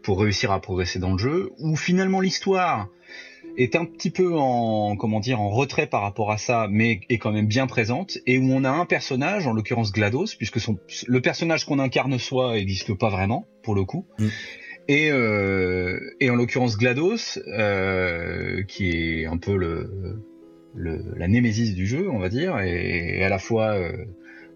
pour 0.01 0.21
réussir 0.21 0.51
à 0.51 0.61
progresser 0.61 0.99
dans 0.99 1.11
le 1.11 1.17
jeu, 1.17 1.51
où 1.59 1.75
finalement 1.75 2.21
l'histoire 2.21 2.87
est 3.57 3.75
un 3.75 3.85
petit 3.85 4.11
peu 4.11 4.37
en 4.37 4.95
comment 4.95 5.19
dire 5.19 5.41
en 5.41 5.49
retrait 5.49 5.87
par 5.87 6.01
rapport 6.03 6.31
à 6.31 6.37
ça, 6.37 6.67
mais 6.69 7.01
est 7.09 7.17
quand 7.17 7.31
même 7.31 7.47
bien 7.47 7.67
présente, 7.67 8.17
et 8.25 8.37
où 8.37 8.51
on 8.51 8.63
a 8.63 8.69
un 8.69 8.85
personnage, 8.85 9.47
en 9.47 9.53
l'occurrence 9.53 9.91
Glados, 9.91 10.35
puisque 10.37 10.59
son, 10.59 10.77
le 11.07 11.21
personnage 11.21 11.65
qu'on 11.65 11.79
incarne 11.79 12.17
soi 12.19 12.53
n'existe 12.53 12.93
pas 12.93 13.09
vraiment 13.09 13.47
pour 13.63 13.75
le 13.75 13.83
coup. 13.83 14.05
Mm. 14.19 14.27
Et, 14.87 15.11
euh, 15.11 15.99
et 16.19 16.29
en 16.29 16.35
l'occurrence 16.35 16.77
GLaDOS, 16.77 17.39
euh, 17.47 18.63
qui 18.63 18.91
est 18.91 19.25
un 19.25 19.37
peu 19.37 19.55
le, 19.55 20.21
le, 20.75 21.01
la 21.17 21.27
némésis 21.27 21.75
du 21.75 21.85
jeu, 21.85 22.09
on 22.09 22.19
va 22.19 22.29
dire, 22.29 22.59
et, 22.59 23.17
et 23.19 23.23
à 23.23 23.29
la 23.29 23.39
fois 23.39 23.73
euh, 23.73 24.05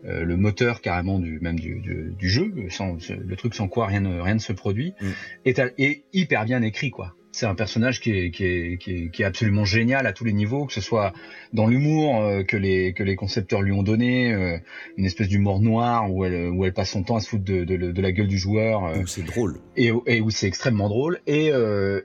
euh, 0.06 0.24
le 0.24 0.38
moteur 0.38 0.82
carrément 0.82 1.20
du 1.20 1.40
même 1.42 1.60
du, 1.60 1.80
du, 1.80 2.14
du, 2.18 2.30
jeu, 2.30 2.54
sans, 2.70 2.98
le 3.10 3.36
truc 3.36 3.54
sans 3.54 3.68
quoi 3.68 3.88
rien 3.88 4.02
ne, 4.02 4.20
rien 4.20 4.36
ne 4.36 4.40
se 4.40 4.54
produit, 4.54 4.94
mm. 5.02 5.10
est, 5.46 5.60
est 5.78 6.04
hyper 6.14 6.46
bien 6.46 6.62
écrit 6.62 6.92
quoi 6.92 7.16
c'est 7.32 7.46
un 7.46 7.56
personnage 7.56 8.02
qui 8.02 8.12
est, 8.12 8.32
qui, 8.32 8.46
est, 8.46 8.78
qui, 8.78 8.92
est, 8.92 9.10
qui 9.10 9.22
est, 9.22 9.26
absolument 9.26 9.66
génial 9.66 10.06
à 10.06 10.14
tous 10.14 10.26
les 10.26 10.34
niveaux, 10.34 10.66
que 10.66 10.74
ce 10.74 10.82
soit 10.82 11.14
dans 11.54 11.68
l'humour 11.68 12.22
euh, 12.22 12.44
que, 12.44 12.58
les, 12.58 12.94
que 12.94 13.04
les 13.04 13.16
concepteurs 13.16 13.62
lui 13.62 13.72
ont 13.72 13.84
donné, 13.84 14.34
euh, 14.34 14.58
une 14.98 15.06
espèce 15.06 15.28
d'humour 15.28 15.60
noir 15.60 16.12
où 16.12 16.24
elle, 16.24 16.50
où 16.50 16.66
elle 16.66 16.74
passe 16.74 16.92
son 16.92 17.04
temps 17.04 17.18
à 17.18 17.20
se 17.20 17.30
foutre 17.30 17.44
de, 17.44 17.64
de, 17.64 17.92
de 17.92 18.02
la 18.02 18.12
gueule 18.12 18.28
du 18.28 18.38
joueur. 18.38 18.86
Euh, 18.86 19.02
où 19.02 19.08
c'est 19.08 19.24
drôle. 19.24 19.60
Et, 19.76 19.92
et 20.08 20.22
où 20.22 20.30
c'est 20.30 20.48
extrêmement 20.48 20.90
drôle. 20.90 21.20
Et, 21.28 21.52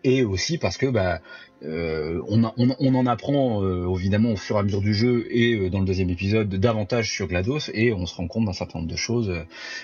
et 0.05 0.25
aussi 0.25 0.59
parce 0.59 0.77
que 0.77 0.87
bah, 0.87 1.21
on, 1.63 2.45
on, 2.57 2.77
on, 2.79 2.95
en 2.95 3.07
apprend 3.07 3.63
évidemment 3.97 4.33
au 4.33 4.37
fur 4.37 4.57
et 4.57 4.59
à 4.61 4.63
mesure 4.63 4.81
du 4.81 4.95
jeu 4.95 5.27
et 5.31 5.69
dans 5.71 5.81
le 5.81 5.87
deuxième 5.87 6.11
épisode 6.11 6.49
davantage 6.49 7.11
sur 7.11 7.27
GLaDOS 7.27 7.71
et 7.75 7.93
on 7.93 8.07
se 8.07 8.15
rend 8.15 8.29
compte 8.29 8.45
d'un 8.47 8.53
certain 8.53 8.79
nombre 8.79 8.91
de 8.91 8.97
choses 8.97 9.33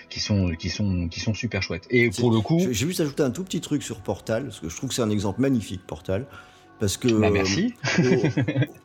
qui 0.08 0.20
sont 0.20 0.50
qui 0.58 0.68
sont 0.70 1.08
qui 1.08 1.20
sont 1.20 1.34
super 1.34 1.62
chouettes. 1.62 1.86
Et 1.90 2.10
pour 2.10 2.30
le 2.30 2.40
coup, 2.40 2.60
j'ai 2.60 2.72
juste 2.72 3.00
ajouter 3.00 3.22
un 3.22 3.30
tout 3.30 3.44
petit 3.44 3.60
truc 3.60 3.82
sur 3.82 4.00
Portal 4.00 4.44
parce 4.44 4.60
que 4.60 4.68
je 4.68 4.76
trouve 4.76 4.90
que 4.90 4.94
c'est 4.94 5.02
un 5.02 5.10
exemple 5.10 5.40
magnifique 5.40 5.82
Portal. 5.86 6.26
Parce 6.82 6.96
que 6.96 7.06
bah, 7.06 7.30
merci. 7.30 7.74
au, 8.00 8.02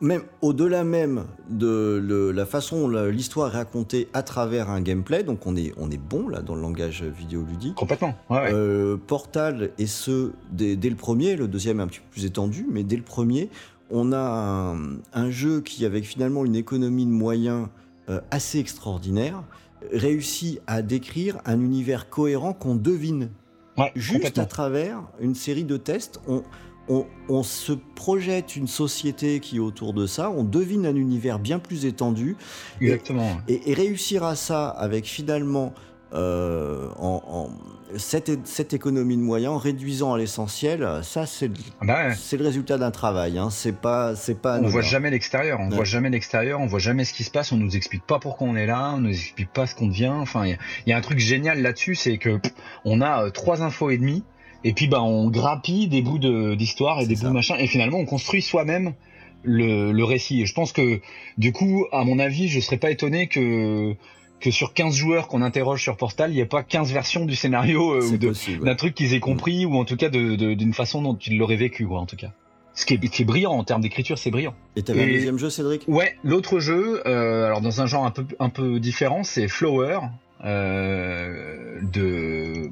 même 0.00 0.22
au-delà 0.40 0.84
même 0.84 1.24
de 1.50 2.00
le, 2.00 2.30
la 2.30 2.46
façon 2.46 2.88
l'histoire 2.88 3.52
est 3.52 3.56
racontée 3.56 4.06
à 4.12 4.22
travers 4.22 4.70
un 4.70 4.80
gameplay, 4.80 5.24
donc 5.24 5.48
on 5.48 5.56
est 5.56 5.72
on 5.78 5.90
est 5.90 6.00
bon 6.00 6.28
là 6.28 6.40
dans 6.40 6.54
le 6.54 6.60
langage 6.60 7.02
vidéoludique. 7.02 7.74
Complètement. 7.74 8.14
Ouais, 8.30 8.36
ouais. 8.36 8.50
Euh, 8.52 8.96
Portal 9.04 9.70
et 9.78 9.88
ce 9.88 10.30
dès, 10.52 10.76
dès, 10.76 10.90
le 10.90 10.94
premier, 10.94 11.34
le 11.34 11.48
deuxième 11.48 11.80
est 11.80 11.82
un 11.82 11.88
petit 11.88 11.98
peu 11.98 12.06
plus 12.12 12.24
étendu, 12.24 12.68
mais 12.70 12.84
dès 12.84 12.94
le 12.94 13.02
premier, 13.02 13.50
on 13.90 14.12
a 14.12 14.20
un, 14.20 14.76
un 15.12 15.30
jeu 15.32 15.60
qui 15.60 15.84
avec 15.84 16.04
finalement 16.04 16.44
une 16.44 16.54
économie 16.54 17.04
de 17.04 17.10
moyens 17.10 17.66
euh, 18.10 18.20
assez 18.30 18.60
extraordinaire 18.60 19.42
réussit 19.92 20.60
à 20.68 20.82
décrire 20.82 21.38
un 21.46 21.60
univers 21.60 22.08
cohérent 22.08 22.52
qu'on 22.52 22.76
devine. 22.76 23.30
Ouais, 23.76 23.90
Juste 23.96 24.38
à 24.38 24.46
travers 24.46 25.02
une 25.20 25.34
série 25.34 25.64
de 25.64 25.76
tests, 25.76 26.20
on, 26.28 26.42
on, 26.88 27.06
on, 27.28 27.42
se 27.42 27.72
projette 27.72 28.56
une 28.56 28.66
société 28.66 29.40
qui 29.40 29.56
est 29.56 29.60
autour 29.60 29.92
de 29.92 30.06
ça, 30.06 30.30
on 30.30 30.44
devine 30.44 30.86
un 30.86 30.96
univers 30.96 31.38
bien 31.38 31.58
plus 31.58 31.84
étendu. 31.84 32.36
Exactement. 32.80 33.40
Et, 33.48 33.54
et, 33.54 33.70
et 33.70 33.74
réussir 33.74 34.24
à 34.24 34.36
ça 34.36 34.68
avec 34.68 35.06
finalement 35.06 35.74
euh, 36.14 36.88
en, 36.98 37.22
en 37.26 37.50
cette, 37.98 38.46
cette, 38.46 38.72
économie 38.72 39.16
de 39.16 39.22
moyens, 39.22 39.52
en 39.52 39.58
réduisant 39.58 40.14
à 40.14 40.18
l'essentiel, 40.18 40.86
ça 41.02 41.26
c'est 41.26 41.50
bah 41.82 42.08
ouais. 42.08 42.38
le 42.38 42.44
résultat 42.44 42.78
d'un 42.78 42.90
travail. 42.90 43.38
Hein. 43.38 43.50
C'est 43.50 43.76
pas, 43.76 44.16
c'est 44.16 44.40
pas. 44.40 44.58
On 44.58 44.68
voit 44.68 44.80
jamais 44.80 45.10
l'extérieur. 45.10 45.60
On 45.60 45.68
voit 45.68 45.84
jamais 45.84 46.08
l'extérieur. 46.08 46.60
On 46.60 46.66
voit 46.66 46.78
jamais 46.78 47.04
ce 47.04 47.12
qui 47.12 47.24
se 47.24 47.30
passe. 47.30 47.52
On 47.52 47.58
nous 47.58 47.76
explique 47.76 48.06
pas 48.06 48.18
pourquoi 48.18 48.46
on 48.46 48.56
est 48.56 48.66
là. 48.66 48.92
On 48.94 49.00
nous 49.00 49.10
explique 49.10 49.52
pas 49.52 49.66
ce 49.66 49.74
qu'on 49.74 49.88
devient. 49.88 50.08
Enfin, 50.08 50.46
il 50.46 50.58
y, 50.86 50.90
y, 50.90 50.92
a 50.94 50.96
un 50.96 51.02
truc 51.02 51.18
génial 51.18 51.60
là-dessus, 51.60 51.94
c'est 51.94 52.16
que 52.16 52.38
pff, 52.38 52.52
on 52.86 53.02
a 53.02 53.24
euh, 53.24 53.30
trois 53.30 53.62
infos 53.62 53.90
et 53.90 53.98
demie 53.98 54.24
et 54.64 54.72
puis 54.72 54.88
bah 54.88 55.02
on 55.02 55.30
grappille 55.30 55.88
des 55.88 56.02
bouts 56.02 56.18
d'histoire 56.56 57.00
et 57.00 57.06
des 57.06 57.16
ça. 57.16 57.22
bouts 57.22 57.28
de 57.28 57.34
machin 57.34 57.56
et 57.58 57.66
finalement 57.66 57.98
on 57.98 58.06
construit 58.06 58.42
soi-même 58.42 58.94
le, 59.44 59.92
le, 59.92 60.04
récit 60.04 60.42
et 60.42 60.46
je 60.46 60.54
pense 60.54 60.72
que 60.72 61.00
du 61.36 61.52
coup 61.52 61.86
à 61.92 62.04
mon 62.04 62.18
avis 62.18 62.48
je 62.48 62.58
serais 62.60 62.76
pas 62.76 62.90
étonné 62.90 63.28
que 63.28 63.94
que 64.40 64.50
sur 64.50 64.72
15 64.72 64.94
joueurs 64.94 65.28
qu'on 65.28 65.42
interroge 65.42 65.82
sur 65.82 65.96
Portal, 65.96 66.30
il 66.30 66.34
n'y 66.34 66.40
ait 66.40 66.46
pas 66.46 66.62
15 66.62 66.92
versions 66.92 67.24
du 67.24 67.34
scénario 67.34 67.94
euh, 67.94 68.18
ou 68.60 68.64
d'un 68.64 68.74
truc 68.74 68.94
qu'ils 68.94 69.14
aient 69.14 69.20
compris 69.20 69.66
mmh. 69.66 69.74
ou 69.74 69.78
en 69.78 69.84
tout 69.84 69.96
cas 69.96 70.08
d'une 70.08 70.74
façon 70.74 71.02
dont 71.02 71.16
ils 71.16 71.36
l'auraient 71.36 71.56
vécu 71.56 71.86
quoi, 71.86 71.98
en 71.98 72.06
tout 72.06 72.16
cas. 72.16 72.32
Ce 72.74 72.86
qui 72.86 72.94
est, 72.94 73.08
qui 73.08 73.22
est 73.22 73.24
brillant 73.24 73.52
en 73.52 73.64
termes 73.64 73.82
d'écriture, 73.82 74.18
c'est 74.18 74.30
brillant. 74.30 74.54
Et 74.76 74.82
t'avais 74.82 75.02
un 75.02 75.08
deuxième 75.08 75.38
jeu, 75.38 75.50
Cédric? 75.50 75.82
Ouais, 75.88 76.16
l'autre 76.22 76.60
jeu, 76.60 77.02
euh, 77.06 77.46
alors 77.46 77.60
dans 77.60 77.80
un 77.80 77.86
genre 77.86 78.04
un 78.04 78.12
peu 78.12 78.24
un 78.38 78.50
peu 78.50 78.78
différent, 78.78 79.24
c'est 79.24 79.48
Flower 79.48 79.98
euh, 80.44 81.80
de 81.82 82.70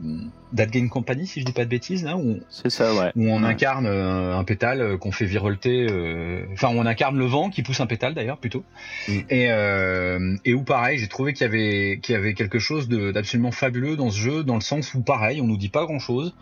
That 0.54 0.66
Game 0.66 0.88
Company, 0.88 1.26
si 1.26 1.40
je 1.40 1.44
dis 1.44 1.52
pas 1.52 1.64
de 1.64 1.70
bêtises, 1.70 2.04
là, 2.04 2.16
où, 2.16 2.38
c'est 2.48 2.70
ça, 2.70 2.94
ouais. 2.94 3.10
où 3.16 3.28
on 3.28 3.42
ouais. 3.42 3.48
incarne 3.48 3.86
euh, 3.86 4.36
un 4.36 4.44
pétale 4.44 4.80
euh, 4.80 4.96
qu'on 4.96 5.10
fait 5.10 5.24
virevolter, 5.24 5.86
euh, 5.90 6.44
enfin, 6.52 6.68
on 6.70 6.86
incarne 6.86 7.18
le 7.18 7.24
vent 7.24 7.50
qui 7.50 7.62
pousse 7.62 7.80
un 7.80 7.86
pétale 7.86 8.14
d'ailleurs 8.14 8.38
plutôt, 8.38 8.64
mm. 9.08 9.18
et, 9.30 9.50
euh, 9.50 10.36
et 10.44 10.54
où 10.54 10.62
pareil, 10.62 10.98
j'ai 10.98 11.08
trouvé 11.08 11.32
qu'il 11.32 11.42
y 11.42 11.48
avait 11.48 11.98
qu'il 12.00 12.14
y 12.14 12.18
avait 12.18 12.34
quelque 12.34 12.58
chose 12.58 12.88
d'absolument 12.88 13.50
fabuleux 13.50 13.96
dans 13.96 14.10
ce 14.10 14.18
jeu, 14.18 14.44
dans 14.44 14.54
le 14.54 14.60
sens 14.60 14.94
où 14.94 15.02
pareil, 15.02 15.40
on 15.40 15.46
nous 15.46 15.56
dit 15.56 15.68
pas 15.68 15.84
grand 15.84 15.98
chose, 15.98 16.34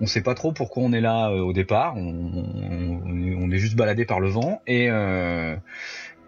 on 0.00 0.06
sait 0.06 0.22
pas 0.22 0.34
trop 0.34 0.52
pourquoi 0.52 0.82
on 0.82 0.92
est 0.92 1.00
là 1.00 1.30
euh, 1.30 1.40
au 1.40 1.54
départ, 1.54 1.96
on, 1.96 2.02
on, 2.02 3.00
on, 3.38 3.50
est 3.50 3.58
juste 3.58 3.76
baladé 3.76 4.04
par 4.04 4.20
le 4.20 4.28
vent, 4.28 4.60
et 4.66 4.90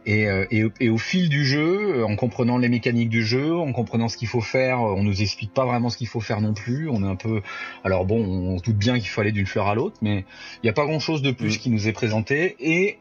et, 0.08 0.26
euh, 0.26 0.46
et, 0.50 0.64
et, 0.80 0.88
au 0.88 0.96
fil 0.96 1.28
du 1.28 1.44
jeu, 1.44 1.98
euh, 1.98 2.06
en 2.06 2.16
comprenant 2.16 2.56
les 2.56 2.70
mécaniques 2.70 3.10
du 3.10 3.22
jeu, 3.22 3.54
en 3.54 3.74
comprenant 3.74 4.08
ce 4.08 4.16
qu'il 4.16 4.26
faut 4.26 4.40
faire, 4.40 4.80
on 4.80 5.02
nous 5.02 5.20
explique 5.20 5.52
pas 5.52 5.66
vraiment 5.66 5.90
ce 5.90 5.98
qu'il 5.98 6.06
faut 6.08 6.20
faire 6.20 6.40
non 6.40 6.54
plus. 6.54 6.88
On 6.88 7.02
est 7.02 7.06
un 7.06 7.14
peu, 7.14 7.42
alors 7.84 8.06
bon, 8.06 8.24
on 8.24 8.56
se 8.56 8.62
doute 8.62 8.78
bien 8.78 8.98
qu'il 8.98 9.08
faut 9.08 9.20
aller 9.20 9.32
d'une 9.32 9.44
fleur 9.44 9.66
à 9.66 9.74
l'autre, 9.74 9.98
mais 10.00 10.24
il 10.56 10.60
n'y 10.64 10.70
a 10.70 10.72
pas 10.72 10.86
grand 10.86 10.98
chose 10.98 11.20
de 11.20 11.30
plus 11.30 11.56
mmh. 11.56 11.60
qui 11.60 11.70
nous 11.70 11.88
est 11.88 11.92
présenté 11.92 12.56
et 12.58 12.98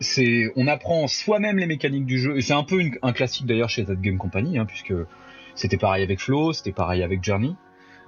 c'est, 0.00 0.52
on 0.56 0.66
apprend 0.66 1.06
soi-même 1.06 1.56
les 1.56 1.66
mécaniques 1.66 2.04
du 2.04 2.18
jeu. 2.18 2.36
Et 2.36 2.42
c'est 2.42 2.52
un 2.52 2.64
peu 2.64 2.80
une, 2.80 2.98
un 3.00 3.12
classique 3.12 3.46
d'ailleurs 3.46 3.70
chez 3.70 3.86
That 3.86 3.94
Game 3.94 4.18
Company, 4.18 4.58
hein, 4.58 4.66
puisque 4.66 4.92
c'était 5.54 5.78
pareil 5.78 6.02
avec 6.02 6.20
Flow, 6.20 6.52
c'était 6.52 6.72
pareil 6.72 7.02
avec 7.02 7.24
Journey. 7.24 7.54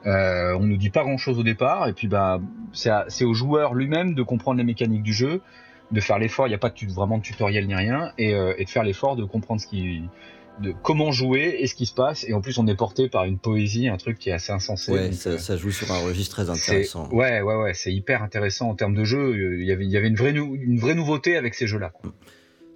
Euh, 0.05 0.55
on 0.59 0.65
nous 0.65 0.77
dit 0.77 0.91
pas 0.91 1.03
grand 1.03 1.17
chose 1.17 1.39
au 1.39 1.43
départ, 1.43 1.89
et 1.89 1.95
puis 1.95 2.09
bah 2.09 2.43
c'est 2.75 3.25
au 3.25 3.33
joueur 3.33 3.73
lui-même 3.73 4.13
de 4.13 4.23
comprendre 4.23 4.59
les 4.59 4.65
mécaniques 4.65 5.03
du 5.03 5.15
jeu 5.15 5.41
de 5.95 6.01
faire 6.01 6.19
l'effort, 6.19 6.47
il 6.47 6.51
n'y 6.51 6.55
a 6.55 6.59
pas 6.59 6.71
de, 6.71 6.93
vraiment 6.93 7.19
de 7.19 7.23
tutoriel 7.23 7.67
ni 7.67 7.75
rien, 7.75 8.13
et, 8.19 8.35
euh, 8.35 8.55
et 8.59 8.65
de 8.65 8.71
faire 8.71 8.83
l'effort 8.83 9.17
de 9.17 9.25
comprendre 9.25 9.61
ce 9.61 9.67
qui, 9.67 10.03
de 10.61 10.73
comment 10.83 11.13
jouer 11.13 11.57
et 11.59 11.67
ce 11.67 11.75
qui 11.75 11.87
se 11.87 11.95
passe. 11.95 12.25
Et 12.29 12.35
en 12.35 12.41
plus, 12.41 12.59
on 12.59 12.67
est 12.67 12.77
porté 12.77 13.09
par 13.09 13.25
une 13.25 13.39
poésie, 13.39 13.89
un 13.89 13.97
truc 13.97 14.19
qui 14.19 14.31
est 14.31 14.33
assez 14.33 14.53
insensé. 14.53 14.93
Ouais, 14.93 15.13
ça, 15.13 15.31
euh, 15.31 15.39
ça, 15.39 15.57
joue 15.57 15.71
sur 15.71 15.91
un 15.91 15.99
registre 15.99 16.37
très 16.37 16.51
intéressant. 16.51 17.09
Ouais, 17.11 17.41
ouais, 17.41 17.55
ouais, 17.57 17.75
c'est 17.75 17.93
hyper 17.93 18.23
intéressant 18.23 18.71
en 18.71 18.75
termes 18.75 18.95
de 18.95 19.05
jeu. 19.05 19.59
Il 19.59 19.67
y 19.67 19.73
avait, 19.73 19.85
il 19.85 19.91
y 19.91 19.97
avait 19.97 20.09
une 20.09 20.17
vraie, 20.17 20.33
une 20.33 20.79
vraie 20.79 20.95
nouveauté 20.95 21.37
avec 21.37 21.55
ces 21.55 21.67
jeux-là. 21.67 21.93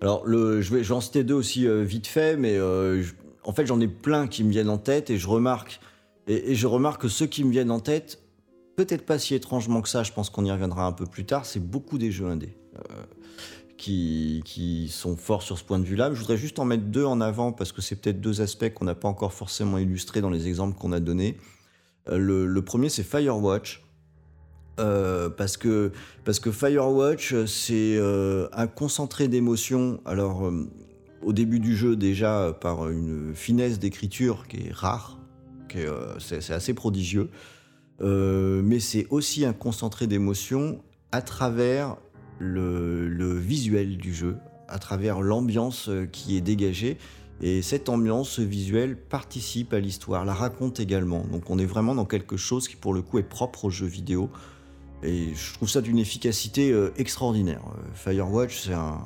Alors, 0.00 0.24
le, 0.26 0.62
je 0.62 0.74
vais, 0.74 0.84
je 0.84 0.88
vais 0.88 0.94
en 0.94 1.00
citer 1.00 1.24
deux 1.24 1.34
aussi 1.34 1.66
euh, 1.66 1.82
vite 1.82 2.06
fait, 2.06 2.36
mais 2.36 2.56
euh, 2.56 3.02
je, 3.02 3.14
en 3.44 3.52
fait, 3.52 3.66
j'en 3.66 3.80
ai 3.80 3.88
plein 3.88 4.28
qui 4.28 4.44
me 4.44 4.50
viennent 4.50 4.70
en 4.70 4.78
tête 4.78 5.10
et 5.10 5.18
je 5.18 5.26
remarque, 5.26 5.80
et, 6.28 6.52
et 6.52 6.54
je 6.54 6.66
remarque 6.66 7.02
que 7.02 7.08
ceux 7.08 7.26
qui 7.26 7.42
me 7.42 7.50
viennent 7.50 7.72
en 7.72 7.80
tête, 7.80 8.20
peut-être 8.76 9.04
pas 9.04 9.18
si 9.18 9.34
étrangement 9.34 9.82
que 9.82 9.88
ça, 9.88 10.04
je 10.04 10.12
pense 10.12 10.30
qu'on 10.30 10.44
y 10.44 10.52
reviendra 10.52 10.86
un 10.86 10.92
peu 10.92 11.04
plus 11.04 11.24
tard, 11.24 11.46
c'est 11.46 11.58
beaucoup 11.58 11.98
des 11.98 12.12
jeux 12.12 12.26
indés. 12.26 12.56
Qui, 13.76 14.90
sont 14.90 15.16
forts 15.16 15.42
sur 15.42 15.56
ce 15.56 15.64
point 15.64 15.78
de 15.78 15.84
vue-là. 15.84 16.12
Je 16.12 16.18
voudrais 16.18 16.36
juste 16.36 16.58
en 16.58 16.64
mettre 16.64 16.82
deux 16.82 17.04
en 17.04 17.20
avant 17.20 17.52
parce 17.52 17.72
que 17.72 17.80
c'est 17.80 17.96
peut-être 17.96 18.20
deux 18.20 18.40
aspects 18.40 18.68
qu'on 18.74 18.84
n'a 18.84 18.94
pas 18.94 19.08
encore 19.08 19.32
forcément 19.32 19.78
illustrés 19.78 20.20
dans 20.20 20.30
les 20.30 20.48
exemples 20.48 20.76
qu'on 20.76 20.92
a 20.92 21.00
donnés. 21.00 21.38
Euh, 22.08 22.46
le, 22.46 22.62
premier, 22.62 22.88
c'est 22.88 23.02
Firewatch. 23.02 23.84
Euh, 24.80 25.28
parce, 25.28 25.56
que, 25.56 25.90
parce 26.24 26.38
que 26.38 26.52
Firewatch, 26.52 27.34
c'est 27.46 27.96
euh, 27.96 28.48
un 28.52 28.66
concentré 28.66 29.28
d'émotions. 29.28 30.00
Alors, 30.04 30.52
au 31.22 31.32
début 31.32 31.58
du 31.58 31.76
jeu, 31.76 31.96
déjà, 31.96 32.56
par 32.60 32.88
une 32.88 33.34
finesse 33.34 33.78
d'écriture 33.78 34.46
qui 34.48 34.68
est 34.68 34.72
rare, 34.72 35.18
qui 35.68 35.78
est, 35.78 35.88
c'est 36.18 36.40
c'est 36.40 36.54
assez 36.54 36.74
prodigieux. 36.74 37.28
Mais 38.00 38.78
c'est 38.80 39.06
aussi 39.10 39.44
un 39.44 39.52
concentré 39.52 40.06
d'émotions 40.06 40.80
à 41.10 41.22
travers 41.22 41.96
le, 42.38 43.34
visuel 43.34 43.96
du 43.96 44.14
jeu, 44.14 44.36
à 44.68 44.78
travers 44.78 45.20
l'ambiance 45.20 45.88
euh, 45.88 46.06
qui 46.06 46.36
est 46.36 46.40
dégagée. 46.40 46.98
Et 47.40 47.62
cette 47.62 47.88
ambiance 47.88 48.40
visuelle 48.40 48.96
participe 48.96 49.72
à 49.72 49.78
l'histoire, 49.78 50.24
la 50.24 50.34
raconte 50.34 50.80
également. 50.80 51.24
Donc 51.30 51.50
on 51.50 51.58
est 51.58 51.66
vraiment 51.66 51.94
dans 51.94 52.04
quelque 52.04 52.36
chose 52.36 52.66
qui 52.66 52.76
pour 52.76 52.92
le 52.92 53.02
coup 53.02 53.18
est 53.18 53.28
propre 53.28 53.66
aux 53.66 53.70
jeux 53.70 53.86
vidéo. 53.86 54.30
Et 55.04 55.34
je 55.34 55.54
trouve 55.54 55.68
ça 55.68 55.80
d'une 55.80 55.98
efficacité 55.98 56.72
euh, 56.72 56.90
extraordinaire. 56.96 57.62
Euh, 57.66 57.94
Firewatch, 57.94 58.58
c'est 58.62 58.74
un, 58.74 58.98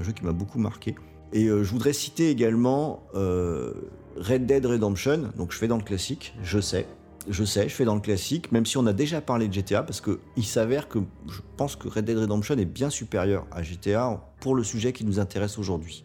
jeu 0.00 0.12
qui 0.12 0.24
m'a 0.24 0.32
beaucoup 0.32 0.58
marqué. 0.58 0.96
Et 1.32 1.46
je 1.46 1.70
voudrais 1.70 1.94
citer 1.94 2.28
également 2.28 3.04
Red 3.14 4.44
Dead 4.44 4.66
Redemption. 4.66 5.30
Donc 5.38 5.52
je 5.52 5.56
fais 5.56 5.68
dans 5.68 5.78
le 5.78 5.82
classique, 5.82 6.34
je 6.42 6.60
sais. 6.60 6.86
Je 7.28 7.44
sais, 7.44 7.68
je 7.68 7.74
fais 7.74 7.84
dans 7.84 7.94
le 7.94 8.00
classique, 8.00 8.50
même 8.50 8.66
si 8.66 8.76
on 8.76 8.86
a 8.86 8.92
déjà 8.92 9.20
parlé 9.20 9.46
de 9.46 9.52
GTA, 9.52 9.82
parce 9.82 10.00
qu'il 10.00 10.44
s'avère 10.44 10.88
que 10.88 10.98
je 11.28 11.40
pense 11.56 11.76
que 11.76 11.86
Red 11.86 12.04
Dead 12.04 12.18
Redemption 12.18 12.56
est 12.56 12.64
bien 12.64 12.90
supérieur 12.90 13.46
à 13.52 13.62
GTA 13.62 14.20
pour 14.40 14.54
le 14.56 14.64
sujet 14.64 14.92
qui 14.92 15.04
nous 15.04 15.20
intéresse 15.20 15.58
aujourd'hui. 15.58 16.04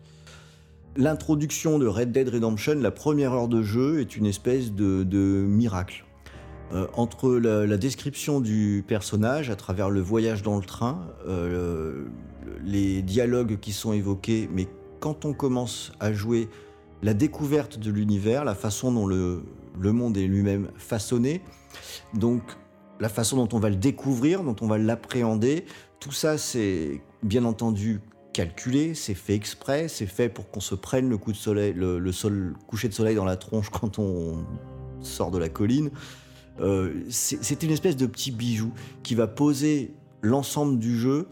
L'introduction 0.95 1.79
de 1.79 1.87
Red 1.87 2.11
Dead 2.11 2.29
Redemption, 2.29 2.75
la 2.75 2.91
première 2.91 3.33
heure 3.33 3.47
de 3.47 3.63
jeu, 3.63 3.99
est 3.99 4.15
une 4.15 4.25
espèce 4.25 4.71
de, 4.71 5.03
miracle. 5.47 6.05
Euh, 6.73 6.85
entre 6.93 7.31
la, 7.35 7.77
description 7.77 8.41
du 8.41 8.83
personnage 8.87 9.49
à 9.49 9.55
travers 9.55 9.89
le 9.89 10.01
voyage 10.01 10.43
dans 10.43 10.57
le 10.57 10.65
train, 10.65 11.07
euh, 11.27 12.05
le- 12.45 12.57
les 12.63 13.01
dialogues 13.01 13.57
qui 13.59 13.71
sont 13.71 13.93
évoqués, 13.93 14.49
mais 14.53 14.67
quand 14.99 15.25
on 15.25 15.33
commence 15.33 15.91
à 15.99 16.11
jouer 16.13 16.49
la 17.03 17.13
découverte 17.13 17.79
de 17.79 17.91
l'univers, 17.91 18.43
la 18.43 18.55
façon 18.55 18.91
dont 18.91 19.05
le, 19.05 19.43
le 19.79 19.91
monde 19.91 20.17
est 20.17 20.27
lui-même 20.27 20.71
façonné, 20.77 21.41
donc 22.13 22.41
la 22.99 23.09
façon 23.09 23.37
dont 23.37 23.55
on 23.55 23.59
va 23.59 23.69
le 23.69 23.75
découvrir, 23.75 24.43
dont 24.43 24.55
on 24.61 24.67
va 24.67 24.77
l'appréhender, 24.77 25.65
tout 25.99 26.11
ça 26.11 26.37
c'est 26.37 27.01
bien 27.23 27.45
entendu 27.45 28.01
calculé, 28.33 28.93
c'est 28.93 29.15
fait 29.15 29.33
exprès, 29.33 29.87
c'est 29.87 30.05
fait 30.05 30.29
pour 30.29 30.51
qu'on 30.51 30.59
se 30.59 30.75
prenne 30.75 31.09
le 31.09 31.17
coup 31.17 31.31
de 31.31 31.37
soleil, 31.37 31.73
le, 31.73 32.11
sol, 32.11 32.55
coucher 32.67 32.87
de 32.87 32.93
soleil 32.93 33.15
dans 33.15 33.25
la 33.25 33.35
tronche 33.35 33.69
quand 33.69 33.97
on 33.97 34.45
sort 35.01 35.31
de 35.31 35.39
la 35.39 35.49
colline. 35.49 35.89
Euh, 36.59 37.03
c'est 37.09 37.63
une 37.63 37.71
espèce 37.71 37.95
de 37.95 38.05
petit 38.05 38.31
bijou 38.31 38.71
qui 39.03 39.15
va 39.15 39.27
poser 39.27 39.93
l'ensemble 40.21 40.77
du 40.77 40.97
jeu 40.97 41.27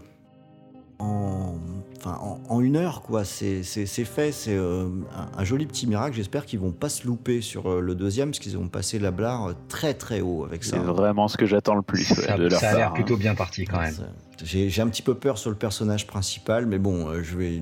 en, 1.00 1.56
enfin, 1.98 2.18
en, 2.22 2.40
en 2.50 2.62
une 2.62 2.76
heure. 2.76 3.02
quoi. 3.02 3.26
C'est 3.26 3.64
fait, 3.64 4.32
c'est 4.32 4.56
euh, 4.56 4.88
un, 5.16 5.40
un 5.40 5.44
joli 5.44 5.66
petit 5.66 5.88
miracle. 5.88 6.16
J'espère 6.16 6.46
qu'ils 6.46 6.60
vont 6.60 6.72
pas 6.72 6.90
se 6.90 7.06
louper 7.06 7.42
sur 7.42 7.72
euh, 7.72 7.82
le 7.82 7.96
deuxième, 7.96 8.30
parce 8.30 8.40
qu'ils 8.40 8.58
vont 8.58 8.68
passer 8.68 9.00
la 9.00 9.12
barre 9.12 9.54
très 9.68 9.94
très 9.94 10.22
haut 10.22 10.46
avec 10.46 10.64
ça. 10.64 10.78
C'est 10.78 10.84
vraiment 10.84 11.28
ce 11.28 11.38
que 11.38 11.46
j'attends 11.46 11.76
le 11.76 11.82
plus 11.82 12.04
Ça, 12.04 12.38
de 12.38 12.48
leur 12.48 12.60
ça 12.60 12.70
a 12.70 12.76
l'air 12.76 12.90
hein. 12.90 12.94
plutôt 12.94 13.18
bien 13.18 13.36
parti 13.36 13.66
quand 13.66 13.80
même. 13.80 13.96
J'ai 14.44 14.82
un 14.82 14.88
petit 14.88 15.02
peu 15.02 15.16
peur 15.16 15.38
sur 15.38 15.50
le 15.50 15.56
personnage 15.56 16.08
principal, 16.08 16.66
mais 16.66 16.78
bon, 16.78 17.08
euh, 17.08 17.24
je 17.24 17.38
vais 17.38 17.62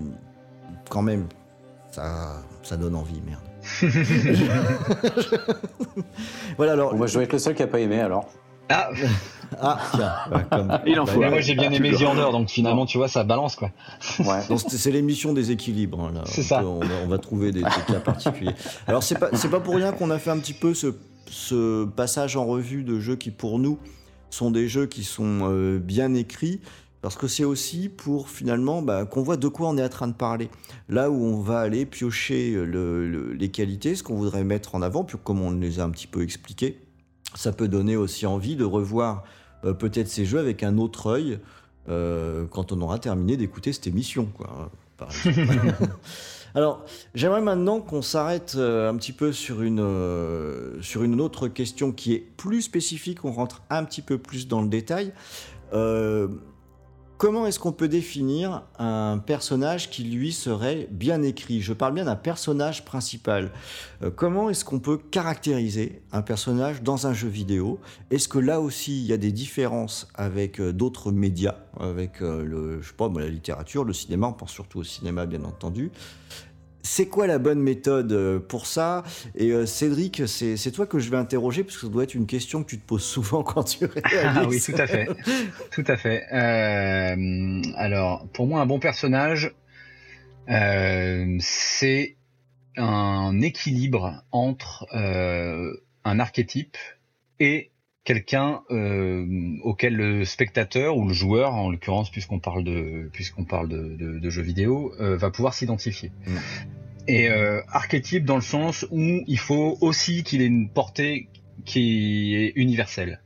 quand 0.90 1.02
même. 1.02 1.28
Ça, 1.92 2.42
ça 2.64 2.76
donne 2.76 2.96
envie, 2.96 3.22
merde. 3.22 3.42
voilà 6.58 6.74
alors. 6.74 6.96
Moi, 6.96 7.08
je 7.08 7.14
dois 7.14 7.24
être 7.24 7.34
le 7.34 7.40
seul 7.40 7.54
qui 7.54 7.64
a 7.64 7.68
pas 7.68 7.80
aimé 7.80 8.02
alors. 8.02 8.30
Ah, 8.70 8.90
Ah, 9.62 9.80
tiens, 9.94 10.14
ouais, 10.36 10.46
comme- 10.50 10.80
Il 10.88 11.00
en 11.00 11.06
faut. 11.06 11.20
bah, 11.20 11.26
Ouais, 11.28 11.32
moi 11.32 11.42
j'ai 11.42 11.54
bien 11.54 11.72
aimé 11.72 11.92
The. 11.92 12.02
Order, 12.02 12.32
donc 12.32 12.50
finalement 12.50 12.86
tu 12.88 12.98
vois 12.98 13.08
ça 13.08 13.24
balance 13.24 13.56
quoi. 13.56 13.72
Ouais. 14.20 14.26
Donc, 14.50 14.60
c'est 14.68 14.78
c'est 14.78 14.90
l'émission 14.92 15.32
des 15.34 15.52
équilibres. 15.52 16.00
hein, 16.02 16.12
là. 16.16 16.22
C'est 16.26 16.42
On 16.42 16.46
ça. 16.46 16.60
peut- 16.60 16.66
On, 16.66 16.80
va, 16.80 16.86
on 17.04 17.08
va 17.08 17.18
trouver 17.20 17.52
des, 17.52 17.60
des 17.62 17.70
cas 17.88 18.00
particuliers. 18.04 18.56
Alors 18.88 19.04
c'est 19.04 19.20
pas 19.20 19.30
c'est 19.34 19.50
pas 19.50 19.60
pour 19.60 19.76
rien 19.76 19.92
qu'on 19.92 20.10
a 20.10 20.18
fait 20.18 20.32
un 20.32 20.40
petit 20.40 20.54
peu 20.54 20.74
ce, 20.74 20.96
ce 21.30 21.86
passage 21.86 22.36
en 22.36 22.46
revue 22.46 22.84
de 22.84 23.00
jeux 23.00 23.16
qui 23.16 23.30
pour 23.32 23.60
nous 23.60 23.78
sont 24.32 24.50
des 24.50 24.68
jeux 24.68 24.88
qui 24.88 25.04
sont 25.04 25.42
euh, 25.44 25.78
bien 25.78 26.14
écrits. 26.16 26.60
Parce 27.04 27.18
que 27.18 27.28
c'est 27.28 27.44
aussi 27.44 27.90
pour 27.90 28.30
finalement 28.30 28.82
bah, 28.82 29.04
qu'on 29.06 29.24
voit 29.24 29.36
de 29.36 29.50
quoi 29.50 29.68
on 29.68 29.78
est 29.78 29.84
en 29.84 29.90
train 29.90 30.08
de 30.08 30.14
parler. 30.14 30.50
Là 30.88 31.12
où 31.12 31.22
on 31.22 31.42
va 31.42 31.60
aller 31.60 31.86
piocher 31.86 32.52
le- 32.54 33.06
le- 33.10 33.34
les 33.34 33.52
qualités, 33.52 33.94
ce 33.96 34.04
qu'on 34.04 34.16
voudrait 34.16 34.46
mettre 34.46 34.74
en 34.74 34.82
avant, 34.82 35.04
puis 35.04 35.18
comme 35.22 35.42
on 35.42 35.52
les 35.52 35.82
a 35.82 35.84
un 35.84 35.90
petit 35.90 36.08
peu 36.08 36.24
expliqué, 36.24 36.80
ça 37.36 37.52
peut 37.52 37.68
donner 37.68 37.96
aussi 37.96 38.26
envie 38.26 38.56
de 38.56 38.64
revoir 38.64 39.24
euh, 39.66 39.74
peut-être 39.74 40.08
ces 40.08 40.26
jeux 40.26 40.40
avec 40.40 40.64
un 40.64 40.78
autre 40.78 41.08
œil 41.08 41.40
euh, 41.90 42.46
quand 42.50 42.72
on 42.72 42.82
aura 42.82 42.98
terminé 43.00 43.36
d'écouter 43.36 43.74
cette 43.74 43.88
émission. 43.88 44.26
Quoi, 44.26 44.72
par 44.98 45.10
exemple. 45.10 45.74
Alors, 46.56 46.86
j'aimerais 47.16 47.42
maintenant 47.42 47.82
qu'on 47.82 48.04
s'arrête 48.04 48.54
euh, 48.56 48.90
un 48.90 48.96
petit 48.96 49.12
peu 49.12 49.34
sur 49.34 49.64
une, 49.64 49.80
euh, 49.82 50.80
sur 50.82 51.04
une 51.04 51.20
autre 51.20 51.48
question 51.48 51.92
qui 51.92 52.14
est 52.14 52.20
plus 52.38 52.62
spécifique, 52.62 53.26
on 53.26 53.32
rentre 53.32 53.64
un 53.70 53.84
petit 53.84 54.04
peu 54.04 54.18
plus 54.18 54.48
dans 54.48 54.62
le 54.62 54.68
détail. 54.68 55.14
Comment 57.24 57.48
est-ce 57.48 57.58
qu'on 57.58 57.72
peut 57.72 57.88
définir 57.88 58.64
un 58.78 59.18
personnage 59.18 59.90
qui, 59.90 60.04
lui, 60.04 60.34
serait 60.34 60.90
bien 60.92 61.22
écrit? 61.22 61.62
Je 61.62 61.72
parle 61.72 61.94
bien 61.94 62.04
d'un 62.04 62.18
personnage 62.18 62.84
principal. 62.84 63.54
Euh, 64.02 64.12
comment 64.12 64.50
est-ce 64.50 64.66
qu'on 64.66 64.82
peut 64.82 64.98
caractériser 64.98 66.02
un 66.12 66.22
personnage 66.22 66.84
dans 66.84 67.08
un 67.08 67.14
jeu 67.14 67.30
vidéo? 67.30 67.80
Est-ce 68.12 68.28
que 68.28 68.40
là 68.40 68.60
aussi, 68.60 69.00
il 69.02 69.06
y 69.06 69.14
a 69.14 69.18
des 69.18 69.32
différences 69.32 70.10
avec 70.16 70.60
euh, 70.60 70.74
d'autres 70.74 71.14
médias, 71.14 71.56
avec 71.80 72.22
euh, 72.22 72.44
le, 72.44 72.82
je 72.82 72.90
sais 72.90 72.94
pas, 72.94 73.10
la 73.16 73.30
littérature, 73.30 73.86
le 73.86 73.94
cinéma, 73.94 74.28
on 74.28 74.34
pense 74.34 74.52
surtout 74.52 74.80
au 74.80 74.84
cinéma, 74.84 75.26
bien 75.26 75.46
entendu. 75.46 75.92
C'est 76.86 77.08
quoi 77.08 77.28
la 77.28 77.40
bonne 77.40 77.62
méthode 77.62 78.12
euh, 78.12 78.40
pour 78.40 78.68
ça? 78.68 79.04
Et 79.36 79.52
euh, 79.52 79.66
Cédric, 79.66 80.24
c'est 80.28 80.72
toi 80.72 80.86
que 80.86 81.00
je 81.00 81.10
vais 81.10 81.18
interroger, 81.18 81.64
parce 81.64 81.78
que 81.78 81.84
ça 81.84 81.88
doit 81.88 82.04
être 82.04 82.14
une 82.14 82.28
question 82.28 82.62
que 82.62 82.70
tu 82.70 82.78
te 82.78 82.86
poses 82.86 83.06
souvent 83.06 83.42
quand 83.44 83.64
tu 83.64 83.86
réalises. 83.86 84.20
Ah 84.36 84.44
oui, 84.48 84.60
tout 84.62 84.74
à 84.78 84.86
fait. 84.86 85.08
Tout 85.72 85.86
à 85.88 85.96
fait. 85.96 86.26
Euh, 86.34 87.62
alors, 87.78 88.28
pour 88.34 88.48
moi, 88.48 88.60
un 88.60 88.66
bon 88.66 88.80
personnage, 88.80 89.56
euh, 90.50 91.38
c'est 91.40 92.18
un 92.76 93.40
équilibre 93.40 94.22
entre 94.32 94.86
un 94.92 96.20
archétype 96.20 96.76
et 97.40 97.72
quelqu'un 98.04 98.62
euh, 98.72 99.26
auquel 99.64 99.96
le 99.96 100.26
spectateur 100.26 100.98
ou 100.98 101.08
le 101.08 101.14
joueur, 101.14 101.54
en 101.56 101.70
l'occurrence, 101.72 102.10
puisqu'on 102.12 102.40
parle 102.40 102.64
de 102.64 103.10
puisqu'on 103.14 103.46
parle 103.46 103.70
de, 103.70 103.96
de- 103.96 104.20
de 104.20 104.30
jeux 104.30 104.42
vidéo, 104.42 104.94
euh, 105.00 105.16
va 105.18 105.32
pouvoir 105.32 105.54
s'identifier. 105.54 106.12
Mm. 106.28 106.36
Et 107.08 107.30
euh, 107.30 107.62
archétype 107.70 108.26
dans 108.26 108.36
le 108.36 108.42
sens 108.42 108.86
où 108.92 109.00
il 109.28 109.40
faut 109.40 109.78
aussi 109.82 110.24
qu'il 110.24 110.42
ait 110.42 110.46
une 110.48 110.70
portée 110.70 111.28
qui 111.66 112.36
est 112.36 112.54
universelle. 112.56 113.22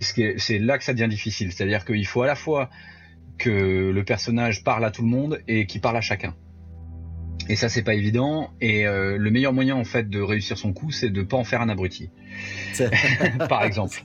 C'est 0.00 0.58
là 0.58 0.78
que 0.78 0.84
ça 0.84 0.94
devient 0.94 1.08
difficile. 1.10 1.52
C'est-à-dire 1.52 1.84
qu'il 1.84 2.06
faut 2.06 2.22
à 2.22 2.26
la 2.26 2.34
fois 2.34 2.70
que 3.38 3.90
le 3.90 4.04
personnage 4.04 4.64
parle 4.64 4.84
à 4.84 4.90
tout 4.90 5.02
le 5.02 5.08
monde 5.08 5.40
et 5.46 5.66
qu'il 5.66 5.80
parle 5.80 5.96
à 5.96 6.00
chacun. 6.00 6.34
Et 7.48 7.56
ça, 7.56 7.68
c'est 7.68 7.82
pas 7.82 7.94
évident. 7.94 8.50
Et 8.60 8.86
euh, 8.86 9.16
le 9.18 9.30
meilleur 9.30 9.52
moyen, 9.52 9.76
en 9.76 9.84
fait, 9.84 10.08
de 10.08 10.20
réussir 10.20 10.58
son 10.58 10.72
coup, 10.72 10.90
c'est 10.90 11.10
de 11.10 11.22
pas 11.22 11.36
en 11.36 11.44
faire 11.44 11.60
un 11.60 11.68
abruti, 11.68 12.10
par 13.48 13.64
exemple. 13.64 14.04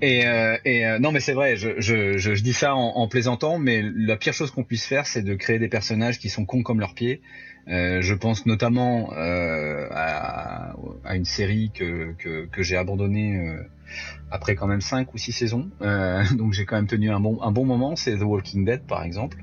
Et, 0.00 0.26
euh, 0.26 0.56
et 0.64 0.86
euh, 0.86 0.98
non, 0.98 1.12
mais 1.12 1.20
c'est 1.20 1.32
vrai. 1.32 1.56
Je, 1.56 1.80
je, 1.80 2.18
je, 2.18 2.34
je 2.34 2.42
dis 2.42 2.52
ça 2.52 2.74
en, 2.74 2.96
en 2.96 3.08
plaisantant, 3.08 3.58
mais 3.58 3.82
la 3.82 4.16
pire 4.16 4.32
chose 4.32 4.50
qu'on 4.50 4.64
puisse 4.64 4.84
faire, 4.84 5.06
c'est 5.06 5.22
de 5.22 5.34
créer 5.34 5.58
des 5.58 5.68
personnages 5.68 6.18
qui 6.18 6.28
sont 6.28 6.44
cons 6.44 6.62
comme 6.62 6.80
leurs 6.80 6.94
pieds. 6.94 7.20
Euh, 7.68 8.02
je 8.02 8.14
pense 8.14 8.44
notamment 8.44 9.12
euh, 9.12 9.86
à, 9.92 10.74
à 11.04 11.16
une 11.16 11.24
série 11.24 11.70
que, 11.72 12.12
que, 12.18 12.46
que 12.46 12.62
j'ai 12.62 12.76
abandonnée 12.76 13.36
euh, 13.36 13.62
après 14.32 14.56
quand 14.56 14.66
même 14.66 14.80
5 14.80 15.14
ou 15.14 15.18
6 15.18 15.32
saisons. 15.32 15.70
Euh, 15.80 16.24
donc 16.36 16.52
j'ai 16.52 16.64
quand 16.64 16.76
même 16.76 16.88
tenu 16.88 17.10
un 17.10 17.20
bon, 17.20 17.40
un 17.40 17.52
bon 17.52 17.64
moment. 17.64 17.94
C'est 17.94 18.16
The 18.16 18.22
Walking 18.22 18.64
Dead 18.64 18.82
par 18.82 19.04
exemple, 19.04 19.38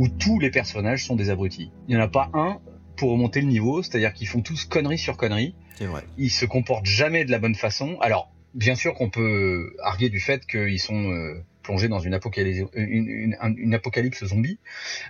où 0.00 0.08
tous 0.08 0.38
les 0.40 0.50
personnages 0.50 1.04
sont 1.04 1.14
des 1.14 1.28
abrutis. 1.30 1.70
Il 1.86 1.94
n'y 1.94 2.00
en 2.00 2.04
a 2.04 2.08
pas 2.08 2.30
un 2.32 2.58
pour 2.96 3.10
remonter 3.12 3.40
le 3.40 3.46
niveau, 3.48 3.82
c'est-à-dire 3.82 4.12
qu'ils 4.14 4.28
font 4.28 4.40
tous 4.40 4.64
conneries 4.64 4.98
sur 4.98 5.16
conneries. 5.16 5.54
C'est 5.76 5.84
vrai. 5.86 6.04
Ils 6.18 6.30
se 6.30 6.46
comportent 6.46 6.86
jamais 6.86 7.24
de 7.24 7.30
la 7.30 7.38
bonne 7.38 7.54
façon. 7.54 7.98
Alors, 8.00 8.30
bien 8.54 8.74
sûr 8.74 8.94
qu'on 8.94 9.10
peut 9.10 9.74
arguer 9.82 10.08
du 10.08 10.18
fait 10.20 10.46
qu'ils 10.46 10.80
sont 10.80 11.10
euh, 11.10 11.42
plongés 11.62 11.88
dans 11.88 11.98
une 12.00 12.14
apocalypse, 12.14 12.68
une, 12.74 13.06
une- 13.08 13.36
un- 13.40 13.54
une 13.54 13.74
apocalypse 13.74 14.24
zombie. 14.24 14.58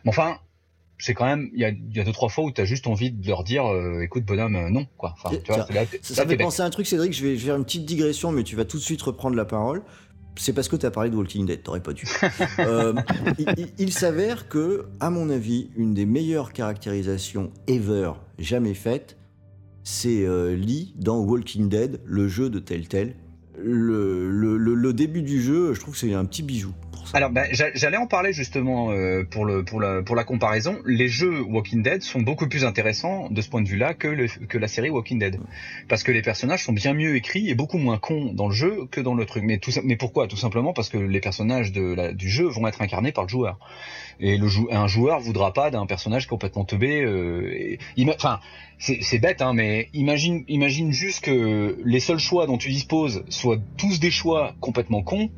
Mais 0.05 0.09
enfin, 0.11 0.39
c'est 0.99 1.15
quand 1.15 1.25
même, 1.25 1.51
il 1.55 1.61
y 1.61 1.65
a, 1.65 1.71
y 1.71 2.01
a 2.01 2.05
deux 2.05 2.13
trois 2.13 2.29
fois 2.29 2.45
où 2.45 2.51
tu 2.53 2.61
as 2.61 2.65
juste 2.65 2.87
envie 2.87 3.11
de 3.13 3.27
leur 3.27 3.43
dire, 3.45 3.65
euh, 3.67 4.03
écoute 4.03 4.25
bonhomme, 4.25 4.57
euh, 4.57 4.71
non, 4.71 4.87
quoi. 4.99 5.15
Enfin, 5.17 5.31
tu 5.43 5.47
vois, 5.53 5.59
là, 5.59 5.67
Ça, 5.69 5.73
là, 5.73 5.85
ça 6.03 6.27
fait 6.27 6.37
penser 6.37 6.63
à 6.63 6.65
un 6.67 6.71
truc, 6.71 6.87
Cédric, 6.87 7.13
je 7.13 7.23
vais, 7.25 7.31
je 7.37 7.41
vais 7.41 7.47
faire 7.47 7.57
une 7.57 7.65
petite 7.65 7.87
digression, 7.87 8.33
mais 8.33 8.43
tu 8.43 8.55
vas 8.57 8.65
tout 8.67 8.77
de 8.77 8.83
suite 8.83 9.01
reprendre 9.03 9.35
la 9.37 9.45
parole. 9.47 9.83
C'est 10.41 10.55
parce 10.55 10.69
que 10.69 10.77
tu 10.77 10.87
as 10.87 10.91
parlé 10.91 11.11
de 11.11 11.17
Walking 11.17 11.45
Dead, 11.45 11.63
t'aurais 11.63 11.83
pas 11.83 11.93
dû. 11.93 12.07
Euh, 12.59 12.95
il, 13.79 13.93
s'avère 13.93 14.49
que, 14.49 14.87
à 14.99 15.11
mon 15.11 15.31
avis, 15.31 15.71
une 15.77 15.95
des 15.95 16.05
meilleures 16.05 16.53
caractérisations 16.53 17.51
ever 17.67 18.13
jamais 18.39 18.75
faites, 18.75 19.17
c'est 19.83 20.27
euh, 20.27 20.55
Lee 20.55 20.95
dans 20.97 21.21
Walking 21.21 21.69
Dead, 21.69 22.01
le 22.05 22.29
jeu 22.29 22.51
de 22.51 22.59
Telltale. 22.59 23.15
Le, 23.59 24.31
le, 24.31 24.93
début 24.93 25.23
du 25.23 25.41
jeu, 25.41 25.75
je 25.75 25.81
trouve 25.81 25.95
que 25.95 26.01
c'est 26.01 26.13
un 26.13 26.25
petit 26.25 26.43
bijou 26.43 26.73
Alors, 27.13 27.31
ben, 27.31 27.47
j'a- 27.51 27.75
j'allais 27.75 27.97
en 27.97 28.07
parler 28.07 28.33
justement 28.33 28.93
euh, 28.93 29.25
pour, 29.25 29.45
la, 29.45 30.25
comparaison. 30.25 30.79
Les 30.87 31.09
jeux 31.09 31.43
Walking 31.43 31.83
Dead 31.83 32.03
sont 32.03 32.21
beaucoup 32.21 32.49
plus 32.49 32.65
intéressants 32.65 33.29
de 33.31 33.41
ce 33.41 33.49
point 33.49 33.63
de 33.63 33.69
vue-là 33.69 33.95
que, 33.95 34.07
la 34.57 34.69
série 34.69 34.91
Walking 34.91 35.19
Dead. 35.19 35.41
Parce 35.89 36.05
que 36.05 36.13
les 36.13 36.23
personnages 36.23 36.65
sont 36.65 36.73
bien 36.73 36.95
mieux 36.95 37.17
écrits 37.17 37.51
et 37.51 37.57
beaucoup 37.57 37.79
moins 37.79 37.99
cons 37.99 38.33
dans 38.33 38.47
le 38.47 38.55
jeu 38.55 38.87
que 38.93 39.01
dans 39.01 39.15
le 39.15 39.27
truc. 39.27 39.43
Mais, 39.43 39.59
pourquoi? 39.97 40.29
Tout 40.29 40.37
simplement 40.37 40.73
parce 40.73 40.89
que 40.89 40.99
les 40.99 41.21
personnages 41.21 41.73
du 41.73 42.29
jeu 42.29 42.47
vont 42.47 42.69
être 42.69 42.81
incarnés 42.81 43.11
par 43.11 43.25
le 43.25 43.29
joueur. 43.29 43.59
Et 44.21 44.37
le 44.37 44.47
un 44.71 44.87
joueur 44.87 45.19
voudra 45.19 45.53
pas 45.53 45.71
d'un 45.71 45.87
personnage 45.87 46.27
complètement 46.29 46.65
teubé. 46.65 47.01
Euh, 47.03 47.77
Enfin, 48.15 48.39
c'est 48.79 48.99
c'est 49.03 49.19
bête, 49.19 49.41
hein, 49.43 49.53
mais 49.55 49.89
imagine, 49.95 50.45
imagine 50.49 50.93
juste 50.93 51.25
que 51.25 51.79
les 51.85 52.01
seuls 52.01 52.19
choix 52.19 52.47
dont 52.47 52.59
tu 52.59 52.69
disposes 52.69 53.25
soient 53.29 53.59
tous 53.79 53.99
des 53.99 54.11
choix 54.11 54.55
complètement 54.61 55.03
cons. 55.03 55.31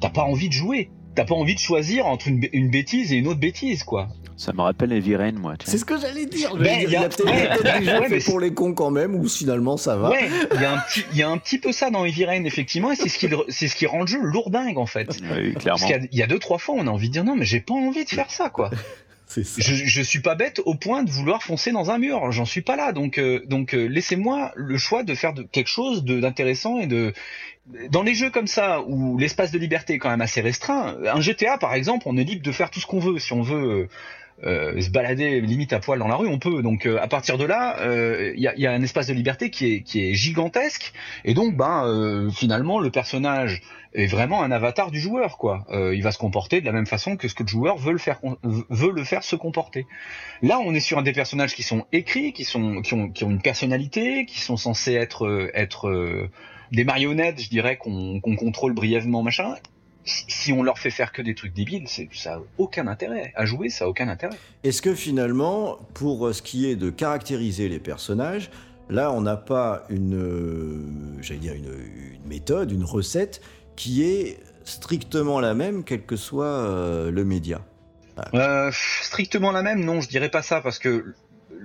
T'as 0.00 0.10
pas 0.10 0.22
envie 0.22 0.48
de 0.48 0.52
jouer. 0.52 0.90
T'as 1.14 1.24
pas 1.24 1.34
envie 1.34 1.54
de 1.54 1.60
choisir 1.60 2.06
entre 2.06 2.28
une, 2.28 2.46
une 2.52 2.70
bêtise 2.70 3.12
et 3.12 3.16
une 3.16 3.28
autre 3.28 3.40
bêtise, 3.40 3.84
quoi. 3.84 4.08
Ça 4.36 4.52
me 4.52 4.62
rappelle 4.62 4.92
Heavy 4.92 5.14
Rain, 5.14 5.30
moi. 5.32 5.54
C'est 5.64 5.78
ce 5.78 5.84
que 5.84 5.96
j'allais 5.96 6.26
dire. 6.26 6.56
Ben, 6.56 6.80
y 6.80 6.84
il 6.84 6.96
a- 6.96 7.00
y 7.02 7.04
a 7.04 7.08
peut-être 7.08 7.62
des 7.80 8.14
Ouais, 8.16 8.20
pour 8.24 8.40
les 8.40 8.52
cons 8.52 8.74
quand 8.74 8.90
même, 8.90 9.14
ou 9.14 9.28
finalement 9.28 9.76
ça 9.76 9.96
va. 9.96 10.10
Ouais, 10.10 10.28
il 10.54 10.60
y 10.60 10.64
a 10.64 10.72
un 10.72 10.78
petit, 10.78 11.04
il 11.12 11.18
y 11.18 11.22
a 11.22 11.28
un 11.30 11.38
petit 11.38 11.58
peu 11.58 11.70
ça 11.70 11.90
dans 11.90 12.00
Rain, 12.02 12.42
effectivement, 12.44 12.90
et 12.90 12.96
c'est 12.96 13.08
ce 13.08 13.18
qui, 13.18 13.28
c'est 13.48 13.68
ce 13.68 13.76
qui 13.76 13.86
rend 13.86 14.00
le 14.00 14.06
jeu 14.08 14.18
lourdingue, 14.20 14.76
en 14.78 14.86
fait. 14.86 15.08
Oui, 15.36 15.52
Parce 15.52 15.62
clairement. 15.64 15.86
qu'il 15.86 16.08
y 16.10 16.16
y 16.18 16.22
a 16.22 16.26
deux, 16.26 16.40
trois 16.40 16.58
fois, 16.58 16.74
on 16.76 16.86
a 16.88 16.90
envie 16.90 17.08
de 17.08 17.12
dire 17.12 17.22
non, 17.24 17.36
mais 17.36 17.44
j'ai 17.44 17.60
pas 17.60 17.74
envie 17.74 18.04
de 18.04 18.10
faire 18.10 18.30
ça, 18.30 18.50
quoi. 18.50 18.70
Je, 19.42 19.74
je 19.74 20.02
suis 20.02 20.20
pas 20.20 20.34
bête 20.34 20.60
au 20.64 20.74
point 20.74 21.02
de 21.02 21.10
vouloir 21.10 21.42
foncer 21.42 21.72
dans 21.72 21.90
un 21.90 21.98
mur. 21.98 22.30
J'en 22.32 22.44
suis 22.44 22.60
pas 22.62 22.76
là. 22.76 22.92
Donc, 22.92 23.18
euh, 23.18 23.44
euh, 23.50 23.88
laissez-moi 23.88 24.52
le 24.56 24.78
choix 24.78 25.02
de 25.02 25.14
faire 25.14 25.34
quelque 25.52 25.68
chose 25.68 26.04
d'intéressant 26.04 26.78
et 26.78 26.86
de. 26.86 27.12
Dans 27.90 28.02
les 28.02 28.14
jeux 28.14 28.30
comme 28.30 28.46
ça 28.46 28.82
où 28.82 29.16
l'espace 29.16 29.50
de 29.50 29.58
liberté 29.58 29.94
est 29.94 29.98
quand 29.98 30.10
même 30.10 30.20
assez 30.20 30.42
restreint, 30.42 30.98
un 31.06 31.20
GTA 31.20 31.56
par 31.56 31.72
exemple, 31.72 32.04
on 32.06 32.16
est 32.18 32.24
libre 32.24 32.42
de 32.42 32.52
faire 32.52 32.70
tout 32.70 32.78
ce 32.78 32.86
qu'on 32.86 32.98
veut. 32.98 33.18
Si 33.18 33.32
on 33.32 33.40
veut 33.40 33.88
euh, 34.42 34.72
euh, 34.74 34.80
se 34.80 34.90
balader 34.90 35.40
limite 35.40 35.72
à 35.72 35.80
poil 35.80 35.98
dans 35.98 36.08
la 36.08 36.16
rue, 36.16 36.28
on 36.28 36.38
peut. 36.38 36.62
Donc 36.62 36.86
euh, 36.86 36.98
à 37.00 37.08
partir 37.08 37.38
de 37.38 37.44
là, 37.44 37.78
euh, 37.80 38.32
il 38.34 38.42
y, 38.42 38.48
a, 38.48 38.56
y 38.56 38.66
a 38.66 38.72
un 38.72 38.82
espace 38.82 39.06
de 39.06 39.14
liberté 39.14 39.50
qui 39.50 39.72
est, 39.72 39.80
qui 39.82 40.04
est 40.04 40.14
gigantesque. 40.14 40.92
Et 41.24 41.34
donc, 41.34 41.56
ben 41.56 41.86
euh, 41.86 42.30
finalement, 42.30 42.80
le 42.80 42.90
personnage 42.90 43.62
est 43.94 44.06
vraiment 44.06 44.42
un 44.42 44.50
avatar 44.50 44.90
du 44.90 44.98
joueur, 44.98 45.38
quoi. 45.38 45.64
Euh, 45.70 45.94
il 45.94 46.02
va 46.02 46.10
se 46.10 46.18
comporter 46.18 46.60
de 46.60 46.66
la 46.66 46.72
même 46.72 46.86
façon 46.86 47.16
que 47.16 47.28
ce 47.28 47.34
que 47.34 47.44
le 47.44 47.48
joueur 47.48 47.76
veut 47.76 47.92
le 47.92 47.98
faire, 47.98 48.20
veut 48.42 48.90
le 48.90 49.04
faire 49.04 49.22
se 49.22 49.36
comporter. 49.36 49.86
Là, 50.42 50.58
on 50.58 50.74
est 50.74 50.80
sur 50.80 51.00
des 51.02 51.12
personnages 51.12 51.54
qui 51.54 51.62
sont 51.62 51.86
écrits, 51.92 52.32
qui 52.32 52.44
sont, 52.44 52.82
qui 52.82 52.94
ont, 52.94 53.08
qui 53.08 53.22
ont 53.22 53.30
une 53.30 53.42
personnalité, 53.42 54.26
qui 54.26 54.40
sont 54.40 54.56
censés 54.56 54.94
être, 54.94 55.26
euh, 55.26 55.50
être 55.54 55.88
euh, 55.88 56.28
des 56.72 56.82
marionnettes, 56.82 57.40
je 57.40 57.48
dirais, 57.48 57.76
qu'on 57.76 58.20
qu'on 58.20 58.34
contrôle 58.34 58.74
brièvement, 58.74 59.22
machin. 59.22 59.54
Si 60.04 60.52
on 60.52 60.62
leur 60.62 60.78
fait 60.78 60.90
faire 60.90 61.12
que 61.12 61.22
des 61.22 61.34
trucs 61.34 61.54
débiles, 61.54 61.88
c'est 61.88 62.08
ça 62.12 62.34
a 62.34 62.40
aucun 62.58 62.86
intérêt. 62.86 63.32
À 63.36 63.46
jouer, 63.46 63.68
ça 63.70 63.86
a 63.86 63.88
aucun 63.88 64.08
intérêt. 64.08 64.36
Est-ce 64.62 64.82
que 64.82 64.94
finalement, 64.94 65.78
pour 65.94 66.26
euh, 66.26 66.32
ce 66.32 66.42
qui 66.42 66.68
est 66.68 66.76
de 66.76 66.90
caractériser 66.90 67.68
les 67.68 67.78
personnages, 67.78 68.50
là, 68.90 69.10
on 69.12 69.22
n'a 69.22 69.36
pas 69.36 69.84
une, 69.88 70.14
euh, 70.14 71.22
j'allais 71.22 71.40
dire 71.40 71.54
une, 71.54 71.72
une 72.14 72.28
méthode, 72.28 72.70
une 72.70 72.84
recette 72.84 73.40
qui 73.76 74.04
est 74.04 74.38
strictement 74.64 75.40
la 75.40 75.54
même, 75.54 75.84
quel 75.84 76.02
que 76.02 76.16
soit 76.16 76.44
euh, 76.46 77.10
le 77.10 77.24
média? 77.24 77.60
Euh, 78.34 78.70
strictement 78.72 79.50
la 79.50 79.62
même, 79.62 79.84
non, 79.84 80.00
je 80.00 80.08
dirais 80.08 80.28
pas 80.28 80.42
ça 80.42 80.60
parce 80.60 80.78
que 80.78 81.14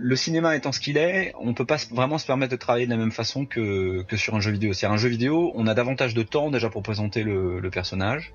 le 0.01 0.15
cinéma 0.15 0.55
étant 0.55 0.71
ce 0.71 0.79
qu'il 0.79 0.97
est, 0.97 1.33
on 1.39 1.53
peut 1.53 1.65
pas 1.65 1.77
vraiment 1.91 2.17
se 2.17 2.25
permettre 2.25 2.51
de 2.51 2.57
travailler 2.57 2.85
de 2.85 2.91
la 2.91 2.97
même 2.97 3.11
façon 3.11 3.45
que, 3.45 4.03
que 4.03 4.15
sur 4.15 4.33
un 4.35 4.39
jeu 4.39 4.51
vidéo. 4.51 4.71
C'est 4.71 4.87
un 4.87 4.95
jeu 4.95 5.09
vidéo, 5.09 5.51
on 5.55 5.67
a 5.67 5.73
davantage 5.73 6.13
de 6.13 6.23
temps 6.23 6.49
déjà 6.49 6.69
pour 6.69 6.83
présenter 6.83 7.23
le, 7.23 7.59
le 7.59 7.69
personnage. 7.69 8.33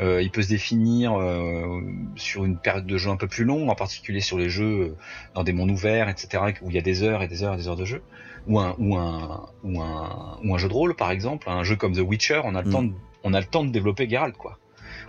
Euh, 0.00 0.22
il 0.22 0.30
peut 0.30 0.42
se 0.42 0.48
définir 0.48 1.16
euh, 1.16 1.80
sur 2.16 2.44
une 2.44 2.56
période 2.58 2.86
de 2.86 2.96
jeu 2.98 3.10
un 3.10 3.16
peu 3.16 3.26
plus 3.28 3.44
longue, 3.44 3.68
en 3.68 3.74
particulier 3.74 4.20
sur 4.20 4.38
les 4.38 4.48
jeux 4.48 4.80
euh, 4.80 4.96
dans 5.34 5.44
des 5.44 5.52
mondes 5.52 5.70
ouverts, 5.70 6.08
etc., 6.08 6.52
où 6.62 6.70
il 6.70 6.74
y 6.74 6.78
a 6.78 6.82
des 6.82 7.02
heures 7.02 7.22
et 7.22 7.28
des 7.28 7.42
heures 7.42 7.54
et 7.54 7.56
des 7.56 7.68
heures 7.68 7.76
de 7.76 7.84
jeu, 7.84 8.02
ou 8.46 8.58
un 8.60 8.74
ou 8.78 8.96
un 8.96 9.48
ou 9.64 9.80
un 9.80 10.38
ou 10.44 10.54
un 10.54 10.58
jeu 10.58 10.68
de 10.68 10.72
rôle 10.72 10.94
par 10.94 11.10
exemple, 11.10 11.48
un 11.48 11.64
jeu 11.64 11.76
comme 11.76 11.94
The 11.94 12.00
Witcher, 12.00 12.42
on 12.44 12.54
a 12.54 12.62
le 12.62 12.68
Mm. 12.68 12.72
temps 12.72 12.82
de, 12.82 12.92
on 13.24 13.34
a 13.34 13.40
le 13.40 13.46
temps 13.46 13.64
de 13.64 13.70
développer 13.70 14.08
Geralt 14.08 14.36
quoi 14.36 14.58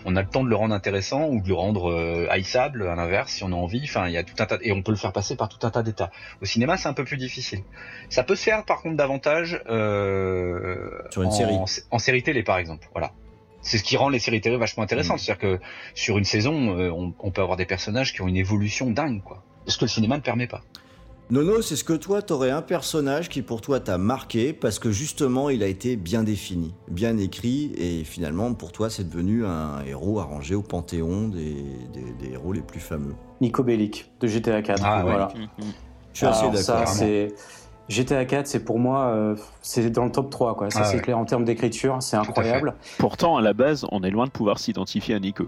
on 0.06 0.16
a 0.16 0.22
le 0.22 0.28
temps 0.28 0.44
de 0.44 0.50
le 0.50 0.56
rendre 0.56 0.74
intéressant 0.74 1.28
ou 1.30 1.42
de 1.42 1.48
le 1.48 1.54
rendre 1.54 1.92
euh, 1.92 2.28
haïssable 2.30 2.88
à 2.88 2.96
l'inverse 2.96 3.34
si 3.34 3.44
on 3.44 3.52
a 3.52 3.56
envie. 3.56 3.82
Enfin 3.84 4.08
il 4.08 4.14
y 4.14 4.18
a 4.18 4.24
tout 4.24 4.36
un 4.40 4.46
tas 4.46 4.58
et 4.62 4.72
on 4.72 4.82
peut 4.82 4.92
le 4.92 4.98
faire 4.98 5.12
passer 5.14 5.36
par 5.36 5.50
tout 5.50 5.66
un 5.66 5.72
tas 5.72 5.84
d'états. 5.84 6.12
Au 6.42 6.46
cinéma 6.46 6.78
c'est 6.78 6.88
un 6.88 6.94
peu 6.94 7.04
plus 7.04 7.18
difficile. 7.18 7.62
Ça 8.10 8.24
peut 8.24 8.36
se 8.36 8.44
faire 8.44 8.66
par 8.66 8.82
contre 8.82 8.96
davantage 8.98 9.62
euh, 9.70 10.90
Sur 11.12 11.24
une 11.24 11.30
en, 11.30 11.32
série. 11.32 11.58
en 11.92 12.00
série 12.00 12.24
télé 12.24 12.44
par 12.44 12.58
exemple. 12.58 12.88
Voilà. 12.94 13.12
C'est 13.62 13.78
ce 13.78 13.84
qui 13.84 13.98
rend 13.98 14.10
les 14.10 14.20
séries 14.20 14.42
télé 14.42 14.58
vachement 14.58 14.84
intéressantes. 14.84 15.18
Mm. 15.18 15.20
c'est-à-dire 15.20 15.58
que 15.60 15.64
sur 15.94 16.18
une 16.18 16.24
saison 16.26 16.78
euh, 16.78 16.90
on, 16.92 17.14
on 17.20 17.32
peut 17.32 17.42
avoir 17.42 17.58
des 17.58 17.66
personnages 17.66 18.14
qui 18.14 18.22
ont 18.22 18.28
une 18.28 18.38
évolution 18.38 18.92
dingue 18.92 19.22
quoi. 19.24 19.44
Ce 19.68 19.78
que 19.78 19.86
le 19.86 19.90
cinéma 19.90 20.18
ne 20.18 20.22
permet 20.22 20.48
pas 20.48 20.62
Nono, 21.32 21.62
c'est 21.62 21.76
ce 21.76 21.84
que 21.84 21.94
toi, 21.94 22.24
t'aurais 22.24 22.50
un 22.50 22.64
personnage 22.64 23.30
qui 23.30 23.44
pour 23.44 23.62
toi 23.62 23.80
t'a 23.80 24.00
marqué 24.00 24.52
parce 24.52 24.80
que 24.80 24.90
justement 24.92 25.52
il 25.52 25.62
a 25.62 25.68
été 25.68 25.96
bien 25.96 26.24
défini, 26.24 26.74
bien 26.90 27.18
écrit 27.20 27.72
et 27.78 28.04
finalement 28.04 28.52
pour 28.56 28.72
toi 28.72 28.90
c'est 28.90 29.08
devenu 29.08 29.46
un 29.46 29.84
héros 29.86 30.20
arrangé 30.20 30.56
au 30.56 30.64
panthéon 30.64 31.28
des, 31.28 31.54
des- 31.94 32.14
des 32.28 32.34
héros 32.34 32.52
les 32.52 32.62
plus 32.62 32.80
fameux. 32.80 33.14
Nico 33.42 33.62
Bellic 33.62 34.10
de 34.20 34.28
GTA 34.28 34.64
4. 34.64 34.82
Ah 34.84 34.98
ouais. 34.98 35.02
voilà. 35.04 35.28
Mhm. 35.36 35.66
Je 36.14 36.18
suis 36.18 36.26
assez 36.26 36.46
Alors 36.48 36.58
ça, 36.58 36.74
d'accord. 36.78 36.88
c'est 36.88 37.28
GTA 37.90 38.26
4, 38.26 38.48
c'est 38.48 38.66
pour 38.66 38.80
moi, 38.80 39.10
euh, 39.10 39.36
c'est 39.62 39.88
dans 39.92 40.06
le 40.06 40.12
top 40.12 40.32
3, 40.32 40.56
quoi. 40.56 40.72
Ça, 40.72 40.80
Ah 40.82 40.84
c'est 40.86 40.96
ouais. 40.98 41.02
clair 41.04 41.18
en 41.20 41.26
termes 41.26 41.46
d'écriture, 41.46 41.98
c'est 42.02 42.18
incroyable. 42.18 42.74
Pourtant, 42.98 43.38
à 43.38 43.42
la 43.42 43.54
base, 43.54 43.86
on 43.92 44.02
est 44.02 44.10
loin 44.12 44.26
de 44.26 44.32
pouvoir 44.32 44.58
s'identifier 44.58 45.14
à 45.14 45.20
Nico. 45.20 45.46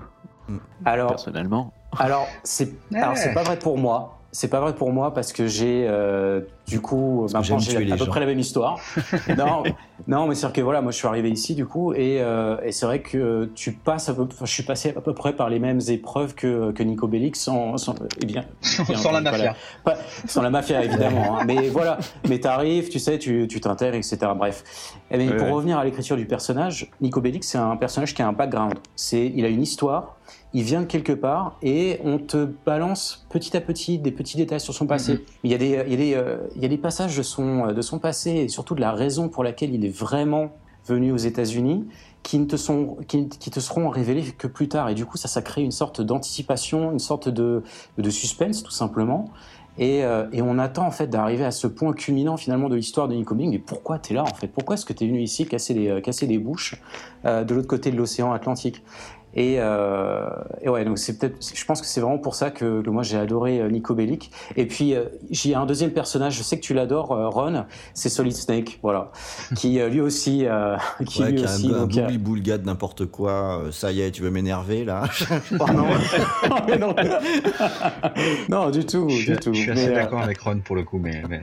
Alors, 0.85 1.09
Personnellement, 1.09 1.73
alors 1.97 2.27
c'est 2.43 2.71
alors, 2.93 3.17
c'est 3.17 3.33
pas 3.33 3.41
vrai 3.43 3.57
pour 3.57 3.79
moi. 3.79 4.20
C'est 4.33 4.47
pas 4.47 4.61
vrai 4.61 4.73
pour 4.73 4.93
moi 4.93 5.13
parce 5.13 5.33
que 5.33 5.45
j'ai 5.47 5.85
euh, 5.89 6.39
du 6.65 6.79
coup 6.79 7.27
maintenant 7.33 7.41
j'aime 7.59 7.59
j'ai 7.59 7.91
à 7.91 7.97
peu 7.97 8.05
gens. 8.05 8.11
près 8.11 8.21
la 8.21 8.25
même 8.25 8.39
histoire. 8.39 8.79
non, 9.37 9.63
non, 10.07 10.25
mais 10.27 10.35
c'est 10.35 10.45
dire 10.47 10.53
que 10.53 10.61
voilà, 10.61 10.81
moi 10.81 10.93
je 10.93 10.97
suis 10.97 11.07
arrivé 11.07 11.29
ici 11.29 11.53
du 11.53 11.65
coup 11.65 11.91
et, 11.93 12.21
euh, 12.21 12.55
et 12.63 12.71
c'est 12.71 12.85
vrai 12.85 13.01
que 13.01 13.49
tu 13.55 13.73
passes 13.73 14.07
à 14.07 14.13
peu, 14.13 14.21
enfin, 14.21 14.45
je 14.45 14.51
suis 14.53 14.63
passé 14.63 14.93
à 14.95 15.01
peu 15.01 15.13
près 15.13 15.33
par 15.33 15.49
les 15.49 15.59
mêmes 15.59 15.81
épreuves 15.89 16.33
que, 16.33 16.71
que 16.71 16.81
Nico 16.81 17.07
Bellic 17.09 17.35
sans, 17.35 17.75
sans 17.77 17.93
eh 18.21 18.25
bien, 18.25 18.45
bien 18.87 18.97
sans 18.97 19.11
la 19.11 19.19
mafia 19.19 19.55
Pas- 19.83 19.97
sans 20.27 20.41
la 20.41 20.49
mafia 20.49 20.81
évidemment, 20.83 21.39
hein. 21.39 21.43
mais 21.45 21.67
voilà. 21.67 21.97
Mais 22.29 22.39
t'arrives, 22.39 22.87
tu 22.87 22.99
sais, 22.99 23.19
tu 23.19 23.47
tu 23.49 23.59
t'intègres, 23.59 23.97
etc. 23.97 24.17
Bref. 24.35 24.63
Eh 25.11 25.17
bien, 25.17 25.27
Ouais, 25.31 25.35
pour 25.35 25.47
ouais. 25.47 25.53
revenir 25.53 25.77
à 25.77 25.83
l'écriture 25.83 26.15
du 26.15 26.25
personnage, 26.25 26.89
Nico 27.01 27.19
Bellic, 27.19 27.43
c'est 27.43 27.57
un 27.57 27.75
personnage 27.75 28.13
qui 28.13 28.21
a 28.21 28.27
un 28.29 28.33
background. 28.33 28.75
C'est, 28.95 29.25
il 29.35 29.43
a 29.43 29.49
une 29.49 29.61
histoire. 29.61 30.15
Il 30.53 30.63
vient 30.63 30.81
de 30.81 30.85
quelque 30.85 31.13
part 31.13 31.57
et 31.61 31.99
on 32.03 32.17
te 32.17 32.45
balance 32.65 33.25
petit 33.29 33.55
à 33.55 33.61
petit 33.61 33.99
des 33.99 34.11
petits 34.11 34.35
détails 34.35 34.59
sur 34.59 34.73
son 34.73 34.85
passé. 34.85 35.23
Il 35.43 35.51
y 35.51 35.53
a 35.53 35.57
des, 35.57 35.81
il 35.87 35.91
y 35.91 35.93
a 35.93 35.97
des, 35.97 36.13
euh, 36.15 36.37
il 36.55 36.61
y 36.61 36.65
a 36.65 36.67
des 36.67 36.77
passages 36.77 37.15
de 37.15 37.23
son, 37.23 37.71
de 37.71 37.81
son 37.81 37.99
passé 37.99 38.31
et 38.31 38.47
surtout 38.49 38.75
de 38.75 38.81
la 38.81 38.91
raison 38.91 39.29
pour 39.29 39.43
laquelle 39.43 39.73
il 39.73 39.85
est 39.85 39.95
vraiment 39.95 40.51
venu 40.87 41.11
aux 41.11 41.17
États-Unis 41.17 41.85
qui 42.23 42.37
ne 42.37 42.45
te 42.45 42.55
sont, 42.55 42.97
qui, 43.07 43.29
qui 43.29 43.49
te 43.49 43.59
seront 43.59 43.89
révélés 43.89 44.23
que 44.37 44.47
plus 44.47 44.67
tard. 44.67 44.89
Et 44.89 44.93
du 44.93 45.05
coup, 45.05 45.17
ça, 45.17 45.27
ça 45.27 45.41
crée 45.41 45.63
une 45.63 45.71
sorte 45.71 46.01
d'anticipation, 46.01 46.91
une 46.91 46.99
sorte 46.99 47.29
de, 47.29 47.63
de 47.97 48.09
suspense, 48.09 48.61
tout 48.61 48.71
simplement. 48.71 49.29
Et, 49.77 50.03
euh, 50.03 50.27
et 50.33 50.41
on 50.41 50.59
attend 50.59 50.85
en 50.85 50.91
fait 50.91 51.07
d'arriver 51.07 51.45
à 51.45 51.51
ce 51.51 51.65
point 51.65 51.93
culminant 51.93 52.35
finalement 52.35 52.67
de 52.67 52.75
l'histoire 52.75 53.07
de 53.07 53.15
Nico. 53.15 53.35
Mais 53.35 53.57
pourquoi 53.57 53.99
t'es 53.99 54.13
là 54.13 54.23
en 54.23 54.33
fait? 54.33 54.47
Pourquoi 54.47 54.75
est-ce 54.75 54.85
que 54.85 54.93
t'es 54.93 55.07
venu 55.07 55.21
ici 55.21 55.45
casser 55.45 55.73
les, 55.73 55.87
euh, 55.87 56.01
casser 56.01 56.27
bouches 56.37 56.81
euh, 57.25 57.43
de 57.43 57.55
l'autre 57.55 57.67
côté 57.67 57.89
de 57.89 57.95
l'océan 57.95 58.33
Atlantique? 58.33 58.83
Et, 59.33 59.55
euh, 59.59 60.29
et 60.61 60.69
ouais, 60.69 60.83
donc 60.85 60.97
c'est 60.99 61.17
peut-être, 61.17 61.35
je 61.55 61.65
pense 61.65 61.79
que 61.81 61.87
c'est 61.87 62.01
vraiment 62.01 62.17
pour 62.17 62.35
ça 62.35 62.51
que, 62.51 62.81
que 62.81 62.89
moi 62.89 63.03
j'ai 63.03 63.17
adoré 63.17 63.59
euh, 63.61 63.69
Nico 63.69 63.93
Bellic. 63.95 64.31
Et 64.55 64.65
puis 64.67 64.93
euh, 64.95 65.05
j'ai 65.29 65.55
un 65.55 65.65
deuxième 65.65 65.91
personnage, 65.91 66.35
je 66.37 66.43
sais 66.43 66.57
que 66.57 66.63
tu 66.63 66.73
l'adores, 66.73 67.11
euh, 67.13 67.29
Ron, 67.29 67.65
c'est 67.93 68.09
Solid 68.09 68.33
Snake, 68.35 68.79
voilà, 68.83 69.11
qui 69.55 69.79
euh, 69.79 69.89
lui 69.89 70.01
aussi, 70.01 70.45
euh, 70.45 70.75
qui 71.05 71.21
Ouais, 71.23 71.29
lui 71.31 71.37
qui 71.37 71.45
a 71.45 71.53
aussi, 71.53 71.67
un, 71.67 71.75
un 71.75 71.79
donc, 71.85 71.91
boubli 71.91 72.17
boulga 72.17 72.57
de 72.57 72.65
n'importe 72.65 73.05
quoi. 73.05 73.59
euh, 73.63 73.71
Ça 73.71 73.91
y 73.91 74.01
est, 74.01 74.11
tu 74.11 74.21
veux 74.21 74.31
m'énerver 74.31 74.83
là? 74.85 75.03
Oh 75.59 75.65
non, 75.71 75.85
non, 76.79 76.95
non, 78.49 78.69
du 78.69 78.85
tout, 78.85 79.09
je 79.09 79.15
suis, 79.15 79.31
du 79.33 79.37
tout. 79.39 79.53
je 79.53 79.61
suis 79.61 79.71
assez 79.71 79.87
euh, 79.89 79.95
d'accord 79.95 80.21
avec 80.21 80.39
Ron 80.39 80.59
pour 80.63 80.75
le 80.75 80.83
coup 80.83 80.99
mais, 80.99 81.23
mais- 81.29 81.41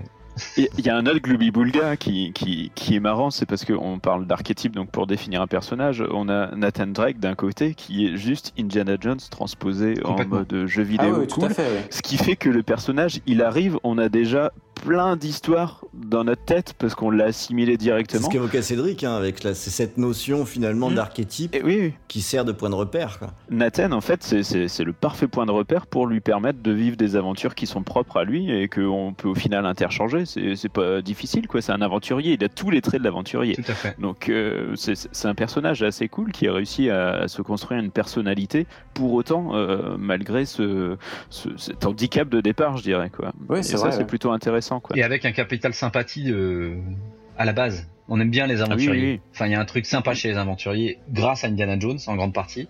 il 0.57 0.69
y 0.85 0.89
a 0.89 0.97
un 0.97 1.07
autre 1.07 1.21
Glooby 1.21 1.51
Boulga 1.51 1.97
qui, 1.97 2.33
qui, 2.33 2.71
qui 2.75 2.97
est 2.97 3.01
marrant, 3.01 3.31
c'est 3.31 3.47
parce 3.47 3.65
qu'on 3.65 3.99
parle 3.99 4.27
d'archétype, 4.27 4.75
donc 4.75 4.91
pour 4.91 5.07
définir 5.07 5.43
un 5.43 5.47
personnage, 5.47 6.03
on 6.13 6.29
a 6.29 6.55
Nathan 6.55 6.87
Drake 6.89 7.19
d'un 7.19 7.35
côté 7.35 7.75
qui 7.75 8.07
est 8.07 8.17
juste 8.17 8.53
Indiana 8.59 8.97
Jones 9.01 9.19
transposé 9.31 9.95
en 10.05 10.25
mode 10.25 10.65
jeu 10.67 10.83
Ah 10.83 10.91
vidéo 10.91 11.17
oui, 11.21 11.27
tout 11.27 11.41
cool. 11.41 11.51
à 11.51 11.55
fait. 11.55 11.63
ouais. 11.63 11.87
Ce 11.91 12.03
qui 12.03 12.17
fait 12.17 12.37
que 12.37 12.49
le 12.49 12.63
personnage, 12.63 13.21
il 13.27 13.43
arrive, 13.43 13.79
on 13.85 13.99
a 13.99 14.09
déjà 14.09 14.53
plein 14.83 15.17
d'histoires 15.17 15.85
dans 15.95 16.25
notre 16.25 16.45
tête 16.45 16.75
parce 16.79 16.95
qu'on 16.95 17.11
l'a 17.11 17.25
assimilé 17.27 17.73
C'est 17.73 17.79
directement. 17.79 18.23
ce 18.27 18.29
qu'évoquait 18.31 18.63
Cédric, 18.63 19.05
hein, 19.05 19.15
avec 19.15 19.43
la- 19.45 19.55
c'est 19.55 19.71
cette 19.71 19.99
notion 19.99 20.45
finalement 20.47 20.91
Mm. 20.91 20.95
d'archétype 20.95 21.55
Et 21.55 21.63
oui, 21.63 21.79
oui. 21.81 21.95
qui 22.09 22.21
sert 22.21 22.45
de 22.45 22.53
point 22.53 22.71
de 22.71 22.75
repère. 22.75 23.19
Quoi. 23.19 23.29
Nathan, 23.51 23.93
en 23.93 24.01
fait, 24.01 24.23
c'est- 24.23 24.43
c'est 24.43 24.69
c'est 24.69 24.85
le 24.85 24.93
parfait 24.93 25.27
point 25.29 25.47
de 25.47 25.51
repère 25.51 25.87
pour 25.87 26.07
lui 26.07 26.21
permettre 26.21 26.61
de 26.63 26.73
vivre 26.73 26.97
des 26.97 27.17
aventures 27.17 27.55
qui 27.55 27.67
sont 27.67 27.83
propres 27.83 28.19
à 28.19 28.25
lui 28.25 28.51
et 28.51 28.69
qu'on 28.69 29.15
peut 29.17 29.29
au 29.29 29.35
final 29.35 29.67
interchanger. 29.67 30.25
C'est 30.27 30.55
c'est 30.57 30.69
pas 30.69 31.03
difficile, 31.03 31.49
quoi. 31.49 31.61
C'est 31.61 31.73
un 31.73 31.83
aventurier. 31.83 32.35
Il 32.35 32.45
a 32.45 32.49
tous 32.49 32.71
les 32.71 32.81
traits 32.81 33.01
de 33.01 33.05
l'aventurier. 33.05 33.55
Tout 33.57 33.63
à 33.69 33.75
fait. 33.75 33.97
Donc 34.01 34.29
euh, 34.29 34.73
c'est 34.77 34.95
c'est 34.97 35.29
un 35.29 35.35
personnage 35.35 35.83
assez 35.83 36.09
cool 36.09 36.33
qui 36.33 36.47
a 36.49 36.53
réussi 36.53 36.91
à, 36.91 37.11
à 37.23 37.29
se 37.29 37.43
construire 37.43 37.81
une 37.81 37.91
personnalité 37.91 38.67
pour 38.95 39.13
autant 39.15 39.55
euh, 39.55 39.97
malgré 39.99 40.45
ce, 40.45 40.97
ce- 41.31 41.49
cet 41.57 41.85
handicap 41.87 42.29
de 42.29 42.41
départ 42.41 42.77
je 42.77 42.83
dirais 42.83 43.11
quoi. 43.11 43.33
Oui, 43.49 43.59
Et 43.61 43.63
c'est 43.63 43.77
ça 43.77 43.91
c'est 43.91 43.99
ouais. 43.99 44.05
plutôt 44.05 44.31
intéressant 44.31 44.68
quoi. 44.81 44.97
Et 44.97 45.03
avec 45.03 45.25
un 45.25 45.33
capital 45.33 45.75
sympathie 45.75 46.31
euh, 46.31 46.77
à 47.37 47.45
la 47.45 47.53
base. 47.53 47.89
On 48.09 48.21
aime 48.21 48.31
bien 48.31 48.47
les 48.47 48.63
aventuriers. 48.63 48.89
Ah 48.89 48.93
oui, 48.93 49.13
oui. 49.13 49.21
Enfin, 49.35 49.47
il 49.47 49.53
y 49.53 49.55
a 49.55 49.61
un 49.61 49.65
truc 49.67 49.85
sympa 49.85 50.15
chez 50.15 50.29
les 50.29 50.37
aventuriers, 50.39 50.99
grâce 51.11 51.45
à 51.45 51.49
Indiana 51.49 51.79
Jones 51.79 51.99
en 52.07 52.17
grande 52.17 52.33
partie. 52.33 52.69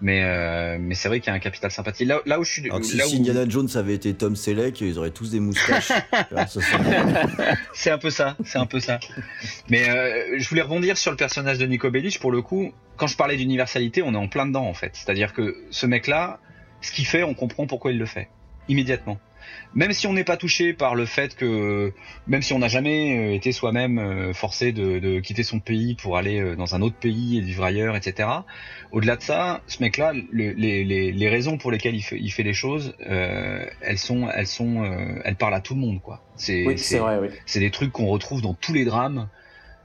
Mais, 0.00 0.24
euh, 0.24 0.76
mais 0.80 0.94
c'est 0.94 1.08
vrai 1.08 1.20
qu'il 1.20 1.28
y 1.28 1.30
a 1.30 1.34
un 1.34 1.38
capital 1.38 1.70
sympathie. 1.70 2.04
Là, 2.04 2.20
là 2.26 2.40
où 2.40 2.44
je 2.44 2.50
suis. 2.50 2.64
Alors 2.64 2.80
que 2.80 2.86
si, 2.86 2.96
là 2.96 3.04
si 3.04 3.14
où- 3.14 3.20
Indiana 3.20 3.48
Jones 3.48 3.68
avait 3.76 3.94
été 3.94 4.12
Tom 4.12 4.34
Selleck, 4.34 4.80
ils 4.80 4.98
auraient 4.98 5.12
tous 5.12 5.30
des 5.30 5.40
moustaches. 5.40 5.92
C'est 7.72 7.90
un 7.90 7.98
peu 7.98 8.10
ça, 8.10 8.36
c'est 8.44 8.58
un 8.58 8.66
peu 8.66 8.80
ça. 8.80 8.98
Mais 9.70 9.88
euh, 9.88 10.36
je 10.38 10.48
voulais 10.48 10.62
rebondir 10.62 10.98
sur 10.98 11.10
le 11.10 11.16
personnage 11.16 11.58
de 11.58 11.66
Nico 11.66 11.90
Bellic 11.90 12.18
pour 12.18 12.32
le 12.32 12.42
coup. 12.42 12.72
Quand 12.96 13.06
je 13.06 13.16
parlais 13.16 13.36
d'universalité, 13.36 14.02
on 14.02 14.14
est 14.14 14.18
en 14.18 14.28
plein 14.28 14.46
dedans 14.46 14.66
en 14.66 14.74
fait. 14.74 14.90
C'est-à-dire 14.94 15.32
que 15.32 15.56
ce 15.70 15.86
mec-là, 15.86 16.38
ce 16.80 16.92
qu'il 16.92 17.06
fait, 17.06 17.22
on 17.22 17.34
comprend 17.34 17.66
pourquoi 17.66 17.92
il 17.92 17.98
le 17.98 18.06
fait 18.06 18.28
immédiatement. 18.68 19.18
Même 19.74 19.92
si 19.92 20.06
on 20.06 20.12
n'est 20.12 20.24
pas 20.24 20.36
touché 20.36 20.72
par 20.72 20.94
le 20.94 21.04
fait 21.04 21.34
que, 21.34 21.92
même 22.26 22.42
si 22.42 22.52
on 22.52 22.58
n'a 22.60 22.68
jamais 22.68 23.32
euh, 23.32 23.34
été 23.34 23.50
soi-même 23.52 23.98
euh, 23.98 24.32
forcé 24.32 24.72
de, 24.72 24.98
de 25.00 25.20
quitter 25.20 25.42
son 25.42 25.58
pays 25.60 25.94
pour 25.96 26.16
aller 26.16 26.40
euh, 26.40 26.54
dans 26.56 26.74
un 26.74 26.82
autre 26.82 26.96
pays 26.96 27.38
et 27.38 27.40
vivre 27.40 27.64
ailleurs, 27.64 27.96
etc. 27.96 28.28
Au-delà 28.92 29.16
de 29.16 29.22
ça, 29.22 29.62
ce 29.66 29.82
mec-là, 29.82 30.12
le- 30.12 30.52
les, 30.52 30.84
les, 30.84 31.10
les 31.12 31.28
raisons 31.28 31.58
pour 31.58 31.70
lesquelles 31.72 31.96
il 31.96 32.02
fait, 32.02 32.18
il 32.20 32.30
fait 32.30 32.44
les 32.44 32.54
choses, 32.54 32.94
euh, 33.08 33.64
elles 33.80 33.98
sont, 33.98 34.28
elles 34.32 34.46
sont, 34.46 34.84
euh, 34.84 35.20
elles 35.24 35.36
parlent 35.36 35.54
à 35.54 35.60
tout 35.60 35.74
le 35.74 35.80
monde, 35.80 36.00
quoi. 36.00 36.22
C'est, 36.36 36.64
Oui, 36.64 36.78
c'est 36.78 36.98
vrai, 36.98 37.18
oui. 37.18 37.28
c'est 37.46 37.60
des 37.60 37.70
trucs 37.70 37.90
qu'on 37.92 38.06
retrouve 38.06 38.42
dans 38.42 38.54
tous 38.54 38.72
les 38.72 38.84
drames 38.84 39.28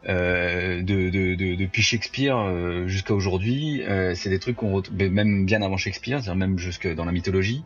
euh, 0.07 0.81
de, 0.81 1.09
de, 1.09 1.35
de- 1.35 1.55
depuis 1.55 1.81
Shakespeare 1.81 2.37
euh, 2.37 2.87
jusqu'à 2.87 3.13
aujourd'hui. 3.13 3.83
Euh, 3.83 4.15
c'est 4.15 4.29
des 4.29 4.39
trucs 4.39 4.55
qu'on 4.55 4.71
retrouve 4.71 4.95
même 4.97 5.45
bien 5.45 5.61
avant 5.61 5.75
Shakespeare, 5.77 6.19
c'est-à-dire 6.21 6.35
même 6.37 6.57
jusque 6.57 6.87
dans 6.93 7.03
la 7.05 7.11
mythologie. 7.11 7.65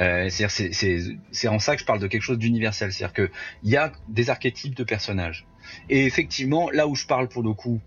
Euh, 0.00 0.28
c'est, 0.28 1.48
en 1.48 1.58
ça 1.58 1.74
que 1.74 1.80
je 1.80 1.86
parle 1.86 2.00
de 2.00 2.06
quelque 2.06 2.22
chose 2.22 2.38
d'universel. 2.38 2.92
C'est-à-dire 2.92 3.14
que 3.14 3.30
il 3.62 3.70
y 3.70 3.76
a 3.76 3.92
des 4.08 4.30
archétypes 4.30 4.74
de 4.74 4.84
personnages. 4.84 5.46
Et 5.88 6.06
effectivement, 6.06 6.70
là 6.70 6.86
où 6.86 6.94
je 6.94 7.06
parle 7.06 7.28
pour 7.28 7.42
le 7.42 7.52
coup, 7.52 7.80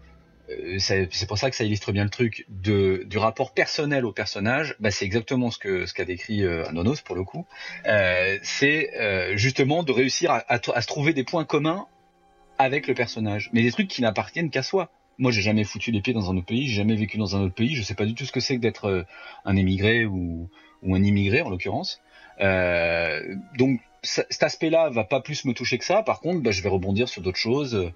euh, 0.49 0.80
c'est, 0.80 1.28
pour 1.28 1.38
ça 1.38 1.49
que 1.49 1.55
ça 1.55 1.64
illustre 1.64 1.91
bien 1.91 2.03
le 2.03 2.10
truc 2.10 2.45
du 2.49 3.18
rapport 3.18 3.53
personnel 3.53 4.05
au 4.05 4.12
personnage. 4.12 4.76
Bah, 4.80 4.91
c'est 4.91 5.05
exactement 5.05 5.51
ce 5.51 5.93
qu'a 5.93 6.05
décrit 6.05 6.43
euh, 6.43 6.68
Anonos 6.68 7.01
pour 7.03 7.16
le 7.16 7.24
coup. 7.24 7.45
Euh, 7.86 8.38
c'est 8.43 8.89
justement 9.36 9.84
de 9.84 9.91
réussir 9.91 10.32
à, 10.32 10.57
se 10.82 10.88
trouver 10.88 11.14
des 11.14 11.24
points 11.24 11.45
communs 11.45 11.86
avec 12.57 12.88
le 12.88 12.93
personnage, 12.93 13.49
mais 13.53 13.64
des 13.64 13.72
trucs 13.72 13.88
qui 13.88 14.01
n'appartiennent 14.01 14.49
qu'à 14.49 14.64
soi. 14.64 14.91
Moi, 15.18 15.32
j'ai 15.32 15.41
jamais 15.41 15.66
foutu 15.66 15.91
les 15.91 16.01
pieds 16.01 16.14
dans 16.14 16.32
un 16.32 16.38
autre 16.38 16.45
pays, 16.45 16.68
j'ai 16.68 16.76
jamais 16.76 16.95
vécu 16.95 17.18
dans 17.18 17.36
un 17.36 17.41
autre 17.41 17.53
pays, 17.53 17.76
je 17.76 17.84
sais 17.84 17.93
pas 17.93 18.05
du 18.05 18.16
tout 18.16 18.26
ce 18.26 18.32
que 18.32 18.39
c'est 18.39 18.55
que 18.55 18.62
d'être 18.62 19.05
un 19.43 19.55
émigré 19.57 20.05
ou, 20.05 20.49
ou 20.84 20.96
un 20.96 21.04
immigré 21.04 21.42
en 21.42 21.50
l'occurrence. 21.50 22.00
Euh, 22.42 23.20
donc 23.58 23.80
cet 24.02 24.44
aspect-là 24.44 24.90
va 24.90 25.04
pas 25.04 25.20
plus 25.20 25.44
me 25.44 25.54
toucher 25.54 25.78
que 25.78 25.84
ça. 25.84 26.04
Par 26.04 26.22
contre, 26.22 26.42
bah, 26.42 26.52
je 26.52 26.64
vais 26.64 26.70
rebondir 26.70 27.10
sur 27.10 27.22
d'autres 27.22 27.38
choses, 27.38 27.76
euh, 27.76 27.90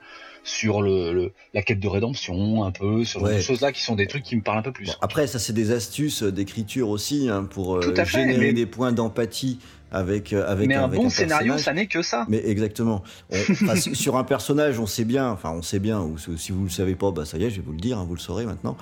sur 0.43 0.81
le, 0.81 1.13
le- 1.13 1.31
la 1.53 1.61
quête 1.61 1.79
de 1.79 1.87
rédemption, 1.87 2.65
un 2.65 2.71
peu, 2.71 3.05
sur 3.05 3.21
Ouais. 3.21 3.35
des 3.37 3.41
choses-là 3.41 3.71
qui 3.71 3.81
sont 3.81 3.95
des 3.95 4.07
trucs 4.07 4.23
qui 4.23 4.35
me 4.35 4.41
parlent 4.41 4.57
un 4.57 4.63
peu 4.63 4.73
plus. 4.73 4.87
Bon, 4.87 4.93
après, 4.99 5.27
ça, 5.27 5.39
c'est 5.39 5.53
des 5.53 5.71
astuces 5.71 6.21
d'écriture 6.23 6.89
aussi 6.89 7.29
hein, 7.29 7.45
pour 7.45 7.77
euh, 7.77 7.81
fait, 7.81 8.05
générer 8.05 8.47
mais- 8.47 8.53
des 8.53 8.65
points 8.65 8.91
d'empathie 8.91 9.59
avec, 9.93 10.33
euh, 10.33 10.45
avec 10.45 10.67
mais 10.67 10.75
un 10.75 10.83
avec 10.83 10.99
bon 10.99 11.09
scénario, 11.09 11.53
personnage. 11.53 11.61
ça 11.63 11.73
n'est 11.73 11.87
que 11.87 12.01
ça. 12.01 12.25
Mais 12.27 12.41
exactement. 12.49 13.01
On- 13.31 13.37
enfin, 13.53 13.75
su- 13.77 13.95
sur 13.95 14.17
un 14.17 14.25
personnage, 14.25 14.79
on 14.79 14.87
sait 14.87 15.05
bien, 15.05 15.29
enfin 15.29 15.51
on 15.51 15.61
sait 15.61 15.79
bien, 15.79 16.01
ou 16.01 16.17
si 16.17 16.37
si 16.37 16.51
vous 16.51 16.63
le 16.65 16.69
savez 16.69 16.95
pas, 16.95 17.11
bah 17.11 17.23
ça 17.23 17.37
y 17.37 17.45
est, 17.45 17.49
je 17.49 17.57
vais 17.61 17.65
vous 17.65 17.71
le 17.71 17.79
dire, 17.79 17.97
hein, 17.97 18.05
vous 18.05 18.15
le 18.15 18.19
saurez 18.19 18.45
maintenant. 18.45 18.75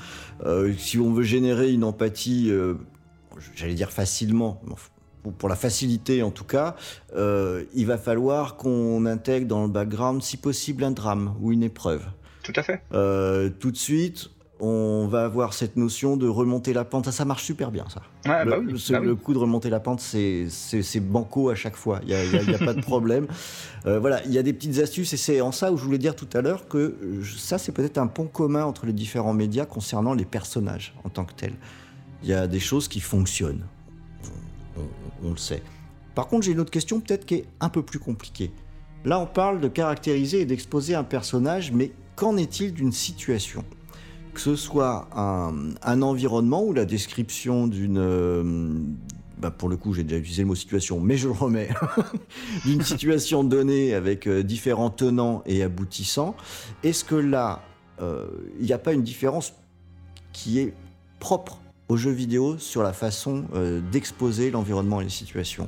Euh, 0.46 0.74
si 0.76 0.98
on 0.98 1.12
veut 1.14 1.22
générer 1.24 1.72
une 1.72 1.84
empathie, 1.84 2.48
euh, 2.50 2.76
j'allais 3.56 3.74
dire 3.74 3.92
facilement, 3.92 4.62
pour, 5.38 5.50
la 5.50 5.56
facilité 5.56 6.24
en 6.24 6.32
tout 6.32 6.44
cas, 6.46 6.76
euh, 7.16 7.64
il 7.74 7.86
va 7.86 7.98
falloir 7.98 8.56
qu'on 8.58 9.06
intègre 9.06 9.48
dans 9.48 9.64
le 9.64 9.70
background, 9.70 10.22
si 10.24 10.38
possible, 10.38 10.84
un 10.84 10.92
drame 10.92 11.36
ou 11.42 11.52
une 11.52 11.64
épreuve. 11.64 12.04
Tout 12.44 12.54
à 12.56 12.64
fait. 12.64 12.82
Euh, 12.94 13.50
tout 13.60 13.70
de 13.72 13.78
suite, 13.78 14.30
on 14.64 15.08
va 15.08 15.26
avoir 15.26 15.54
cette 15.54 15.76
notion 15.76 16.18
de 16.18 16.28
remonter 16.28 16.74
la 16.74 16.86
pente. 16.86 17.06
Ça, 17.06 17.12
ça 17.12 17.26
marche 17.26 17.44
super 17.44 17.72
bien, 17.72 17.86
ça. 17.90 18.02
Ah, 18.26 18.44
le, 18.46 18.52
bah 18.52 18.58
oui, 18.60 18.80
ce- 18.80 18.94
bah 18.94 19.00
oui. 19.02 19.08
le 19.08 19.16
coup 19.16 19.34
de 19.34 19.40
remonter 19.40 19.70
la 19.72 19.80
pente, 19.80 20.00
c'est 20.02 20.48
banco 21.02 21.50
à 21.50 21.56
chaque 21.56 21.76
fois. 21.76 22.00
Il 22.04 22.08
n'y 22.10 22.14
a, 22.16 22.24
y 22.26 22.36
a- 22.38 22.42
il 22.44 22.52
y 22.52 22.56
a 22.56 22.60
pas 22.60 22.74
de 22.74 22.82
problème. 22.82 23.28
Euh, 23.88 23.98
voilà, 24.00 24.24
il 24.26 24.32
y 24.32 24.38
a 24.38 24.44
des 24.44 24.54
petites 24.54 24.78
astuces 24.78 25.12
et 25.14 25.18
c'est 25.18 25.42
en 25.42 25.52
ça 25.52 25.72
où 25.72 25.78
je 25.78 25.84
voulais 25.84 25.98
dire 25.98 26.16
tout 26.16 26.28
à 26.36 26.42
l'heure 26.42 26.68
que 26.68 26.96
ça, 27.36 27.58
c'est 27.58 27.72
peut-être 27.72 27.98
un 27.98 28.06
pont 28.06 28.28
commun 28.28 28.64
entre 28.64 28.86
les 28.86 28.94
différents 28.94 29.34
médias 29.34 29.66
concernant 29.66 30.14
les 30.14 30.24
personnages 30.26 30.94
en 31.04 31.10
tant 31.10 31.26
que 31.26 31.34
tels. 31.34 31.56
Il 32.24 32.30
y 32.30 32.34
a 32.34 32.48
des 32.48 32.60
choses 32.60 32.88
qui 32.88 33.00
fonctionnent. 33.00 33.66
On, 35.24 35.32
le 35.32 35.38
sait. 35.38 35.62
Par 36.16 36.28
contre, 36.28 36.46
j'ai 36.46 36.52
une 36.52 36.60
autre 36.60 36.72
question 36.72 37.00
peut-être 37.00 37.26
qui 37.26 37.36
est 37.36 37.46
un 37.60 37.70
peu 37.70 37.84
plus 37.84 38.00
compliquée. 38.00 38.52
Là, 39.06 39.20
on 39.20 39.26
parle 39.26 39.60
de 39.60 39.68
caractériser 39.68 40.42
et 40.42 40.46
d'exposer 40.46 40.96
un 40.96 41.04
personnage, 41.04 41.72
mais 41.72 41.92
qu'en 42.16 42.38
est-il 42.38 42.74
d'une 42.74 42.92
situation? 42.92 43.64
Que 44.34 44.40
ce 44.40 44.56
soit 44.56 45.10
un, 45.16 45.54
un 45.82 46.02
environnement 46.02 46.64
ou 46.64 46.74
la 46.74 46.86
description 46.86 47.68
d'une... 47.68 47.98
euh, 47.98 48.74
bah, 49.42 49.50
pour 49.50 49.70
le 49.70 49.76
coup, 49.76 49.94
j'ai 49.94 50.04
déjà 50.04 50.18
utilisé 50.18 50.44
le 50.44 50.50
mot 50.50 50.56
situation, 50.56 51.00
mais 51.00 51.18
je 51.18 51.28
le 51.28 51.34
remets. 51.34 51.70
d'une 52.66 52.84
situation 52.84 53.44
donnée 53.44 53.96
avec 53.96 54.28
euh, 54.28 54.44
différents 54.44 54.92
tenants 54.92 55.42
et 55.48 55.64
aboutissants. 55.64 56.36
Est-ce 56.84 57.04
que 57.04 57.16
là, 57.16 57.64
euh, 58.02 58.28
il 58.60 58.66
n'y 58.66 58.74
a 58.74 58.78
pas 58.78 58.94
une 58.94 59.02
différence 59.02 59.54
qui 60.32 60.60
est 60.60 60.74
propre? 61.20 61.60
Aux 61.92 61.98
jeux 61.98 62.12
vidéo 62.12 62.58
sur 62.58 62.84
la 62.84 62.94
façon 62.94 63.44
euh, 63.54 63.82
d'exposer 63.92 64.50
l'environnement 64.50 65.02
et 65.02 65.04
les 65.04 65.10
situations 65.10 65.68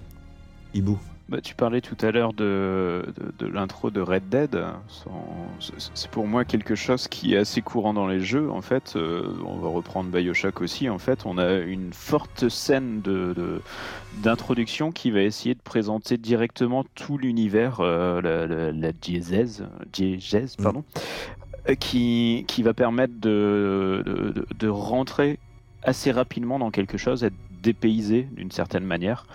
Ibou 0.74 0.98
Bah, 1.28 1.42
tu 1.42 1.54
parlais 1.54 1.82
tout 1.82 1.98
à 2.02 2.12
l'heure 2.12 2.32
de, 2.32 3.04
de, 3.40 3.46
de 3.46 3.52
l'intro 3.52 3.92
de 3.92 4.00
Red 4.00 4.30
Dead. 4.30 4.58
C'est- 5.60 6.10
pour 6.12 6.26
moi 6.28 6.46
quelque 6.46 6.76
chose 6.76 7.08
qui 7.10 7.34
est 7.34 7.38
assez 7.38 7.62
courant 7.62 7.94
dans 7.94 8.08
les 8.08 8.22
jeux. 8.22 8.50
En 8.50 8.62
fait, 8.62 8.94
Euh, 8.96 9.34
on 9.46 9.58
va 9.58 9.68
reprendre 9.68 10.10
Bioshock 10.12 10.62
aussi. 10.62 10.90
En 10.90 10.98
fait, 10.98 11.26
on 11.26 11.38
a 11.38 11.56
une 11.58 11.92
forte 11.92 12.48
scène 12.48 13.02
de- 13.02 13.62
d'introduction 14.24 14.92
qui 14.94 15.12
va 15.12 15.22
essayer 15.24 15.56
de 15.56 15.62
présenter 15.62 16.18
directement 16.18 16.86
tout 16.96 17.18
l'univers, 17.18 17.80
euh, 17.82 18.22
la, 18.22 18.48
la, 18.48 18.72
la 18.72 18.92
diégèse, 18.94 19.66
diégèse, 19.92 20.56
Mm. 20.58 20.64
pardon, 20.64 20.84
euh, 21.70 21.76
qui, 21.76 22.46
qui 22.48 22.64
va 22.64 22.74
permettre 22.74 23.14
de- 23.20 24.34
de 24.58 24.68
rentrer 24.70 25.38
assez 25.84 26.12
rapidement 26.12 26.60
dans 26.60 26.72
quelque 26.72 26.98
chose, 26.98 27.24
être 27.24 27.34
dépaysé 27.64 28.28
d'une 28.34 28.52
certaine 28.52 28.84
manière 28.84 29.26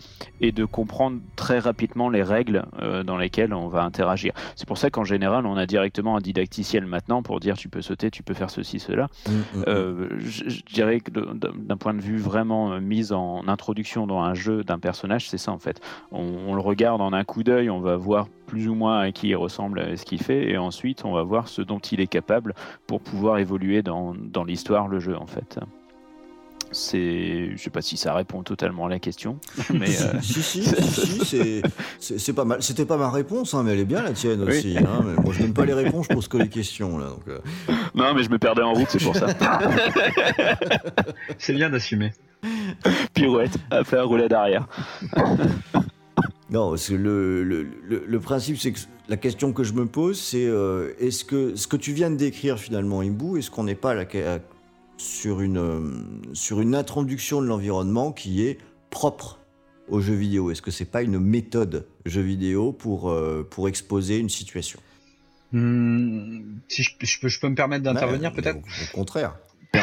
et 0.40 0.53
de 0.53 0.64
comprendre 0.64 1.18
très 1.34 1.59
rapidement 1.59 2.11
les 2.11 2.22
règles 2.22 2.66
euh, 2.80 3.03
dans 3.03 3.16
lesquelles 3.16 3.55
on 3.55 3.68
va 3.68 3.82
interagir. 3.82 4.34
C'est 4.55 4.68
pour 4.68 4.78
ça 4.78 4.90
qu'en 4.90 5.05
général, 5.05 5.46
on 5.46 5.57
a 5.57 5.66
directement 5.66 6.16
un 6.16 6.20
didacticiel 6.20 6.84
maintenant 6.84 7.22
pour 7.22 7.40
dire 7.40 7.57
tu 7.57 7.68
peux 7.68 7.80
sauter, 7.80 8.11
tu 8.11 8.22
peux 8.22 8.34
faire 8.34 8.51
ceci, 8.51 8.78
cela. 8.78 9.09
Euh, 9.66 10.09
je, 10.18 10.61
dirais 10.72 11.01
que 11.01 11.11
d'un 11.11 11.76
point 11.76 11.94
de 11.94 12.01
vue 12.01 12.18
vraiment 12.18 12.72
euh, 12.72 12.80
mise 12.80 13.12
en 13.12 13.49
introduction 13.49 14.07
dans 14.07 14.20
un 14.20 14.34
jeu 14.34 14.62
d'un 14.62 14.78
personnage, 14.78 15.28
c'est 15.28 15.38
ça 15.38 15.51
en 15.51 15.59
fait. 15.59 15.80
On, 16.12 16.22
on 16.49 16.55
le 16.55 16.61
regarde 16.61 17.01
en 17.01 17.12
un 17.14 17.24
coup 17.24 17.42
d'œil, 17.42 17.70
on 17.70 17.80
va 17.80 17.96
voir 17.96 18.28
plus 18.46 18.68
ou 18.68 18.74
moins 18.74 19.01
à 19.01 19.11
qui 19.11 19.28
il 19.28 19.36
ressemble, 19.36 19.80
à 19.80 19.96
ce 19.96 20.05
qu'il 20.05 20.22
fait, 20.22 20.51
et 20.51 20.59
ensuite 20.59 21.05
on 21.05 21.12
va 21.12 21.22
voir 21.22 21.49
ce 21.49 21.62
dont 21.62 21.78
il 21.78 22.01
est 22.01 22.07
capable 22.07 22.55
pour 22.86 23.01
pouvoir 23.01 23.38
évoluer 23.38 23.82
dans, 23.82 24.14
dans 24.14 24.44
l'histoire, 24.44 24.88
le 24.88 25.01
jeu 25.01 25.16
en 25.16 25.26
fait. 25.26 25.59
C'est, 26.70 27.50
je 27.56 27.62
sais 27.62 27.70
pas 27.70 27.80
si 27.82 27.96
ça 27.96 28.12
répond 28.14 28.42
totalement 28.42 28.86
à 28.86 28.88
la 28.90 28.98
question, 28.98 29.38
mais 29.72 29.88
euh, 30.02 30.20
si, 30.20 30.42
si, 30.42 30.62
si, 30.64 31.24
si, 31.24 31.62
c'est- 32.18 32.32
pas 32.32 32.44
mal. 32.44 32.62
C'était 32.62 32.84
pas 32.84 32.96
ma 32.96 33.10
réponse, 33.10 33.54
hein, 33.54 33.62
mais 33.64 33.72
elle 33.72 33.80
est 33.80 33.84
bien 33.84 34.02
la 34.02 34.12
tienne 34.12 34.42
aussi. 34.42 34.76
hein, 34.78 35.02
mais 35.04 35.14
bon, 35.22 35.32
je 35.32 35.40
donne 35.42 35.54
pas 35.54 35.64
les 35.64 35.72
réponses, 35.74 36.06
je 36.10 36.14
pose 36.14 36.28
que 36.28 36.36
les 36.36 36.48
questions 36.48 36.98
là. 36.98 37.06
Donc, 37.08 37.22
euh. 37.28 37.38
non, 37.94 38.12
mais 38.14 38.22
je 38.22 38.30
me 38.30 38.38
perdais 38.38 38.62
en 38.62 38.74
route, 38.74 38.88
c'est 38.90 39.02
pour 39.02 39.16
ça. 39.16 39.26
C'est 41.38 41.54
bien 41.54 41.70
d'assumer. 41.70 42.12
Pirouette, 43.14 43.56
à 43.70 43.82
faire 43.84 44.06
rouler 44.06 44.28
d'arrière. 44.28 44.68
Non, 46.50 46.70
parce 46.70 46.88
que 46.88 46.94
le, 46.94 47.44
le, 47.44 47.66
le, 47.86 48.04
le 48.06 48.20
principe, 48.20 48.56
c'est 48.58 48.72
que 48.72 48.78
la 49.08 49.16
question 49.16 49.52
que 49.52 49.64
je 49.64 49.72
me 49.74 49.86
pose, 49.86 50.18
c'est 50.18 50.46
euh, 50.46 50.92
est-ce 50.98 51.24
que 51.24 51.56
ce 51.56 51.66
que 51.66 51.76
tu 51.76 51.92
viens 51.92 52.10
de 52.10 52.16
décrire 52.16 52.58
finalement, 52.58 53.00
Imbou, 53.00 53.36
est-ce 53.36 53.50
qu'on 53.50 53.64
n'est 53.64 53.74
pas 53.74 53.92
là, 53.94 54.02
à- 54.02 54.38
sur, 54.99 55.40
une, 55.40 55.57
euh, 55.59 55.80
sur 56.34 56.61
une 56.61 56.74
introduction 56.74 57.40
de 57.40 57.46
l'environnement 57.46 58.12
qui 58.12 58.46
est 58.46 58.59
propre 58.90 59.40
au 59.88 60.01
jeu 60.01 60.14
vidéo 60.14 60.51
Est-ce 60.51 60.61
que 60.61 60.70
c'est 60.70 60.90
pas 60.90 61.03
une 61.03 61.18
méthode 61.18 61.86
jeu 62.05 62.20
vidéo 62.20 62.72
pour, 62.72 63.11
euh, 63.11 63.46
pour 63.51 63.68
exposer 63.68 64.18
une 64.18 64.28
situation? 64.28 64.78
Hmm, 65.53 66.40
si 66.68 66.82
je, 66.82 66.90
je 67.01 67.20
peux, 67.20 67.28
je 67.28 67.40
peux 67.40 67.49
me 67.49 67.55
permettre 67.55 67.84
d'intervenir 67.84 68.30
Ouais, 68.30 68.42
peut-être? 68.42 68.59
Au, 68.59 68.61
au 68.61 68.94
contraire. 68.94 69.38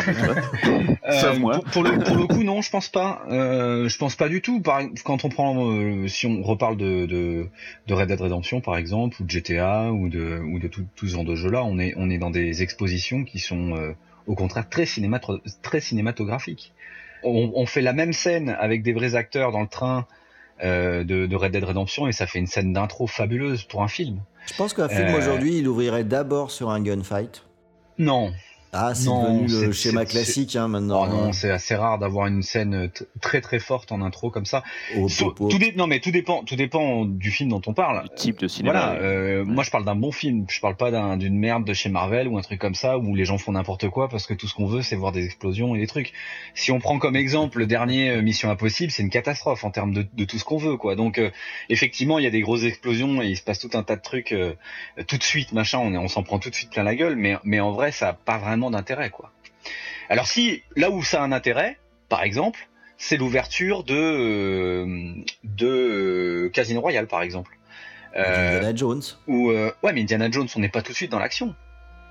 Euh, 1.07 1.37
moi. 1.37 1.59
Pour, 1.59 1.65
pour 1.65 1.83
le, 1.83 1.99
pour 1.99 2.15
le 2.15 2.25
coup, 2.25 2.43
non, 2.43 2.63
je 2.63 2.71
pense 2.71 2.89
pas. 2.89 3.21
Euh, 3.29 3.87
je 3.87 3.97
pense 3.99 4.15
pas 4.15 4.27
du 4.27 4.41
tout. 4.41 4.59
Par, 4.59 4.81
quand 5.03 5.23
on 5.23 5.29
prend, 5.29 5.69
euh, 5.69 6.07
si 6.07 6.25
on 6.25 6.41
reparle 6.41 6.77
de, 6.77 7.05
de, 7.05 7.47
de 7.85 7.93
Red 7.93 8.07
Dead 8.07 8.19
Redemption 8.19 8.59
par 8.59 8.75
exemple, 8.75 9.21
ou 9.21 9.25
de 9.25 9.29
GTA, 9.29 9.91
ou 9.91 10.09
de, 10.09 10.39
ou 10.39 10.57
de 10.57 10.67
tout, 10.67 10.83
tout 10.95 11.05
ce 11.05 11.11
genre 11.11 11.23
de 11.23 11.35
jeux-là, 11.35 11.63
on 11.63 11.77
est, 11.77 11.93
on 11.97 12.09
est 12.09 12.17
dans 12.17 12.31
des 12.31 12.63
expositions 12.63 13.23
qui 13.23 13.37
sont, 13.37 13.75
euh, 13.75 13.91
au 14.27 14.35
contraire, 14.35 14.67
très, 14.69 14.85
cinémato 14.85 15.39
très 15.61 15.79
cinématographiques. 15.79 16.73
On, 17.23 17.51
on 17.55 17.65
fait 17.65 17.81
la 17.81 17.93
même 17.93 18.13
scène 18.13 18.49
avec 18.59 18.83
des 18.83 18.93
vrais 18.93 19.15
acteurs 19.15 19.51
dans 19.51 19.61
le 19.61 19.67
train 19.67 20.05
euh, 20.63 21.03
de, 21.03 21.25
de 21.25 21.35
Red 21.35 21.51
Dead 21.51 21.63
Redemption 21.63 22.07
et 22.07 22.11
ça 22.11 22.27
fait 22.27 22.39
une 22.39 22.47
scène 22.47 22.71
d'intro 22.71 23.07
fabuleuse 23.07 23.63
pour 23.63 23.83
un 23.83 23.87
film. 23.87 24.19
Je 24.47 24.55
pense 24.55 24.73
qu'un 24.73 24.87
film 24.89 25.07
Euh. 25.07 25.17
aujourd'hui, 25.17 25.57
il 25.57 25.67
ouvrirait 25.67 26.03
d'abord 26.03 26.51
sur 26.51 26.69
un 26.69 26.81
gunfight. 26.81 27.43
Non, 27.97 28.31
Ah, 28.77 28.93
c'est 28.93 29.05
Non, 29.07 29.23
devenu 29.43 29.47
le 29.67 29.71
c'est- 29.73 29.89
schéma 29.89 30.05
classique 30.05 30.55
hein, 30.57 30.67
maintenant. 30.67 31.05
Oh 31.05 31.07
non, 31.07 31.31
c'est 31.31 31.49
assez 31.49 31.75
rare 31.75 31.97
d'avoir 31.97 32.27
une 32.27 32.41
scène 32.41 32.91
très 33.21 33.39
très 33.39 33.59
forte 33.59 33.91
en 33.93 34.01
intro 34.01 34.29
comme 34.29 34.45
ça. 34.45 34.63
Tout 34.93 35.59
non 35.77 35.87
mais 35.87 35.99
tout 36.01 36.11
dépend, 36.11 36.43
tout 36.43 36.55
dépend 36.57 37.05
du 37.05 37.31
film 37.31 37.49
dont 37.49 37.61
on 37.67 37.73
parle. 37.73 38.03
Du 38.03 38.15
type 38.15 38.39
de 38.39 38.47
cinéma. 38.47 38.71
Voilà, 38.79 39.01
euh, 39.01 39.45
moi 39.45 39.63
je 39.63 39.71
parle 39.71 39.85
d'un 39.85 39.95
bon 39.95 40.11
film, 40.11 40.45
je 40.49 40.59
parle 40.59 40.75
pas 40.75 40.91
d'un- 40.91 41.15
d'une 41.17 41.37
merde 41.37 41.63
de 41.65 41.73
chez 41.73 41.89
Marvel 41.89 42.27
ou 42.27 42.37
un 42.37 42.41
truc 42.41 42.59
comme 42.59 42.75
ça 42.75 42.97
où 42.97 43.15
les 43.15 43.23
gens 43.25 43.37
font 43.37 43.53
n'importe 43.53 43.89
quoi 43.89 44.09
parce 44.09 44.27
que 44.27 44.33
tout 44.33 44.47
ce 44.47 44.53
qu'on 44.53 44.65
veut 44.67 44.81
c'est 44.81 44.95
voir 44.97 45.11
des 45.13 45.23
explosions 45.25 45.73
et 45.75 45.79
des 45.79 45.87
trucs. 45.87 46.11
Si 46.53 46.71
on 46.71 46.79
prend 46.79 46.99
comme 46.99 47.15
exemple 47.15 47.59
le 47.59 47.67
dernier 47.67 48.09
euh, 48.09 48.21
Mission 48.21 48.49
Impossible, 48.49 48.91
c'est 48.91 49.03
une 49.03 49.09
catastrophe 49.09 49.63
en 49.63 49.71
termes 49.71 49.93
de, 49.93 50.05
de 50.13 50.25
tout 50.25 50.37
ce 50.37 50.43
qu'on 50.43 50.57
veut 50.57 50.75
quoi. 50.77 50.95
Donc 50.95 51.17
euh, 51.17 51.29
effectivement 51.69 52.19
il 52.19 52.23
y 52.23 52.27
a 52.27 52.31
des 52.31 52.41
grosses 52.41 52.63
explosions 52.63 53.21
et 53.21 53.27
il 53.27 53.37
se 53.37 53.43
passe 53.43 53.59
tout 53.59 53.69
un 53.73 53.83
tas 53.83 53.95
de 53.95 54.01
trucs 54.01 54.31
euh, 54.33 54.53
tout 55.07 55.17
de 55.17 55.23
suite 55.23 55.53
machin, 55.53 55.79
on 55.79 56.07
s'en 56.07 56.23
prend 56.23 56.39
tout 56.39 56.49
de 56.49 56.55
suite 56.55 56.71
plein 56.71 56.83
la 56.83 56.95
gueule, 56.95 57.15
mais 57.15 57.37
mais 57.43 57.59
en 57.59 57.71
vrai 57.71 57.91
ça 57.91 58.09
a 58.09 58.13
pas 58.13 58.37
vraiment 58.37 58.64
d'intérêt 58.71 59.09
quoi. 59.09 59.31
Alors 60.09 60.27
si 60.27 60.63
là 60.75 60.89
où 60.89 61.03
ça 61.03 61.21
a 61.21 61.25
un 61.25 61.31
intérêt, 61.31 61.77
par 62.09 62.23
exemple, 62.23 62.67
c'est 62.97 63.17
l'ouverture 63.17 63.83
de 63.83 63.95
euh, 63.95 65.13
de 65.43 65.67
euh, 65.67 66.49
Casino 66.49 66.81
Royale 66.81 67.07
par 67.07 67.21
exemple. 67.21 67.57
Euh, 68.15 68.57
Indiana 68.57 68.75
Jones. 68.75 69.01
ou 69.27 69.51
ouais 69.51 69.93
mais 69.93 70.01
Indiana 70.01 70.31
Jones 70.31 70.47
on 70.55 70.59
n'est 70.59 70.69
pas 70.69 70.81
tout 70.81 70.91
de 70.91 70.97
suite 70.97 71.11
dans 71.11 71.19
l'action. 71.19 71.55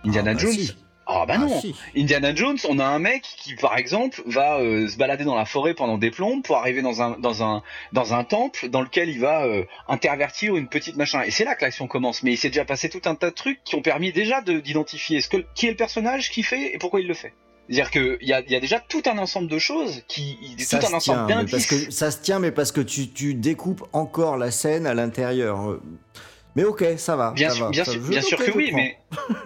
Indiana 0.05 0.33
Ah, 0.33 0.35
bah 0.35 0.41
Jones 0.41 0.53
si. 0.53 0.77
Ah 1.07 1.25
bah 1.27 1.35
Ah, 1.37 1.39
non 1.39 1.61
si. 1.61 1.75
Indiana 1.97 2.35
Jones 2.35 2.57
on 2.69 2.79
a 2.79 2.85
un 2.85 2.99
mec 2.99 3.23
qui 3.23 3.55
par 3.57 3.77
exemple 3.77 4.23
va 4.27 4.59
euh, 4.59 4.89
se 4.89 4.97
balader 4.97 5.25
dans 5.25 5.35
la 5.35 5.45
forêt 5.45 5.75
pendant 5.75 5.99
des 5.99 6.11
plombes 6.11 6.43
pour 6.43 6.57
arriver 6.57 6.83
dans 6.83 7.03
un 7.03 7.19
dans 7.19 7.43
un 7.43 7.63
dans 7.93 8.15
un 8.15 8.25
temple 8.25 8.69
dans 8.69 8.81
lequel 8.83 9.09
il 9.11 9.21
va 9.21 9.45
euh, 9.45 9.65
intervertir 9.89 10.57
une 10.57 10.69
petite 10.69 10.97
machin 10.97 11.23
et 11.23 11.31
c'est 11.31 11.45
là 11.45 11.55
que 11.55 11.65
l'action 11.65 11.87
commence 11.87 12.23
mais 12.23 12.33
il 12.33 12.37
s'est 12.39 12.49
déjà 12.49 12.65
passé 12.65 12.89
tout 12.89 13.03
un 13.05 13.15
tas 13.15 13.31
de 13.31 13.35
trucs 13.35 13.63
qui 13.65 13.75
ont 13.75 13.83
permis 13.83 14.13
déjà 14.13 14.41
de- 14.41 14.61
d'identifier 14.61 15.21
ce 15.21 15.29
que 15.29 15.45
qui 15.55 15.67
est 15.67 15.71
le 15.71 15.77
personnage 15.77 16.31
qui 16.31 16.43
fait 16.43 16.75
et 16.75 16.79
pourquoi 16.79 17.01
il 17.01 17.07
le 17.07 17.15
fait. 17.15 17.35
C'est-à-dire 17.67 17.91
qu'il 17.91 18.19
y 18.29 18.33
a, 18.35 18.41
il 18.43 18.51
y 18.53 18.57
a 18.57 18.61
déjà 18.61 18.79
tout 18.79 19.03
un 19.07 19.17
ensemble 19.17 19.49
de 19.49 19.59
choses 19.59 20.03
qui 20.07 20.39
Ça 20.59 20.79
tout 20.79 20.85
un 20.85 20.89
se 20.91 20.95
ensemble 20.97 21.27
tient, 21.29 21.45
parce 21.47 21.65
que 21.65 21.91
ça 21.91 22.11
se 22.11 22.19
tient, 22.21 22.39
mais 22.39 22.51
parce 22.53 22.73
que 22.73 22.83
tu, 22.83 23.09
tu 23.09 23.33
découpes 23.33 23.85
encore 23.95 24.37
la 24.37 24.51
scène 24.51 24.87
à 24.87 24.93
l'intérieur. 24.93 25.79
Mais 26.57 26.63
ok, 26.65 26.85
ça 26.99 27.17
va. 27.17 27.33
Bien 27.33 27.49
ça 27.49 27.55
sûr, 27.57 27.65
va. 27.65 27.71
bien 27.73 27.85
Ça- 27.85 27.93
sûr, 27.93 28.03
je- 28.05 28.09
bien 28.11 28.21
ok, 28.21 28.27
sûr 28.27 28.39
je 28.39 28.45
que 28.45 28.57
oui, 28.57 28.71
mais 28.73 28.97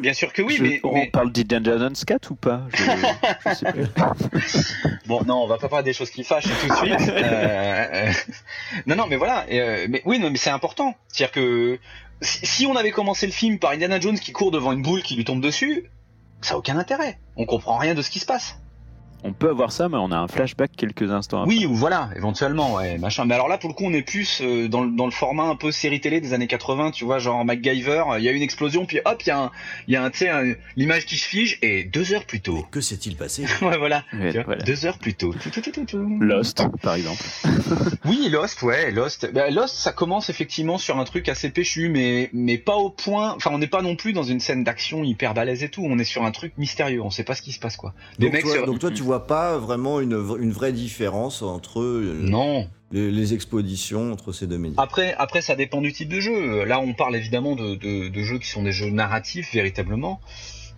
bien 0.01 0.13
sûr 0.13 0.33
que 0.33 0.43
oui, 0.43 0.57
Je- 0.59 0.63
mais, 0.63 0.81
on 0.85 0.93
mais- 0.93 1.07
parle 1.11 1.33
d'Indiana 1.33 1.79
Jones 1.79 1.95
4 2.07 2.31
ou 2.31 2.35
pas? 2.35 2.63
Je, 2.75 2.83
je 3.51 3.55
sais 3.55 3.73
plus. 3.73 3.87
Bon, 5.07 5.23
non, 5.25 5.43
on 5.43 5.47
va 5.47 5.57
pas 5.57 5.69
parler 5.71 5.85
des 5.85 5.95
choses 5.95 6.11
qui 6.11 6.23
fâchent 6.23 6.45
tout 6.45 6.69
de 6.69 6.75
suite. 6.75 7.09
Euh, 7.09 7.87
euh, 7.95 8.13
non, 8.87 8.97
non, 8.97 9.07
mais 9.09 9.17
voilà. 9.17 9.47
euh, 9.51 9.87
mais 9.89 10.03
oui, 10.05 10.19
non, 10.19 10.31
mais 10.31 10.37
c'est 10.37 10.51
important. 10.51 10.95
C'est-à-dire 11.09 11.33
que 11.33 11.79
si, 12.21 12.45
si 12.47 12.67
on 12.67 12.77
avait 12.77 12.91
commencé 12.91 13.25
le 13.27 13.33
film 13.33 13.59
par 13.59 13.71
Indiana 13.71 13.99
Jones 14.01 14.19
qui 14.19 14.33
court 14.33 14.51
devant 14.51 14.73
une 14.73 14.83
boule 14.83 15.03
qui 15.03 15.15
lui 15.17 15.25
tombe 15.25 15.41
dessus, 15.41 15.91
ça 16.43 16.55
a 16.55 16.59
aucun 16.59 16.77
intérêt. 16.77 17.19
On 17.37 17.47
comprend 17.47 17.79
rien 17.79 17.95
de 17.95 18.03
ce 18.03 18.11
qui 18.11 18.19
se 18.19 18.27
passe. 18.27 18.57
On 19.25 19.33
peut 19.33 19.51
avoir 19.51 19.73
ça, 19.73 19.89
mais 19.89 19.97
on 19.97 20.12
a 20.12 20.16
un 20.16 20.29
flashback 20.29 20.71
quelques 20.77 21.11
instants 21.11 21.43
après. 21.43 21.55
Oui, 21.57 21.66
ou 21.66 21.75
voilà, 21.75 22.11
éventuellement, 22.14 22.75
ouais, 22.75 22.99
machin. 22.99 23.25
Mais 23.25 23.35
alors 23.35 23.49
là, 23.49 23.59
pour 23.59 23.69
le 23.69 23.75
coup, 23.75 23.85
on 23.85 23.93
est 23.93 24.03
plus 24.03 24.41
euh, 24.43 24.69
dans, 24.69 24.85
le, 24.85 24.91
dans 24.91 25.07
le 25.07 25.11
format 25.11 25.45
un 25.45 25.57
peu 25.57 25.73
série 25.73 26.01
télé 26.01 26.21
des 26.21 26.33
années 26.35 26.47
80, 26.47 26.93
tu 26.93 27.05
vois, 27.05 27.19
genre 27.19 27.45
MacGyver. 27.45 28.05
Il 28.19 28.25
y 28.25 28.29
a 28.29 28.33
une 28.33 28.43
explosion, 28.43 28.87
puis 28.87 29.01
hop, 29.05 29.21
il 29.25 29.29
y 29.29 29.33
a 29.33 29.39
un, 29.41 29.51
il 29.89 29.95
y 29.95 29.97
a 29.97 30.05
un, 30.05 30.11
tu 30.11 30.19
sais, 30.19 30.29
un- 30.29 30.55
l'image 30.77 31.05
qui 31.07 31.16
se 31.19 31.27
fige, 31.27 31.59
et 31.62 31.83
deux 31.85 32.12
heures 32.12 32.27
plus 32.27 32.41
tôt. 32.41 32.64
Que 32.71 32.81
s'est-il 32.81 33.16
passé 33.16 33.45
ouais, 33.62 33.77
voilà. 33.77 34.05
Ouais, 34.12 34.29
Tu 34.31 34.35
vois, 34.37 34.45
voilà. 34.45 34.62
Deux 34.62 34.87
heures 34.87 34.99
plus 34.99 35.14
tôt. 35.14 35.35
Lost, 36.21 36.62
par 36.83 36.95
exemple. 36.95 37.23
Oui, 38.05 38.29
Lost, 38.31 38.62
ouais, 38.62 38.91
Lost. 38.91 39.31
Bah, 39.35 39.51
Lost, 39.51 39.75
ça 39.77 39.93
commence 39.93 40.31
effectivement 40.31 40.79
sur 40.79 40.99
un 40.99 41.05
truc 41.05 41.29
assez 41.29 41.51
péchu, 41.51 41.89
mais 41.89 42.31
mais 42.33 42.57
pas 42.57 42.77
au 42.77 42.89
point. 42.91 43.35
Enfin, 43.35 43.51
on 43.53 43.59
n'est 43.59 43.66
pas 43.66 43.83
non 43.83 43.97
plus 43.97 44.12
dans 44.12 44.23
une 44.23 44.41
scène 44.41 44.64
d'action 44.64 45.05
hyper 45.05 45.35
balèze 45.35 45.62
et 45.62 45.69
tout. 45.69 45.85
On 45.85 45.99
est 45.99 46.05
sur 46.05 46.25
un 46.25 46.31
truc 46.31 46.53
mystérieux. 46.57 47.03
On 47.03 47.11
sait 47.11 47.25
pas 47.25 47.35
ce 47.35 47.43
qui 47.43 47.53
se 47.53 47.59
passe 47.59 47.77
quoi. 47.77 47.93
Des 48.19 48.27
donc, 48.27 48.33
mecs 48.35 48.45
toi, 48.45 48.53
sur- 48.55 48.66
donc 48.66 48.79
toi, 48.79 48.91
tu 48.91 49.03
vois 49.09 49.27
pas 49.27 49.59
vraiment 49.59 50.01
une, 50.01 50.13
une 50.39 50.53
vraie 50.53 50.73
différence 50.73 51.43
entre 51.43 51.81
euh, 51.81 52.19
Non. 52.23 52.69
les, 52.93 53.11
les 53.11 53.35
expositions 53.35 54.13
entre 54.13 54.33
ces 54.33 54.47
deux 54.47 54.59
médias. 54.59 54.81
Après, 54.83 55.15
après, 55.19 55.41
ça 55.43 55.57
dépend 55.57 55.81
du 55.81 55.93
type 55.93 56.09
de 56.09 56.21
jeu. 56.21 56.65
Là, 56.65 56.79
on 56.81 56.93
parle 56.95 57.17
évidemment 57.17 57.55
de, 57.57 57.75
de, 57.75 58.09
de 58.09 58.23
jeux 58.23 58.39
qui 58.39 58.49
sont 58.49 58.63
des 58.63 58.73
jeux 58.73 58.91
narratifs 58.91 59.53
véritablement. 59.53 60.21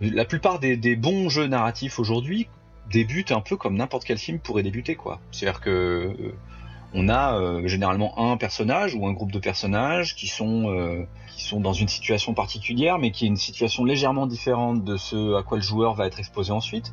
La 0.01 0.25
plupart 0.25 0.57
des, 0.59 0.77
des 0.77 0.95
bons 0.95 1.29
jeux 1.29 1.47
narratifs 1.47 1.99
aujourd'hui 1.99 2.47
débutent 2.91 3.31
un 3.31 3.41
peu 3.41 3.55
comme 3.55 3.75
n'importe 3.75 4.03
quel 4.05 4.17
film 4.17 4.39
pourrait 4.39 4.63
débuter 4.63 4.95
quoi. 4.95 5.19
C'est-à-dire 5.31 5.61
que 5.61 5.69
euh, 5.69 6.33
on 6.93 7.07
a 7.07 7.37
euh, 7.39 7.67
généralement 7.67 8.11
un 8.19 8.35
personnage 8.35 8.95
ou 8.95 9.05
un 9.07 9.13
groupe 9.13 9.31
de 9.31 9.39
personnages 9.39 10.15
qui 10.15 10.27
sont 10.27 10.69
euh, 10.71 11.03
qui 11.37 11.43
sont 11.45 11.61
dans 11.61 11.71
une 11.73 11.87
situation 11.87 12.33
particulière, 12.33 12.97
mais 12.97 13.11
qui 13.11 13.25
est 13.25 13.27
une 13.29 13.37
situation 13.37 13.85
légèrement 13.85 14.27
différente 14.27 14.83
de 14.83 14.97
ce 14.97 15.37
à 15.39 15.43
quoi 15.43 15.57
le 15.57 15.63
joueur 15.63 15.93
va 15.93 16.05
être 16.07 16.19
exposé 16.19 16.51
ensuite, 16.51 16.91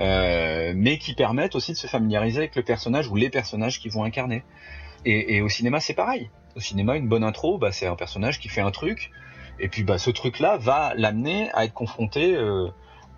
euh, 0.00 0.72
mais 0.74 0.98
qui 0.98 1.14
permettent 1.14 1.54
aussi 1.54 1.72
de 1.72 1.76
se 1.76 1.86
familiariser 1.86 2.38
avec 2.38 2.56
le 2.56 2.62
personnage 2.62 3.08
ou 3.08 3.16
les 3.16 3.30
personnages 3.30 3.80
qu'ils 3.80 3.92
vont 3.92 4.04
incarner. 4.04 4.44
Et, 5.04 5.36
et 5.36 5.42
au 5.42 5.48
cinéma, 5.48 5.80
c'est 5.80 5.94
pareil. 5.94 6.30
Au 6.56 6.60
cinéma, 6.60 6.96
une 6.96 7.08
bonne 7.08 7.24
intro, 7.24 7.58
bah, 7.58 7.72
c'est 7.72 7.86
un 7.86 7.96
personnage 7.96 8.40
qui 8.40 8.48
fait 8.48 8.60
un 8.60 8.70
truc, 8.70 9.10
et 9.58 9.68
puis 9.68 9.82
bah, 9.84 9.98
ce 9.98 10.10
truc-là 10.10 10.56
va 10.58 10.94
l'amener 10.96 11.50
à 11.54 11.64
être 11.64 11.74
confronté 11.74 12.34
euh, 12.36 12.68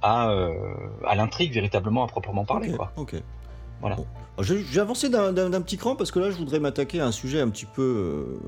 à, 0.02 0.30
euh, 0.30 0.52
à 1.06 1.14
l'intrigue 1.14 1.52
véritablement 1.52 2.04
à 2.04 2.08
proprement 2.08 2.44
parler. 2.44 2.70
ok, 2.70 2.76
Quoi. 2.76 2.92
ok. 2.96 3.14
Voilà. 3.80 3.96
Bon. 3.96 4.06
Vais 4.38 4.78
avancer 4.80 5.08
d'un- 5.10 5.32
petit 5.60 5.76
cran 5.76 5.94
parce 5.94 6.10
que 6.10 6.18
là, 6.18 6.30
je 6.30 6.36
voudrais 6.36 6.58
m'attaquer 6.58 7.00
à 7.00 7.06
un 7.06 7.12
sujet 7.12 7.40
un 7.40 7.48
petit 7.50 7.66
peu, 7.66 7.82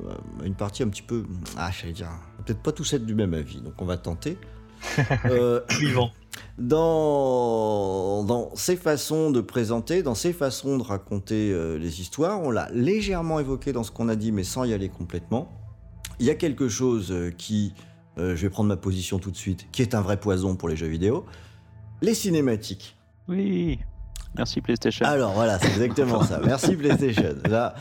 euh, 0.09 0.43
à 0.43 0.47
une 0.47 0.55
partie 0.55 0.83
un 0.83 0.89
petit 0.89 1.03
peu, 1.03 1.25
ah, 1.59 1.71
j'allais 1.79 1.93
dire, 1.93 2.09
peut-être 2.45 2.63
pas 2.63 2.73
tous 2.73 2.93
être 2.95 3.05
du 3.05 3.15
même 3.15 3.35
avis, 3.35 3.61
donc 3.61 3.75
on 3.81 3.85
va 3.85 3.97
tenter. 3.97 4.39
Euh, 5.27 5.61
dans, 6.59 8.23
dans 8.23 8.55
ses 8.55 8.77
façons 8.77 9.31
de 9.31 9.41
présenter, 9.41 10.03
dans 10.03 10.15
ses 10.15 10.33
façons 10.33 10.79
de 10.79 10.83
raconter 10.83 11.51
euh, 11.53 11.79
les 11.79 12.01
histoires, 12.01 12.41
on 12.41 12.51
l'a 12.51 12.69
légèrement 12.73 13.41
évoqué 13.41 13.73
dans 13.73 13.83
ce 13.83 13.91
qu'on 13.91 14.09
a 14.09 14.17
dit, 14.17 14.31
mais 14.31 14.45
sans 14.45 14.65
y 14.65 14.73
aller 14.73 14.89
complètement. 14.89 15.49
Il 16.21 16.27
y 16.27 16.31
a 16.31 16.35
quelque 16.35 16.69
chose 16.69 17.11
euh, 17.11 17.31
qui, 17.37 17.75
euh, 18.19 18.37
je 18.37 18.43
vais 18.43 18.51
prendre 18.51 18.69
ma 18.69 18.77
position 18.77 19.19
tout 19.19 19.31
de 19.31 19.37
suite, 19.37 19.67
qui 19.73 19.83
est 19.83 19.95
un 19.95 20.01
vrai 20.01 20.19
poison 20.19 20.55
pour 20.55 20.69
les 20.69 20.77
jeux 20.77 20.87
vidéo, 20.87 21.25
les 22.03 22.15
cinématiques. 22.15 22.97
Oui. 23.29 23.79
Merci 24.37 24.61
PlayStation. 24.61 25.07
Alors 25.07 25.33
voilà, 25.33 25.59
c'est 25.59 25.71
exactement 25.71 26.23
ça. 26.23 26.41
Merci 26.45 26.77
PlayStation. 26.77 27.37
Là, 27.49 27.75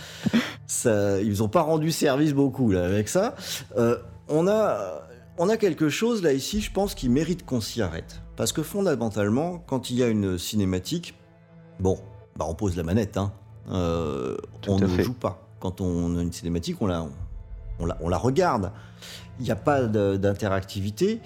ça, 0.68 1.20
ils 1.22 1.40
n'ont 1.40 1.50
pas 1.50 1.62
rendu 1.62 1.92
service 1.92 2.34
beaucoup 2.34 2.72
là 2.72 2.86
avec 2.86 3.10
ça. 3.10 3.36
Euh, 3.78 3.98
on 4.28 4.48
a, 4.48 5.04
on 5.38 5.50
a 5.50 5.58
quelque 5.58 5.90
chose 5.90 6.22
là 6.24 6.34
ici, 6.34 6.62
je 6.62 6.72
pense, 6.72 6.96
qui 6.96 7.10
mérite 7.10 7.46
qu'on 7.46 7.62
s'y 7.62 7.82
arrête. 7.82 8.22
Parce 8.36 8.52
que 8.52 8.64
fondamentalement, 8.64 9.64
quand 9.68 9.90
il 9.90 9.98
y 9.98 10.04
a 10.04 10.08
une 10.08 10.38
cinématique, 10.38 11.14
bon, 11.80 12.00
bah 12.36 12.46
on 12.48 12.56
pose 12.56 12.76
la 12.76 12.84
manette, 12.84 13.18
hein. 13.18 13.32
Euh, 13.72 14.36
on 14.68 14.78
ne 14.80 14.88
fait. 14.88 15.04
joue 15.04 15.14
pas. 15.14 15.48
Quand 15.60 15.80
on 15.82 16.18
a 16.18 16.22
une 16.22 16.34
cinématique, 16.34 16.82
on 16.82 16.88
la, 16.88 17.08
on 17.80 17.86
la, 17.86 17.98
on 18.02 18.10
la 18.10 18.18
regarde. 18.18 18.72
Il 19.40 19.46
n'y 19.46 19.52
a 19.52 19.56
pas 19.56 19.84
d'interactivité. 19.84 21.20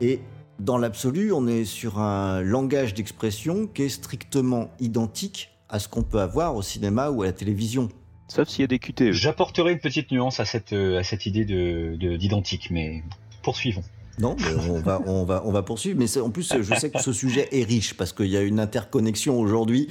Et 0.00 0.20
dans 0.60 0.78
l'absolu, 0.78 1.32
on 1.32 1.46
est 1.48 1.64
sur 1.64 1.98
un 1.98 2.40
langage 2.42 2.94
d'expression 2.94 3.66
qui 3.66 3.82
est 3.82 3.88
strictement 3.88 4.70
identique 4.78 5.50
à 5.68 5.78
ce 5.78 5.88
qu'on 5.88 6.02
peut 6.02 6.20
avoir 6.20 6.54
au 6.54 6.62
cinéma 6.62 7.10
ou 7.10 7.22
à 7.22 7.26
la 7.26 7.32
télévision. 7.32 7.88
Sauf 8.28 8.48
s'il 8.48 8.60
y 8.60 8.64
a 8.64 8.68
des 8.68 8.78
QTE. 8.78 9.10
J'apporterai 9.12 9.72
une 9.72 9.80
petite 9.80 10.10
nuance 10.12 10.38
à 10.40 10.44
cette, 10.44 10.72
euh, 10.72 10.98
à 11.00 11.02
cette 11.02 11.26
idée 11.26 11.44
de, 11.44 11.96
de- 11.96 12.16
d'identique, 12.16 12.68
mais 12.70 13.02
poursuivons. 13.42 13.84
Non, 14.18 14.36
mais 14.38 14.54
on 14.68 14.80
va, 14.80 15.00
on 15.06 15.24
va, 15.24 15.42
on 15.44 15.52
va 15.52 15.62
poursuivre. 15.62 15.98
Mais 15.98 16.18
en 16.18 16.30
plus, 16.30 16.52
je 16.60 16.74
sais 16.74 16.90
que 16.90 17.00
ce 17.00 17.12
sujet 17.12 17.48
est 17.52 17.64
riche 17.64 17.94
parce 17.94 18.12
qu'il 18.12 18.26
y 18.26 18.36
a 18.36 18.42
une 18.42 18.60
interconnexion 18.60 19.40
aujourd'hui 19.40 19.88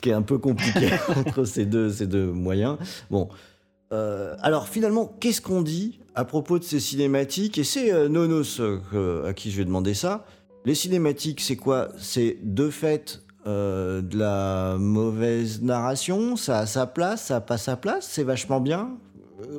qui 0.00 0.10
est 0.10 0.12
un 0.12 0.22
peu 0.22 0.38
compliquée 0.38 0.90
entre 1.16 1.44
ces 1.44 1.66
deux, 1.66 1.90
ces 1.90 2.06
deux 2.06 2.30
moyens. 2.30 2.78
Bon. 3.10 3.28
Euh, 3.92 4.34
alors 4.40 4.68
finalement, 4.68 5.06
qu'est-ce 5.20 5.40
qu'on 5.40 5.62
dit 5.62 6.00
à 6.14 6.24
propos 6.24 6.58
de 6.58 6.64
ces 6.64 6.80
cinématiques? 6.80 7.58
Et 7.58 7.64
c'est 7.64 7.92
euh, 7.92 8.08
Nonos 8.08 8.60
euh, 8.60 9.28
à 9.28 9.34
qui 9.34 9.50
je 9.50 9.58
vais 9.58 9.64
demander 9.64 9.94
ça. 9.94 10.24
Les 10.64 10.74
cinématiques, 10.74 11.40
c'est 11.40 11.56
quoi? 11.56 11.88
C'est 11.98 12.38
de 12.42 12.70
fait 12.70 13.20
de 13.46 14.16
la 14.16 14.76
mauvaise 14.78 15.60
narration, 15.60 16.34
ça 16.34 16.60
a 16.60 16.66
sa 16.66 16.86
place, 16.86 17.26
ça 17.26 17.36
a 17.36 17.40
pas 17.42 17.58
sa 17.58 17.76
place, 17.76 18.08
c'est 18.10 18.22
vachement 18.22 18.58
bien? 18.58 18.96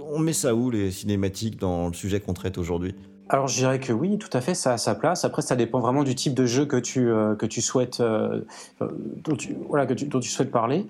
On 0.09 0.17
met 0.17 0.33
ça 0.33 0.55
où 0.55 0.71
les 0.71 0.89
cinématiques 0.89 1.59
dans 1.59 1.89
le 1.89 1.93
sujet 1.93 2.19
qu'on 2.19 2.33
traite 2.33 2.57
aujourd'hui? 2.57 2.95
Alors 3.27 3.47
je 3.47 3.55
dirais 3.55 3.79
que 3.79 3.91
oui, 3.91 4.17
tout 4.19 4.29
à 4.33 4.41
fait, 4.41 4.53
ça 4.53 4.73
a 4.73 4.77
sa 4.77 4.93
place. 4.93 5.25
Après, 5.25 5.41
ça 5.41 5.55
dépend 5.55 5.79
vraiment 5.79 6.03
du 6.03 6.13
type 6.13 6.35
de 6.35 6.45
jeu 6.45 6.65
que 6.65 6.77
tu, 6.77 7.09
euh, 7.09 7.35
que 7.35 7.45
tu 7.45 7.61
souhaites, 7.61 7.99
euh, 7.99 8.41
euh, 8.81 8.87
dont, 9.23 9.35
tu, 9.35 9.55
voilà, 9.67 9.87
que 9.87 9.93
tu, 9.93 10.05
dont 10.05 10.19
tu 10.19 10.29
souhaites 10.29 10.51
parler. 10.51 10.85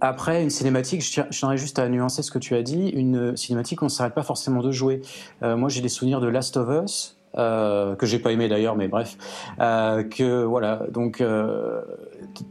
Après, 0.00 0.42
une 0.42 0.50
cinématique, 0.50 1.02
je 1.02 1.22
tiendrais 1.30 1.56
juste 1.56 1.78
à 1.78 1.88
nuancer 1.88 2.22
ce 2.22 2.30
que 2.30 2.38
tu 2.38 2.54
as 2.54 2.62
dit. 2.62 2.90
Une 2.90 3.36
cinématique, 3.36 3.82
on 3.82 3.86
ne 3.86 3.90
s'arrête 3.90 4.14
pas 4.14 4.22
forcément 4.22 4.60
de 4.60 4.70
jouer. 4.70 5.00
Moi, 5.40 5.68
j'ai 5.68 5.80
des 5.80 5.88
souvenirs 5.88 6.20
de 6.20 6.28
Last 6.28 6.56
of 6.56 6.68
Us. 6.84 7.18
Que 7.34 7.96
j'ai 8.06 8.18
pas 8.18 8.30
aimé 8.30 8.48
d'ailleurs, 8.48 8.76
mais 8.76 8.86
bref, 8.86 9.16
que 9.58 10.44
voilà. 10.44 10.82
Donc, 10.90 11.22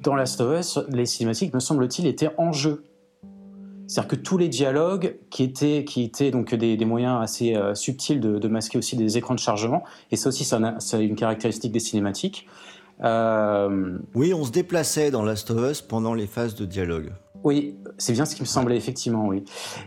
dans 0.02 0.16
Last 0.16 0.42
of 0.42 0.60
Us, 0.60 0.80
les 0.90 1.06
cinématiques, 1.06 1.54
me 1.54 1.60
semble-t-il, 1.60 2.08
étaient 2.08 2.32
en 2.38 2.52
jeu. 2.52 2.84
C'est-à-dire 3.94 4.08
que 4.10 4.16
tous 4.16 4.40
les 4.40 4.48
dialogues 4.50 5.18
qui 5.30 5.44
étaient, 5.44 5.84
qui 5.86 6.02
étaient 6.02 6.32
donc 6.32 6.56
des, 6.56 6.78
des 6.78 6.86
moyens 6.86 7.22
assez 7.22 7.56
euh, 7.56 7.76
subtils 7.76 8.20
de, 8.20 8.40
de 8.40 8.48
masquer 8.48 8.80
aussi 8.80 8.96
des 8.96 9.20
écrans 9.20 9.36
de 9.36 9.40
chargement, 9.40 9.84
et 10.10 10.16
ça 10.16 10.30
aussi, 10.30 10.44
c'est 10.46 10.56
un- 10.56 10.80
c'est 10.80 11.06
une 11.06 11.16
caractéristique 11.16 11.72
des 11.72 11.80
cinématiques. 11.80 12.48
Euh, 13.04 13.98
Oui, 14.16 14.34
on 14.34 14.44
se 14.46 14.52
déplaçait 14.52 15.12
dans 15.12 15.24
Last 15.24 15.52
of 15.52 15.70
Us 15.72 15.82
pendant 15.82 16.16
les 16.16 16.26
phases 16.26 16.56
de 16.56 16.66
dialogue. 16.66 17.12
oui, 17.44 17.76
c'est 18.00 18.14
bien 18.14 18.26
ce 18.26 18.36
qui 18.36 18.42
me 18.42 18.48
semblait, 18.48 18.78
effectivement, 18.78 19.28
oui. 19.28 19.44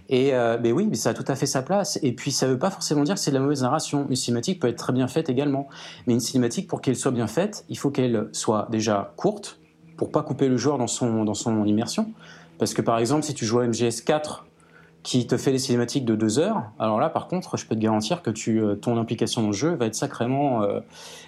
Et 0.08 0.34
euh, 0.34 0.56
mais 0.62 0.70
oui, 0.70 0.86
mais 0.88 0.94
ça 0.94 1.10
a 1.10 1.14
tout 1.14 1.24
à 1.26 1.34
fait 1.34 1.46
sa 1.46 1.62
place. 1.62 1.98
Et 2.02 2.12
puis, 2.12 2.30
ça 2.30 2.46
veut 2.46 2.58
pas 2.60 2.70
forcément 2.70 3.02
dire 3.02 3.14
que 3.14 3.20
c'est 3.20 3.30
de 3.32 3.36
la 3.36 3.42
mauvaise 3.42 3.62
narration. 3.62 4.06
Une 4.08 4.14
cinématique 4.14 4.60
peut 4.60 4.68
être 4.68 4.76
très 4.76 4.92
bien 4.92 5.08
faite 5.08 5.30
également. 5.30 5.66
Mais 6.06 6.12
une 6.12 6.20
cinématique, 6.20 6.68
pour 6.68 6.80
qu'elle 6.80 6.94
soit 6.96 7.10
bien 7.12 7.26
faite, 7.26 7.64
il 7.68 7.76
faut 7.78 7.90
qu'elle 7.90 8.28
soit 8.32 8.68
déjà 8.70 9.14
courte, 9.16 9.58
pour 9.96 10.10
pas 10.12 10.22
couper 10.22 10.48
le 10.48 10.56
joueur 10.58 10.78
dans 10.78 10.86
son, 10.86 11.24
dans 11.24 11.34
son 11.34 11.64
immersion. 11.64 12.12
Parce 12.58 12.74
que, 12.74 12.82
par 12.82 12.98
exemple, 12.98 13.22
si 13.22 13.34
tu 13.34 13.44
joues 13.44 13.60
à 13.60 13.66
MGS 13.66 14.02
4, 14.04 14.46
qui 15.02 15.26
te 15.28 15.36
fait 15.36 15.52
des 15.52 15.58
cinématiques 15.58 16.04
de 16.04 16.16
deux 16.16 16.40
heures, 16.40 16.62
alors 16.80 16.98
là, 16.98 17.08
par 17.10 17.28
contre, 17.28 17.56
je 17.56 17.64
peux 17.66 17.76
te 17.76 17.80
garantir 17.80 18.22
que 18.22 18.30
tu, 18.30 18.60
euh, 18.60 18.74
ton 18.74 18.98
implication 18.98 19.40
dans 19.42 19.48
le 19.48 19.52
jeu 19.54 19.74
va 19.76 19.86
être 19.86 19.94
sacrément... 19.94 20.62
euh, 20.64 20.80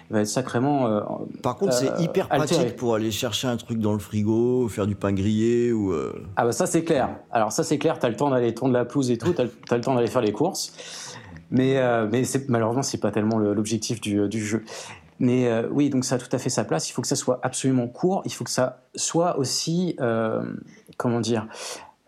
va 0.09 0.21
être 0.21 0.27
sacrément 0.27 0.87
euh, 0.87 0.99
Par 1.43 1.55
contre, 1.55 1.73
Euh, 1.73 1.77
c'est 1.95 2.03
hyper 2.03 2.27
pratique 2.27 2.75
pour 2.75 2.95
aller 2.95 3.11
chercher 3.11 3.47
un 3.47 3.55
truc 3.57 3.79
dans 3.79 3.93
le 3.93 3.99
frigo, 3.99 4.67
faire 4.67 4.85
du 4.87 4.95
pain 4.95 5.13
grillé 5.13 5.71
ou. 5.71 5.93
Ah 6.35 6.43
bah 6.45 6.51
ça 6.51 6.65
c'est 6.65 6.83
clair. 6.83 7.09
Alors 7.31 7.51
ça 7.51 7.63
c'est 7.63 7.77
clair, 7.77 7.99
t'as 7.99 8.09
le 8.09 8.15
temps 8.15 8.31
d'aller 8.31 8.53
tondre 8.53 8.73
la 8.73 8.85
pelouse 8.85 9.11
et 9.11 9.17
tout, 9.19 9.31
t'as 9.33 9.43
le, 9.43 9.49
t'as 9.67 9.75
le 9.77 9.81
temps 9.83 9.93
d'aller 9.95 10.07
faire 10.07 10.23
les 10.23 10.31
courses. 10.33 10.73
Mais, 11.51 11.75
mais 12.11 12.23
malheureusement 12.47 12.81
c'est 12.83 12.97
pas 12.97 13.11
tellement 13.11 13.37
le- 13.37 13.53
l'objectif 13.53 14.01
du, 14.01 14.27
du 14.27 14.43
jeu. 14.43 14.63
Mais 15.19 15.47
oui, 15.71 15.89
donc 15.91 16.05
ça 16.05 16.15
a 16.15 16.17
tout 16.17 16.33
à 16.33 16.37
fait 16.39 16.49
sa 16.49 16.63
place. 16.63 16.89
Il 16.89 16.93
faut 16.93 17.01
que 17.03 17.07
ça 17.07 17.15
soit 17.15 17.39
absolument 17.43 17.87
court. 17.87 18.23
Il 18.25 18.33
faut 18.33 18.43
que 18.45 18.49
ça 18.49 18.81
soit 18.95 19.37
aussi, 19.37 19.95
comment 20.99 21.21
dire, 21.21 21.47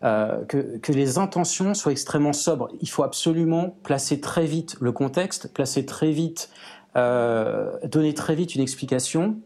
euh, 0.03 0.43
que, 0.45 0.77
que 0.77 0.91
les 0.91 1.17
intentions 1.17 1.73
soient 1.73 1.93
extrêmement 1.93 2.33
sobres. 2.33 2.69
Il 2.81 2.89
faut 2.89 3.03
absolument 3.03 3.75
placer 3.83 4.19
très 4.19 4.45
vite 4.45 4.75
le 4.81 4.91
contexte, 4.91 5.51
placer 5.53 5.85
très 5.85 6.11
vite, 6.11 6.49
euh, 6.97 7.71
donner 7.87 8.13
très 8.13 8.35
vite 8.35 8.53
une 8.53 8.61
explication 8.61 9.37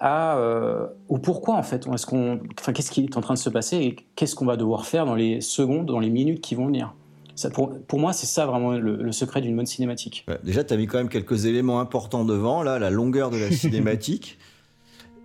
à 0.00 0.36
euh, 0.36 0.86
au 1.08 1.18
pourquoi 1.18 1.56
en 1.56 1.62
fait. 1.62 1.86
Est-ce 1.92 2.06
qu'on, 2.06 2.40
enfin, 2.58 2.72
qu'est-ce 2.72 2.90
qui 2.90 3.04
est 3.04 3.16
en 3.16 3.22
train 3.22 3.34
de 3.34 3.38
se 3.38 3.50
passer 3.50 3.76
et 3.78 3.96
qu'est-ce 4.16 4.34
qu'on 4.34 4.46
va 4.46 4.56
devoir 4.56 4.84
faire 4.84 5.06
dans 5.06 5.14
les 5.14 5.40
secondes, 5.40 5.86
dans 5.86 5.98
les 5.98 6.10
minutes 6.10 6.42
qui 6.42 6.54
vont 6.54 6.66
venir? 6.66 6.94
Ça, 7.36 7.48
pour, 7.48 7.72
pour 7.86 7.98
moi, 7.98 8.12
c'est 8.12 8.26
ça 8.26 8.44
vraiment 8.44 8.72
le, 8.72 8.96
le 8.96 9.12
secret 9.12 9.40
d'une 9.40 9.56
bonne 9.56 9.64
cinématique. 9.64 10.26
ouais. 10.28 10.38
Déjà, 10.44 10.62
tu 10.62 10.74
as 10.74 10.76
mis 10.76 10.86
quand 10.86 10.98
même 10.98 11.08
quelques 11.08 11.46
éléments 11.46 11.80
importants 11.80 12.26
devant, 12.26 12.62
là, 12.62 12.78
la 12.78 12.90
longueur 12.90 13.30
de 13.30 13.38
la 13.38 13.50
cinématique 13.50 14.38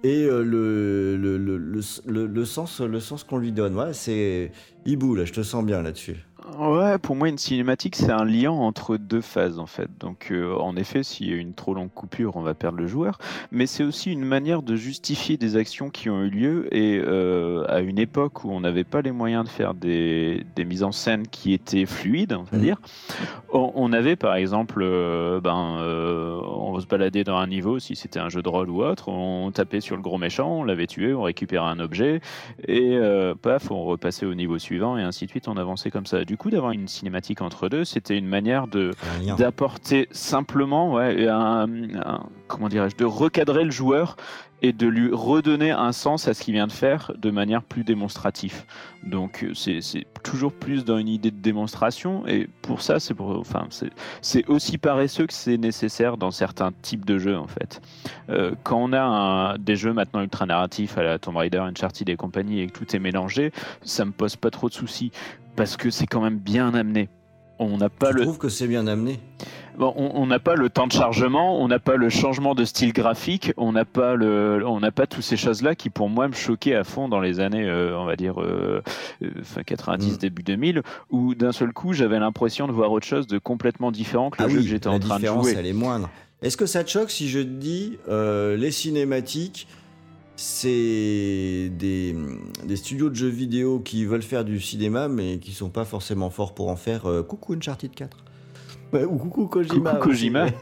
et 0.06 0.26
euh, 0.26 0.44
le, 0.44 1.18
le, 1.18 1.38
le, 1.38 2.28
le, 2.28 2.46
sens, 2.46 2.80
le 2.80 3.00
sens 3.00 3.24
qu'on 3.24 3.40
lui 3.40 3.52
donne. 3.52 3.94
C'est. 3.94 4.52
Hibou, 4.86 5.16
là, 5.16 5.26
je 5.26 5.34
te 5.34 5.42
sens 5.42 5.66
bien 5.66 5.82
là-dessus. 5.82 6.18
Ouais, 6.60 7.00
pour 7.00 7.16
moi, 7.16 7.28
une 7.28 7.40
cinématique, 7.40 7.96
c'est 7.96 8.12
un 8.12 8.24
lien 8.24 8.52
entre 8.52 8.98
deux 8.98 9.22
phases, 9.22 9.58
en 9.58 9.66
fait. 9.66 9.90
Donc, 10.00 10.28
euh, 10.30 10.56
en 10.58 10.76
effet, 10.76 11.02
s'il 11.02 11.28
y 11.30 11.34
a 11.34 11.38
une 11.38 11.56
trop 11.56 11.74
longue 11.74 11.92
coupure, 11.92 12.36
on 12.36 12.42
va 12.44 12.54
perdre 12.54 12.78
le 12.78 12.86
joueur. 12.86 13.18
Mais 13.52 13.66
c'est 13.66 13.84
aussi 13.84 14.12
une 14.12 14.24
manière 14.24 14.62
de 14.62 14.76
justifier 14.76 15.38
des 15.38 15.58
actions 15.58 15.90
qui 15.90 16.08
ont 16.12 16.22
eu 16.22 16.30
lieu. 16.30 16.68
Et 16.76 17.02
euh, 17.04 17.66
à 17.68 17.80
une 17.80 17.98
époque 17.98 18.44
où 18.46 18.52
on 18.52 18.60
n'avait 18.60 18.84
pas 18.84 19.02
les 19.02 19.12
moyens 19.12 19.46
de 19.46 19.50
faire 19.50 19.74
des, 19.74 20.46
des 20.56 20.66
mises 20.66 20.84
en 20.84 20.92
scène 20.92 21.28
qui 21.28 21.52
étaient 21.52 21.88
fluides, 21.88 22.34
on 22.34 22.44
va 22.44 22.58
Mhm. 22.58 22.64
dire, 22.64 22.78
on, 23.52 23.72
on 23.74 23.92
avait, 23.92 24.16
par 24.16 24.36
exemple, 24.36 24.82
euh, 24.84 25.42
ben, 25.42 25.78
euh, 25.80 26.40
on 26.46 26.80
se 26.80 26.86
baladait 26.86 27.24
dans 27.24 27.38
un 27.38 27.48
niveau, 27.48 27.80
si 27.80 27.96
c'était 27.96 28.20
un 28.20 28.30
jeu 28.30 28.44
de 28.44 28.50
rôle 28.50 28.70
ou 28.70 28.84
autre, 28.84 29.10
on 29.10 29.50
tapait 29.52 29.82
sur 29.82 29.96
le 29.96 30.04
gros 30.04 30.20
méchant, 30.20 30.60
on 30.60 30.64
l'avait 30.64 30.86
tué, 30.88 31.14
on 31.16 31.24
récupérait 31.24 31.66
un 31.66 31.80
objet, 31.80 32.22
et 32.68 33.00
paf, 33.42 33.72
on 33.72 33.84
repassait 33.86 34.26
au 34.28 34.36
niveau 34.36 34.60
suivant, 34.60 34.96
et 34.98 35.02
ainsi 35.02 35.26
de 35.26 35.32
suite, 35.32 35.48
on 35.48 35.58
avançait 35.58 35.90
comme 35.90 36.06
ça. 36.06 36.24
Du 36.24 36.35
coup, 36.38 36.50
d'avoir 36.50 36.72
une 36.72 36.88
cinématique 36.88 37.42
entre 37.42 37.70
deux, 37.70 37.86
c'était 37.86 38.18
une 38.18 38.28
manière 38.28 38.68
de 38.68 38.92
Un 39.28 39.36
d'apporter 39.36 40.08
simplement, 40.12 40.94
ouais, 40.94 41.28
un, 41.28 41.68
un- 41.96 42.24
comment 42.48 42.70
dirais-je, 42.70 42.96
de 42.96 43.06
recadrer 43.06 43.64
le 43.64 43.72
joueur 43.72 44.16
et 44.62 44.72
de 44.72 44.88
lui 44.88 45.10
redonner 45.14 45.72
un 45.72 45.92
sens 45.92 46.28
à 46.28 46.34
ce 46.34 46.42
qu'il 46.42 46.54
vient 46.54 46.66
de 46.66 46.72
faire 46.72 47.12
de 47.18 47.30
manière 47.30 47.62
plus 47.62 47.84
démonstrative. 47.84 48.64
Donc 49.06 49.44
euh, 49.44 49.54
c'est 49.54 49.82
c'est 49.82 50.06
toujours 50.24 50.54
plus 50.54 50.86
dans 50.86 50.98
une 50.98 51.10
idée 51.10 51.30
de 51.30 51.40
démonstration 51.42 52.26
et 52.26 52.48
pour 52.64 52.82
ça 52.82 53.00
c'est 53.00 53.14
pour, 53.14 53.38
enfin 53.38 53.68
c'est 53.70 53.92
c'est 54.22 54.48
aussi 54.48 54.78
paresseux 54.78 55.28
que 55.28 55.34
c'est 55.34 55.58
nécessaire 55.58 56.18
dans 56.18 56.32
certains 56.32 56.72
types 56.82 57.06
de 57.06 57.20
jeux 57.20 57.38
en 57.38 57.48
fait. 57.48 57.82
Euh, 58.30 58.54
quand 58.64 58.78
on 58.82 58.94
a 58.94 59.02
un- 59.02 59.58
des 59.58 59.76
jeux 59.76 59.94
maintenant 59.94 60.22
ultra 60.22 60.46
narratifs 60.46 60.98
à 60.98 61.04
la 61.04 61.20
Tomb 61.20 61.36
Raider, 61.38 61.60
Uncharted 61.60 62.08
et 62.10 62.16
compagnie 62.16 62.62
et 62.62 62.68
que 62.68 62.80
tout 62.80 62.96
est 62.96 63.00
mélangé, 63.00 63.52
ça 63.84 64.06
me 64.06 64.12
pose 64.12 64.36
pas 64.38 64.50
trop 64.52 64.70
de 64.70 64.74
soucis 64.74 65.12
parce 65.56 65.78
que 65.78 65.90
c'est 65.90 66.08
quand 66.08 66.22
même 66.22 66.38
bien 66.40 66.74
amené. 66.74 67.10
On 67.58 67.78
n'a 67.78 67.90
pas 67.90 68.12
Je 68.12 68.18
le 68.18 68.22
trouve 68.24 68.38
que 68.38 68.50
c'est 68.50 68.68
bien 68.68 68.86
amené. 68.86 69.20
Bon, 69.78 69.94
on 69.98 70.26
n'a 70.26 70.40
pas 70.40 70.56
le 70.56 70.70
temps 70.70 70.88
de 70.88 70.92
chargement, 70.94 71.62
on 71.62 71.68
n'a 71.68 71.80
pas 71.80 71.96
le 71.98 72.10
changement 72.10 72.56
de 72.56 72.64
style 72.64 72.94
graphique, 72.94 73.52
on 73.58 73.74
n'a 73.74 73.84
pas 73.84 74.16
le, 74.16 74.66
on 74.66 74.80
n'a 74.80 74.92
pas 74.92 75.06
toutes 75.06 75.24
ces 75.24 75.36
choses-là 75.36 75.76
qui 75.76 75.90
pour 75.90 76.10
moi 76.10 76.28
me 76.30 76.34
choquaient 76.34 76.76
à 76.76 76.84
fond 76.86 77.10
dans 77.10 77.20
les 77.20 77.40
années, 77.42 77.66
euh, 77.66 77.98
on 77.98 78.06
va 78.06 78.16
dire, 78.16 78.42
euh, 78.42 78.82
euh, 79.22 79.30
fin 79.44 79.64
90 79.64 80.14
Mm. 80.14 80.18
début 80.18 80.44
2000, 80.44 80.82
où 81.10 81.36
d'un 81.36 81.52
seul 81.52 81.74
coup 81.74 81.92
j'avais 81.94 82.20
l'impression 82.20 82.68
de 82.68 82.72
voir 82.74 82.92
autre 82.92 83.06
chose 83.06 83.28
de 83.28 83.38
complètement 83.38 83.92
différent 83.92 84.30
que 84.30 84.42
le 84.42 84.46
ah 84.46 84.50
jeu 84.50 84.58
oui, 84.60 84.64
que 84.64 84.70
j'étais 84.70 84.90
la 84.90 84.96
en 84.96 85.00
train 85.00 85.16
de 85.16 85.22
différence, 85.22 85.44
jouer. 85.44 85.56
elle 85.58 85.66
est 85.66 85.74
moindre. 85.74 86.10
Est-ce 86.42 86.56
que 86.58 86.66
ça 86.66 86.84
te 86.84 86.90
choque 86.90 87.10
si 87.12 87.28
je 87.30 87.40
te 87.40 87.44
dis 87.48 87.98
euh, 88.08 88.56
les 88.56 88.72
cinématiques, 88.72 89.68
c'est 90.36 91.70
des, 91.78 92.16
des 92.66 92.76
studios 92.76 93.10
de 93.10 93.16
jeux 93.16 93.28
vidéo 93.30 93.80
qui 93.80 94.06
veulent 94.06 94.22
faire 94.24 94.44
du 94.46 94.60
cinéma 94.60 95.08
mais 95.08 95.40
qui 95.40 95.52
sont 95.54 95.70
pas 95.70 95.86
forcément 95.86 96.30
forts 96.30 96.54
pour 96.54 96.70
en 96.70 96.76
faire 96.76 97.06
euh, 97.10 97.24
coucou 97.24 97.54
Uncharted 97.54 97.92
4 97.94 98.18
Ouais, 98.94 99.04
ou 99.04 99.18
coucou 99.18 99.48
Kojima. 99.48 99.94
Coucou 99.96 100.10
Kojima. 100.10 100.46
ouais. 100.46 100.54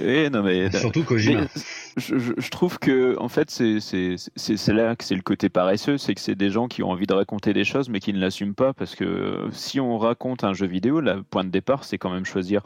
Euh, 0.00 0.30
non 0.30 0.42
mais 0.42 0.70
Surtout 0.72 1.04
Kojima. 1.04 1.42
Mais 1.42 1.48
je, 1.96 2.18
je- 2.18 2.32
je 2.36 2.50
trouve 2.50 2.78
que 2.78 3.16
en 3.18 3.28
fait 3.28 3.50
c'est 3.50 3.78
c'est- 3.78 4.16
c'est- 4.36 4.56
c'est 4.56 4.72
là 4.72 4.96
que 4.96 5.04
c'est 5.04 5.14
le 5.14 5.20
côté 5.22 5.48
paresseux, 5.50 5.98
c'est 5.98 6.14
que 6.14 6.20
c'est 6.20 6.34
des 6.34 6.48
gens 6.50 6.66
qui 6.66 6.82
ont 6.82 6.88
envie 6.90 7.06
de 7.06 7.12
raconter 7.12 7.52
des 7.52 7.62
choses 7.64 7.88
mais 7.90 8.00
qui 8.00 8.12
ne 8.14 8.18
l'assument 8.18 8.54
pas 8.54 8.72
parce 8.72 8.94
que 8.96 9.04
euh, 9.04 9.50
si 9.52 9.78
on 9.80 9.98
raconte 9.98 10.44
un 10.44 10.54
jeu 10.54 10.66
vidéo, 10.66 11.00
le 11.00 11.22
point 11.22 11.44
de 11.44 11.50
départ 11.50 11.84
c'est 11.84 11.98
quand 11.98 12.10
même 12.10 12.24
choisir 12.24 12.62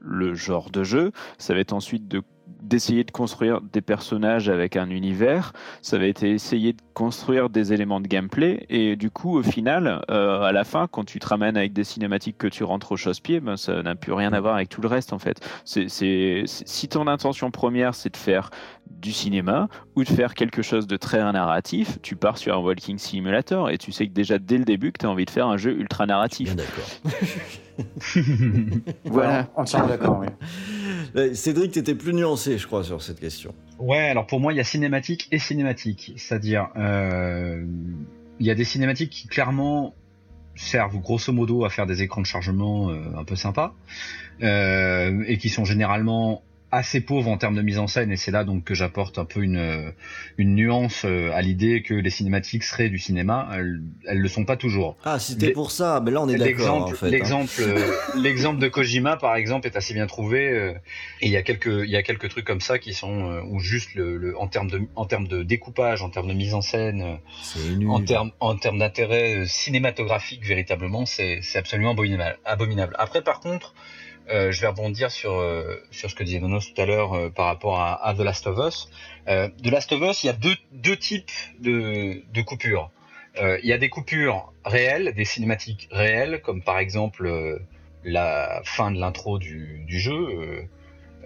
le 0.00 0.34
genre 0.34 0.70
de 0.70 0.82
jeu, 0.84 1.12
ça 1.38 1.52
va 1.54 1.60
être 1.60 1.74
ensuite 1.74 2.08
de 2.08 2.22
d'essayer 2.46 3.04
de 3.04 3.10
construire 3.10 3.60
des 3.60 3.80
personnages 3.80 4.48
avec 4.48 4.76
un 4.76 4.90
univers, 4.90 5.52
ça 5.82 5.98
va 5.98 6.06
être 6.06 6.22
essayer 6.22 6.72
de 6.72 6.80
construire 6.94 7.50
des 7.50 7.72
éléments 7.72 8.00
de 8.00 8.06
gameplay 8.06 8.66
et 8.70 8.96
du 8.96 9.10
coup 9.10 9.36
au 9.36 9.42
final 9.42 10.02
euh, 10.10 10.42
à 10.42 10.52
la 10.52 10.64
fin 10.64 10.86
quand 10.86 11.04
tu 11.04 11.18
te 11.18 11.26
ramènes 11.26 11.56
avec 11.56 11.72
des 11.72 11.84
cinématiques 11.84 12.38
que 12.38 12.46
tu 12.46 12.64
rentres 12.64 12.92
au 12.92 12.96
chausse-pied, 12.96 13.40
ben, 13.40 13.56
ça 13.56 13.82
n'a 13.82 13.94
plus 13.94 14.12
rien 14.12 14.32
à 14.32 14.40
voir 14.40 14.54
avec 14.54 14.68
tout 14.68 14.80
le 14.80 14.88
reste 14.88 15.12
en 15.12 15.18
fait. 15.18 15.46
C'est, 15.64 15.88
si 16.46 16.88
ton 16.88 17.06
intention 17.06 17.50
première 17.50 17.94
c'est 17.94 18.10
de 18.10 18.16
faire 18.16 18.50
du 18.90 19.12
cinéma 19.12 19.68
ou 19.96 20.04
de 20.04 20.08
faire 20.08 20.34
quelque 20.34 20.62
chose 20.62 20.86
de 20.86 20.96
très 20.96 21.18
narratif, 21.32 21.98
tu 22.02 22.16
pars 22.16 22.38
sur 22.38 22.56
un 22.56 22.58
walking 22.58 22.98
simulator 22.98 23.70
et 23.70 23.78
tu 23.78 23.92
sais 23.92 24.06
que 24.06 24.12
déjà 24.12 24.38
dès 24.38 24.58
le 24.58 24.64
début 24.64 24.92
que 24.92 24.98
tu 24.98 25.06
as 25.06 25.10
envie 25.10 25.24
de 25.26 25.30
faire 25.30 25.46
un 25.46 25.56
jeu 25.56 25.72
ultra 25.72 26.06
narratif. 26.06 26.54
Bien 26.54 26.64
d'accord. 26.64 27.12
Voilà. 29.04 29.50
Entièrement 29.56 29.88
d'accord, 29.88 30.20
oui. 30.20 30.28
Ouais, 31.14 31.34
Cédric, 31.34 31.72
t'étais 31.72 31.94
plus 31.94 32.14
nuancé, 32.14 32.56
je 32.58 32.66
crois, 32.66 32.84
sur 32.84 33.02
cette 33.02 33.20
question. 33.20 33.54
Ouais, 33.78 34.08
alors 34.08 34.26
pour 34.26 34.40
moi, 34.40 34.52
il 34.52 34.56
y 34.56 34.60
a 34.60 34.64
cinématique 34.64 35.28
et 35.32 35.38
cinématique. 35.38 36.12
C'est-à-dire, 36.16 36.68
euh, 36.76 37.64
il 38.38 38.46
y 38.46 38.50
a 38.50 38.54
des 38.54 38.64
cinématiques 38.64 39.10
qui 39.10 39.26
clairement 39.26 39.94
servent 40.54 40.98
grosso 41.00 41.32
modo 41.32 41.64
à 41.64 41.70
faire 41.70 41.86
des 41.86 42.02
écrans 42.02 42.20
de 42.20 42.26
chargement 42.26 42.90
euh, 42.90 43.16
un 43.16 43.24
peu 43.24 43.36
sympas, 43.36 43.74
euh, 44.42 45.24
et 45.26 45.38
qui 45.38 45.48
sont 45.48 45.64
généralement 45.64 46.42
assez 46.74 47.00
pauvre 47.00 47.30
en 47.30 47.36
termes 47.36 47.54
de 47.54 47.62
mise 47.62 47.78
en 47.78 47.86
scène 47.86 48.10
et 48.10 48.16
c'est 48.16 48.30
là 48.30 48.44
donc 48.44 48.64
que 48.64 48.74
j'apporte 48.74 49.18
un 49.18 49.24
peu 49.24 49.42
une 49.42 49.92
une 50.38 50.54
nuance 50.54 51.04
à 51.04 51.40
l'idée 51.42 51.82
que 51.82 51.94
les 51.94 52.10
cinématiques 52.10 52.64
seraient 52.64 52.88
du 52.88 52.98
cinéma. 52.98 53.48
Elles, 53.54 53.80
elles 54.06 54.18
le 54.18 54.28
sont 54.28 54.44
pas 54.44 54.56
toujours. 54.56 54.96
Ah, 55.04 55.18
c'était 55.18 55.52
pour 55.52 55.70
ça. 55.70 56.00
Mais 56.04 56.10
là, 56.10 56.22
on 56.22 56.28
est 56.28 56.36
d'accord. 56.36 56.88
En 56.88 56.88
fait, 56.88 57.10
l'exemple, 57.10 57.62
hein. 57.62 58.16
l'exemple 58.20 58.60
de 58.60 58.68
Kojima, 58.68 59.16
par 59.16 59.36
exemple, 59.36 59.66
est 59.66 59.76
assez 59.76 59.94
bien 59.94 60.06
trouvé. 60.06 60.74
et 61.20 61.26
il 61.26 61.30
y 61.30 61.36
a 61.36 61.42
quelques 61.42 61.84
il 61.84 61.90
y 61.90 61.96
a 61.96 62.02
quelques 62.02 62.28
trucs 62.28 62.44
comme 62.44 62.60
ça 62.60 62.78
qui 62.78 62.92
sont 62.94 63.42
ou 63.48 63.60
juste 63.60 63.94
le, 63.94 64.16
le, 64.16 64.38
en 64.38 64.48
termes 64.48 64.70
de 64.70 64.82
en 64.96 65.06
termes 65.06 65.28
de 65.28 65.42
découpage, 65.42 66.02
en 66.02 66.10
termes 66.10 66.28
de 66.28 66.34
mise 66.34 66.54
en 66.54 66.62
scène, 66.62 67.18
en 67.86 68.00
termes 68.02 68.32
en 68.40 68.56
termes 68.56 68.78
d'intérêt 68.78 69.44
cinématographique 69.46 70.44
véritablement, 70.44 71.06
c'est 71.06 71.38
c'est 71.42 71.58
absolument 71.58 71.92
abominable. 71.92 72.38
abominable. 72.44 72.96
Après, 72.98 73.22
par 73.22 73.40
contre 73.40 73.74
euh, 74.30 74.52
je 74.52 74.60
vais 74.60 74.68
rebondir 74.68 75.10
sur, 75.10 75.34
euh, 75.34 75.76
sur 75.90 76.10
ce 76.10 76.14
que 76.14 76.24
disait 76.24 76.40
Nonos 76.40 76.60
tout 76.60 76.80
à 76.80 76.86
l'heure 76.86 77.12
euh, 77.14 77.30
par 77.30 77.46
rapport 77.46 77.78
à, 77.80 78.06
à, 78.06 78.14
The 78.14 78.20
Last 78.20 78.46
of 78.46 78.58
Us. 78.58 78.88
Euh, 79.28 79.48
The 79.62 79.70
Last 79.70 79.92
of 79.92 80.00
Us, 80.02 80.24
il 80.24 80.28
y 80.28 80.30
a 80.30 80.32
deux, 80.32 80.56
deux 80.72 80.96
types 80.96 81.30
de, 81.60 82.22
de 82.32 82.42
coupures. 82.42 82.90
il 83.38 83.66
y 83.68 83.72
a 83.72 83.78
des 83.78 83.88
coupures 83.88 84.52
réelles, 84.64 85.12
des 85.14 85.24
cinématiques 85.24 85.88
réelles, 85.90 86.40
comme 86.40 86.62
par 86.62 86.78
exemple 86.78 87.60
la 88.04 88.62
fin 88.64 88.90
de 88.90 88.98
l'intro 88.98 89.38
du, 89.38 89.84
du, 89.86 89.98
jeu. 89.98 90.68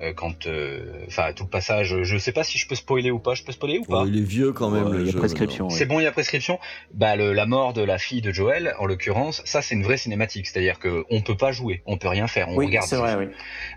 Euh, 0.01 0.13
quand, 0.13 0.47
euh, 0.47 1.05
enfin, 1.09 1.33
tout 1.33 1.45
le 1.45 1.49
passage. 1.49 2.03
Je 2.03 2.19
sais 2.19 2.31
pas 2.31 2.45
si 2.45 2.57
je 2.59 2.69
peux 2.69 2.75
spoiler 2.75 3.11
ou 3.11 3.19
pas. 3.19 3.35
Je 3.35 3.43
peux 3.43 3.53
spoiler 3.53 3.79
ou 3.79 3.85
pas 3.85 4.05
Il 4.07 4.17
est 4.17 4.23
vieux 4.23 4.53
quand 4.53 4.71
même. 4.71 5.01
il 5.01 5.07
y 5.07 5.11
a 5.11 5.13
prescription. 5.13 5.71
C'est 5.71 5.87
bon, 5.87 5.99
il 5.99 6.05
y 6.05 6.07
a 6.07 6.13
prescription. 6.13 6.59
Bah, 6.95 7.17
le, 7.17 7.33
la 7.33 7.47
mort 7.47 7.73
de 7.73 7.83
la 7.83 7.99
fille 7.99 8.21
de 8.21 8.31
Joël, 8.31 8.75
en 8.79 8.87
l'occurrence, 8.87 9.43
ça 9.45 9.61
c'est 9.61 9.75
une 9.75 9.83
vraie 9.83 9.97
cinématique. 9.97 10.47
C'est-à-dire 10.47 10.79
que 10.79 11.05
on 11.11 11.21
peut 11.21 11.37
pas 11.37 11.51
jouer, 11.51 11.83
on 11.87 11.99
peut 11.99 12.09
rien 12.09 12.29
faire, 12.29 12.49
on 12.49 12.57
oui, 12.57 12.67
regarde. 12.67 12.87
C'est 12.87 12.97
vrai, 12.97 13.17
oui. 13.17 13.27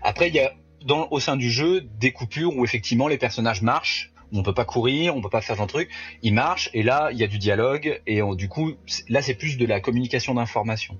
Après, 0.02 0.28
il 0.28 0.34
y 0.34 0.40
a 0.40 0.52
dans, 0.84 1.08
au 1.10 1.18
sein 1.20 1.36
du 1.36 1.50
jeu 1.50 1.80
des 1.80 2.12
coupures 2.12 2.56
où 2.56 2.64
effectivement 2.64 3.08
les 3.08 3.18
personnages 3.18 3.62
marchent 3.62 4.11
on 4.32 4.42
peut 4.42 4.54
pas 4.54 4.64
courir, 4.64 5.16
on 5.16 5.20
peut 5.20 5.28
pas 5.28 5.40
faire 5.40 5.60
un 5.60 5.66
truc. 5.66 5.90
Il 6.22 6.34
marche 6.34 6.70
et 6.74 6.82
là 6.82 7.10
il 7.12 7.18
y 7.18 7.24
a 7.24 7.26
du 7.26 7.38
dialogue 7.38 8.00
et 8.06 8.20
du 8.36 8.48
coup 8.48 8.72
là 9.08 9.22
c'est 9.22 9.34
plus 9.34 9.56
de 9.56 9.66
la 9.66 9.80
communication 9.80 10.34
d'information, 10.34 10.98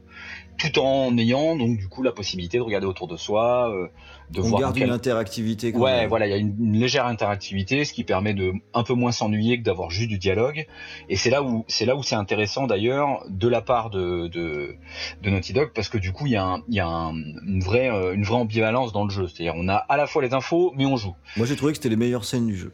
tout 0.58 0.78
en 0.78 1.16
ayant 1.18 1.56
donc 1.56 1.78
du 1.78 1.88
coup 1.88 2.02
la 2.02 2.12
possibilité 2.12 2.58
de 2.58 2.62
regarder 2.62 2.86
autour 2.86 3.08
de 3.08 3.16
soi, 3.16 3.70
euh, 3.70 3.88
de 4.30 4.40
on 4.40 4.44
voir. 4.44 4.60
garde 4.60 4.76
une 4.78 4.90
interactivité. 4.90 5.72
Quand 5.72 5.80
ouais, 5.80 6.00
même. 6.00 6.08
voilà, 6.08 6.26
il 6.26 6.30
y 6.30 6.32
a 6.32 6.36
une, 6.36 6.54
une, 6.58 6.78
légère 6.78 7.06
interactivité, 7.06 7.84
ce 7.84 7.92
qui 7.92 8.04
permet 8.04 8.34
de 8.34 8.52
un 8.74 8.82
peu 8.82 8.94
moins 8.94 9.12
s'ennuyer 9.12 9.58
que 9.58 9.64
d'avoir 9.64 9.90
juste 9.90 10.08
du 10.08 10.18
dialogue. 10.18 10.66
Et 11.08 11.16
c'est 11.16 11.30
là 11.30 11.42
où 11.42 11.64
c'est 11.68 11.84
là 11.84 11.96
où 11.96 12.02
c'est 12.02 12.14
intéressant 12.14 12.66
d'ailleurs 12.66 13.24
de 13.28 13.48
la 13.48 13.60
part 13.60 13.90
de, 13.90 14.28
de, 14.28 14.76
de 15.22 15.30
Naughty 15.30 15.52
Dog 15.52 15.72
parce 15.74 15.88
que 15.88 15.98
du 15.98 16.12
coup 16.12 16.26
il 16.26 16.32
y 16.32 16.36
a, 16.36 16.44
un, 16.44 16.62
il 16.68 16.74
y 16.74 16.80
a 16.80 16.86
un, 16.86 17.14
une 17.14 17.62
vraie 17.62 17.90
euh, 17.90 18.14
une 18.14 18.24
vraie 18.24 18.36
ambivalence 18.36 18.92
dans 18.92 19.04
le 19.04 19.10
jeu. 19.10 19.28
C'est-à-dire 19.28 19.54
on 19.56 19.68
a 19.68 19.76
à 19.76 19.96
la 19.96 20.06
fois 20.06 20.22
les 20.22 20.34
infos 20.34 20.72
mais 20.76 20.86
on 20.86 20.96
joue. 20.96 21.14
Moi 21.36 21.46
j'ai 21.46 21.56
trouvé 21.56 21.72
que 21.72 21.78
c'était 21.78 21.88
les 21.88 21.96
meilleures 21.96 22.24
scènes 22.24 22.46
du 22.46 22.56
jeu. 22.56 22.72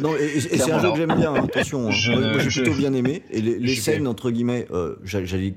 Non, 0.00 0.14
et, 0.16 0.40
c'est 0.40 0.70
un 0.70 0.80
jeu 0.80 0.90
que 0.90 0.96
j'aime 0.96 1.14
bien, 1.16 1.32
hein, 1.34 1.44
attention. 1.44 1.90
Je, 1.90 2.12
moi, 2.12 2.38
j'ai 2.38 2.62
plutôt 2.62 2.76
bien 2.76 2.92
aimé. 2.92 3.22
Et 3.30 3.40
les, 3.40 3.58
les 3.58 3.74
scènes, 3.74 4.06
entre 4.06 4.30
guillemets, 4.30 4.66
euh, 4.70 4.96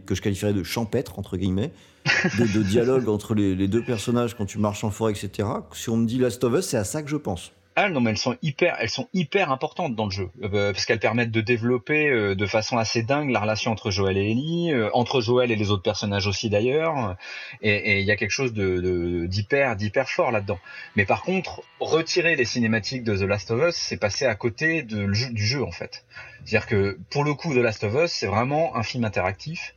que 0.05 0.15
je 0.15 0.21
qualifierais 0.21 0.53
de 0.53 0.63
champêtre, 0.63 1.19
entre 1.19 1.37
guillemets, 1.37 1.71
de, 2.05 2.57
de 2.57 2.63
dialogue 2.63 3.09
entre 3.09 3.35
les, 3.35 3.55
les, 3.55 3.67
deux 3.67 3.83
personnages 3.83 4.35
quand 4.35 4.45
tu 4.45 4.59
marches 4.59 4.83
en 4.83 4.91
forêt, 4.91 5.11
etc. 5.11 5.47
Si 5.73 5.89
on 5.89 5.97
me 5.97 6.05
dit 6.05 6.19
Last 6.19 6.43
of 6.43 6.53
Us, 6.53 6.65
c'est 6.65 6.77
à 6.77 6.83
ça 6.83 7.03
que 7.03 7.09
je 7.09 7.17
pense. 7.17 7.51
Ah 7.75 7.89
non, 7.89 8.01
mais 8.01 8.11
elles 8.11 8.17
sont 8.17 8.37
hyper, 8.43 8.75
elles 8.79 8.89
sont 8.89 9.07
hyper 9.13 9.51
importantes 9.51 9.95
dans 9.95 10.05
le 10.05 10.11
jeu 10.11 10.29
euh, 10.43 10.71
parce 10.71 10.85
qu'elles 10.85 10.99
permettent 10.99 11.31
de 11.31 11.41
développer 11.41 12.07
euh, 12.07 12.35
de 12.35 12.45
façon 12.45 12.77
assez 12.77 13.01
dingue 13.01 13.31
la 13.31 13.39
relation 13.39 13.71
entre 13.71 13.89
Joël 13.89 14.15
et 14.17 14.29
Ellie, 14.29 14.71
euh, 14.71 14.91
entre 14.93 15.21
Joël 15.21 15.51
et 15.51 15.55
les 15.55 15.71
autres 15.71 15.81
personnages 15.81 16.27
aussi 16.27 16.51
d'ailleurs. 16.51 17.15
Et 17.61 17.99
il 18.01 18.05
y 18.05 18.11
a 18.11 18.15
quelque 18.15 18.31
chose 18.31 18.53
de 18.53 19.25
d'hyper, 19.25 19.75
d'hyper 19.75 20.07
fort 20.07 20.31
là-dedans. 20.31 20.59
Mais 20.95 21.05
par 21.05 21.23
contre, 21.23 21.63
retirer 21.79 22.35
les 22.35 22.45
cinématiques 22.45 23.03
de 23.03 23.17
The 23.17 23.21
Last 23.21 23.49
of 23.49 23.69
Us, 23.69 23.75
c'est 23.75 23.97
passer 23.97 24.25
à 24.25 24.35
côté 24.35 24.83
du 24.83 25.45
jeu 25.45 25.63
en 25.63 25.71
fait. 25.71 26.05
C'est-à-dire 26.45 26.67
que 26.67 26.99
pour 27.09 27.23
le 27.23 27.33
coup, 27.33 27.53
The 27.53 27.57
Last 27.57 27.83
of 27.83 27.95
Us, 27.95 28.11
c'est 28.11 28.27
vraiment 28.27 28.75
un 28.75 28.83
film 28.83 29.03
interactif 29.03 29.73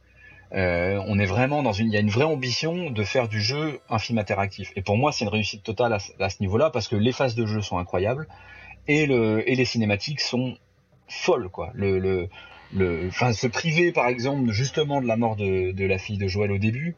euh, 0.54 1.02
on 1.06 1.18
est 1.18 1.26
vraiment 1.26 1.62
dans 1.62 1.72
une, 1.72 1.88
il 1.88 1.92
y 1.92 1.96
a 1.96 2.00
une 2.00 2.10
vraie 2.10 2.24
ambition 2.24 2.90
de 2.90 3.02
faire 3.04 3.28
du 3.28 3.40
jeu 3.40 3.80
un 3.90 3.98
film 3.98 4.18
interactif. 4.18 4.72
Et 4.76 4.82
pour 4.82 4.96
moi, 4.96 5.12
c'est 5.12 5.24
une 5.24 5.30
réussite 5.30 5.62
totale 5.62 5.92
à, 5.92 5.98
à 6.20 6.30
ce 6.30 6.36
niveau-là 6.40 6.70
parce 6.70 6.88
que 6.88 6.96
les 6.96 7.12
phases 7.12 7.34
de 7.34 7.46
jeu 7.46 7.60
sont 7.62 7.78
incroyables 7.78 8.28
et 8.88 9.06
le 9.06 9.48
et 9.50 9.54
les 9.56 9.64
cinématiques 9.64 10.20
sont 10.20 10.56
folles 11.08 11.48
quoi. 11.48 11.70
Le 11.74 11.98
le 11.98 12.28
le, 12.72 13.06
enfin 13.08 13.32
se 13.32 13.46
priver 13.46 13.92
par 13.92 14.08
exemple 14.08 14.50
justement 14.50 15.00
de 15.00 15.06
la 15.06 15.16
mort 15.16 15.36
de, 15.36 15.72
de 15.72 15.84
la 15.84 15.98
fille 15.98 16.18
de 16.18 16.28
Joël 16.28 16.50
au 16.52 16.58
début, 16.58 16.96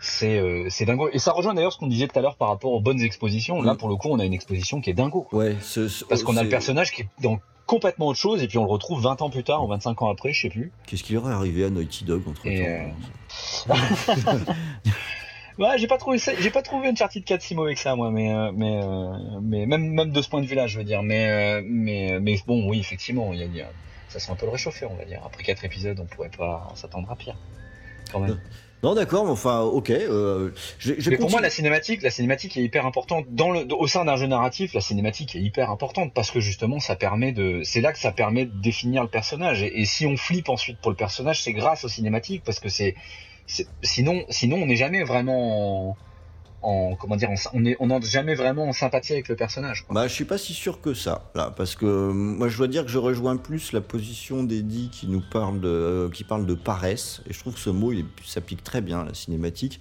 c'est 0.00 0.38
euh, 0.38 0.66
c'est 0.70 0.84
dingo. 0.84 1.08
Et 1.12 1.18
ça 1.18 1.32
rejoint 1.32 1.54
d'ailleurs 1.54 1.72
ce 1.72 1.78
qu'on 1.78 1.86
disait 1.86 2.08
tout 2.08 2.18
à 2.18 2.22
l'heure 2.22 2.36
par 2.36 2.48
rapport 2.48 2.72
aux 2.72 2.80
bonnes 2.80 3.00
expositions. 3.00 3.60
Là, 3.62 3.74
pour 3.74 3.88
le 3.88 3.96
coup, 3.96 4.08
on 4.10 4.18
a 4.18 4.24
une 4.24 4.32
exposition 4.34 4.80
qui 4.80 4.90
est 4.90 4.94
dingo. 4.94 5.26
Ouais, 5.32 5.56
parce 6.08 6.22
qu'on 6.22 6.36
a 6.36 6.42
le 6.42 6.48
personnage 6.48 6.92
qui 6.92 7.02
est 7.02 7.08
dans 7.20 7.40
complètement 7.70 8.08
autre 8.08 8.18
chose 8.18 8.42
et 8.42 8.48
puis 8.48 8.58
on 8.58 8.64
le 8.64 8.70
retrouve 8.70 9.00
20 9.00 9.22
ans 9.22 9.30
plus 9.30 9.44
tard 9.44 9.62
ou 9.64 9.68
25 9.68 10.02
ans 10.02 10.10
après, 10.10 10.32
je 10.32 10.42
sais 10.42 10.48
plus. 10.48 10.72
Qu'est-ce 10.88 11.04
qui 11.04 11.16
aurait 11.16 11.32
arrivé 11.32 11.64
à 11.64 11.70
Naughty 11.70 12.04
Dog 12.04 12.26
entre 12.26 12.42
temps 12.42 12.48
euh... 12.50 12.88
Ouais, 15.58 15.78
j'ai 15.78 15.86
pas 15.86 15.98
trouvé 15.98 16.18
j'ai 16.18 16.50
pas 16.50 16.62
trouvé 16.62 16.88
Uncharted 16.88 17.22
4 17.22 17.42
si 17.42 17.54
mauvais 17.54 17.74
que 17.74 17.80
ça 17.80 17.94
moi, 17.94 18.10
mais 18.10 18.32
euh, 18.32 18.50
mais 18.52 18.80
euh, 18.82 19.40
mais 19.42 19.66
même 19.66 19.88
même 19.88 20.10
de 20.10 20.22
ce 20.22 20.28
point 20.28 20.40
de 20.40 20.46
vue-là, 20.46 20.66
je 20.66 20.78
veux 20.78 20.84
dire, 20.84 21.02
mais 21.02 21.60
mais 21.62 22.18
mais 22.18 22.38
bon, 22.46 22.66
oui, 22.68 22.80
effectivement, 22.80 23.32
il 23.34 23.40
y 23.40 23.42
a, 23.42 23.46
il 23.46 23.54
y 23.54 23.60
a, 23.60 23.68
ça 24.08 24.18
sent 24.18 24.32
un 24.32 24.36
peu 24.36 24.46
le 24.46 24.52
réchauffer, 24.52 24.86
on 24.86 24.94
va 24.94 25.04
dire. 25.04 25.20
Après 25.24 25.42
quatre 25.42 25.64
épisodes, 25.64 26.00
on 26.00 26.06
pourrait 26.06 26.30
pas 26.30 26.72
s'attendre 26.76 27.10
à 27.10 27.16
pire, 27.16 27.36
quand 28.10 28.20
même. 28.20 28.40
Non, 28.82 28.94
d'accord, 28.94 29.24
mais 29.24 29.30
enfin, 29.30 29.60
ok. 29.60 29.90
Euh, 29.90 30.50
je, 30.78 30.94
je 30.98 31.10
mais 31.10 31.18
pour 31.18 31.30
moi, 31.30 31.40
la 31.40 31.50
cinématique, 31.50 32.02
la 32.02 32.10
cinématique 32.10 32.56
est 32.56 32.62
hyper 32.62 32.86
importante 32.86 33.26
dans 33.28 33.50
le, 33.50 33.66
au 33.74 33.86
sein 33.86 34.04
d'un 34.06 34.16
jeu 34.16 34.26
narratif. 34.26 34.72
La 34.72 34.80
cinématique 34.80 35.36
est 35.36 35.40
hyper 35.40 35.70
importante 35.70 36.12
parce 36.14 36.30
que 36.30 36.40
justement, 36.40 36.80
ça 36.80 36.96
permet 36.96 37.32
de, 37.32 37.60
c'est 37.62 37.82
là 37.82 37.92
que 37.92 37.98
ça 37.98 38.10
permet 38.10 38.46
de 38.46 38.60
définir 38.60 39.02
le 39.02 39.08
personnage. 39.08 39.62
Et, 39.62 39.80
et 39.80 39.84
si 39.84 40.06
on 40.06 40.16
flippe 40.16 40.48
ensuite 40.48 40.78
pour 40.78 40.90
le 40.90 40.96
personnage, 40.96 41.42
c'est 41.42 41.52
grâce 41.52 41.84
aux 41.84 41.88
cinématiques 41.88 42.42
parce 42.44 42.58
que 42.58 42.70
c'est, 42.70 42.94
sinon, 43.82 44.24
sinon, 44.30 44.56
on 44.62 44.66
n'est 44.66 44.76
jamais 44.76 45.04
vraiment. 45.04 45.90
En, 45.90 45.96
en 46.62 46.94
comment 46.94 47.16
dire, 47.16 47.30
on 47.52 47.64
est, 47.64 47.76
on 47.80 47.86
n'entre 47.86 48.06
jamais 48.06 48.34
vraiment 48.34 48.68
en 48.68 48.72
sympathie 48.72 49.12
avec 49.12 49.28
le 49.28 49.36
personnage. 49.36 49.84
Quoi. 49.84 49.94
Bah, 49.94 50.08
je 50.08 50.12
suis 50.12 50.24
pas 50.24 50.38
si 50.38 50.52
sûr 50.52 50.80
que 50.80 50.94
ça, 50.94 51.30
là, 51.34 51.52
parce 51.56 51.74
que 51.74 52.10
moi, 52.10 52.48
je 52.48 52.56
dois 52.56 52.68
dire 52.68 52.84
que 52.84 52.90
je 52.90 52.98
rejoins 52.98 53.36
plus 53.36 53.72
la 53.72 53.80
position 53.80 54.42
d'Eddie 54.42 54.90
qui 54.90 55.06
nous 55.06 55.22
parle 55.22 55.60
de, 55.60 55.68
euh, 55.68 56.10
qui 56.10 56.24
parle 56.24 56.46
de 56.46 56.54
paresse, 56.54 57.22
et 57.28 57.32
je 57.32 57.38
trouve 57.38 57.54
que 57.54 57.60
ce 57.60 57.70
mot, 57.70 57.92
il 57.92 58.04
s'applique 58.24 58.62
très 58.62 58.80
bien 58.80 59.00
à 59.00 59.04
la 59.04 59.14
cinématique, 59.14 59.80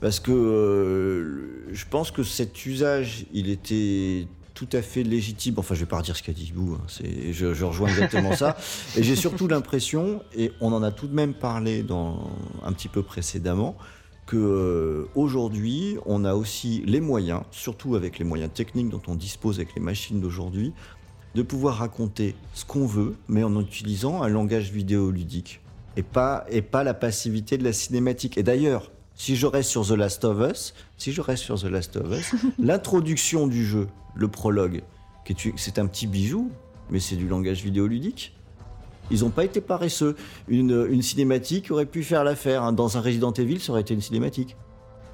parce 0.00 0.20
que 0.20 0.32
euh, 0.32 1.72
je 1.72 1.84
pense 1.88 2.10
que 2.10 2.22
cet 2.22 2.66
usage, 2.66 3.24
il 3.32 3.48
était 3.48 4.26
tout 4.54 4.68
à 4.72 4.82
fait 4.82 5.02
légitime. 5.02 5.54
Enfin, 5.56 5.74
je 5.74 5.80
vais 5.80 5.86
pas 5.86 5.98
redire 5.98 6.16
ce 6.16 6.22
qu'a 6.22 6.32
dit 6.32 6.52
Bou, 6.54 6.74
hein. 6.74 6.86
je, 7.30 7.54
je, 7.54 7.64
rejoins 7.64 7.88
exactement 7.88 8.34
ça. 8.36 8.56
Et 8.96 9.02
j'ai 9.02 9.16
surtout 9.16 9.48
l'impression, 9.48 10.22
et 10.36 10.52
on 10.60 10.72
en 10.72 10.82
a 10.82 10.90
tout 10.90 11.06
de 11.06 11.14
même 11.14 11.34
parlé 11.34 11.82
dans 11.82 12.30
un 12.64 12.72
petit 12.72 12.88
peu 12.88 13.02
précédemment, 13.02 13.76
que 14.32 14.38
euh, 14.38 15.10
aujourd'hui, 15.14 15.98
on 16.06 16.24
a 16.24 16.34
aussi 16.34 16.82
les 16.86 17.02
moyens, 17.02 17.42
surtout 17.50 17.96
avec 17.96 18.18
les 18.18 18.24
moyens 18.24 18.50
techniques 18.50 18.88
dont 18.88 19.02
on 19.06 19.14
dispose 19.14 19.56
avec 19.56 19.74
les 19.74 19.82
machines 19.82 20.22
d'aujourd'hui, 20.22 20.72
de 21.34 21.42
pouvoir 21.42 21.76
raconter 21.76 22.34
ce 22.54 22.64
qu'on 22.64 22.86
veut, 22.86 23.14
mais 23.28 23.44
en 23.44 23.60
utilisant 23.60 24.22
un 24.22 24.28
langage 24.28 24.72
vidéoludique 24.72 25.60
et 25.98 26.02
pas 26.02 26.46
et 26.48 26.62
pas 26.62 26.82
la 26.82 26.94
passivité 26.94 27.58
de 27.58 27.64
la 27.64 27.74
cinématique. 27.74 28.38
Et 28.38 28.42
d'ailleurs, 28.42 28.90
si 29.16 29.36
je 29.36 29.46
reste 29.46 29.68
sur 29.68 29.86
The 29.86 29.98
Last 29.98 30.24
of 30.24 30.50
Us, 30.50 30.72
si 30.96 31.12
je 31.12 31.20
reste 31.20 31.42
sur 31.42 31.60
The 31.60 31.64
Last 31.64 31.98
of 31.98 32.18
Us, 32.18 32.34
l'introduction 32.58 33.46
du 33.46 33.66
jeu, 33.66 33.86
le 34.14 34.28
prologue, 34.28 34.80
c'est 35.56 35.78
un 35.78 35.86
petit 35.86 36.06
bijou, 36.06 36.50
mais 36.88 37.00
c'est 37.00 37.16
du 37.16 37.28
langage 37.28 37.62
vidéoludique. 37.62 38.34
Ils 39.10 39.20
n'ont 39.20 39.30
pas 39.30 39.44
été 39.44 39.60
paresseux. 39.60 40.16
Une, 40.48 41.02
cinématique 41.02 41.70
aurait 41.70 41.86
pu 41.86 42.02
faire 42.02 42.24
l'affaire. 42.24 42.62
Hein. 42.62 42.72
Dans 42.72 42.96
un 42.96 43.00
Resident 43.00 43.32
Evil, 43.32 43.60
ça 43.60 43.72
aurait 43.72 43.82
été 43.82 43.94
une 43.94 44.00
cinématique. 44.00 44.56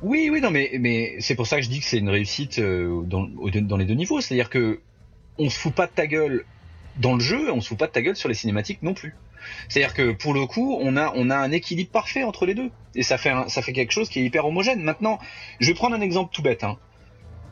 Oui, 0.02 0.28
oui, 0.30 0.40
non, 0.40 0.50
mais, 0.50 1.16
c'est 1.18 1.34
pour 1.34 1.46
ça 1.46 1.56
que 1.56 1.62
je 1.62 1.68
dis 1.68 1.80
que 1.80 1.84
c'est 1.84 1.98
une 1.98 2.10
réussite 2.10 2.58
euh, 2.60 3.02
dans, 3.02 3.26
les 3.76 3.84
deux 3.84 3.94
niveaux. 3.94 4.20
C'est-à-dire 4.20 4.50
que 4.50 4.80
on 5.38 5.50
se 5.50 5.58
fout 5.58 5.74
pas 5.74 5.86
de 5.86 5.92
ta 5.92 6.06
gueule 6.06 6.44
dans 6.98 7.14
le 7.14 7.20
jeu, 7.20 7.52
on 7.52 7.60
se 7.60 7.68
fout 7.68 7.78
pas 7.78 7.86
de 7.86 7.92
ta 7.92 8.02
gueule 8.02 8.16
sur 8.16 8.28
les 8.28 8.34
cinématiques 8.34 8.82
non 8.82 8.94
plus. 8.94 9.14
C'est-à-dire 9.68 9.94
que 9.94 10.12
pour 10.12 10.34
le 10.34 10.46
coup, 10.46 10.76
on 10.80 10.96
a, 10.96 11.12
un 11.14 11.50
équilibre 11.50 11.90
parfait 11.90 12.22
entre 12.22 12.46
les 12.46 12.54
deux. 12.54 12.70
Et 12.94 13.02
ça 13.02 13.18
fait, 13.18 13.72
quelque 13.72 13.92
chose 13.92 14.08
qui 14.08 14.20
est 14.20 14.24
hyper 14.24 14.46
homogène. 14.46 14.82
Maintenant, 14.82 15.18
je 15.60 15.68
vais 15.68 15.74
prendre 15.74 15.96
un 15.96 16.00
exemple 16.00 16.32
tout 16.32 16.42
bête. 16.42 16.64
Hein. 16.64 16.76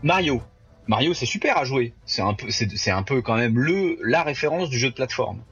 Mario. 0.02 0.42
Mario, 0.88 1.14
c'est 1.14 1.26
super 1.26 1.58
à 1.58 1.64
jouer. 1.64 1.94
C'est 2.04 2.22
un 2.22 2.36
c'est 2.48 2.90
un 2.90 3.02
peu 3.02 3.22
quand 3.22 3.36
même 3.36 3.58
le, 3.58 3.98
la 4.02 4.22
référence 4.22 4.68
du 4.70 4.78
jeu 4.78 4.90
de 4.90 4.94
plateforme. 4.94 5.42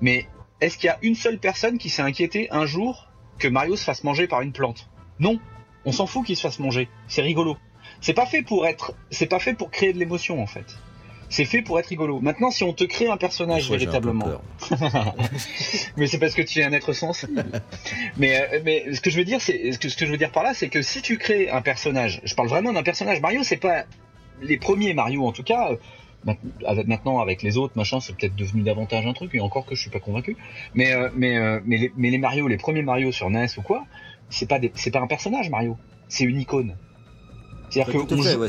Mais 0.00 0.26
est-ce 0.60 0.76
qu'il 0.76 0.86
y 0.86 0.90
a 0.90 0.98
une 1.02 1.14
seule 1.14 1.38
personne 1.38 1.78
qui 1.78 1.90
s'est 1.90 2.02
inquiétée 2.02 2.48
un 2.50 2.66
jour 2.66 3.08
que 3.38 3.48
Mario 3.48 3.76
se 3.76 3.84
fasse 3.84 4.04
manger 4.04 4.26
par 4.26 4.40
une 4.42 4.52
plante? 4.52 4.88
Non, 5.18 5.38
on 5.84 5.92
s'en 5.92 6.06
fout 6.06 6.26
qu'il 6.26 6.36
se 6.36 6.42
fasse 6.42 6.58
manger. 6.58 6.88
C'est 7.08 7.22
rigolo. 7.22 7.56
C'est 8.00 8.14
pas 8.14 8.26
fait 8.26 8.42
pour 8.42 8.66
être, 8.66 8.94
c'est 9.10 9.26
pas 9.26 9.38
fait 9.38 9.54
pour 9.54 9.70
créer 9.70 9.92
de 9.92 9.98
l'émotion 9.98 10.42
en 10.42 10.46
fait. 10.46 10.66
C'est 11.28 11.44
fait 11.44 11.62
pour 11.62 11.78
être 11.78 11.86
rigolo. 11.86 12.20
Maintenant, 12.20 12.50
si 12.50 12.64
on 12.64 12.72
te 12.72 12.82
crée 12.82 13.08
un 13.08 13.16
personnage 13.16 13.68
Moi, 13.68 13.78
véritablement, 13.78 14.42
mais 15.96 16.08
c'est 16.08 16.18
parce 16.18 16.34
que 16.34 16.42
tu 16.42 16.58
es 16.58 16.64
un 16.64 16.72
être 16.72 16.92
sensible. 16.92 17.44
mais 18.16 18.40
euh, 18.40 18.60
mais 18.64 18.92
ce 18.92 19.00
que 19.00 19.10
je 19.10 19.16
veux 19.16 19.24
dire, 19.24 19.40
c'est 19.40 19.70
ce 19.70 19.78
que, 19.78 19.88
ce 19.88 19.96
que 19.96 20.06
je 20.06 20.10
veux 20.10 20.16
dire 20.16 20.32
par 20.32 20.42
là, 20.42 20.54
c'est 20.54 20.68
que 20.68 20.82
si 20.82 21.02
tu 21.02 21.18
crées 21.18 21.48
un 21.48 21.62
personnage, 21.62 22.20
je 22.24 22.34
parle 22.34 22.48
vraiment 22.48 22.72
d'un 22.72 22.82
personnage. 22.82 23.20
Mario, 23.20 23.44
c'est 23.44 23.58
pas 23.58 23.84
les 24.42 24.56
premiers 24.56 24.92
Mario 24.92 25.24
en 25.24 25.32
tout 25.32 25.44
cas, 25.44 25.70
euh, 25.70 25.76
maintenant 26.24 27.20
avec 27.20 27.42
les 27.42 27.56
autres, 27.56 27.76
machin, 27.76 28.00
c'est 28.00 28.16
peut-être 28.16 28.36
devenu 28.36 28.62
davantage 28.62 29.06
un 29.06 29.12
truc, 29.12 29.34
et 29.34 29.40
encore 29.40 29.66
que 29.66 29.74
je 29.74 29.80
suis 29.80 29.90
pas 29.90 30.00
convaincu. 30.00 30.36
Mais, 30.74 30.92
euh, 30.92 31.08
mais, 31.14 31.36
euh, 31.38 31.60
mais, 31.64 31.78
les, 31.78 31.92
mais 31.96 32.10
les 32.10 32.18
Mario, 32.18 32.48
les 32.48 32.56
premiers 32.56 32.82
Mario 32.82 33.12
sur 33.12 33.30
NES 33.30 33.46
ou 33.56 33.62
quoi, 33.62 33.84
c'est 34.28 34.48
pas, 34.48 34.58
c'est 34.74 34.90
pas 34.90 35.00
un 35.00 35.06
personnage 35.06 35.50
Mario, 35.50 35.76
c'est 36.08 36.24
une 36.24 36.38
icône. 36.38 36.76
C'est-à-dire 37.70 37.92
que 37.92 37.98
joue- 38.32 38.38
ouais, 38.40 38.48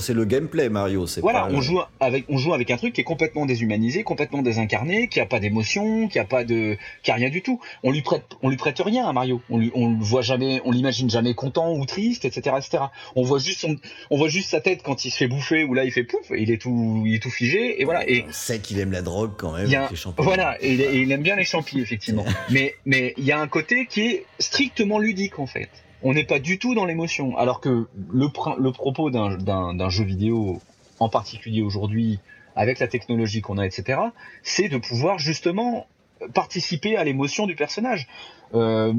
c'est 0.00 0.14
le 0.14 0.24
gameplay 0.24 0.68
Mario. 0.68 1.06
voilà, 1.20 1.40
pas 1.46 1.52
on 1.52 1.60
joue 1.60 1.80
avec 2.00 2.24
on 2.28 2.36
joue 2.38 2.54
avec 2.54 2.70
un 2.70 2.76
truc 2.76 2.92
qui 2.94 3.00
est 3.00 3.04
complètement 3.04 3.46
déshumanisé, 3.46 4.02
complètement 4.04 4.42
désincarné, 4.42 5.08
qui 5.08 5.20
a 5.20 5.26
pas 5.26 5.40
d'émotion, 5.40 6.08
qui 6.08 6.18
a 6.18 6.24
pas 6.24 6.44
de 6.44 6.76
qui 7.02 7.10
a 7.10 7.14
rien 7.14 7.30
du 7.30 7.42
tout. 7.42 7.60
On 7.82 7.90
lui 7.90 8.02
prête 8.02 8.24
on 8.42 8.48
lui 8.48 8.56
prête 8.56 8.78
rien 8.84 9.06
à 9.06 9.12
Mario. 9.12 9.40
On 9.50 9.58
lui 9.58 9.70
on 9.74 9.90
le 9.90 10.04
voit 10.04 10.22
jamais, 10.22 10.60
on 10.64 10.70
l'imagine 10.70 11.08
jamais 11.10 11.34
content 11.34 11.72
ou 11.74 11.84
triste, 11.86 12.24
etc., 12.24 12.56
etc. 12.58 12.84
On 13.16 13.22
voit 13.22 13.38
juste 13.38 13.60
son 13.60 13.76
on 14.10 14.16
voit 14.18 14.28
juste 14.28 14.50
sa 14.50 14.60
tête 14.60 14.82
quand 14.82 15.04
il 15.04 15.10
se 15.10 15.16
fait 15.16 15.28
bouffer 15.28 15.64
ou 15.64 15.74
là 15.74 15.84
il 15.84 15.92
fait 15.92 16.04
pouf, 16.04 16.30
il 16.36 16.50
est 16.50 16.58
tout 16.60 17.02
il 17.06 17.14
est 17.14 17.22
tout 17.22 17.30
figé 17.30 17.80
et 17.80 17.84
voilà 17.84 18.08
et 18.08 18.24
On 18.28 18.32
sait 18.32 18.58
qu'il 18.60 18.78
aime 18.78 18.92
la 18.92 19.02
drogue 19.02 19.32
quand 19.38 19.52
même. 19.52 19.72
a- 19.74 19.88
les 19.90 19.96
champignons. 19.96 20.24
voilà, 20.28 20.56
et 20.60 20.72
il, 20.74 20.80
et 20.80 20.98
il 21.02 21.12
aime 21.12 21.22
bien 21.22 21.36
les 21.36 21.44
champis, 21.44 21.80
effectivement. 21.80 22.24
mais 22.50 22.74
mais 22.84 23.14
il 23.16 23.24
y 23.24 23.32
a 23.32 23.40
un 23.40 23.48
côté 23.48 23.86
qui 23.86 24.02
est 24.02 24.24
strictement 24.38 24.98
ludique, 24.98 25.38
en 25.38 25.46
fait. 25.46 25.68
On 26.02 26.12
n'est 26.12 26.24
pas 26.24 26.38
du 26.38 26.58
tout 26.58 26.74
dans 26.74 26.84
l'émotion. 26.84 27.36
Alors 27.36 27.60
que 27.60 27.88
le, 28.10 28.28
le 28.58 28.72
propos 28.72 29.10
d'un 29.10 29.88
jeu 29.88 30.04
vidéo, 30.04 30.60
en 31.00 31.08
particulier 31.08 31.62
aujourd'hui, 31.62 32.18
avec 32.56 32.78
la 32.78 32.88
technologie 32.88 33.40
qu'on 33.40 33.58
a, 33.58 33.66
etc., 33.66 34.00
c'est 34.42 34.68
de 34.68 34.78
pouvoir 34.78 35.18
justement 35.18 35.86
participer 36.34 36.96
à 36.96 37.04
l'émotion 37.04 37.46
du 37.46 37.54
personnage. 37.54 38.08
Euh, 38.54 38.92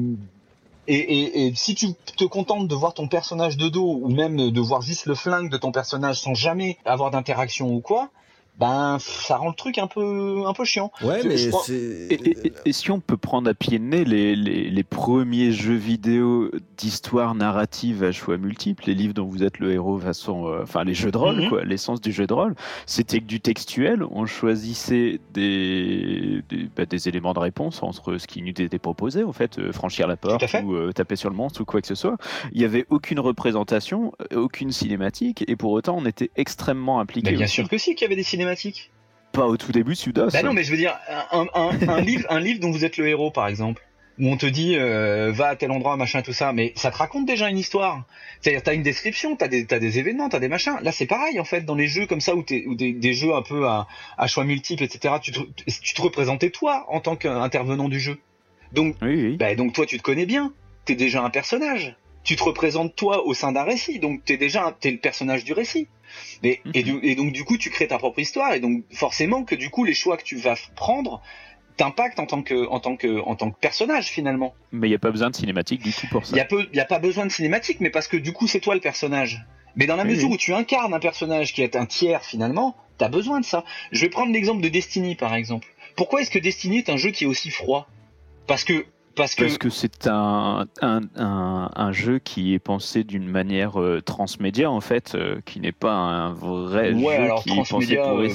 et, 0.88 0.96
et- 0.96 1.46
et 1.46 1.54
si 1.54 1.74
tu 1.74 1.88
te 2.16 2.24
contentes 2.24 2.66
de 2.68 2.74
voir 2.74 2.94
ton 2.94 3.06
personnage 3.08 3.56
de 3.56 3.68
dos, 3.68 4.00
ou 4.02 4.08
même 4.08 4.50
de 4.50 4.60
voir 4.60 4.80
juste 4.82 5.06
le 5.06 5.14
flingue 5.14 5.50
de 5.50 5.56
ton 5.58 5.72
personnage 5.72 6.20
sans 6.20 6.34
jamais 6.34 6.78
avoir 6.84 7.10
d'interaction 7.10 7.68
ou 7.74 7.80
quoi, 7.80 8.10
ben 8.60 8.98
ça 9.00 9.36
rend 9.36 9.48
le 9.48 9.54
truc 9.54 9.78
un 9.78 9.86
peu 9.86 10.42
un 10.46 10.52
peu 10.52 10.64
chiant. 10.64 10.92
Ouais, 11.02 11.22
mais 11.24 11.38
je 11.38 11.48
crois-. 11.48 11.64
Et, 11.70 12.14
et- 12.14 12.46
et- 12.48 12.52
et 12.66 12.72
si 12.72 12.90
on 12.90 13.00
peut 13.00 13.16
prendre 13.16 13.48
à 13.48 13.54
pied 13.54 13.78
de 13.78 13.84
nez 13.84 14.04
les, 14.04 14.36
les- 14.36 14.68
les 14.70 14.82
premiers 14.84 15.50
jeux 15.50 15.74
vidéo 15.74 16.50
d'histoire 16.76 17.34
narrative 17.34 18.04
à 18.04 18.12
choix 18.12 18.36
multiples, 18.36 18.84
les 18.86 18.94
livres 18.94 19.14
dont 19.14 19.24
vous 19.26 19.42
êtes 19.42 19.58
le 19.60 19.72
héros, 19.72 19.98
façon, 19.98 20.46
euh, 20.46 20.62
enfin 20.62 20.84
les 20.84 20.92
jeux 20.94 21.10
de 21.10 21.16
rôle, 21.16 21.36
Mhm. 21.42 21.48
quoi, 21.48 21.64
l'essence 21.64 22.00
du 22.02 22.12
jeu 22.12 22.26
de 22.26 22.34
rôle, 22.34 22.54
c'était 22.86 23.20
que 23.20 23.24
du 23.24 23.40
textuel, 23.40 24.04
on 24.10 24.26
choisissait 24.26 25.20
des, 25.32 26.42
des, 26.50 26.68
bah, 26.76 26.84
des 26.84 27.08
éléments 27.08 27.32
de 27.32 27.38
réponse 27.38 27.82
entre 27.82 28.18
ce 28.18 28.26
qui 28.26 28.42
nous 28.42 28.48
était 28.50 28.78
proposé, 28.78 29.24
en 29.24 29.32
fait, 29.32 29.58
euh, 29.58 29.72
franchir 29.72 30.06
la 30.06 30.16
porte 30.16 30.44
ou 30.64 30.74
euh, 30.74 30.92
taper 30.92 31.16
sur 31.16 31.30
le 31.30 31.36
monstre 31.36 31.62
ou 31.62 31.64
quoi 31.64 31.80
que 31.80 31.86
ce 31.86 31.94
soit. 31.94 32.16
Il 32.52 32.58
n'y 32.58 32.64
avait 32.64 32.84
aucune 32.90 33.20
représentation, 33.20 34.12
aucune 34.34 34.70
cinématique, 34.70 35.44
et 35.48 35.56
pour 35.56 35.72
autant 35.72 35.96
on 35.96 36.04
était 36.04 36.30
extrêmement 36.36 37.00
impliqué. 37.00 37.32
Bien 37.32 37.46
sûr 37.46 37.68
que 37.68 37.78
si 37.78 37.94
qu'il 37.94 38.02
y 38.02 38.06
avait 38.06 38.16
des 38.16 38.22
cinématiques. 38.22 38.49
Pas 39.32 39.46
au 39.46 39.56
tout 39.56 39.72
début, 39.72 39.94
Sudas. 39.94 40.30
Bah 40.32 40.42
non, 40.42 40.52
mais 40.52 40.64
je 40.64 40.70
veux 40.72 40.76
dire, 40.76 40.98
un, 41.30 41.46
un- 41.54 41.70
un 41.88 42.00
livre, 42.00 42.26
un 42.30 42.40
livre 42.40 42.60
dont 42.60 42.70
vous 42.70 42.84
êtes 42.84 42.96
le 42.96 43.06
héros, 43.08 43.30
par 43.30 43.46
exemple, 43.46 43.82
où 44.18 44.26
on 44.28 44.36
te 44.36 44.44
dit 44.46 44.74
euh, 44.76 45.30
va 45.32 45.48
à 45.48 45.56
tel 45.56 45.70
endroit, 45.70 45.96
machin, 45.96 46.20
tout 46.22 46.32
ça, 46.32 46.52
mais 46.52 46.72
ça 46.74 46.90
te 46.90 46.96
raconte 46.96 47.26
déjà 47.26 47.48
une 47.48 47.56
histoire. 47.58 48.04
C'est-à-dire, 48.40 48.62
t'as 48.62 48.74
une 48.74 48.82
description, 48.82 49.36
t'as 49.36 49.46
des, 49.48 49.66
t'as 49.66 49.78
des 49.78 49.98
événements, 50.00 50.28
t'as 50.28 50.40
des 50.40 50.48
machins. 50.48 50.76
Là, 50.82 50.90
c'est 50.92 51.06
pareil, 51.06 51.38
en 51.38 51.44
fait, 51.44 51.64
dans 51.64 51.76
les 51.76 51.86
jeux 51.86 52.06
comme 52.06 52.20
ça, 52.20 52.34
où 52.34 52.42
des, 52.42 52.92
des 52.92 53.14
jeux 53.14 53.32
un 53.34 53.42
peu 53.42 53.68
à, 53.68 53.86
à 54.18 54.26
choix 54.26 54.44
multiples, 54.44 54.82
etc., 54.82 55.14
tu 55.22 55.30
te, 55.30 55.38
tu 55.80 55.94
te 55.94 56.02
représentais 56.02 56.50
toi 56.50 56.86
en 56.88 57.00
tant 57.00 57.14
qu'intervenant 57.16 57.88
du 57.88 58.00
jeu. 58.00 58.18
Donc, 58.72 58.96
Oui, 59.02 59.14
oui. 59.14 59.36
bah, 59.36 59.54
donc 59.54 59.72
toi, 59.74 59.86
tu 59.86 59.96
te 59.96 60.02
connais 60.02 60.26
bien. 60.26 60.52
T'es 60.86 60.96
déjà 60.96 61.22
un 61.22 61.30
personnage. 61.30 61.94
Tu 62.24 62.36
te 62.36 62.42
représentes 62.42 62.96
toi 62.96 63.24
au 63.26 63.32
sein 63.34 63.52
d'un 63.52 63.62
récit. 63.62 63.98
Donc 63.98 64.24
t'es 64.24 64.36
déjà 64.36 64.66
un- 64.66 64.72
t'es 64.72 64.90
le 64.90 64.98
personnage 64.98 65.44
du 65.44 65.52
récit. 65.54 65.88
Et, 66.42 66.60
et, 66.74 66.82
du- 66.82 67.00
et 67.02 67.14
donc 67.14 67.32
du 67.32 67.44
coup, 67.44 67.56
tu 67.58 67.70
crées 67.70 67.88
ta 67.88 67.98
propre 67.98 68.18
histoire. 68.18 68.52
Et 68.54 68.60
donc 68.60 68.84
forcément 68.92 69.44
que 69.44 69.54
du 69.54 69.70
coup, 69.70 69.84
les 69.84 69.94
choix 69.94 70.16
que 70.16 70.24
tu 70.24 70.36
vas 70.36 70.54
prendre 70.76 71.20
t'impactent 71.76 72.20
en 72.20 72.26
tant 72.26 72.42
que 72.42 72.66
en 72.68 72.78
tant 72.80 72.96
que 72.96 73.20
en 73.22 73.36
tant 73.36 73.50
que 73.50 73.58
personnage 73.58 74.06
finalement. 74.08 74.54
Mais 74.72 74.86
il 74.88 74.90
n'y 74.90 74.96
a 74.96 74.98
pas 74.98 75.10
besoin 75.10 75.30
de 75.30 75.36
cinématique 75.36 75.82
du 75.82 75.92
tout 75.92 76.06
pour 76.10 76.26
ça. 76.26 76.32
Il 76.34 76.38
y 76.38 76.40
a 76.40 76.44
peu, 76.44 76.66
il 76.72 76.76
y 76.76 76.80
a 76.80 76.84
pas 76.84 76.98
besoin 76.98 77.24
de 77.26 77.30
cinématique, 77.32 77.80
mais 77.80 77.90
parce 77.90 78.08
que 78.08 78.16
du 78.16 78.32
coup, 78.32 78.46
c'est 78.46 78.60
toi 78.60 78.74
le 78.74 78.80
personnage. 78.80 79.44
Mais 79.76 79.86
dans 79.86 79.96
la 79.96 80.02
Oui, 80.02 80.10
mesure 80.10 80.28
oui. 80.28 80.34
où 80.34 80.38
tu 80.38 80.52
incarnes 80.52 80.92
un 80.92 80.98
personnage 80.98 81.52
qui 81.54 81.62
est 81.62 81.76
un 81.76 81.86
tiers 81.86 82.24
finalement, 82.24 82.76
t'as 82.98 83.08
besoin 83.08 83.40
de 83.40 83.44
ça. 83.44 83.64
Je 83.92 84.00
vais 84.00 84.08
prendre 84.10 84.32
l'exemple 84.32 84.60
de 84.62 84.68
Destiny 84.68 85.14
par 85.14 85.34
exemple. 85.34 85.68
Pourquoi 85.96 86.20
est-ce 86.22 86.30
que 86.30 86.38
Destiny 86.40 86.78
est 86.78 86.90
un 86.90 86.96
jeu 86.96 87.10
qui 87.12 87.24
est 87.24 87.26
aussi 87.28 87.50
froid? 87.50 87.88
Parce 88.46 88.64
que 88.64 88.84
parce 89.16 89.34
que 89.34 89.70
c'est 89.70 90.06
un, 90.06 90.66
un, 90.82 91.00
un, 91.16 91.70
un 91.74 91.92
jeu 91.92 92.18
qui 92.18 92.54
est 92.54 92.58
pensé 92.58 93.04
d'une 93.04 93.28
manière 93.28 93.80
euh, 93.80 94.00
transmédia 94.00 94.70
en 94.70 94.80
fait, 94.80 95.14
euh, 95.14 95.40
qui 95.44 95.60
n'est 95.60 95.72
pas 95.72 95.92
un 95.92 96.32
vrai 96.32 96.92
Ouais, 96.92 97.16
jeu 97.16 97.22
alors 97.22 97.42
qui 97.42 97.50
est 97.50 97.68
pensé 97.68 97.96
pour 97.96 98.18
euh, 98.20 98.28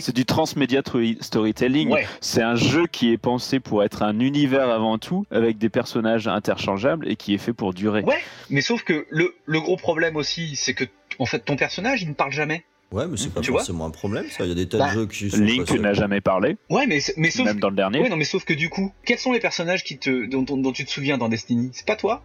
C'est 0.00 0.14
du 0.14 0.24
transmédia 0.24 0.82
storytelling. 1.20 1.90
ouais. 1.90 2.06
C'est 2.20 2.42
un 2.42 2.56
jeu 2.56 2.86
qui 2.86 3.12
est 3.12 3.18
pensé 3.18 3.60
pour 3.60 3.84
être 3.84 4.02
un 4.02 4.18
univers 4.20 4.68
avant 4.70 4.98
tout, 4.98 5.24
avec 5.30 5.58
des 5.58 5.68
personnages 5.68 6.28
interchangeables 6.28 7.08
et 7.08 7.16
qui 7.16 7.34
est 7.34 7.38
fait 7.38 7.52
pour 7.52 7.74
durer. 7.74 8.02
Ouais, 8.02 8.18
mais 8.50 8.60
sauf 8.60 8.82
que 8.82 9.06
le, 9.10 9.34
le 9.44 9.60
gros 9.60 9.76
problème 9.76 10.16
aussi, 10.16 10.56
c'est 10.56 10.74
que 10.74 10.84
en 11.18 11.26
fait 11.26 11.40
ton 11.40 11.56
personnage 11.56 12.02
il 12.02 12.08
ne 12.08 12.14
parle 12.14 12.32
jamais. 12.32 12.64
Ouais, 12.92 13.06
mais 13.08 13.16
c'est 13.16 13.32
pas 13.32 13.40
Tu 13.40 13.50
forcément 13.50 13.86
un 13.86 13.90
problème, 13.90 14.26
ça. 14.28 14.44
Il 14.44 14.48
y 14.48 14.52
a 14.52 14.54
des 14.54 14.68
tas 14.68 14.78
Bah, 14.78 14.88
de 14.88 14.92
jeux 14.92 15.06
qui 15.06 15.30
sont. 15.30 15.38
Link 15.38 15.70
n'a 15.80 15.94
jamais 15.94 16.20
parlé, 16.20 16.56
Ouais, 16.70 16.86
mais 16.86 16.98
mais 17.16 17.30
sauf 17.30 17.46
même 17.46 17.58
dans 17.60 17.70
le 17.70 17.76
dernier. 17.76 18.00
ouais, 18.00 18.08
non 18.10 18.16
mais 18.16 18.24
sauf 18.24 18.44
que 18.44 18.52
du 18.52 18.68
coup, 18.68 18.92
quels 19.06 19.18
sont 19.18 19.32
les 19.32 19.40
personnages 19.40 19.82
qui 19.82 19.98
te 19.98 20.26
dont, 20.26 20.42
dont- 20.42 20.56
dont 20.58 20.72
tu 20.72 20.84
te 20.84 20.90
souviens 20.90 21.16
dans 21.18 21.28
Destiny? 21.28 21.70
C'est 21.72 21.86
pas 21.86 21.96
toi, 21.96 22.22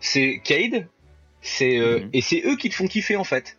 c'est 0.00 0.40
Cade, 0.44 0.88
c'est 1.40 1.78
euh, 1.78 2.00
Mhm. 2.00 2.10
et 2.12 2.20
c'est 2.20 2.42
eux 2.44 2.56
qui 2.56 2.68
te 2.68 2.74
font 2.74 2.86
kiffer 2.88 3.16
en 3.16 3.24
fait. 3.24 3.56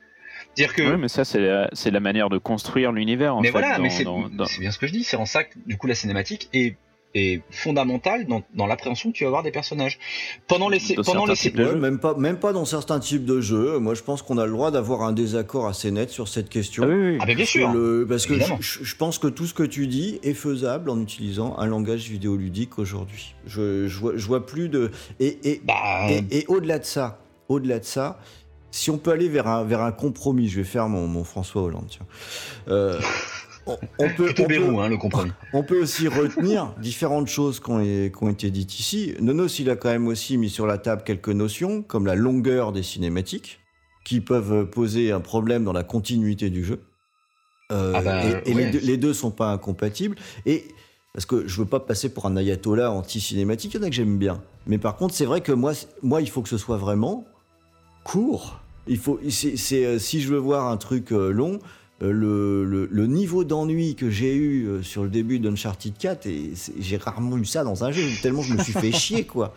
Dire 0.55 0.73
que 0.73 0.81
Oui, 0.81 0.97
mais 0.99 1.07
ça, 1.07 1.23
c'est 1.23 1.39
la, 1.39 1.69
c'est 1.73 1.91
la 1.91 1.99
manière 2.01 2.29
de 2.29 2.37
construire 2.37 2.91
l'univers. 2.91 3.35
en 3.35 3.41
mais 3.41 3.47
fait, 3.47 3.51
voilà, 3.53 3.77
dans- 3.77 3.83
mais 3.83 3.89
c'est 3.89 4.59
bien 4.59 4.71
ce 4.71 4.77
que 4.79 4.87
je 4.87 4.91
dis, 4.91 5.03
c'est 5.03 5.15
en 5.17 5.25
ça 5.25 5.43
que 5.45 5.53
du 5.65 5.77
coup 5.77 5.87
la 5.87 5.95
cinématique 5.95 6.49
est 6.53 6.75
est 7.15 7.41
fondamentale 7.49 8.27
dans, 8.27 8.43
dans 8.53 8.67
l'appréhension 8.67 9.11
que 9.11 9.15
tu 9.17 9.23
vas 9.23 9.29
avoir 9.29 9.43
des 9.43 9.51
personnages. 9.51 9.97
Pendant 10.47 10.69
les 10.69 10.79
Dans 10.95 11.01
pendant 11.03 11.25
les 11.25 11.35
Ouais, 11.55 11.75
même 11.75 11.99
pas, 11.99 12.13
même 12.15 12.37
pas 12.37 12.53
dans 12.53 12.65
certains 12.65 12.99
types 12.99 13.25
de 13.25 13.41
jeux. 13.41 13.79
Moi, 13.79 13.95
je 13.95 14.03
pense 14.03 14.21
qu'on 14.21 14.37
a 14.37 14.45
le 14.45 14.51
droit 14.51 14.69
d'avoir 14.71 15.01
un 15.01 15.11
désaccord 15.11 15.67
assez 15.67 15.89
net 15.91 16.09
sur 16.11 16.27
cette 16.27 16.49
question. 16.49 16.83
Ah 16.85 16.87
oui, 16.89 17.11
oui. 17.13 17.17
Ah 17.19 17.25
ben 17.25 17.35
bien 17.35 17.45
sûr. 17.45 17.71
le- 17.71 18.05
parce 18.07 18.25
que 18.27 18.35
je, 18.37 18.83
je 18.83 18.95
pense 18.95 19.17
que 19.17 19.27
tout 19.27 19.45
ce 19.47 19.53
que 19.53 19.63
tu 19.63 19.87
dis 19.87 20.19
est 20.23 20.33
faisable 20.35 20.89
en 20.89 21.01
utilisant 21.01 21.57
un 21.57 21.65
langage 21.65 22.09
vidéoludique 22.09 22.77
aujourd'hui. 22.77 23.33
Je, 23.47 23.87
je, 23.87 23.99
vois, 23.99 24.13
je 24.15 24.25
vois 24.27 24.45
plus 24.45 24.69
de. 24.69 24.91
Et, 25.19 25.39
et, 25.49 25.61
Bah 25.65 26.07
et, 26.09 26.39
et 26.39 26.45
au-delà 26.47 26.77
de 26.79 26.85
ça, 26.85 27.19
au-delà 27.47 27.79
de 27.79 27.85
ça, 27.85 28.19
si 28.71 28.91
on 28.91 28.99
peut 28.99 29.11
aller 29.11 29.29
vers 29.29 29.47
un, 29.47 29.63
vers 29.63 29.81
un 29.81 29.91
compromis, 29.91 30.47
je 30.47 30.57
vais 30.57 30.63
faire 30.63 30.87
mon, 30.89 31.07
mon 31.07 31.23
François 31.23 31.63
Hollande. 31.63 31.87
Tiens. 31.89 32.05
Euh, 32.67 32.99
on, 33.99 34.05
on 34.05 34.09
peut, 34.09 34.33
hein, 34.79 34.89
le 34.89 34.97
compromis. 34.97 35.31
on 35.53 35.63
peut 35.63 35.81
aussi 35.81 36.07
retenir 36.07 36.73
différentes 36.81 37.27
choses 37.27 37.59
qui 37.59 37.71
ont, 37.71 38.29
été 38.29 38.51
dites 38.51 38.79
ici. 38.79 39.13
Nonos, 39.19 39.59
il 39.59 39.69
a 39.69 39.75
quand 39.75 39.89
même 39.89 40.07
aussi 40.07 40.37
mis 40.37 40.49
sur 40.49 40.65
la 40.67 40.77
table 40.77 41.03
quelques 41.05 41.29
notions, 41.29 41.81
comme 41.81 42.05
la 42.05 42.15
longueur 42.15 42.71
des 42.71 42.83
cinématiques, 42.83 43.59
qui 44.05 44.21
peuvent 44.21 44.69
poser 44.69 45.11
un 45.11 45.19
problème 45.19 45.63
dans 45.63 45.73
la 45.73 45.83
continuité 45.83 46.49
du 46.49 46.63
jeu. 46.63 46.81
Euh, 47.71 47.93
Ah 47.95 48.01
bah, 48.01 48.25
et 48.25 48.49
et 48.49 48.53
ouais. 48.55 48.65
les, 48.65 48.71
deux, 48.71 48.79
les 48.79 48.97
deux 48.97 49.13
sont 49.13 49.31
pas 49.31 49.51
incompatibles. 49.51 50.15
Et 50.45 50.65
parce 51.13 51.25
que 51.25 51.47
je 51.47 51.61
veux 51.61 51.67
pas 51.67 51.79
passer 51.79 52.13
pour 52.13 52.25
un 52.25 52.37
ayatollah 52.37 52.91
anti-cinématique, 52.91 53.73
il 53.73 53.77
y 53.77 53.83
en 53.83 53.85
a 53.85 53.89
que 53.89 53.95
j'aime 53.95 54.17
bien. 54.17 54.41
Mais 54.67 54.77
par 54.77 54.95
contre, 54.95 55.15
c'est 55.15 55.25
vrai 55.25 55.41
que 55.41 55.51
moi, 55.51 55.73
moi, 56.01 56.21
il 56.21 56.29
faut 56.29 56.41
que 56.41 56.49
ce 56.49 56.57
soit 56.57 56.77
vraiment 56.77 57.25
court. 58.03 58.59
Il 58.87 58.97
faut, 58.97 59.19
c'est, 59.29 59.85
euh, 59.85 59.99
si 59.99 60.21
je 60.21 60.29
veux 60.29 60.37
voir 60.37 60.67
un 60.67 60.77
truc 60.77 61.11
euh, 61.11 61.31
long, 61.31 61.59
le, 62.01 62.63
le- 62.65 62.87
le 62.91 63.07
niveau 63.07 63.43
d'ennui 63.43 63.95
que 63.95 64.09
j'ai 64.09 64.33
eu 64.35 64.67
euh, 64.67 64.81
sur 64.83 65.03
le 65.03 65.09
début 65.09 65.39
d'Uncharted 65.39 65.93
4, 65.97 66.25
et 66.27 66.51
j'ai 66.79 66.97
rarement 66.97 67.37
eu 67.37 67.45
ça 67.45 67.63
dans 67.63 67.83
un 67.83 67.91
jeu, 67.91 68.03
tellement 68.21 68.41
je 68.41 68.53
me 68.53 68.63
suis 68.63 68.73
fait 68.73 68.91
chier, 68.97 69.25
quoi. 69.25 69.53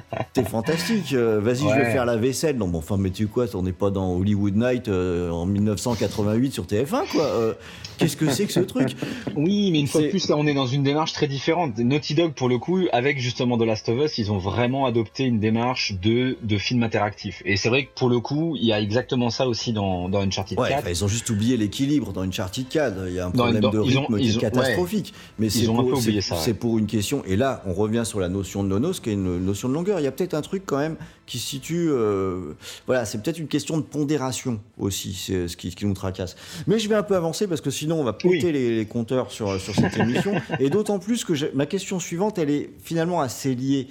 C'est 0.34 0.48
fantastique. 0.48 1.12
euh, 1.12 1.40
Vas-y, 1.40 1.58
je 1.68 1.74
vais 1.78 1.92
faire 1.92 2.04
la 2.06 2.16
vaisselle. 2.16 2.56
Non, 2.56 2.68
bon, 2.68 2.78
enfin, 2.78 2.96
mais 2.98 3.10
tu 3.10 3.26
quoi 3.26 3.46
On 3.54 3.62
n'est 3.62 3.72
pas 3.72 3.90
dans 3.90 4.14
Hollywood 4.16 4.56
Night 4.56 4.88
euh, 4.88 5.30
en 5.30 5.46
1988 5.46 6.52
sur 6.52 6.64
TF1, 6.64 7.10
quoi. 7.12 7.24
Euh, 7.24 7.54
Qu'est-ce 7.98 8.16
que 8.16 8.30
c'est 8.30 8.46
que 8.46 8.52
ce 8.52 8.60
truc? 8.72 8.96
Oui, 9.36 9.70
mais 9.70 9.80
une 9.80 9.86
fois 9.86 10.00
de 10.02 10.08
plus, 10.08 10.28
là, 10.28 10.36
on 10.36 10.46
est 10.46 10.54
dans 10.54 10.66
une 10.66 10.82
démarche 10.82 11.12
très 11.12 11.26
différente. 11.28 11.78
Naughty 11.78 12.14
Dog, 12.14 12.32
pour 12.32 12.48
le 12.48 12.58
coup, 12.58 12.80
avec 12.92 13.18
justement 13.20 13.56
The 13.58 13.62
Last 13.62 13.88
of 13.88 13.98
Us, 14.04 14.18
ils 14.18 14.32
ont 14.32 14.38
vraiment 14.38 14.86
adopté 14.86 15.24
une 15.24 15.38
démarche 15.38 15.94
de, 16.02 16.36
de 16.42 16.58
film 16.58 16.82
interactif. 16.82 17.42
Et 17.44 17.56
c'est 17.56 17.68
vrai 17.68 17.84
que 17.84 17.90
pour 17.94 18.08
le 18.08 18.18
coup, 18.20 18.56
il 18.58 18.64
y 18.64 18.72
a 18.72 18.80
exactement 18.80 19.30
ça 19.30 19.46
aussi 19.46 19.72
dans, 19.72 20.08
dans 20.08 20.20
Uncharted 20.22 20.58
Ouais, 20.58 20.68
4. 20.70 20.78
enfin, 20.80 20.90
ils 20.90 21.04
ont 21.04 21.08
juste 21.08 21.30
oublié 21.30 21.56
l'équilibre 21.56 22.12
dans 22.12 22.22
Uncharted 22.22 22.66
4. 22.68 22.94
Il 23.08 23.14
y 23.14 23.20
a 23.20 23.26
un 23.26 23.30
problème 23.30 23.60
dans- 23.60 23.70
de 23.70 23.78
rythme 23.78 24.14
ont- 24.14 24.16
qui 24.18 24.30
est 24.30 24.38
catastrophique. 24.40 25.12
Mais 25.38 25.48
pour, 25.66 26.00
c'est 26.38 26.54
pour 26.54 26.78
une 26.78 26.86
question. 26.86 27.22
Et 27.26 27.36
là, 27.36 27.62
on 27.66 27.72
revient 27.74 28.02
sur 28.04 28.18
la 28.20 28.28
notion 28.28 28.64
de 28.64 28.68
nonos, 28.68 29.00
qui 29.00 29.10
est 29.10 29.14
une 29.14 29.38
notion 29.44 29.68
de 29.68 29.74
longueur. 29.82 30.00
Il 30.00 30.04
y 30.04 30.06
a 30.06 30.12
peut-être 30.12 30.34
un 30.34 30.42
truc 30.42 30.62
quand 30.66 30.78
même 30.78 30.96
qui 31.26 31.38
se 31.38 31.46
situe. 31.48 31.88
euh, 31.90 32.52
voilà, 32.86 33.04
c'est 33.04 33.20
peut-être 33.22 33.38
une 33.38 33.48
question 33.48 33.76
de 33.76 33.82
pondération 33.82 34.60
aussi, 34.78 35.14
c'est 35.14 35.48
ce 35.48 35.56
qui, 35.56 35.70
ce 35.70 35.76
qui 35.76 35.86
nous 35.86 35.94
tracasse. 35.94 36.36
Mais 36.66 36.78
je 36.78 36.88
vais 36.88 36.94
un 36.94 37.02
peu 37.02 37.16
avancer 37.16 37.46
parce 37.46 37.60
que 37.60 37.70
sinon, 37.70 38.00
on 38.00 38.04
va 38.04 38.12
péter 38.12 38.46
Oui. 38.46 38.52
les, 38.52 38.76
les 38.76 38.86
compteurs 38.86 39.30
sur, 39.30 39.60
sur 39.60 39.74
cette 39.74 39.96
émission. 39.96 40.34
Et 40.60 40.70
d'autant 40.70 40.98
plus 40.98 41.24
que 41.24 41.32
ma 41.54 41.66
question 41.66 41.98
suivante, 42.00 42.38
elle 42.38 42.50
est 42.50 42.70
finalement 42.82 43.20
assez 43.20 43.54
liée. 43.54 43.88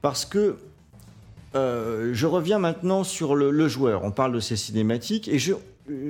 Parce 0.00 0.24
que 0.24 0.56
euh, 1.54 2.10
je 2.14 2.26
reviens 2.26 2.58
maintenant 2.58 3.04
sur 3.04 3.34
le, 3.34 3.50
le 3.50 3.68
joueur. 3.68 4.04
On 4.04 4.10
parle 4.10 4.32
de 4.32 4.40
ces 4.40 4.56
cinématiques 4.56 5.28
et 5.28 5.38
je, 5.38 5.52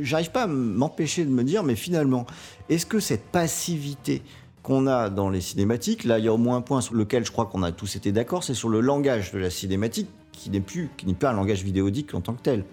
j'arrive 0.01 0.31
pas 0.31 0.45
à 0.45 0.47
m'empêcher 0.47 1.25
de 1.25 1.31
me 1.31 1.43
dire, 1.45 1.63
mais 1.63 1.75
finalement, 1.75 2.27
est-ce 2.69 2.87
que 2.87 3.01
cette 3.01 3.25
passivité 3.25 4.23
qu'on 4.63 4.87
a 4.87 5.11
dans 5.11 5.29
les 5.31 5.41
cinématiques, 5.41 6.05
là 6.05 6.19
il 6.19 6.25
y 6.25 6.29
a 6.29 6.33
au 6.33 6.39
moins 6.39 6.57
un 6.57 6.61
point 6.61 6.81
sur 6.81 6.95
lequel 6.95 7.25
je 7.27 7.33
crois 7.33 7.47
qu'on 7.47 7.63
a 7.63 7.73
tous 7.73 7.97
été 7.97 8.13
d'accord, 8.13 8.45
c'est 8.45 8.55
sur 8.55 8.69
le 8.69 8.81
langage 8.81 9.33
de 9.33 9.39
la 9.39 9.51
cinématique, 9.51 10.09
qui 10.33 10.51
n'est 10.51 10.61
plus, 10.61 10.89
qui 10.97 11.07
n'est 11.07 11.15
pas 11.15 11.31
un 11.31 11.35
langage 11.35 11.63
vidéodique 11.65 12.15
en 12.15 12.21
tant 12.21 12.35
que 12.35 12.43
tel. 12.43 12.65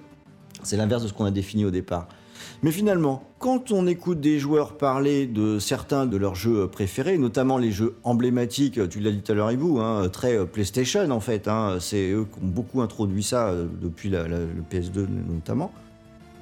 C'est 0.63 0.77
l'inverse 0.77 1.03
de 1.03 1.07
ce 1.07 1.13
qu'on 1.13 1.25
a 1.25 1.31
défini 1.31 1.65
au 1.65 1.71
départ. 1.71 2.07
Mais 2.63 2.71
finalement, 2.71 3.23
quand 3.37 3.71
on 3.71 3.85
écoute 3.87 4.21
des 4.21 4.39
joueurs 4.39 4.77
parler 4.77 5.25
de 5.27 5.59
certains 5.59 6.05
de 6.05 6.15
leurs 6.15 6.35
jeux 6.35 6.67
préférés, 6.67 7.17
notamment 7.17 7.57
les 7.57 7.71
jeux 7.71 7.95
emblématiques, 8.03 8.87
tu 8.89 8.99
l'as 8.99 9.11
dit 9.11 9.21
tout 9.21 9.31
à 9.31 9.35
l'heure 9.35 9.51
Ibou, 9.51 9.79
hein, 9.79 10.07
très 10.09 10.37
euh, 10.37 10.45
PlayStation 10.45 11.09
en 11.11 11.19
fait, 11.19 11.47
hein, 11.47 11.77
c'est 11.79 12.11
eux 12.11 12.25
qui 12.31 12.39
ont 12.43 12.47
beaucoup 12.47 12.81
introduit 12.81 13.23
ça 13.23 13.49
euh, 13.49 13.67
depuis 13.81 14.09
la- 14.09 14.27
le 14.27 14.47
PS2 14.69 15.05
notamment, 15.29 15.71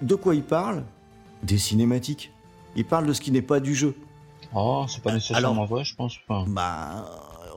de 0.02 0.16
quoi 0.16 0.36
ils 0.36 0.44
parlent? 0.44 0.84
Des 1.44 1.58
cinématiques. 1.58 2.32
Ils 2.76 2.86
parlent 2.86 3.08
de 3.08 3.14
ce 3.14 3.22
qui 3.22 3.32
n'est 3.32 3.42
pas 3.42 3.60
du 3.60 3.74
jeu. 3.74 3.96
Oh, 4.54 4.86
c'est 4.88 5.04
pas 5.04 5.12
nécessairement 5.14 5.66
vrai, 5.66 5.84
je 5.84 5.96
pense. 5.96 6.18
Enfin, 6.28 6.46
Bah, 6.50 7.06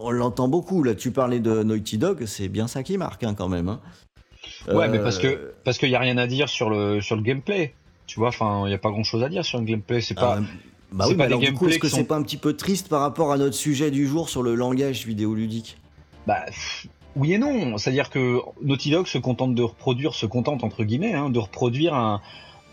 on 0.00 0.10
l'entend 0.10 0.48
beaucoup. 0.48 0.82
Là, 0.82 0.94
tu 0.94 1.10
parlais 1.12 1.40
de 1.40 1.62
Naughty 1.62 1.98
Dog, 1.98 2.24
c'est 2.26 2.48
bien 2.48 2.66
ça 2.68 2.82
qui 2.82 2.96
marque 2.98 3.22
hein, 3.24 3.34
quand 3.34 3.48
même. 3.48 3.68
hein. 3.68 3.80
Ouais, 4.68 4.88
mais 4.88 4.98
Euh, 4.98 5.02
parce 5.02 5.18
que 5.18 5.52
parce 5.64 5.78
qu'il 5.78 5.90
y 5.90 5.94
a 5.94 5.98
rien 6.00 6.18
à 6.18 6.26
dire 6.26 6.48
sur 6.48 6.70
le 6.70 7.00
sur 7.00 7.16
le 7.16 7.22
gameplay. 7.22 7.74
Tu 8.06 8.18
vois, 8.18 8.28
enfin, 8.28 8.64
il 8.66 8.70
y 8.70 8.74
a 8.74 8.78
pas 8.78 8.90
grand 8.90 9.04
chose 9.04 9.22
à 9.22 9.28
dire 9.28 9.44
sur 9.44 9.58
le 9.58 9.64
gameplay. 9.64 10.00
C'est 10.00 10.14
pas. 10.14 10.38
ah, 10.40 10.44
bah 10.92 11.04
oui, 11.08 11.14
pas 11.14 11.24
mais 11.24 11.28
des 11.28 11.34
alors, 11.34 11.40
du 11.40 11.52
coup, 11.54 11.68
est-ce 11.68 11.78
que 11.78 11.88
c'est 11.88 12.04
pas 12.04 12.16
un 12.16 12.22
petit 12.22 12.36
peu 12.36 12.54
triste 12.56 12.88
par 12.88 13.00
rapport 13.00 13.30
à 13.32 13.38
notre 13.38 13.54
sujet 13.54 13.90
du 13.90 14.06
jour 14.06 14.28
sur 14.28 14.42
le 14.42 14.54
langage 14.54 15.06
vidéoludique? 15.06 15.78
Bah, 16.26 16.44
oui 17.16 17.34
et 17.34 17.38
non. 17.38 17.78
C'est-à-dire 17.78 18.10
que 18.10 18.40
Naughty 18.62 18.90
Dog 18.90 19.06
se 19.06 19.18
contente 19.18 19.54
de 19.54 19.62
reproduire, 19.62 20.14
se 20.14 20.26
contente 20.26 20.64
entre 20.64 20.82
guillemets, 20.84 21.14
hein, 21.14 21.30
de 21.30 21.38
reproduire 21.38 21.94
un, 21.94 22.20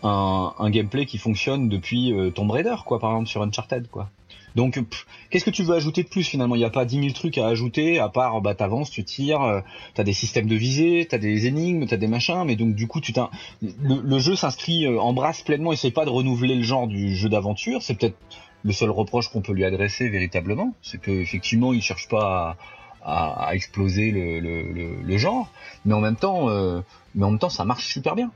un, 0.02 0.54
un 0.58 0.70
gameplay 0.70 1.06
qui 1.06 1.18
fonctionne 1.18 1.68
depuis 1.68 2.12
euh, 2.12 2.30
Tomb 2.30 2.50
Raider, 2.50 2.76
quoi, 2.86 2.98
par 2.98 3.10
exemple 3.10 3.28
sur 3.28 3.42
Uncharted, 3.42 3.88
quoi. 3.90 4.10
Donc, 4.56 4.74
pff, 4.82 5.06
qu'est-ce 5.30 5.44
que 5.44 5.50
tu 5.50 5.62
veux 5.62 5.74
ajouter 5.76 6.02
de 6.02 6.08
plus 6.08 6.24
finalement? 6.24 6.54
Il 6.56 6.58
n'y 6.58 6.64
a 6.64 6.70
pas 6.70 6.84
10 6.84 7.00
000 7.00 7.12
trucs 7.12 7.38
à 7.38 7.46
ajouter, 7.46 7.98
à 8.00 8.08
part, 8.08 8.40
bah, 8.40 8.54
t'avances, 8.54 8.90
tu 8.90 9.04
tires, 9.04 9.42
euh, 9.42 9.60
t'as 9.94 10.02
des 10.04 10.12
systèmes 10.14 10.46
de 10.48 10.56
visée, 10.56 11.06
t'as 11.08 11.18
des 11.18 11.46
énigmes, 11.46 11.86
t'as 11.86 11.96
des 11.98 12.08
machins, 12.08 12.42
mais 12.46 12.56
donc 12.56 12.74
du 12.74 12.86
coup, 12.88 13.00
tu 13.00 13.12
t'in- 13.12 13.30
le, 13.62 14.00
le 14.02 14.18
jeu 14.18 14.34
s'inscrit, 14.34 14.86
euh, 14.86 14.98
embrasse 15.00 15.42
pleinement, 15.42 15.72
essaie 15.72 15.90
pas 15.90 16.04
de 16.06 16.10
renouveler 16.10 16.56
le 16.56 16.62
genre 16.62 16.88
du 16.88 17.14
jeu 17.14 17.28
d'aventure. 17.28 17.82
C'est 17.82 17.94
peut-être 17.96 18.16
le 18.64 18.72
seul 18.72 18.90
reproche 18.90 19.28
qu'on 19.28 19.42
peut 19.42 19.52
lui 19.52 19.64
adresser 19.64 20.08
véritablement, 20.08 20.74
c'est 20.82 21.00
que 21.00 21.10
effectivement, 21.12 21.72
il 21.72 21.82
cherche 21.82 22.08
pas 22.08 22.56
à, 23.04 23.36
à, 23.36 23.48
à 23.48 23.54
exploser 23.54 24.10
le, 24.10 24.40
le, 24.40 24.62
le, 24.72 24.96
le 25.02 25.16
genre, 25.18 25.50
mais 25.84 25.94
en 25.94 26.00
même 26.00 26.16
temps, 26.16 26.48
euh, 26.48 26.80
mais 27.14 27.24
en 27.24 27.30
même 27.30 27.38
temps, 27.38 27.50
ça 27.50 27.64
marche 27.64 27.86
super 27.86 28.16
bien. 28.16 28.32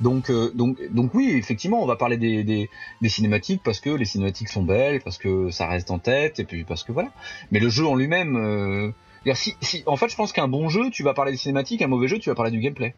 Donc, 0.00 0.28
euh, 0.30 0.50
donc, 0.54 0.78
donc 0.92 1.14
oui, 1.14 1.30
effectivement, 1.34 1.82
on 1.82 1.86
va 1.86 1.96
parler 1.96 2.16
des, 2.18 2.44
des, 2.44 2.68
des 3.00 3.08
cinématiques 3.08 3.62
parce 3.64 3.80
que 3.80 3.90
les 3.90 4.04
cinématiques 4.04 4.48
sont 4.48 4.62
belles, 4.62 5.00
parce 5.00 5.16
que 5.18 5.50
ça 5.50 5.66
reste 5.66 5.90
en 5.90 5.98
tête, 5.98 6.38
et 6.38 6.44
puis 6.44 6.64
parce 6.64 6.84
que 6.84 6.92
voilà. 6.92 7.08
Mais 7.50 7.60
le 7.60 7.68
jeu 7.70 7.86
en 7.86 7.94
lui-même, 7.94 8.36
euh, 8.36 8.90
c'est-à-dire, 9.24 9.36
si, 9.36 9.56
si, 9.62 9.82
en 9.86 9.96
fait, 9.96 10.08
je 10.08 10.16
pense 10.16 10.32
qu'un 10.32 10.48
bon 10.48 10.68
jeu, 10.68 10.90
tu 10.90 11.02
vas 11.02 11.14
parler 11.14 11.32
des 11.32 11.38
cinématiques, 11.38 11.80
un 11.82 11.86
mauvais 11.88 12.08
jeu, 12.08 12.18
tu 12.18 12.28
vas 12.28 12.34
parler 12.34 12.50
du 12.50 12.60
gameplay. 12.60 12.94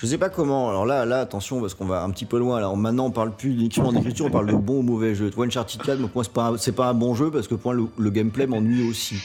Je 0.00 0.06
sais 0.06 0.18
pas 0.18 0.28
comment. 0.28 0.68
Alors 0.68 0.86
là, 0.86 1.04
là, 1.04 1.20
attention, 1.20 1.60
parce 1.60 1.74
qu'on 1.74 1.86
va 1.86 2.02
un 2.02 2.10
petit 2.10 2.24
peu 2.24 2.38
loin. 2.38 2.56
Alors 2.56 2.76
maintenant, 2.76 3.06
on 3.06 3.10
parle 3.10 3.34
plus 3.34 3.50
uniquement 3.52 3.92
d'écriture, 3.92 4.26
on 4.26 4.30
parle 4.30 4.46
de 4.46 4.54
bon 4.54 4.78
ou 4.78 4.82
mauvais 4.82 5.14
jeu. 5.16 5.28
Tu 5.30 5.34
vois, 5.36 5.46
Uncharted 5.46 5.82
4, 5.82 5.98
moi, 6.14 6.22
c'est 6.22 6.32
pas, 6.32 6.46
un- 6.48 6.72
pas 6.72 6.86
un 6.88 6.94
bon 6.94 7.14
jeu 7.16 7.30
parce 7.32 7.48
que 7.48 7.56
pour 7.56 7.72
moi, 7.72 7.82
le, 7.82 7.88
le 8.04 8.10
gameplay 8.10 8.46
m'ennuie 8.46 8.88
aussi. 8.88 9.16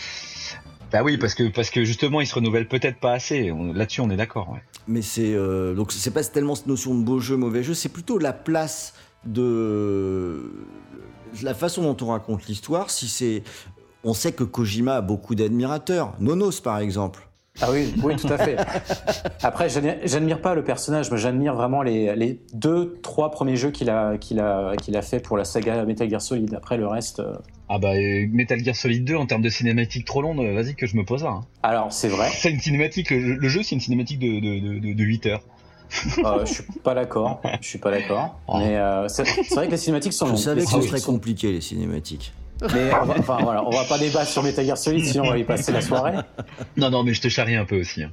Bah 0.92 1.02
oui, 1.04 1.18
parce 1.18 1.34
que 1.36 1.48
parce 1.50 1.70
que 1.70 1.84
justement, 1.86 2.22
il 2.22 2.28
se 2.28 2.34
renouvelle 2.36 2.68
peut-être 2.68 3.00
pas 3.00 3.14
assez. 3.14 3.52
Là-dessus, 3.74 4.02
on 4.02 4.10
est 4.10 4.16
d'accord. 4.16 4.50
Ouais. 4.52 4.62
Mais 4.88 5.02
c'est 5.02 5.34
euh, 5.34 5.74
donc 5.76 5.92
c'est 5.92 6.12
pas 6.12 6.24
tellement 6.24 6.56
cette 6.56 6.68
notion 6.68 6.94
de 6.96 7.04
beau 7.04 7.20
jeu, 7.20 7.38
mauvais 7.38 7.64
jeu, 7.64 7.74
c'est 7.74 7.90
plutôt 7.90 8.18
la 8.18 8.34
place 8.34 8.94
de 9.26 10.52
la 11.42 11.54
façon 11.54 11.82
dont 11.84 12.06
on 12.06 12.10
raconte 12.12 12.46
l'histoire. 12.48 12.90
Si 12.90 13.08
c'est, 13.08 13.44
on 14.04 14.14
sait 14.14 14.34
que 14.34 14.44
Kojima 14.44 14.96
a 14.98 15.02
beaucoup 15.02 15.36
d'admirateurs. 15.36 16.14
Nonos 16.20 16.60
par 16.62 16.80
exemple. 16.80 17.28
Ah 17.62 17.70
oui, 17.72 17.94
oui, 18.04 18.16
tout 18.16 18.28
à 18.28 18.38
fait. 18.40 18.58
Après, 19.44 19.70
j'admire- 19.70 20.42
pas 20.42 20.56
le 20.56 20.64
personnage, 20.64 21.12
mais 21.12 21.18
j'admire 21.20 21.54
vraiment 21.54 21.84
les, 21.84 22.16
les 22.16 22.42
deux, 22.54 23.00
trois 23.04 23.30
premiers 23.30 23.56
jeux 23.56 23.70
qu'il 23.70 23.92
a, 23.92 24.18
qu'il 24.18 24.40
a, 24.40 24.76
qu'il 24.76 24.98
a 24.98 25.04
fait 25.04 25.20
pour 25.20 25.38
la 25.38 25.46
saga 25.46 25.86
Metal 25.86 26.10
Gear 26.10 26.22
Solid. 26.22 26.54
Après, 26.56 26.78
le 26.78 26.88
reste. 26.88 27.22
Euh, 27.70 27.74
Ah 27.74 27.80
bah 27.80 27.94
euh, 27.94 28.28
Metal 28.32 28.64
Gear 28.64 28.76
Solid 28.76 29.04
2 29.06 29.16
en 29.16 29.26
termes 29.26 29.42
de 29.42 29.50
cinématique 29.50 30.06
trop 30.06 30.22
longue, 30.22 30.40
euh, 30.40 30.54
vas-y 30.54 30.76
que 30.76 30.86
je 30.88 30.96
me 30.96 31.04
pose 31.04 31.24
là. 31.24 31.30
hein. 31.32 31.46
Alors, 31.64 31.92
c'est 31.92 32.10
vrai. 32.10 32.30
C'est 32.34 32.52
une 32.52 32.60
cinématique, 32.60 33.10
le, 33.12 33.36
le 33.36 33.48
jeu 33.50 33.64
c'est 33.64 33.76
une 33.76 33.82
cinématique 33.82 34.20
de, 34.20 34.28
de, 34.40 34.80
de, 34.80 34.94
de 34.94 35.04
8 35.04 35.26
heures. 35.28 35.42
Euh, 36.26 36.44
je 36.46 36.54
suis 36.54 36.64
pas 36.84 36.96
d'accord. 36.96 37.42
Je 37.62 37.68
suis 37.68 37.78
pas 37.80 37.92
d'accord. 37.92 38.40
Oh. 38.48 38.58
Mais 38.60 38.76
euh, 38.78 39.08
c'est 39.08 39.24
vrai 39.56 39.68
que 39.68 39.72
les 39.72 39.78
cinématiques 39.78 40.14
sont 40.14 40.26
Je 40.26 40.32
longues. 40.32 40.40
savais 40.42 40.60
Les 40.62 40.66
que 40.66 40.72
ce 40.72 40.76
serait 40.78 40.82
cinématiques 40.84 41.06
sont- 41.06 41.14
compliqué 41.14 41.52
les 41.52 41.62
cinématiques. 41.62 42.34
Mais 42.74 42.92
on 42.94 43.06
va, 43.06 43.16
enfin, 43.20 43.38
voilà, 43.42 43.66
on 43.66 43.72
va 43.72 43.84
pas 43.84 43.98
débattre 43.98 44.28
sur 44.30 44.42
Metal 44.42 44.66
Gear 44.66 44.78
Solid, 44.78 45.04
sinon 45.06 45.26
on 45.26 45.30
va 45.32 45.38
y 45.38 45.44
passer 45.44 45.72
la 45.74 45.82
soirée. 45.82 46.14
Non 46.78 46.90
non 46.92 47.04
mais 47.04 47.14
je 47.14 47.20
te 47.22 47.28
charrie 47.28 47.56
un 47.56 47.66
peu 47.66 47.80
aussi. 47.80 48.04
hein. 48.04 48.12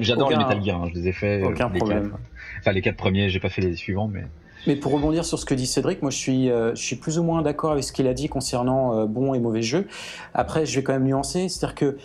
J'adore 0.00 0.30
les 0.30 0.36
Metal 0.36 0.62
Gear, 0.62 0.82
hein, 0.82 0.88
je 0.92 0.98
les 1.00 1.08
ai 1.08 1.12
fait. 1.12 1.40
euh, 1.42 1.46
Aucun 1.48 1.68
les 1.70 1.78
problème. 1.78 2.10
quatre. 2.10 2.20
Enfin 2.60 2.72
les 2.72 2.82
quatre 2.82 2.96
premiers, 2.96 3.28
j'ai 3.30 3.40
pas 3.40 3.48
fait 3.48 3.62
les 3.62 3.74
suivants 3.76 4.08
mais. 4.08 4.24
Mais 4.66 4.74
pour 4.76 4.92
rebondir 4.92 5.24
sur 5.24 5.38
ce 5.38 5.44
que 5.44 5.54
dit 5.54 5.66
Cédric, 5.66 6.02
moi 6.02 6.10
je 6.10 6.16
suis, 6.16 6.50
euh, 6.50 6.74
je 6.74 6.82
suis 6.82 6.96
plus 6.96 7.18
ou 7.18 7.22
moins 7.22 7.42
d'accord 7.42 7.72
avec 7.72 7.84
ce 7.84 7.92
qu'il 7.92 8.08
a 8.08 8.14
dit 8.14 8.28
concernant 8.28 8.98
euh, 8.98 9.06
bon 9.06 9.32
et 9.34 9.38
mauvais 9.38 9.62
jeux. 9.62 9.86
Après, 10.34 10.66
je 10.66 10.74
vais 10.76 10.82
quand 10.82 10.92
même 10.92 11.04
nuancer, 11.04 11.48
c'est-à-dire 11.48 11.74
que 11.74 11.96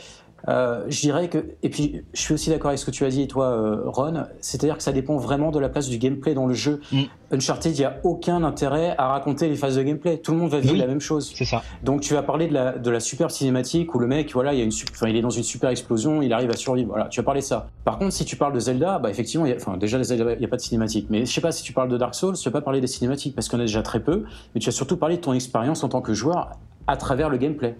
euh, 0.47 0.83
je 0.89 0.99
dirais 1.01 1.29
que, 1.29 1.37
et 1.61 1.69
puis 1.69 2.01
je 2.13 2.19
suis 2.21 2.33
aussi 2.33 2.49
d'accord 2.49 2.69
avec 2.69 2.79
ce 2.79 2.85
que 2.85 2.91
tu 2.91 3.05
as 3.05 3.09
dit, 3.09 3.27
toi, 3.27 3.45
euh, 3.51 3.81
Ron, 3.85 4.23
c'est-à-dire 4.39 4.77
que 4.77 4.83
ça 4.83 4.91
dépend 4.91 5.17
vraiment 5.17 5.51
de 5.51 5.59
la 5.59 5.69
place 5.69 5.87
du 5.87 5.97
gameplay 5.97 6.33
dans 6.33 6.47
le 6.47 6.53
jeu. 6.53 6.81
Mm. 6.91 7.01
Uncharted, 7.33 7.75
il 7.75 7.79
n'y 7.79 7.85
a 7.85 7.97
aucun 8.03 8.43
intérêt 8.43 8.93
à 8.97 9.07
raconter 9.09 9.47
les 9.47 9.55
phases 9.55 9.77
de 9.77 9.83
gameplay. 9.83 10.17
Tout 10.17 10.31
le 10.33 10.37
monde 10.39 10.49
va 10.49 10.59
vivre 10.59 10.73
Oui. 10.73 10.79
la 10.79 10.87
même 10.87 10.99
chose. 10.99 11.31
C'est 11.35 11.45
ça. 11.45 11.61
Donc 11.83 12.01
tu 12.01 12.13
vas 12.13 12.23
parler 12.23 12.47
de 12.47 12.53
la, 12.53 12.73
de 12.77 12.89
la 12.91 12.99
super 12.99 13.31
cinématique 13.31 13.93
où 13.95 13.99
le 13.99 14.07
mec, 14.07 14.33
voilà, 14.33 14.53
il, 14.53 14.59
y 14.59 14.61
a 14.61 14.65
une, 14.65 14.71
sup- 14.71 14.89
enfin, 14.91 15.07
il 15.07 15.15
est 15.15 15.21
dans 15.21 15.29
une 15.29 15.43
super 15.43 15.69
explosion, 15.69 16.21
il 16.21 16.33
arrive 16.33 16.49
à 16.49 16.57
survivre. 16.57 16.89
Voilà, 16.89 17.05
tu 17.07 17.19
vas 17.21 17.23
parler 17.25 17.41
de 17.41 17.45
ça. 17.45 17.69
Par 17.85 17.97
contre, 17.99 18.11
si 18.13 18.25
tu 18.25 18.35
parles 18.35 18.53
de 18.53 18.59
Zelda, 18.59 18.99
bah 18.99 19.09
effectivement, 19.09 19.45
il 19.45 19.49
y 19.49 19.53
a, 19.53 19.55
enfin 19.57 19.77
déjà 19.77 20.01
Zelda, 20.03 20.33
il 20.33 20.39
n'y 20.39 20.45
a 20.45 20.49
pas 20.49 20.57
de 20.57 20.61
cinématique. 20.61 21.07
Mais 21.09 21.25
je 21.25 21.31
sais 21.31 21.39
pas 21.41 21.51
si 21.51 21.63
tu 21.63 21.71
parles 21.71 21.89
de 21.89 21.97
Dark 21.97 22.15
Souls, 22.15 22.35
tu 22.35 22.43
vas 22.49 22.51
pas 22.51 22.61
parler 22.61 22.81
des 22.81 22.87
cinématiques 22.87 23.35
parce 23.35 23.47
qu'on 23.47 23.59
a 23.59 23.63
déjà 23.63 23.81
très 23.83 23.99
peu. 24.01 24.23
Mais 24.53 24.59
tu 24.59 24.65
vas 24.65 24.71
surtout 24.71 24.97
parler 24.97 25.17
de 25.17 25.21
ton 25.21 25.33
expérience 25.33 25.83
en 25.83 25.89
tant 25.89 26.01
que 26.01 26.13
joueur 26.13 26.51
à 26.87 26.97
travers 26.97 27.29
le 27.29 27.37
gameplay. 27.37 27.77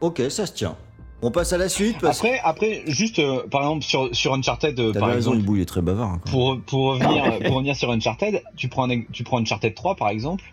Ok, 0.00 0.22
ça 0.30 0.46
se 0.46 0.52
tient. 0.52 0.76
On 1.22 1.30
passe 1.30 1.52
à 1.52 1.58
la 1.58 1.68
suite 1.68 1.98
parce 2.00 2.20
que 2.20 2.26
Après 2.28 2.40
après 2.42 2.82
juste 2.86 3.18
euh, 3.18 3.42
par 3.50 3.60
exemple 3.62 3.84
sur 3.84 4.08
sur 4.14 4.32
Uncharted 4.34 4.78
euh, 4.80 4.92
par 4.92 5.08
raison, 5.08 5.32
exemple. 5.32 5.38
Ibou, 5.38 5.56
il 5.56 5.62
est 5.62 5.66
très 5.66 5.82
bavard. 5.82 6.12
hein. 6.12 6.20
Pour, 6.30 6.58
pour, 6.62 6.92
revenir, 6.94 7.38
pour 7.46 7.56
revenir 7.56 7.76
sur 7.76 7.90
Uncharted, 7.90 8.42
tu 8.56 8.68
prends, 8.68 8.88
un, 8.90 9.02
tu 9.12 9.22
prends 9.22 9.38
Uncharted 9.38 9.74
3 9.74 9.96
par 9.96 10.08
exemple, 10.08 10.44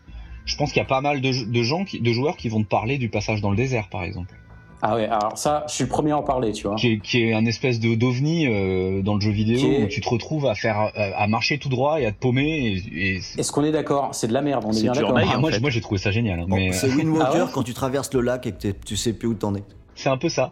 je 0.45 0.57
pense 0.57 0.69
qu'il 0.73 0.80
y 0.81 0.85
a 0.85 0.88
pas 0.88 0.99
mal 1.02 1.22
de, 1.22 1.45
de 1.49 1.64
gens, 1.64 1.85
qui, 1.85 2.02
de 2.02 2.11
joueurs 2.11 2.35
qui 2.35 2.49
vont 2.49 2.61
te 2.64 2.68
parler 2.68 2.98
du 2.98 3.07
passage 3.10 3.39
dans 3.41 3.49
le 3.52 3.56
désert 3.56 3.88
par 3.89 4.03
exemple, 4.03 4.34
Ah 4.81 4.95
ouais, 4.95 5.06
alors 5.07 5.38
ça, 5.38 5.64
je 5.69 5.73
suis 5.73 5.84
le 5.85 5.89
premier 5.89 6.11
à 6.11 6.18
en 6.18 6.23
parler, 6.23 6.52
tu 6.52 6.68
vois. 6.68 6.76
qui 6.76 6.88
est, 6.94 6.99
qui 6.99 7.23
est 7.23 7.34
un 7.34 7.45
espèce 7.45 7.80
de 7.80 7.95
d'ovni 7.95 8.45
euh, 8.48 9.02
dans 9.02 9.15
le 9.15 9.22
jeu 9.22 9.31
vidéo 9.31 9.61
est- 9.72 9.84
où 9.84 9.88
tu 9.88 10.02
te 10.02 10.10
retrouves 10.10 10.45
à 10.48 10.53
faire 10.56 10.91
euh, 10.98 11.11
à 11.15 11.27
marcher 11.27 11.60
tout 11.60 11.69
droit 11.69 12.02
et 12.02 12.06
à 12.06 12.11
te 12.11 12.19
paumer 12.19 12.81
et, 12.94 13.15
et 13.15 13.22
c'est- 13.22 13.39
Est-ce 13.39 13.53
qu'on 13.53 13.64
est 13.64 13.72
d'accord? 13.72 14.10
C'est 14.14 14.27
de 14.27 14.34
la 14.34 14.41
merde, 14.41 14.65
on 14.68 14.72
est, 14.72 14.73
C'est 14.73 14.81
bien 14.84 14.91
d'accord. 14.91 15.18
Ah, 15.18 15.38
moi, 15.38 15.49
moi 15.61 15.69
j'ai 15.69 15.80
trouvé 15.81 15.98
ça 15.99 16.11
génial, 16.11 16.41
hein, 16.41 16.45
Bon, 16.48 16.57
mais 16.57 16.73
c'est 16.73 16.88
Wind 16.94 17.15
Ah 17.22 17.31
Walker 17.31 17.44
ouais 17.45 17.49
quand 17.53 17.64
tu 17.64 17.73
traverses 17.73 18.14
le 18.14 18.19
lac 18.19 18.45
et 18.48 18.52
que 18.52 18.68
tu 18.85 18.98
sais 18.98 19.14
plus 19.14 19.30
où 19.30 19.34
t'en 19.34 19.56
es. 19.56 19.64
c'est 19.95 20.10
un 20.10 20.18
peu 20.18 20.27
ça. 20.30 20.52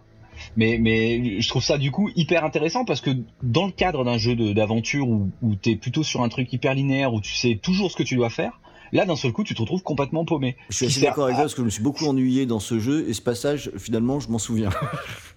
Mais, 0.58 0.78
mais 0.80 1.42
je 1.42 1.50
trouve 1.50 1.64
ça 1.64 1.78
du 1.78 1.92
coup 1.92 2.10
hyper 2.16 2.46
intéressant 2.46 2.86
parce 2.86 3.02
que 3.02 3.12
dans 3.44 3.66
le 3.66 3.72
cadre 3.72 4.04
d'un 4.06 4.18
jeu 4.18 4.36
d'aventure 4.54 5.08
où, 5.10 5.30
où 5.42 5.56
tu 5.56 5.72
es 5.72 5.76
plutôt 5.76 6.04
sur 6.04 6.22
un 6.24 6.30
truc 6.30 6.52
hyper 6.54 6.74
linéaire, 6.74 7.14
où 7.14 7.20
tu 7.22 7.34
sais 7.34 7.60
toujours 7.62 7.92
ce 7.92 7.96
que 7.98 8.04
tu 8.04 8.16
dois 8.16 8.30
faire, 8.30 8.62
là 8.94 9.06
d'un 9.06 9.16
seul 9.18 9.34
coup 9.34 9.44
tu 9.44 9.54
te 9.54 9.62
retrouves 9.62 9.84
complètement 9.84 10.24
paumé. 10.24 10.56
Je 10.70 10.76
suis 10.78 10.86
assez 10.86 11.02
d'accord 11.02 11.26
avec 11.26 11.34
à- 11.36 11.40
toi 11.40 11.44
parce 11.46 11.56
que 11.56 11.62
je 11.62 11.66
me 11.66 11.70
suis 11.72 11.84
beaucoup 11.84 12.06
ennuyé 12.06 12.46
dans 12.46 12.60
ce 12.62 12.80
jeu 12.80 13.10
et 13.10 13.14
ce 13.14 13.22
passage, 13.22 13.70
finalement, 13.78 14.20
je 14.20 14.30
m'en 14.30 14.40
souviens. 14.40 14.70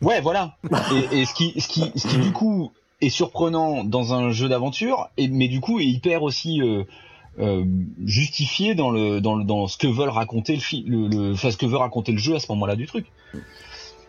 Ouais, 0.00 0.20
voilà. 0.20 0.56
Et, 1.12 1.18
et 1.20 1.24
ce 1.24 1.34
qui, 1.34 1.60
ce 1.60 1.66
qui, 1.66 1.90
ce 1.96 2.06
qui 2.06 2.18
du 2.18 2.30
coup 2.30 2.70
est 3.00 3.08
surprenant 3.08 3.82
dans 3.82 4.14
un 4.14 4.30
jeu 4.30 4.48
d'aventure, 4.48 5.08
et 5.16 5.26
mais 5.26 5.48
du 5.48 5.58
coup 5.60 5.80
est 5.80 5.86
hyper 5.86 6.22
aussi 6.22 6.62
euh, 6.62 6.84
euh, 7.40 7.64
justifié 8.04 8.76
dans 8.76 8.90
le, 8.92 9.20
dans 9.20 9.34
le, 9.34 9.42
dans 9.44 9.66
ce 9.66 9.76
que 9.76 9.88
veulent 9.88 10.08
raconter 10.08 10.56
le, 10.56 10.82
le, 10.86 11.08
le, 11.08 11.32
enfin, 11.32 11.50
ce 11.50 11.56
que 11.56 11.66
veut 11.66 11.76
raconter 11.78 12.12
le 12.12 12.18
jeu 12.18 12.36
à 12.36 12.38
ce 12.38 12.46
moment-là 12.52 12.76
du 12.76 12.86
truc. 12.86 13.06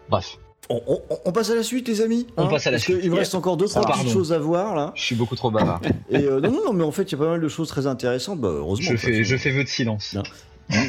Bref, 0.10 0.38
On, 0.71 0.81
on- 0.87 1.01
on 1.25 1.31
passe 1.31 1.49
à 1.49 1.55
la 1.55 1.63
suite, 1.63 1.87
les 1.87 2.01
amis 2.01 2.27
On 2.37 2.47
passe 2.47 2.67
à 2.67 2.71
la 2.71 2.75
Parce 2.75 2.83
suite. 2.83 3.01
qu'il 3.01 3.09
me 3.09 3.15
reste 3.15 3.33
encore 3.33 3.57
deux, 3.57 3.67
trois 3.67 3.81
Pardon. 3.81 3.97
petites 3.99 4.13
choses 4.13 4.31
à 4.31 4.37
voir, 4.37 4.75
là. 4.75 4.91
je 4.95 5.01
suis 5.03 5.15
beaucoup 5.15 5.35
trop 5.35 5.49
bavard. 5.49 5.81
Et 6.11 6.17
euh, 6.17 6.39
non, 6.39 6.51
non, 6.51 6.65
non, 6.67 6.73
mais 6.73 6.83
en 6.83 6.91
fait, 6.91 7.03
il 7.03 7.11
y 7.13 7.15
a 7.15 7.17
pas 7.17 7.29
mal 7.31 7.41
de 7.41 7.47
choses 7.47 7.67
très 7.69 7.87
intéressantes. 7.87 8.39
Bah, 8.39 8.49
heureusement. 8.51 8.85
je 8.91 8.95
fais, 8.95 9.23
je 9.23 9.35
fais 9.35 9.49
vœu 9.51 9.63
de 9.63 9.69
silence. 9.69 10.15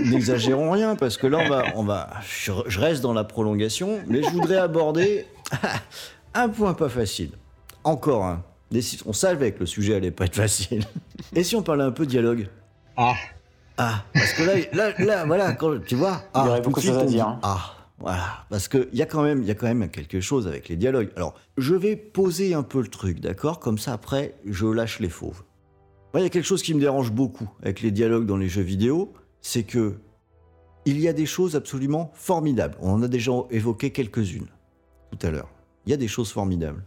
N'exagérons 0.04 0.70
rien, 0.70 0.94
parce 0.96 1.16
que 1.16 1.26
là, 1.26 1.38
on 1.44 1.48
va, 1.48 1.64
on 1.76 1.82
va, 1.84 2.10
je, 2.28 2.52
je 2.66 2.78
reste 2.80 3.00
dans 3.00 3.14
la 3.14 3.24
prolongation, 3.24 4.00
mais 4.06 4.22
je 4.22 4.28
voudrais 4.30 4.58
aborder 4.58 5.24
un 6.34 6.48
point 6.50 6.74
pas 6.74 6.90
facile. 6.90 7.30
Encore 7.82 8.24
un. 8.24 8.42
On 9.06 9.12
savait 9.14 9.52
que 9.52 9.60
le 9.60 9.66
sujet 9.66 9.94
allait 9.94 10.10
pas 10.10 10.26
être 10.26 10.36
facile. 10.36 10.84
Et 11.34 11.42
si 11.42 11.56
on 11.56 11.62
parlait 11.62 11.82
un 11.84 11.90
peu 11.90 12.04
dialogue? 12.06 12.48
Ah, 12.96 13.14
Ah, 13.78 14.04
parce 14.12 14.34
que 14.34 14.42
là, 14.42 14.52
là, 14.74 14.92
là 14.98 15.24
voilà, 15.24 15.52
quand, 15.54 15.82
tu 15.86 15.94
vois, 15.94 16.22
Il 16.34 16.38
y 16.38 16.40
ah, 16.42 16.46
aurait 16.48 16.60
de 16.60 16.64
beaucoup 16.66 16.80
de 16.80 16.84
choses 16.84 16.98
à 16.98 17.04
dire, 17.06 17.26
hein. 17.26 17.40
Ah, 17.42 17.72
voilà, 18.00 18.46
parce 18.48 18.66
que 18.66 18.88
il 18.92 18.98
y 18.98 19.02
a 19.02 19.06
quand 19.06 19.22
même, 19.22 19.42
y 19.42 19.50
a 19.50 19.54
quand 19.54 19.66
même 19.66 19.90
quelque 19.90 20.20
chose 20.20 20.46
avec 20.46 20.68
les 20.68 20.76
dialogues. 20.76 21.10
Alors, 21.16 21.34
je 21.58 21.74
vais 21.74 21.96
poser 21.96 22.54
un 22.54 22.62
peu 22.62 22.80
le 22.80 22.88
truc, 22.88 23.20
d'accord? 23.20 23.60
Comme 23.60 23.76
ça, 23.76 23.92
après, 23.92 24.36
je 24.46 24.66
lâche 24.66 25.00
les 25.00 25.10
fauves. 25.10 25.42
Moi, 26.12 26.20
il 26.20 26.22
y 26.22 26.26
a 26.26 26.30
quelque 26.30 26.46
chose 26.46 26.62
qui 26.62 26.74
me 26.74 26.80
dérange 26.80 27.12
beaucoup 27.12 27.48
avec 27.62 27.82
les 27.82 27.90
dialogues 27.90 28.26
dans 28.26 28.38
les 28.38 28.48
jeux 28.48 28.62
vidéo, 28.62 29.12
c'est 29.42 29.64
que 29.64 29.98
il 30.86 30.98
y 30.98 31.08
a 31.08 31.12
des 31.12 31.26
choses 31.26 31.56
absolument 31.56 32.10
formidables. 32.14 32.74
On 32.80 32.92
en 32.92 33.02
a 33.02 33.08
déjà 33.08 33.32
évoqué 33.50 33.90
quelques-unes 33.90 34.48
tout 35.10 35.26
à 35.26 35.30
l'heure. 35.30 35.50
Il 35.84 35.90
y 35.90 35.92
a 35.92 35.98
des 35.98 36.08
choses 36.08 36.32
formidables. 36.32 36.82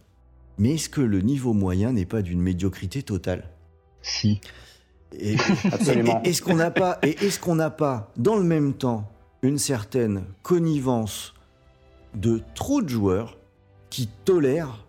Mais 0.58 0.74
est-ce 0.74 0.88
que 0.88 1.00
le 1.00 1.20
niveau 1.20 1.52
moyen 1.52 1.92
n'est 1.92 2.06
pas 2.06 2.22
d'une 2.22 2.40
médiocrité 2.40 3.02
totale? 3.04 3.50
Si. 4.02 4.40
Et, 5.16 5.36
Absolument. 5.72 6.22
est-ce 6.24 6.42
qu'on 6.42 6.56
n'a 6.56 6.72
pas, 6.72 6.98
et 7.02 7.10
est-ce 7.24 7.38
qu'on 7.38 7.54
n'a 7.54 7.70
pas, 7.70 8.12
dans 8.16 8.36
le 8.36 8.44
même 8.44 8.74
temps, 8.74 9.08
une 9.44 9.58
certaine 9.58 10.24
connivence 10.42 11.34
de 12.14 12.40
trop 12.54 12.80
de 12.82 12.88
joueurs 12.88 13.36
qui 13.90 14.08
tolèrent 14.24 14.84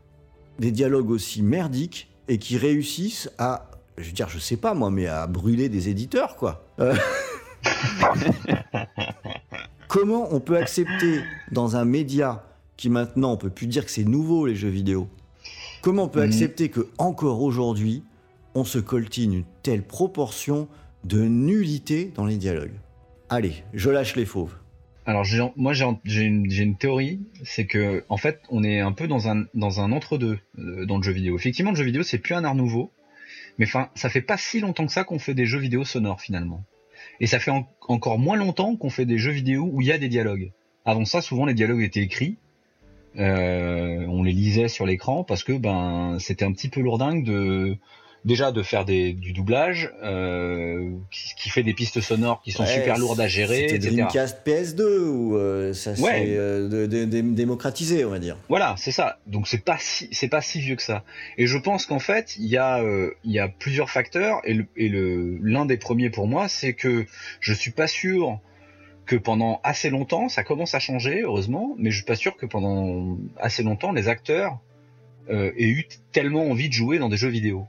des 0.60 0.72
dialogues 0.72 1.10
aussi 1.12 1.42
merdiques 1.42 2.08
et 2.30 2.38
qui 2.40 2.58
réussissent 2.58 3.30
à, 3.38 3.70
je 3.98 4.06
veux 4.06 4.12
dire, 4.14 4.30
je 4.30 4.40
sais 4.40 4.56
pas 4.56 4.74
moi, 4.74 4.90
mais 4.90 5.08
à 5.08 5.28
brûler 5.28 5.68
des 5.68 5.90
éditeurs, 5.90 6.38
quoi. 6.38 6.64
Euh, 6.80 6.96
Comment 9.88 10.34
on 10.34 10.40
peut 10.40 10.58
accepter 10.58 11.22
dans 11.52 11.76
un 11.76 11.86
média 11.86 12.44
qui 12.78 12.90
maintenant, 12.90 13.34
on 13.34 13.38
peut 13.38 13.50
plus 13.50 13.68
dire 13.68 13.86
que 13.86 13.92
c'est 13.92 14.04
nouveau 14.04 14.46
les 14.46 14.56
jeux 14.56 14.70
vidéo. 14.70 15.08
Comment 15.82 16.04
on 16.04 16.08
peut 16.10 16.22
Mhm. 16.22 16.28
accepter 16.28 16.70
que 16.70 16.88
encore 16.98 17.42
aujourd'hui, 17.42 18.04
on 18.56 18.64
se 18.66 18.80
coltine 18.80 19.34
une 19.34 19.44
telle 19.64 19.84
proportion 19.84 20.68
de 21.04 21.22
nullité 21.22 22.12
dans 22.16 22.26
les 22.26 22.38
dialogues? 22.38 22.74
Allez, 23.30 23.64
je 23.74 23.90
lâche 23.90 24.16
les 24.16 24.26
fauves. 24.26 24.56
Alors 25.08 25.24
moi 25.56 25.74
j'ai 25.74 26.22
une, 26.24 26.78
théorie, 26.78 27.20
c'est 27.44 27.66
que 27.66 28.04
en 28.10 28.18
fait 28.18 28.42
on 28.50 28.64
est 28.64 28.80
un 28.80 28.92
peu 28.92 29.08
dans 29.08 29.28
un 29.30 29.92
entre-deux 29.92 30.40
euh, 30.58 30.86
dans 30.86 30.98
le 30.98 31.04
jeu 31.04 31.12
vidéo. 31.12 31.38
Effectivement 31.38 31.72
le 31.72 31.78
jeu 31.78 31.84
vidéo 31.84 32.02
c'est 32.02 32.18
plus 32.18 32.34
un 32.34 32.44
art 32.44 32.56
nouveau, 32.56 32.92
mais 33.60 33.68
ça 33.68 34.10
fait 34.10 34.22
pas 34.22 34.38
si 34.38 34.60
longtemps 34.60 34.86
que 34.86 34.92
ça 34.92 35.04
qu'on 35.04 35.20
fait 35.20 35.36
des 35.36 35.46
jeux 35.46 35.60
vidéo 35.60 35.86
sonores 35.86 36.22
finalement. 36.22 36.64
Et 37.20 37.28
ça 37.28 37.40
fait 37.40 37.52
en- 37.52 37.68
encore 37.88 38.18
moins 38.18 38.36
longtemps 38.36 38.76
qu'on 38.76 38.90
fait 38.90 39.06
des 39.06 39.20
jeux 39.20 39.32
vidéo 39.32 39.70
où 39.72 39.82
il 39.82 39.88
y 39.88 39.92
a 39.92 40.00
des 40.00 40.10
dialogues. 40.10 40.52
Avant 40.84 41.06
ça 41.06 41.22
souvent 41.22 41.46
les 41.46 41.54
dialogues 41.54 41.84
étaient 41.84 42.02
écrits, 42.02 42.38
euh, 43.18 44.06
on 44.08 44.24
les 44.24 44.34
lisait 44.34 44.68
sur 44.68 44.88
l'écran 44.88 45.24
parce 45.24 45.44
que 45.44 45.54
ben 45.54 46.18
c'était 46.20 46.46
un 46.46 46.52
petit 46.52 46.70
peu 46.70 46.82
lourdingue 46.82 47.24
de 47.24 47.78
déjà 48.26 48.52
de 48.52 48.64
faire 48.64 48.84
des, 48.86 49.14
du 49.14 49.32
doublage 49.32 49.92
euh, 50.04 50.90
qui, 51.12 51.36
qui 51.36 51.50
fait 51.50 51.64
des 51.64 51.74
pistes 51.74 52.02
sonores 52.02 52.42
qui 52.42 52.52
sont 52.52 52.64
Ouais, 52.64 52.74
super 52.74 52.98
lourdes 52.98 53.22
à 53.22 53.28
gérer, 53.28 53.66
etc. 53.66 53.96
Dreamcast 53.96 54.42
PS2 54.46 54.82
où 55.08 55.38
euh, 55.38 55.72
ça 55.74 55.96
s'est 55.96 56.02
Ouais. 56.02 56.26
euh, 56.30 56.68
de- 56.68 56.86
de- 56.88 57.06
de- 57.06 57.22
démocratisé, 57.22 58.04
on 58.04 58.10
va 58.10 58.20
dire. 58.20 58.38
Voilà, 58.50 58.76
c'est 58.78 58.92
ça. 58.92 59.20
Donc 59.28 59.48
c'est 59.48 59.64
pas 59.64 59.78
si 59.80 60.10
c'est 60.12 60.28
pas 60.28 60.42
si 60.42 60.60
vieux 60.60 60.76
que 60.76 60.82
ça. 60.82 61.04
Et 61.38 61.46
je 61.48 61.58
pense 61.58 61.86
qu'en 61.86 62.00
fait 62.00 62.36
il 62.38 62.48
y 62.48 62.58
a 62.58 62.82
euh, 62.82 63.12
il 63.24 63.32
y 63.32 63.40
a 63.40 63.48
plusieurs 63.48 63.90
facteurs 63.92 64.42
et 64.44 64.54
le 64.56 64.66
et 64.76 64.90
le 64.90 65.38
l'un 65.44 65.66
des 65.66 65.78
premiers 65.78 66.10
pour 66.10 66.28
moi 66.28 66.48
c'est 66.48 66.74
que 66.74 67.06
je 67.40 67.54
suis 67.54 67.72
pas 67.72 67.88
sûr 67.88 68.40
que 69.06 69.16
pendant 69.16 69.62
assez 69.64 69.92
longtemps 69.92 70.30
ça 70.30 70.44
commence 70.44 70.74
à 70.74 70.80
changer 70.80 71.22
heureusement, 71.22 71.76
mais 71.78 71.92
je 71.92 71.98
suis 71.98 72.06
pas 72.06 72.16
sûr 72.16 72.36
que 72.38 72.48
pendant 72.48 73.20
assez 73.38 73.62
longtemps 73.62 73.92
les 73.92 74.08
acteurs 74.08 74.58
euh, 75.30 75.52
aient 75.58 75.70
eu 75.70 75.86
tellement 76.12 76.50
envie 76.50 76.70
de 76.70 76.74
jouer 76.74 76.98
dans 76.98 77.10
des 77.10 77.18
jeux 77.18 77.30
vidéo. 77.30 77.68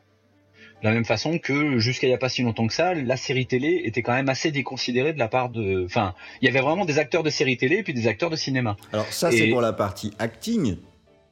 De 0.82 0.88
la 0.88 0.92
même 0.94 1.04
façon 1.06 1.38
que 1.38 1.78
jusqu'à 1.78 2.06
il 2.06 2.10
y 2.10 2.14
a 2.14 2.18
pas 2.18 2.28
si 2.28 2.42
longtemps 2.42 2.66
que 2.66 2.74
ça, 2.74 2.92
la 2.94 3.16
série 3.16 3.46
télé 3.46 3.80
était 3.84 4.02
quand 4.02 4.12
même 4.12 4.28
assez 4.28 4.50
déconsidérée 4.50 5.12
de 5.14 5.18
la 5.18 5.26
part 5.28 5.48
de. 5.48 5.84
Enfin, 5.86 6.14
il 6.42 6.46
y 6.46 6.48
avait 6.48 6.60
vraiment 6.60 6.84
des 6.84 6.98
acteurs 6.98 7.22
de 7.22 7.30
série 7.30 7.56
télé 7.56 7.76
et 7.78 7.82
puis 7.82 7.94
des 7.94 8.06
acteurs 8.08 8.28
de 8.30 8.36
cinéma. 8.36 8.76
Alors 8.92 9.06
ça, 9.12 9.30
c'est 9.38 9.48
pour 9.50 9.62
la 9.62 9.72
partie 9.72 10.12
acting, 10.18 10.76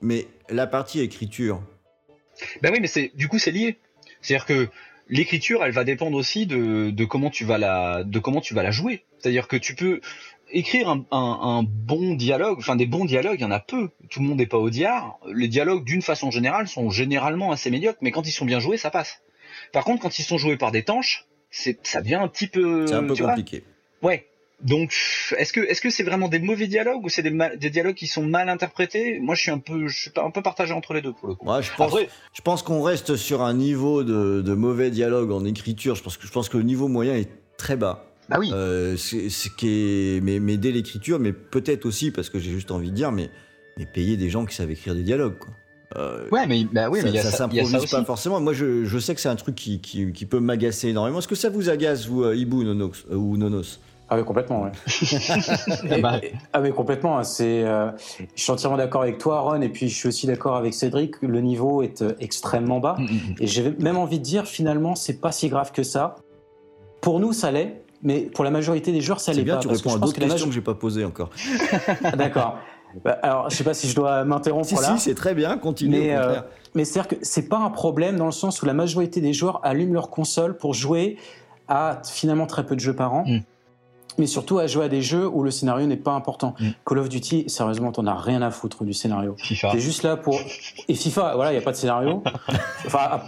mais 0.01 0.27
la 0.49 0.67
partie 0.67 1.01
écriture, 1.01 1.61
Ben 2.63 2.73
oui, 2.73 2.79
mais 2.81 2.87
c'est 2.87 3.13
du 3.15 3.29
coup 3.29 3.39
c'est 3.39 3.51
lié. 3.53 3.77
C'est-à-dire 4.23 4.47
que 4.47 4.69
l'écriture, 5.09 5.63
elle 5.63 5.73
va 5.73 5.85
dépendre 5.85 6.17
aussi 6.17 6.47
de, 6.47 6.91
de 6.91 7.05
comment 7.05 7.29
tu 7.31 7.45
vas 7.45 7.59
la 7.59 8.03
de 8.03 8.19
comment 8.19 8.41
tu 8.41 8.55
vas 8.55 8.63
la 8.63 8.71
jouer. 8.71 9.05
C'est-à-dire 9.19 9.47
que 9.47 9.57
tu 9.57 9.75
peux 9.75 10.01
écrire 10.53 10.89
un, 10.89 11.05
un- 11.11 11.39
un 11.59 11.63
bon 11.63 12.15
dialogue, 12.15 12.57
enfin 12.59 12.77
des 12.77 12.87
bons 12.87 13.05
dialogues, 13.05 13.37
il 13.39 13.43
y 13.43 13.47
en 13.47 13.51
a 13.51 13.61
peu. 13.61 13.91
Tout 14.09 14.21
le 14.21 14.27
monde 14.27 14.39
n'est 14.39 14.47
pas 14.47 14.59
audiard. 14.59 15.19
Les 15.33 15.49
dialogues, 15.49 15.85
d'une 15.85 16.03
façon 16.03 16.31
générale, 16.31 16.67
sont 16.67 16.89
généralement 16.89 17.53
assez 17.53 17.71
médiocres, 17.71 17.99
mais 18.01 18.11
quand 18.11 18.27
ils 18.27 18.33
sont 18.33 18.47
bien 18.47 18.59
joués, 18.61 18.79
ça 18.79 18.91
passe. 18.91 19.21
Par 19.75 19.85
contre, 19.85 20.01
quand 20.01 20.19
ils 20.19 20.23
sont 20.23 20.39
joués 20.39 20.57
par 20.57 20.73
des 20.73 20.83
tanches, 20.85 21.27
c'est 21.51 21.79
ça 21.87 22.01
devient 22.01 22.15
un 22.15 22.29
petit 22.29 22.47
peu. 22.47 22.87
c'est 22.87 22.95
un 22.95 23.05
peu 23.05 23.15
compliqué. 23.15 23.63
Ouais. 24.03 24.27
Donc, 24.63 24.95
est-ce 25.37 25.53
que 25.53 25.61
est-ce 25.61 25.81
que 25.83 25.91
c'est 25.91 26.05
vraiment 26.05 26.29
des 26.29 26.39
mauvais 26.39 26.69
dialogues 26.69 27.05
ou 27.05 27.09
c'est 27.11 27.23
des, 27.23 27.31
mal- 27.31 27.59
des 27.59 27.69
dialogues 27.71 27.97
qui 27.97 28.07
sont 28.07 28.23
mal 28.25 28.49
interprétés? 28.49 29.19
Moi, 29.21 29.35
je 29.35 29.43
suis 29.43 29.51
un 29.51 29.59
peu 29.59 29.89
je 29.89 30.01
suis 30.03 30.11
un 30.17 30.31
peu 30.31 30.41
partagé 30.43 30.73
entre 30.73 30.95
les 30.95 31.03
deux 31.03 31.13
pour 31.13 31.29
le 31.29 31.35
coup. 31.35 31.47
Je 31.61 31.71
pense, 31.77 31.93
Après, 31.93 32.09
je 32.33 32.41
pense 32.41 32.63
qu'on 32.63 32.81
reste 32.81 33.17
sur 33.17 33.43
un 33.43 33.53
niveau 33.53 34.05
de, 34.05 34.41
de 34.43 34.55
mauvais 34.55 34.91
dialogue 34.91 35.33
en 35.33 35.45
écriture. 35.45 35.97
Je 35.97 36.03
pense 36.03 36.17
que, 36.17 36.27
je 36.27 36.33
pense 36.33 36.49
que 36.49 36.57
le 36.57 36.63
niveau 36.63 36.89
moyen 36.89 37.15
est 37.17 37.29
très 37.59 37.77
bas. 37.77 38.07
bah 38.29 38.37
oui. 38.39 38.51
Euh, 38.55 38.97
c'est 38.97 39.29
ce 39.29 39.51
qui 39.51 39.69
est, 39.69 40.21
mais, 40.23 40.39
mais 40.39 40.57
dès 40.57 40.71
l'écriture, 40.71 41.19
mais 41.19 41.33
peut-être 41.33 41.85
aussi 41.85 42.11
parce 42.13 42.31
que 42.31 42.39
j'ai 42.39 42.53
juste 42.53 42.71
envie 42.71 42.91
de 42.91 42.95
dire, 42.97 43.11
mais, 43.13 43.29
mais 43.77 43.87
payer 43.87 44.17
des 44.17 44.31
gens 44.31 44.47
qui 44.47 44.55
savent 44.55 44.71
écrire 44.71 44.95
des 44.95 45.03
dialogues. 45.03 45.37
Quoi. 45.39 45.51
Euh, 45.97 46.27
Ouais, 46.33 46.47
mais 46.47 46.65
bah 46.73 46.89
oui, 46.91 46.99
ça, 47.01 47.05
mais 47.05 47.11
il 47.11 47.15
y 47.17 47.19
a 47.19 47.23
ça 47.23 47.31
ça, 47.31 47.37
s'improvise 47.39 47.91
pas 47.91 48.05
forcément. 48.05 48.41
Moi, 48.41 48.53
je, 48.53 48.85
je 48.85 48.99
sais 48.99 49.15
que 49.15 49.21
c'est 49.21 49.29
un 49.29 49.37
truc 49.37 49.55
qui, 49.55 49.81
qui, 49.81 50.13
qui 50.13 50.27
peut 50.27 50.41
m'agacer 50.41 50.89
énormément. 50.89 51.19
Est-ce 51.21 51.29
que 51.29 51.35
ça 51.35 51.51
vous 51.51 51.69
agace, 51.71 52.07
vous, 52.07 52.25
euh, 52.25 52.35
Ibu 52.37 52.65
Nonox, 52.65 53.05
euh, 53.11 53.15
ou 53.17 53.37
Nonos? 53.37 53.79
Ah 54.11 54.17
oui, 54.19 54.25
complètement, 54.25 54.63
ouais. 54.65 54.71
Et- 55.97 56.01
Bah. 56.03 56.19
et- 56.23 56.33
ah 56.53 56.61
mais 56.61 56.73
complètement, 56.73 57.19
hein, 57.19 57.25
c'est, 57.25 57.65
euh, 57.65 57.91
je 58.37 58.43
suis 58.43 58.53
entièrement 58.53 58.77
d'accord 58.77 59.01
avec 59.03 59.17
toi, 59.19 59.41
Ron, 59.41 59.63
et 59.63 59.69
puis 59.71 59.89
je 59.89 59.95
suis 59.95 60.09
aussi 60.09 60.27
d'accord 60.27 60.57
avec 60.57 60.75
Cédric, 60.75 61.15
le 61.23 61.41
niveau 61.41 61.81
est 61.83 62.03
euh, 62.03 62.13
extrêmement 62.21 62.81
bas. 62.81 62.97
Mm, 62.99 63.05
mm, 63.05 63.35
Et 63.41 63.47
j'ai 63.47 63.71
même 63.81 63.97
envie 63.97 64.19
de 64.19 64.25
dire, 64.25 64.47
finalement, 64.47 64.95
c'est 64.95 65.21
pas 65.21 65.33
si 65.33 65.49
grave 65.49 65.73
que 65.73 65.83
ça. 65.83 66.17
Pour 67.01 67.19
nous, 67.19 67.33
ça 67.33 67.51
l'est, 67.51 67.83
mais 68.03 68.21
pour 68.35 68.45
la 68.45 68.51
majorité 68.51 68.93
des 68.93 69.01
joueurs, 69.01 69.21
ça 69.21 69.33
C'est 69.33 69.39
l'est 69.39 69.45
bien, 69.45 69.55
pas. 69.57 69.61
tu 69.63 69.69
parce 69.69 69.81
que 69.81 69.89
réponds 69.89 69.97
à 70.03 70.05
d'autres 70.07 70.19
que 70.21 70.25
questions 70.27 70.49
que 70.49 70.53
j'ai 70.55 70.61
pas 70.61 70.75
posées 70.75 71.05
encore. 71.07 71.31
D'accord. 72.17 72.59
Bah, 73.03 73.19
alors, 73.23 73.51
je 73.51 73.57
sais 73.57 73.65
pas 73.65 73.75
si 73.75 73.89
je 73.89 73.95
dois 73.95 74.25
m'interrompre 74.25 74.67
Si, 74.67 74.75
là. 74.75 74.97
si, 74.97 74.99
c'est 74.99 75.15
très 75.15 75.35
bien, 75.35 75.59
continue. 75.59 75.99
Mais, 75.99 76.17
euh. 76.17 76.41
Mais 76.75 76.85
c'est-à-dire 76.85 77.19
que 77.19 77.25
c'est 77.25 77.49
pas 77.49 77.59
un 77.59 77.71
problème 77.71 78.17
dans 78.17 78.27
le 78.27 78.33
sens 78.33 78.61
où 78.63 78.67
la 78.67 78.75
majorité 78.75 79.21
des 79.21 79.33
joueurs 79.33 79.61
allument 79.65 79.95
leur 79.95 80.11
console 80.11 80.57
pour 80.57 80.75
jouer 80.75 81.17
à 81.69 82.01
finalement 82.05 82.47
très 82.47 82.67
peu 82.67 82.75
de 82.75 82.81
jeux 82.81 82.95
par 82.95 83.15
an. 83.15 83.25
Mm. 83.27 83.41
Mais 84.17 84.27
surtout 84.27 84.59
à 84.59 84.67
jouer 84.67 84.85
à 84.85 84.89
des 84.89 85.03
jeux 85.03 85.27
où 85.27 85.43
le 85.43 85.51
scénario 85.51 85.87
n'est 85.87 85.97
pas 85.97 86.13
important. 86.13 86.55
Mm. 86.61 86.69
Call 86.87 86.99
of 86.99 87.09
Duty, 87.09 87.45
sérieusement, 87.49 87.93
t'en 87.93 88.07
as 88.07 88.15
rien 88.15 88.43
à 88.43 88.51
foutre 88.51 88.85
du 88.85 88.93
scénario. 88.93 89.35
FIFA. 89.39 89.71
T'es 89.73 89.81
juste 89.81 90.03
là 90.03 90.17
pour. 90.17 90.39
Et 90.89 90.95
FIFA, 90.95 91.35
voilà, 91.35 91.53
il 91.53 91.55
n'y 91.55 91.61
a 91.61 91.65
pas 91.65 91.73
de 91.73 91.77
scénario. 91.77 92.23
enfin, 92.87 93.23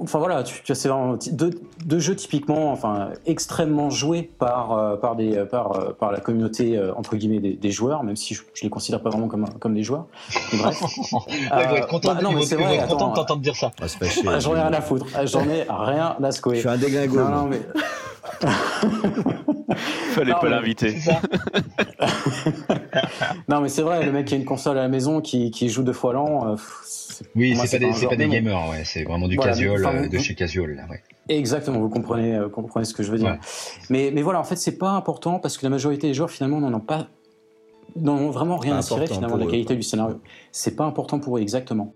enfin 0.00 0.18
voilà, 0.18 0.42
tu, 0.42 0.62
tu 0.62 0.74
c'est 0.74 0.88
deux, 1.32 1.50
deux 1.84 1.98
jeux 1.98 2.16
typiquement, 2.16 2.72
enfin 2.72 3.10
extrêmement 3.26 3.90
joués 3.90 4.22
par 4.38 4.72
euh, 4.72 4.96
par 4.96 5.16
des 5.16 5.44
par 5.44 5.72
euh, 5.78 5.92
par 5.92 6.12
la 6.12 6.20
communauté 6.20 6.76
euh, 6.76 6.92
entre 6.96 7.16
guillemets 7.16 7.40
des, 7.40 7.52
des 7.54 7.70
joueurs, 7.70 8.02
même 8.04 8.16
si 8.16 8.34
je, 8.34 8.42
je 8.54 8.62
les 8.62 8.70
considère 8.70 9.02
pas 9.02 9.10
vraiment 9.10 9.28
comme 9.28 9.46
comme 9.60 9.74
des 9.74 9.82
joueurs. 9.82 10.06
Mais 10.52 10.58
bref. 10.58 10.82
Ouais, 11.54 11.80
bah, 12.02 12.18
non, 12.22 12.32
mais 12.32 12.42
c'est 12.42 12.56
vrai, 12.56 12.78
contents 12.88 13.10
de 13.10 13.14
t'entendre 13.14 13.40
dire 13.40 13.56
ça. 13.56 13.70
Fâcher. 13.78 14.22
Ah, 14.26 14.38
J'en 14.40 14.54
ai 14.56 14.60
rien 14.60 14.72
à 14.72 14.80
foutre. 14.80 15.06
Ah, 15.14 15.24
J'en 15.26 15.42
ai 15.48 15.62
rien 15.68 16.16
à 16.22 16.30
Je 16.30 16.36
secouer. 16.36 16.58
suis 16.60 16.68
un 16.68 16.76
déglingo. 16.76 17.16
Non, 17.18 17.28
non, 17.28 17.46
mais 17.46 17.60
Fallait 20.14 20.32
Non, 20.32 20.38
pas 20.38 20.44
mais- 20.44 20.50
l'inviter. 20.50 20.96
Non, 23.48 23.60
mais 23.60 23.68
c'est 23.68 23.82
vrai, 23.82 24.04
le 24.04 24.12
mec 24.12 24.26
qui 24.26 24.34
a 24.34 24.36
une 24.36 24.44
console 24.44 24.78
à 24.78 24.82
la 24.82 24.88
maison 24.88 25.20
qui, 25.20 25.50
qui 25.50 25.68
joue 25.68 25.82
deux 25.82 25.92
fois 25.92 26.12
l'an. 26.12 26.56
Oui, 27.34 27.56
c'est 27.56 27.78
pas 27.78 27.86
des, 27.86 28.06
pas 28.06 28.16
gamers, 28.16 28.68
ouais. 28.70 28.82
C'est 28.84 29.04
vraiment 29.04 29.28
du 29.28 29.36
Voilà, 29.36 29.52
casual 29.52 29.80
mais, 29.80 29.86
enfin, 29.86 29.96
euh, 30.04 30.08
de 30.08 30.18
chez 30.18 30.34
casual, 30.34 30.74
là, 30.76 30.86
ouais. 30.90 31.02
Exactement, 31.28 31.80
vous 31.80 31.88
comprenez, 31.88 32.34
euh, 32.34 32.48
comprenez 32.48 32.84
ce 32.84 32.94
que 32.94 33.02
je 33.02 33.10
veux 33.10 33.18
dire. 33.18 33.28
Ouais. 33.32 33.38
Mais, 33.90 34.10
mais 34.12 34.22
voilà, 34.22 34.40
en 34.40 34.44
fait, 34.44 34.56
c'est 34.56 34.78
pas 34.78 34.90
important 34.90 35.38
parce 35.38 35.56
que 35.58 35.64
la 35.66 35.70
majorité 35.70 36.06
des 36.06 36.14
joueurs 36.14 36.30
finalement 36.30 36.60
n'en 36.60 36.72
ont 36.74 36.80
pas, 36.80 37.08
n'en 37.96 38.16
ont 38.16 38.30
vraiment 38.30 38.56
rien 38.56 38.76
à 38.78 38.82
tirer 38.82 39.06
finalement 39.06 39.36
de 39.36 39.44
la 39.44 39.50
qualité 39.50 39.76
du 39.76 39.82
scénario. 39.82 40.20
C'est 40.52 40.76
pas 40.76 40.84
important 40.84 41.18
pour 41.20 41.38
eux 41.38 41.40
exactement. 41.40 41.94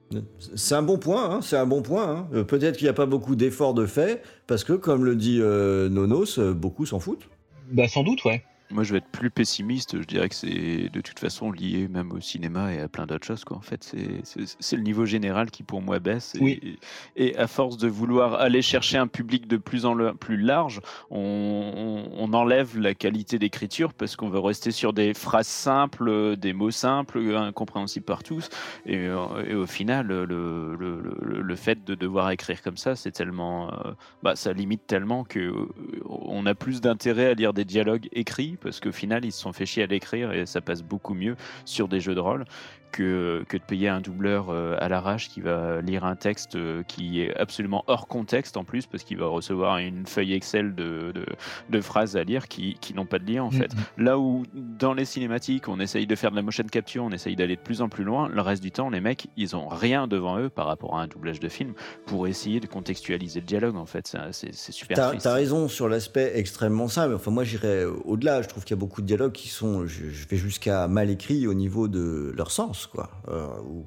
C'est 0.57 0.75
un 0.75 0.83
bon 0.83 0.99
point, 0.99 1.31
hein, 1.31 1.41
c'est 1.43 1.57
un 1.57 1.67
bon 1.67 1.83
point. 1.83 2.09
hein. 2.09 2.29
Euh, 2.33 2.45
Peut-être 2.45 2.77
qu'il 2.77 2.87
n'y 2.87 2.91
a 2.91 2.95
pas 2.95 3.07
beaucoup 3.07 3.37
d'efforts 3.37 3.75
de 3.75 3.87
fait, 3.87 4.23
parce 4.47 4.65
que, 4.65 4.73
comme 4.75 5.05
le 5.05 5.17
dit 5.17 5.39
euh, 5.41 5.89
Nonos, 5.89 6.39
beaucoup 6.39 6.87
s'en 6.87 7.01
foutent. 7.01 7.29
Bah, 7.73 7.87
sans 7.89 8.03
doute, 8.03 8.25
ouais. 8.25 8.43
Moi, 8.71 8.85
je 8.85 8.93
vais 8.93 8.99
être 8.99 9.09
plus 9.09 9.31
pessimiste. 9.31 9.99
Je 9.99 10.05
dirais 10.07 10.29
que 10.29 10.35
c'est 10.35 10.91
de 10.93 11.01
toute 11.01 11.19
façon 11.19 11.51
lié 11.51 11.89
même 11.89 12.13
au 12.13 12.21
cinéma 12.21 12.75
et 12.75 12.81
à 12.81 12.89
plein 12.89 13.07
d'autres 13.07 13.27
choses. 13.27 13.43
Quoi. 13.45 13.57
En 13.57 13.63
fait, 13.63 13.83
c'est- 13.83 14.77
le 14.77 14.83
niveau 14.83 15.07
général 15.07 15.51
qui, 15.51 15.63
pour 15.63 15.81
moi, 15.81 15.99
baisse. 16.01 16.35
Et, 16.35 16.41
Oui. 16.43 16.79
et 17.17 17.35
à 17.39 17.47
force 17.47 17.79
de 17.79 17.89
vouloir 17.89 18.35
aller 18.35 18.61
chercher 18.61 18.99
un 18.99 19.07
public 19.07 19.49
de 19.49 19.57
plus 19.57 19.87
en 19.87 19.95
le- 19.95 20.13
plus 20.13 20.37
large, 20.37 20.81
on, 21.11 21.19
on- 21.19 22.11
on 22.23 22.33
enlève 22.35 22.79
la 22.79 22.93
qualité 22.95 23.39
d'écriture 23.39 23.95
parce 23.95 24.17
qu'on 24.17 24.29
veut 24.29 24.39
rester 24.39 24.71
sur 24.71 24.93
des 24.93 25.15
phrases 25.15 25.47
simples, 25.47 26.37
des 26.37 26.53
mots 26.53 26.71
simples, 26.71 27.19
incompréhensibles 27.37 28.05
par 28.05 28.23
tous. 28.23 28.51
Et, 28.85 29.05
et 29.47 29.55
au 29.55 29.67
final, 29.67 30.07
le, 30.09 30.25
le, 30.27 30.77
le- 30.77 31.41
le 31.41 31.57
fait 31.57 31.85
de 31.85 31.95
devoir 31.95 32.31
écrire 32.33 32.61
comme 32.61 32.77
ça, 32.77 32.97
c'est 32.97 33.13
tellement, 33.13 33.73
euh, 33.73 33.93
bah, 34.23 34.37
ça 34.37 34.53
limite 34.53 34.87
tellement 34.87 35.25
que 35.25 35.39
euh, 35.39 35.67
on 36.05 36.45
a 36.45 36.55
plus 36.55 36.83
d'intérêt 36.83 37.27
à 37.31 37.35
lire 37.35 37.55
des 37.55 37.65
dialogues 37.65 38.09
écrits 38.13 38.57
parce 38.61 38.81
qu'au 38.81 38.93
final, 38.93 39.25
ils 39.25 39.33
se 39.33 39.41
sont 39.41 39.53
fait 39.53 39.67
chier 39.67 39.83
à 39.83 39.87
l'écrire 39.87 40.33
et 40.33 40.47
ça 40.47 40.61
passe 40.61 40.83
beaucoup 40.83 41.15
mieux 41.15 41.37
sur 41.65 41.89
des 41.89 42.01
jeux 42.01 42.15
de 42.15 42.21
rôle 42.21 42.45
que, 42.93 43.45
que 43.49 43.57
de 43.57 43.63
payer 43.63 43.89
un 43.89 44.01
doubleur 44.01 44.47
euh, 44.51 44.77
à 44.81 44.89
l'arrache 44.89 45.29
qui 45.29 45.41
va 45.41 45.81
lire 45.81 46.05
un 46.05 46.17
texte 46.17 46.57
euh, 46.57 46.83
qui 46.83 47.21
est 47.23 47.37
absolument 47.37 47.85
hors 47.87 48.09
contexte 48.09 48.57
en 48.57 48.65
plus, 48.65 48.87
parce 48.87 49.05
qu'il 49.05 49.19
va 49.19 49.27
recevoir 49.27 49.79
une 49.79 50.07
feuille 50.07 50.33
Excel 50.35 50.75
de, 50.75 51.13
de, 51.15 51.27
de 51.71 51.81
phrases 51.81 52.17
à 52.17 52.25
lire 52.25 52.49
qui, 52.49 52.75
qui 52.81 52.95
n'ont 52.95 53.07
pas 53.07 53.19
de 53.19 53.31
lien 53.33 53.43
en 53.43 53.51
fait. 53.51 53.75
Mhm. 53.75 54.05
Là 54.05 54.19
où 54.19 54.45
dans 54.55 54.95
les 54.95 55.05
cinématiques, 55.05 55.69
on 55.69 55.81
essaye 55.81 56.07
de 56.07 56.15
faire 56.15 56.31
de 56.31 56.37
la 56.37 56.43
motion 56.43 56.65
capture, 56.65 57.05
on 57.05 57.11
essaye 57.11 57.37
d'aller 57.37 57.57
de 57.57 57.61
plus 57.61 57.83
en 57.83 57.89
plus 57.89 58.05
loin, 58.05 58.29
le 58.29 58.41
reste 58.41 58.63
du 58.63 58.71
temps, 58.71 58.91
les 58.91 59.01
mecs, 59.01 59.27
ils 59.37 59.55
ont 59.57 59.69
rien 59.69 60.07
devant 60.07 60.39
eux 60.39 60.49
par 60.49 60.67
rapport 60.67 60.99
à 60.99 61.03
un 61.03 61.07
doublage 61.07 61.41
de 61.41 61.49
film 61.49 61.75
pour 62.07 62.27
essayer 62.27 62.61
de 62.61 62.67
contextualiser 62.67 63.41
le 63.41 63.47
dialogue 63.47 63.77
en 63.77 63.87
fait. 63.87 64.07
C'est- 64.07 64.19
C'est 64.33 64.55
c'est 64.55 64.73
super 64.73 64.97
T'as 64.97 65.09
triste. 65.09 65.25
t'as 65.25 65.33
raison 65.35 65.69
sur 65.69 65.89
l'aspect 65.89 66.33
extrêmement 66.35 66.89
simple. 66.89 67.15
Enfin, 67.15 67.31
moi, 67.31 67.45
j'irais 67.45 67.85
au-delà. 68.05 68.43
Je 68.43 68.49
trouve 68.49 68.65
qu'il 68.65 68.75
y 68.77 68.79
a 68.79 68.81
beaucoup 68.81 69.01
de 69.03 69.07
dialogues 69.07 69.33
qui 69.33 69.49
sont, 69.49 69.87
je, 69.87 70.09
je 70.11 70.29
vais 70.29 70.37
jusqu'à 70.37 70.87
mal 70.89 71.11
écrits 71.11 71.47
au 71.47 71.55
niveau 71.55 71.89
de 71.89 72.33
leur 72.37 72.51
sens, 72.51 72.78
quoi. 72.87 73.11
Euh, 73.29 73.47
où, 73.63 73.87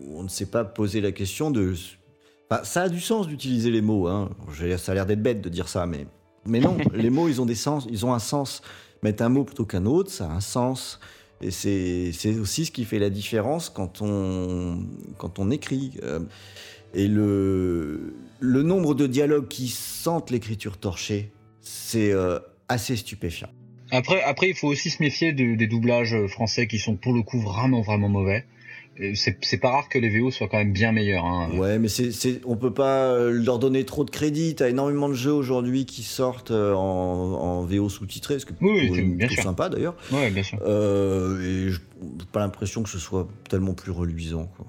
où 0.00 0.18
on 0.18 0.22
ne 0.22 0.28
sait 0.28 0.46
pas 0.46 0.64
poser 0.64 1.00
la 1.00 1.12
question 1.12 1.50
de. 1.50 1.74
Enfin, 2.50 2.64
ça 2.64 2.82
a 2.82 2.88
du 2.88 3.00
sens 3.00 3.26
d'utiliser 3.26 3.70
les 3.70 3.82
mots. 3.82 4.08
Hein. 4.08 4.30
Ça 4.78 4.92
a 4.92 4.94
l'air 4.94 5.06
d'être 5.06 5.22
bête 5.22 5.40
de 5.40 5.48
dire 5.48 5.68
ça, 5.68 5.86
mais 5.86 6.06
mais 6.46 6.60
non. 6.60 6.76
les 6.94 7.10
mots, 7.10 7.28
ils 7.28 7.40
ont 7.40 7.46
des 7.46 7.54
sens. 7.54 7.86
Ils 7.90 8.04
ont 8.06 8.14
un 8.14 8.18
sens. 8.18 8.62
Mettre 9.02 9.22
un 9.22 9.28
mot 9.28 9.44
plutôt 9.44 9.64
qu'un 9.64 9.86
autre, 9.86 10.10
ça 10.10 10.26
a 10.26 10.34
un 10.34 10.40
sens. 10.40 11.00
Et 11.42 11.50
c'est 11.50 12.38
aussi 12.38 12.66
ce 12.66 12.70
qui 12.70 12.84
fait 12.84 12.98
la 12.98 13.08
différence 13.08 13.70
quand 13.70 14.02
on, 14.02 14.84
quand 15.16 15.38
on 15.38 15.50
écrit. 15.50 15.92
Euh, 16.02 16.20
et 16.92 17.08
le, 17.08 18.14
le 18.40 18.62
nombre 18.62 18.94
de 18.94 19.06
dialogues 19.06 19.48
qui 19.48 19.68
sentent 19.68 20.30
l'écriture 20.30 20.76
torchée, 20.76 21.32
c'est 21.62 22.12
euh, 22.12 22.38
assez 22.68 22.96
stupéfiant. 22.96 23.48
Après, 23.92 24.22
après, 24.22 24.48
il 24.48 24.54
faut 24.54 24.68
aussi 24.68 24.90
se 24.90 25.02
méfier 25.02 25.32
de- 25.32 25.54
des 25.56 25.66
doublages 25.66 26.16
français 26.28 26.66
qui 26.66 26.78
sont 26.78 26.96
pour 26.96 27.12
le 27.12 27.22
coup 27.22 27.40
vraiment, 27.40 27.80
vraiment 27.82 28.08
mauvais. 28.08 28.44
Et 29.02 29.14
C'est 29.14 29.56
pas 29.58 29.70
rare 29.70 29.88
que 29.88 29.98
les 29.98 30.10
VO 30.10 30.30
soient 30.30 30.48
quand 30.48 30.58
même 30.58 30.72
bien 30.72 30.92
meilleurs. 30.92 31.24
Hein. 31.24 31.48
Ouais, 31.56 31.78
mais 31.78 31.88
c'est, 31.88 32.10
c'est, 32.12 32.40
on 32.44 32.56
peut 32.56 32.74
pas 32.74 33.04
euh, 33.14 33.30
leur 33.30 33.58
donner 33.58 33.84
trop 33.84 34.04
de 34.04 34.10
crédit. 34.10 34.54
T'as 34.56 34.68
énormément 34.68 35.08
de 35.08 35.14
jeux 35.14 35.32
aujourd'hui 35.32 35.86
qui 35.86 36.02
sortent 36.02 36.50
euh, 36.50 36.74
en, 36.74 36.80
en 36.82 37.64
VO 37.64 37.88
sous-titré, 37.88 38.38
ce 38.38 38.44
qui 38.46 38.52
est 38.52 38.56
Oui, 38.60 39.00
bien 39.02 39.28
sûr. 39.28 39.42
sympa 39.42 39.70
d'ailleurs. 39.70 39.94
Ouais, 40.12 40.30
bien 40.30 40.42
sûr. 40.42 40.58
Euh, 40.66 41.40
et 41.40 41.70
j'ai 41.70 41.78
pas 42.32 42.40
l'impression 42.40 42.82
que 42.82 42.90
ce 42.90 42.98
soit 42.98 43.26
tellement 43.48 43.72
plus 43.72 43.92
reluisant. 43.92 44.50
Quoi. 44.56 44.66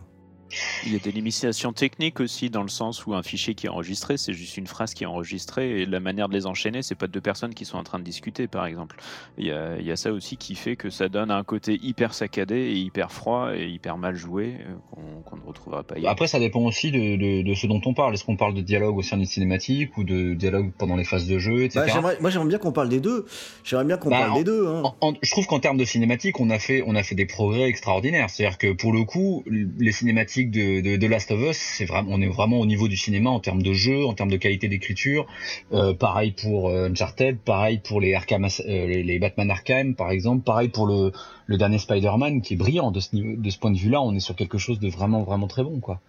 Il 0.86 0.94
y 0.94 0.95
a 0.95 0.99
des 0.99 1.11
limitations 1.11 1.73
techniques 1.73 2.19
aussi, 2.19 2.49
dans 2.49 2.64
le 2.64 2.69
sens 2.69 3.06
où 3.06 3.14
un 3.14 3.23
fichier 3.23 3.56
qui 3.56 3.65
est 3.68 3.69
enregistré, 3.69 4.18
c'est 4.18 4.34
juste 4.34 4.57
une 4.57 4.68
phrase 4.68 4.94
qui 4.94 5.03
est 5.03 5.07
enregistrée, 5.07 5.82
et 5.82 5.86
la 5.86 5.99
manière 5.99 6.28
de 6.30 6.34
les 6.34 6.45
enchaîner, 6.48 6.82
c'est 6.82 6.95
pas 6.95 7.07
deux 7.07 7.22
personnes 7.22 7.53
qui 7.53 7.65
sont 7.65 7.78
en 7.78 7.84
train 7.84 7.99
de 7.99 8.03
discuter, 8.03 8.48
par 8.48 8.65
exemple. 8.65 8.98
Il 9.38 9.45
y 9.48 9.52
a, 9.52 9.78
il 9.80 9.86
y 9.86 9.91
a 9.91 9.95
ça 9.95 10.11
aussi 10.11 10.38
qui 10.38 10.56
fait 10.56 10.76
que 10.76 10.90
ça 10.90 11.10
donne 11.10 11.32
un 11.32 11.44
côté 11.44 11.80
hyper 11.82 12.14
saccadé 12.14 12.56
et 12.56 12.76
hyper 12.78 13.11
froid 13.11 13.52
et 13.56 13.68
hyper 13.68 13.98
mal 13.98 14.15
joué 14.15 14.56
euh, 14.60 15.02
qu'on 15.26 15.36
ne 15.38 15.41
retrouvera 15.41 15.84
pas 15.84 15.95
ailleurs. 15.95 16.11
Après, 16.11 16.28
ça 16.28 16.40
dépend 16.40 16.61
aussi 16.61 16.91
de, 16.91 17.15
de, 17.18 17.41
de 17.48 17.53
ce 17.53 17.68
dont 17.68 17.82
on 17.86 17.94
parle. 17.94 18.14
Est-ce 18.14 18.23
qu'on 18.26 18.38
parle 18.38 18.53
de 18.53 18.61
dialogue 18.61 18.98
au 18.98 19.02
sein 19.02 19.18
d'une 19.18 19.26
cinématique 19.26 19.98
ou 19.98 20.03
de 20.03 20.34
dialogue 20.34 20.72
pendant 20.78 20.95
les 20.95 21.03
phases 21.03 21.28
de 21.28 21.40
jeu, 21.40 21.64
etc. 21.64 21.86
Bah, 22.02 22.14
moi, 22.19 22.30
j'aimerais 22.30 22.48
bien 22.48 22.57
qu'on 22.57 22.72
parle 22.72 22.90
des 22.90 22.99
deux. 22.99 23.26
J'aimerais 23.64 23.86
bien 23.86 23.98
qu'on 23.98 24.10
Bah, 24.10 24.19
parle 24.19 24.32
en- 24.32 24.36
des 24.36 24.44
deux. 24.44 24.68
Hein. 24.68 24.82
En- 25.02 25.10
en- 25.10 25.14
je 25.22 25.32
trouve 25.32 25.45
qu'en 25.48 25.60
termes 25.60 25.78
de 25.78 25.86
cinématique, 25.86 26.40
on 26.40 26.49
a 26.49 26.60
fait, 26.60 26.84
on 26.86 26.95
a 26.95 27.03
fait 27.03 27.15
des 27.15 27.26
progrès 27.26 27.64
extraordinaires. 27.64 28.30
C'est-à-dire 28.30 28.57
que 28.57 28.72
pour 28.73 28.94
le 28.94 29.03
coup, 29.03 29.44
les 29.48 29.91
cinématiques 29.91 30.40
de, 30.49 31.07
Last 31.07 31.31
of 31.31 31.41
Us, 31.41 31.84
on 32.07 32.22
est 32.22 32.27
vraiment 32.27 32.59
au 32.59 32.65
niveau 32.65 32.88
du 32.88 32.97
cinéma 32.97 33.30
en 33.30 33.39
termes 33.39 33.61
de 33.61 33.73
jeu, 33.73 34.05
en 34.05 34.13
termes 34.13 34.31
de 34.31 34.38
qualité 34.38 34.68
d'écriture. 34.68 35.27
Euh, 35.73 35.93
pareil 35.93 36.31
pour 36.31 36.69
euh, 36.69 36.89
Uncharted, 36.89 37.38
pareil 37.38 37.80
pour 37.84 38.01
les 38.01 38.13
Arkham, 38.13 38.45
euh, 38.45 38.88
les, 38.88 39.19
Batman 39.19 39.51
Arkham, 39.51 39.93
par 39.93 40.09
exemple, 40.11 40.43
pareil 40.43 40.69
pour 40.69 40.88
le, 40.88 41.11
dernier 41.57 41.80
Spider-Man 41.80 42.41
qui 42.41 42.53
est 42.53 42.57
brillant 42.57 42.91
de 42.91 43.01
ce 43.01 43.09
de 43.13 43.49
ce 43.49 43.59
point 43.59 43.72
de 43.72 43.77
vue-là. 43.77 44.01
On 44.01 44.15
est 44.15 44.22
sur 44.22 44.35
quelque 44.35 44.57
chose 44.57 44.80
de 44.80 44.89
vraiment, 44.89 45.23
vraiment 45.23 45.47
très 45.47 45.63
bon, 45.63 45.81
quoi. 45.81 45.99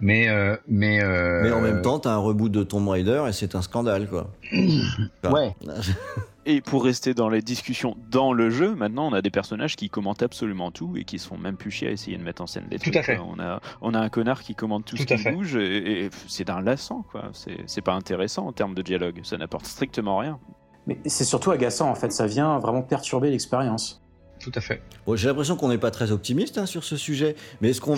Mais, 0.00 0.28
euh, 0.28 0.56
mais, 0.66 1.02
euh, 1.02 1.42
Mais 1.42 1.52
en 1.52 1.60
même 1.60 1.82
temps, 1.82 1.98
t'as 1.98 2.12
un 2.12 2.18
reboot 2.18 2.50
de 2.50 2.62
Tomb 2.62 2.88
Raider 2.88 3.24
et 3.28 3.32
c'est 3.32 3.54
un 3.54 3.62
scandale, 3.62 4.08
quoi. 4.08 4.30
Enfin, 5.22 5.32
ouais. 5.34 5.54
Et 6.46 6.62
pour 6.62 6.84
rester 6.84 7.12
dans 7.12 7.28
les 7.28 7.42
discussions 7.42 7.96
dans 8.10 8.32
le 8.32 8.48
jeu, 8.48 8.74
maintenant 8.74 9.06
on 9.08 9.12
a 9.12 9.20
des 9.20 9.30
personnages 9.30 9.76
qui 9.76 9.90
commentent 9.90 10.22
absolument 10.22 10.70
tout 10.70 10.96
et 10.96 11.04
qui 11.04 11.18
sont 11.18 11.36
même 11.36 11.56
plus 11.56 11.70
chiés 11.70 11.88
à 11.88 11.90
essayer 11.90 12.16
de 12.16 12.22
mettre 12.22 12.40
en 12.40 12.46
scène 12.46 12.64
des 12.70 12.78
Tout 12.78 12.84
trucs. 12.84 12.96
à 12.96 13.02
fait. 13.02 13.18
On 13.18 13.38
a, 13.38 13.60
on 13.82 13.92
a 13.92 14.00
un 14.00 14.08
connard 14.08 14.42
qui 14.42 14.54
commente 14.54 14.86
tout, 14.86 14.96
Tout 14.96 15.02
ce 15.02 15.06
qui 15.06 15.18
fait. 15.18 15.32
bouge 15.32 15.54
et, 15.56 16.06
et 16.06 16.10
c'est 16.28 16.44
d'un 16.44 16.62
lassant 16.62 17.04
quoi. 17.12 17.24
C'est 17.34 17.58
c'est 17.66 17.82
pas 17.82 17.92
intéressant 17.92 18.46
en 18.46 18.52
termes 18.52 18.74
de 18.74 18.80
dialogue. 18.80 19.20
Ça 19.22 19.36
n'apporte 19.36 19.66
strictement 19.66 20.16
rien. 20.16 20.38
Mais 20.86 20.98
c'est 21.04 21.24
surtout 21.24 21.50
agaçant 21.50 21.90
en 21.90 21.94
fait, 21.94 22.10
ça 22.10 22.26
vient 22.26 22.58
vraiment 22.58 22.82
perturber 22.82 23.30
l'expérience. 23.30 24.02
Tout 24.40 24.52
à 24.54 24.60
fait. 24.60 24.80
Bon, 25.06 25.16
j'ai 25.16 25.28
l'impression 25.28 25.56
qu'on 25.56 25.68
n'est 25.68 25.78
pas 25.78 25.90
très 25.90 26.12
optimiste 26.12 26.56
hein, 26.56 26.64
sur 26.64 26.82
ce 26.82 26.96
sujet, 26.96 27.36
mais 27.60 27.70
est-ce 27.70 27.80
qu'on 27.80 27.96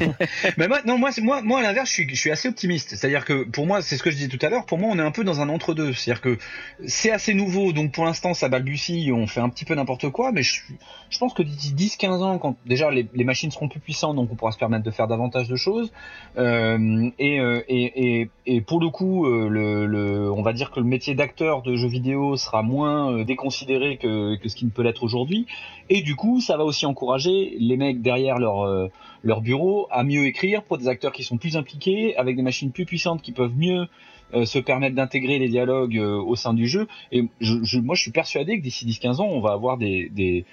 Mais 0.56 0.66
moi, 0.66 0.80
non, 0.84 0.98
moi, 0.98 1.10
moi, 1.22 1.40
moi, 1.42 1.60
à 1.60 1.62
l'inverse, 1.62 1.88
je 1.88 1.94
suis, 1.94 2.08
je 2.08 2.20
suis 2.20 2.30
assez 2.32 2.48
optimiste. 2.48 2.90
C'est-à-dire 2.90 3.24
que 3.24 3.44
pour 3.44 3.66
moi, 3.66 3.80
c'est 3.80 3.96
ce 3.96 4.02
que 4.02 4.10
je 4.10 4.16
disais 4.16 4.28
tout 4.28 4.44
à 4.44 4.48
l'heure. 4.48 4.66
Pour 4.66 4.78
moi, 4.78 4.90
on 4.92 4.98
est 4.98 5.02
un 5.02 5.12
peu 5.12 5.22
dans 5.22 5.40
un 5.40 5.48
entre-deux. 5.48 5.92
C'est-à-dire 5.92 6.20
que 6.20 6.38
c'est 6.86 7.12
assez 7.12 7.32
nouveau, 7.32 7.72
donc 7.72 7.92
pour 7.92 8.04
l'instant, 8.04 8.34
ça 8.34 8.48
balbutie, 8.48 9.10
on 9.12 9.26
fait 9.28 9.40
un 9.40 9.48
petit 9.48 9.64
peu 9.64 9.74
n'importe 9.74 10.10
quoi. 10.10 10.32
Mais 10.32 10.42
je, 10.42 10.62
je 11.10 11.18
pense 11.18 11.32
que 11.32 11.42
d'ici 11.42 11.74
10-15 11.74 12.08
ans, 12.22 12.38
quand 12.38 12.56
déjà 12.66 12.90
les, 12.90 13.06
les 13.14 13.24
machines 13.24 13.52
seront 13.52 13.68
plus 13.68 13.80
puissantes, 13.80 14.16
donc 14.16 14.30
on 14.32 14.34
pourra 14.34 14.50
se 14.50 14.58
permettre 14.58 14.84
de 14.84 14.90
faire 14.90 15.06
davantage 15.06 15.48
de 15.48 15.56
choses. 15.56 15.92
Euh, 16.38 17.10
et, 17.20 17.38
euh, 17.38 17.62
et, 17.68 18.20
et, 18.20 18.30
et 18.46 18.60
pour 18.60 18.80
le 18.80 18.88
coup, 18.88 19.26
euh, 19.26 19.48
le, 19.48 19.86
le, 19.86 20.32
on 20.32 20.42
va 20.42 20.52
dire 20.52 20.70
que 20.72 20.80
le 20.80 20.86
métier 20.86 21.14
d'acteur 21.14 21.62
de 21.62 21.76
jeux 21.76 21.88
vidéo 21.88 22.36
sera 22.36 22.62
moins 22.62 23.22
déconsidéré 23.22 23.96
que, 23.96 24.36
que 24.36 24.48
ce 24.48 24.56
qui 24.56 24.64
ne 24.64 24.70
peut 24.70 24.82
l'être 24.82 25.04
aujourd'hui. 25.04 25.46
Et 25.90 26.02
du 26.02 26.16
coup, 26.16 26.40
ça 26.40 26.56
va 26.56 26.64
aussi 26.64 26.86
encourager 26.86 27.56
les 27.58 27.76
mecs 27.76 28.00
derrière 28.02 28.38
leur 28.38 28.62
euh, 28.62 28.88
leur 29.22 29.40
bureau 29.40 29.86
à 29.90 30.02
mieux 30.04 30.24
écrire 30.26 30.62
pour 30.62 30.78
des 30.78 30.88
acteurs 30.88 31.12
qui 31.12 31.24
sont 31.24 31.36
plus 31.36 31.56
impliqués, 31.56 32.16
avec 32.16 32.36
des 32.36 32.42
machines 32.42 32.70
plus 32.72 32.86
puissantes 32.86 33.20
qui 33.22 33.32
peuvent 33.32 33.54
mieux 33.56 33.86
euh, 34.34 34.44
se 34.46 34.58
permettre 34.58 34.96
d'intégrer 34.96 35.38
les 35.38 35.48
dialogues 35.48 35.98
euh, 35.98 36.16
au 36.16 36.36
sein 36.36 36.54
du 36.54 36.66
jeu. 36.66 36.88
Et 37.12 37.24
je, 37.40 37.62
je- 37.62 37.78
moi, 37.78 37.94
je 37.94 38.02
suis 38.02 38.10
persuadé 38.12 38.58
que 38.58 38.62
d'ici 38.62 38.86
10-15 38.86 39.20
ans, 39.20 39.28
on 39.30 39.40
va 39.40 39.52
avoir 39.52 39.76
des, 39.76 40.08
des 40.10 40.44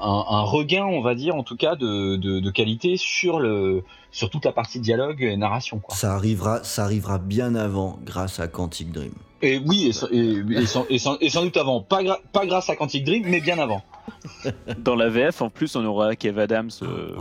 un, 0.00 0.24
un 0.28 0.40
regain, 0.42 0.84
on 0.86 1.00
va 1.02 1.14
dire, 1.14 1.34
en 1.34 1.42
tout 1.42 1.56
cas, 1.56 1.74
de, 1.76 2.16
de, 2.16 2.40
de 2.40 2.50
qualité 2.50 2.96
sur 2.96 3.40
le 3.40 3.82
sur 4.10 4.30
toute 4.30 4.44
la 4.44 4.52
partie 4.52 4.78
dialogue 4.80 5.22
et 5.22 5.36
narration. 5.36 5.78
Quoi. 5.80 5.94
ça 5.94 6.14
arrivera, 6.14 6.62
ça 6.64 6.84
arrivera 6.84 7.18
bien 7.18 7.54
avant 7.54 7.98
grâce 8.04 8.40
à 8.40 8.46
Quantic 8.48 8.90
Dream. 8.92 9.12
Et 9.42 9.58
oui, 9.58 9.86
et, 9.88 9.92
sans- 9.92 10.08
et, 10.12 10.42
et 10.62 10.66
sans, 10.66 10.86
et 10.88 10.98
sans- 10.98 11.18
et 11.20 11.28
sans 11.30 11.42
doute 11.42 11.56
avant. 11.56 11.80
Pas, 11.80 12.02
gra- 12.02 12.20
pas 12.32 12.46
grâce 12.46 12.70
à 12.70 12.76
Quantic 12.76 13.04
Dream, 13.04 13.24
mais 13.26 13.40
bien 13.40 13.58
avant. 13.58 13.82
Dans 14.78 14.94
la 14.94 15.08
VF, 15.08 15.42
en 15.42 15.50
plus, 15.50 15.74
on 15.76 15.84
aura 15.84 16.14
Kev 16.16 16.38
Adams. 16.40 16.70
euh. 16.82 17.16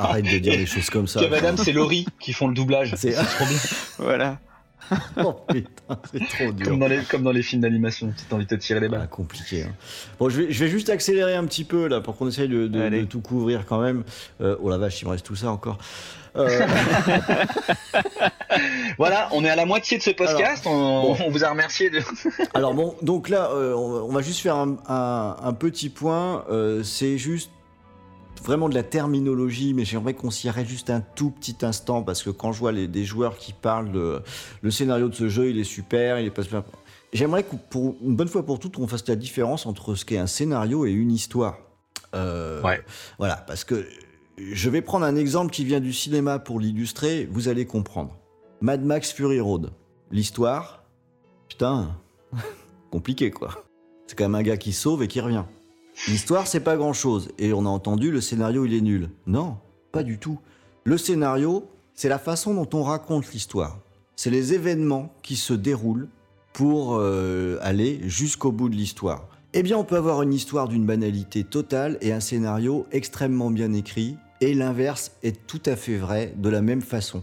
Arrête 0.00 0.24
de 0.24 0.38
dire 0.38 0.56
des 0.56 0.66
choses 0.66 0.90
comme 0.90 1.06
ça. 1.06 1.20
Kev 1.20 1.34
Adams 1.34 1.58
et 1.66 1.72
Laurie 1.72 2.06
qui 2.20 2.32
font 2.32 2.48
le 2.48 2.54
doublage. 2.54 2.94
C'est- 2.96 3.12
C'est 3.12 3.24
trop 3.24 3.44
bien. 3.46 3.58
voilà. 3.98 4.38
Oh 5.16 5.34
putain, 5.48 5.98
c'est 6.12 6.26
trop 6.28 6.52
dur. 6.52 6.66
Comme 6.66 6.78
dans 6.80 6.86
les, 6.88 6.98
comme 7.04 7.22
dans 7.22 7.32
les 7.32 7.42
films 7.42 7.62
d'animation, 7.62 8.12
t'as 8.28 8.36
envie 8.36 8.44
de 8.46 8.50
te 8.54 8.60
tirer 8.60 8.80
les 8.80 8.86
Ah, 8.86 8.90
balles. 8.98 9.08
compliqué. 9.08 9.62
hein. 9.64 9.72
Bon, 10.18 10.28
je 10.28 10.42
vais, 10.42 10.52
je 10.52 10.64
vais 10.64 10.70
juste 10.70 10.88
accélérer 10.90 11.34
un 11.34 11.44
petit 11.44 11.64
peu 11.64 11.86
là 11.88 12.00
pour 12.00 12.16
qu'on 12.16 12.28
essaye 12.28 12.48
de, 12.48 12.66
de- 12.66 12.80
Allez. 12.80 13.00
de 13.00 13.04
tout 13.06 13.20
couvrir 13.20 13.64
quand 13.66 13.80
même. 13.80 14.04
Euh, 14.40 14.56
oh 14.60 14.68
la 14.70 14.78
vache, 14.78 15.00
il 15.02 15.06
me 15.06 15.10
reste 15.10 15.24
tout 15.26 15.36
ça 15.36 15.50
encore. 15.50 15.78
Euh, 16.36 16.48
Voilà, 18.98 19.28
on 19.32 19.44
est 19.44 19.48
à 19.50 19.56
la 19.56 19.66
moitié 19.66 19.98
de 19.98 20.02
ce 20.02 20.10
podcast. 20.10 20.64
on, 20.66 21.02
bon. 21.02 21.16
on 21.26 21.30
vous 21.30 21.44
a 21.44 21.50
remercié 21.50 21.90
de. 21.90 22.00
alors 22.54 22.74
bon, 22.74 22.94
donc 23.02 23.28
là, 23.28 23.50
euh, 23.52 23.72
on, 23.74 24.08
on 24.08 24.12
va 24.12 24.20
juste 24.22 24.40
faire 24.40 24.56
un, 24.56 24.76
un- 24.88 25.36
un 25.42 25.52
petit 25.52 25.88
point. 25.88 26.44
C'est 26.82 27.18
juste 27.18 27.50
vraiment 28.44 28.68
de 28.68 28.74
la 28.74 28.82
terminologie, 28.82 29.74
mais 29.74 29.84
j'aimerais 29.84 30.14
qu'on 30.14 30.30
s'y 30.30 30.48
arrête 30.48 30.68
juste 30.68 30.90
un 30.90 31.00
tout 31.00 31.30
petit 31.30 31.56
instant 31.62 32.02
parce 32.02 32.22
que 32.22 32.30
quand 32.30 32.52
je 32.52 32.58
vois 32.60 32.72
les, 32.72 32.86
des 32.88 33.04
joueurs 33.04 33.36
qui 33.36 33.52
parlent 33.52 33.90
de 33.90 34.22
le 34.62 34.70
scénario 34.70 35.08
de 35.08 35.14
ce 35.14 35.28
jeu, 35.28 35.50
il 35.50 35.58
est 35.58 35.64
super, 35.64 36.20
il 36.20 36.26
est 36.26 36.30
pas 36.30 36.42
super. 36.42 36.62
J'aimerais 37.12 37.44
que 37.44 37.54
pour 37.70 37.96
une 38.02 38.16
bonne 38.16 38.28
fois 38.28 38.44
pour 38.44 38.58
toutes, 38.58 38.78
on 38.78 38.86
fasse 38.86 39.06
la 39.08 39.16
différence 39.16 39.66
entre 39.66 39.94
ce 39.94 40.04
qu'est 40.04 40.18
un 40.18 40.26
scénario 40.26 40.84
et 40.84 40.90
une 40.90 41.12
histoire. 41.12 41.58
Euh, 42.14 42.60
Ouais. 42.62 42.82
Voilà, 43.18 43.36
parce 43.36 43.64
que 43.64 43.86
je 44.36 44.70
vais 44.70 44.82
prendre 44.82 45.06
un 45.06 45.16
exemple 45.16 45.52
qui 45.52 45.64
vient 45.64 45.80
du 45.80 45.92
cinéma 45.92 46.38
pour 46.38 46.58
l'illustrer, 46.60 47.28
vous 47.30 47.48
allez 47.48 47.66
comprendre. 47.66 48.16
Mad 48.60 48.84
Max 48.84 49.12
Fury 49.12 49.40
Road. 49.40 49.70
L'histoire, 50.10 50.84
putain, 51.48 51.96
compliqué 52.90 53.30
quoi. 53.30 53.64
C'est 54.06 54.16
quand 54.16 54.24
même 54.24 54.34
un 54.34 54.42
gars 54.42 54.56
qui 54.56 54.72
sauve 54.72 55.02
et 55.02 55.08
qui 55.08 55.20
revient. 55.20 55.44
L'histoire, 56.08 56.46
c'est 56.46 56.60
pas 56.60 56.76
grand 56.76 56.92
chose. 56.92 57.30
Et 57.38 57.52
on 57.52 57.66
a 57.66 57.68
entendu, 57.68 58.10
le 58.10 58.20
scénario, 58.20 58.64
il 58.64 58.74
est 58.74 58.80
nul. 58.80 59.10
Non, 59.26 59.56
pas 59.92 60.02
du 60.02 60.18
tout. 60.18 60.38
Le 60.84 60.98
scénario, 60.98 61.68
c'est 61.94 62.08
la 62.08 62.18
façon 62.18 62.54
dont 62.54 62.68
on 62.74 62.82
raconte 62.82 63.32
l'histoire. 63.32 63.78
C'est 64.16 64.30
les 64.30 64.52
événements 64.52 65.14
qui 65.22 65.36
se 65.36 65.54
déroulent 65.54 66.08
pour 66.52 66.96
euh, 66.96 67.58
aller 67.62 68.00
jusqu'au 68.04 68.52
bout 68.52 68.68
de 68.68 68.76
l'histoire. 68.76 69.28
Eh 69.54 69.62
bien, 69.62 69.78
on 69.78 69.84
peut 69.84 69.96
avoir 69.96 70.22
une 70.22 70.32
histoire 70.32 70.68
d'une 70.68 70.84
banalité 70.84 71.44
totale 71.44 71.96
et 72.00 72.12
un 72.12 72.20
scénario 72.20 72.86
extrêmement 72.92 73.50
bien 73.50 73.72
écrit, 73.72 74.16
et 74.40 74.52
l'inverse 74.52 75.12
est 75.22 75.46
tout 75.46 75.62
à 75.66 75.76
fait 75.76 75.96
vrai 75.96 76.34
de 76.36 76.48
la 76.48 76.60
même 76.60 76.82
façon. 76.82 77.22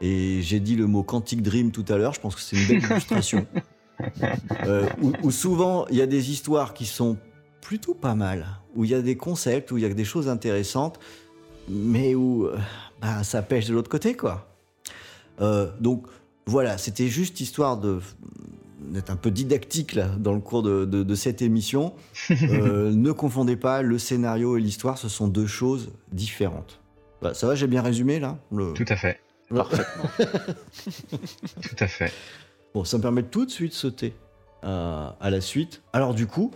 Et 0.00 0.40
j'ai 0.42 0.60
dit 0.60 0.76
le 0.76 0.86
mot 0.86 1.02
Quantic 1.02 1.42
Dream 1.42 1.70
tout 1.70 1.84
à 1.88 1.96
l'heure, 1.96 2.14
je 2.14 2.20
pense 2.20 2.34
que 2.34 2.40
c'est 2.40 2.56
une 2.56 2.66
belle 2.66 2.90
illustration. 2.90 3.46
Euh, 4.64 4.88
où, 5.02 5.12
où 5.22 5.30
souvent 5.30 5.86
il 5.90 5.96
y 5.98 6.00
a 6.00 6.06
des 6.06 6.30
histoires 6.30 6.72
qui 6.72 6.86
sont 6.86 7.18
plutôt 7.60 7.94
pas 7.94 8.14
mal, 8.14 8.46
où 8.74 8.84
il 8.84 8.90
y 8.90 8.94
a 8.94 9.02
des 9.02 9.16
concepts, 9.16 9.70
où 9.72 9.78
il 9.78 9.82
y 9.82 9.86
a 9.86 9.92
des 9.92 10.04
choses 10.04 10.28
intéressantes, 10.28 10.98
mais 11.68 12.14
où 12.14 12.46
euh, 12.46 12.56
bah, 13.00 13.22
ça 13.22 13.42
pêche 13.42 13.66
de 13.66 13.74
l'autre 13.74 13.90
côté, 13.90 14.14
quoi. 14.16 14.48
Euh, 15.40 15.70
donc 15.80 16.06
voilà, 16.46 16.78
c'était 16.78 17.08
juste 17.08 17.40
histoire 17.40 17.76
de 17.78 18.00
d'être 18.80 19.10
un 19.10 19.16
peu 19.16 19.30
didactique 19.30 19.92
là, 19.94 20.08
dans 20.18 20.32
le 20.32 20.40
cours 20.40 20.62
de, 20.62 20.84
de- 20.86 21.02
de 21.02 21.14
cette 21.14 21.42
émission. 21.42 21.92
Euh, 22.30 22.90
ne 22.92 23.12
confondez 23.12 23.56
pas, 23.56 23.82
le 23.82 23.98
scénario 23.98 24.56
et 24.56 24.60
l'histoire, 24.60 24.96
ce 24.98 25.08
sont 25.08 25.28
deux 25.28 25.46
choses 25.46 25.90
différentes. 26.12 26.80
Bah, 27.22 27.34
ça 27.34 27.46
va, 27.46 27.54
j'ai 27.54 27.66
bien 27.66 27.82
résumé 27.82 28.18
là 28.18 28.38
Le- 28.50 28.72
Tout 28.72 28.86
à 28.88 28.96
fait. 28.96 29.20
Parfaitement. 29.54 30.10
Tout 31.62 31.76
à 31.78 31.86
fait. 31.86 32.12
Bon, 32.74 32.84
ça 32.84 32.96
me 32.98 33.02
permet 33.02 33.22
de 33.22 33.26
tout 33.28 33.44
de 33.44 33.50
suite 33.50 33.72
sauter 33.72 34.14
à, 34.62 35.16
à 35.20 35.30
la 35.30 35.40
suite. 35.40 35.82
Alors 35.92 36.14
du 36.14 36.26
coup, 36.26 36.50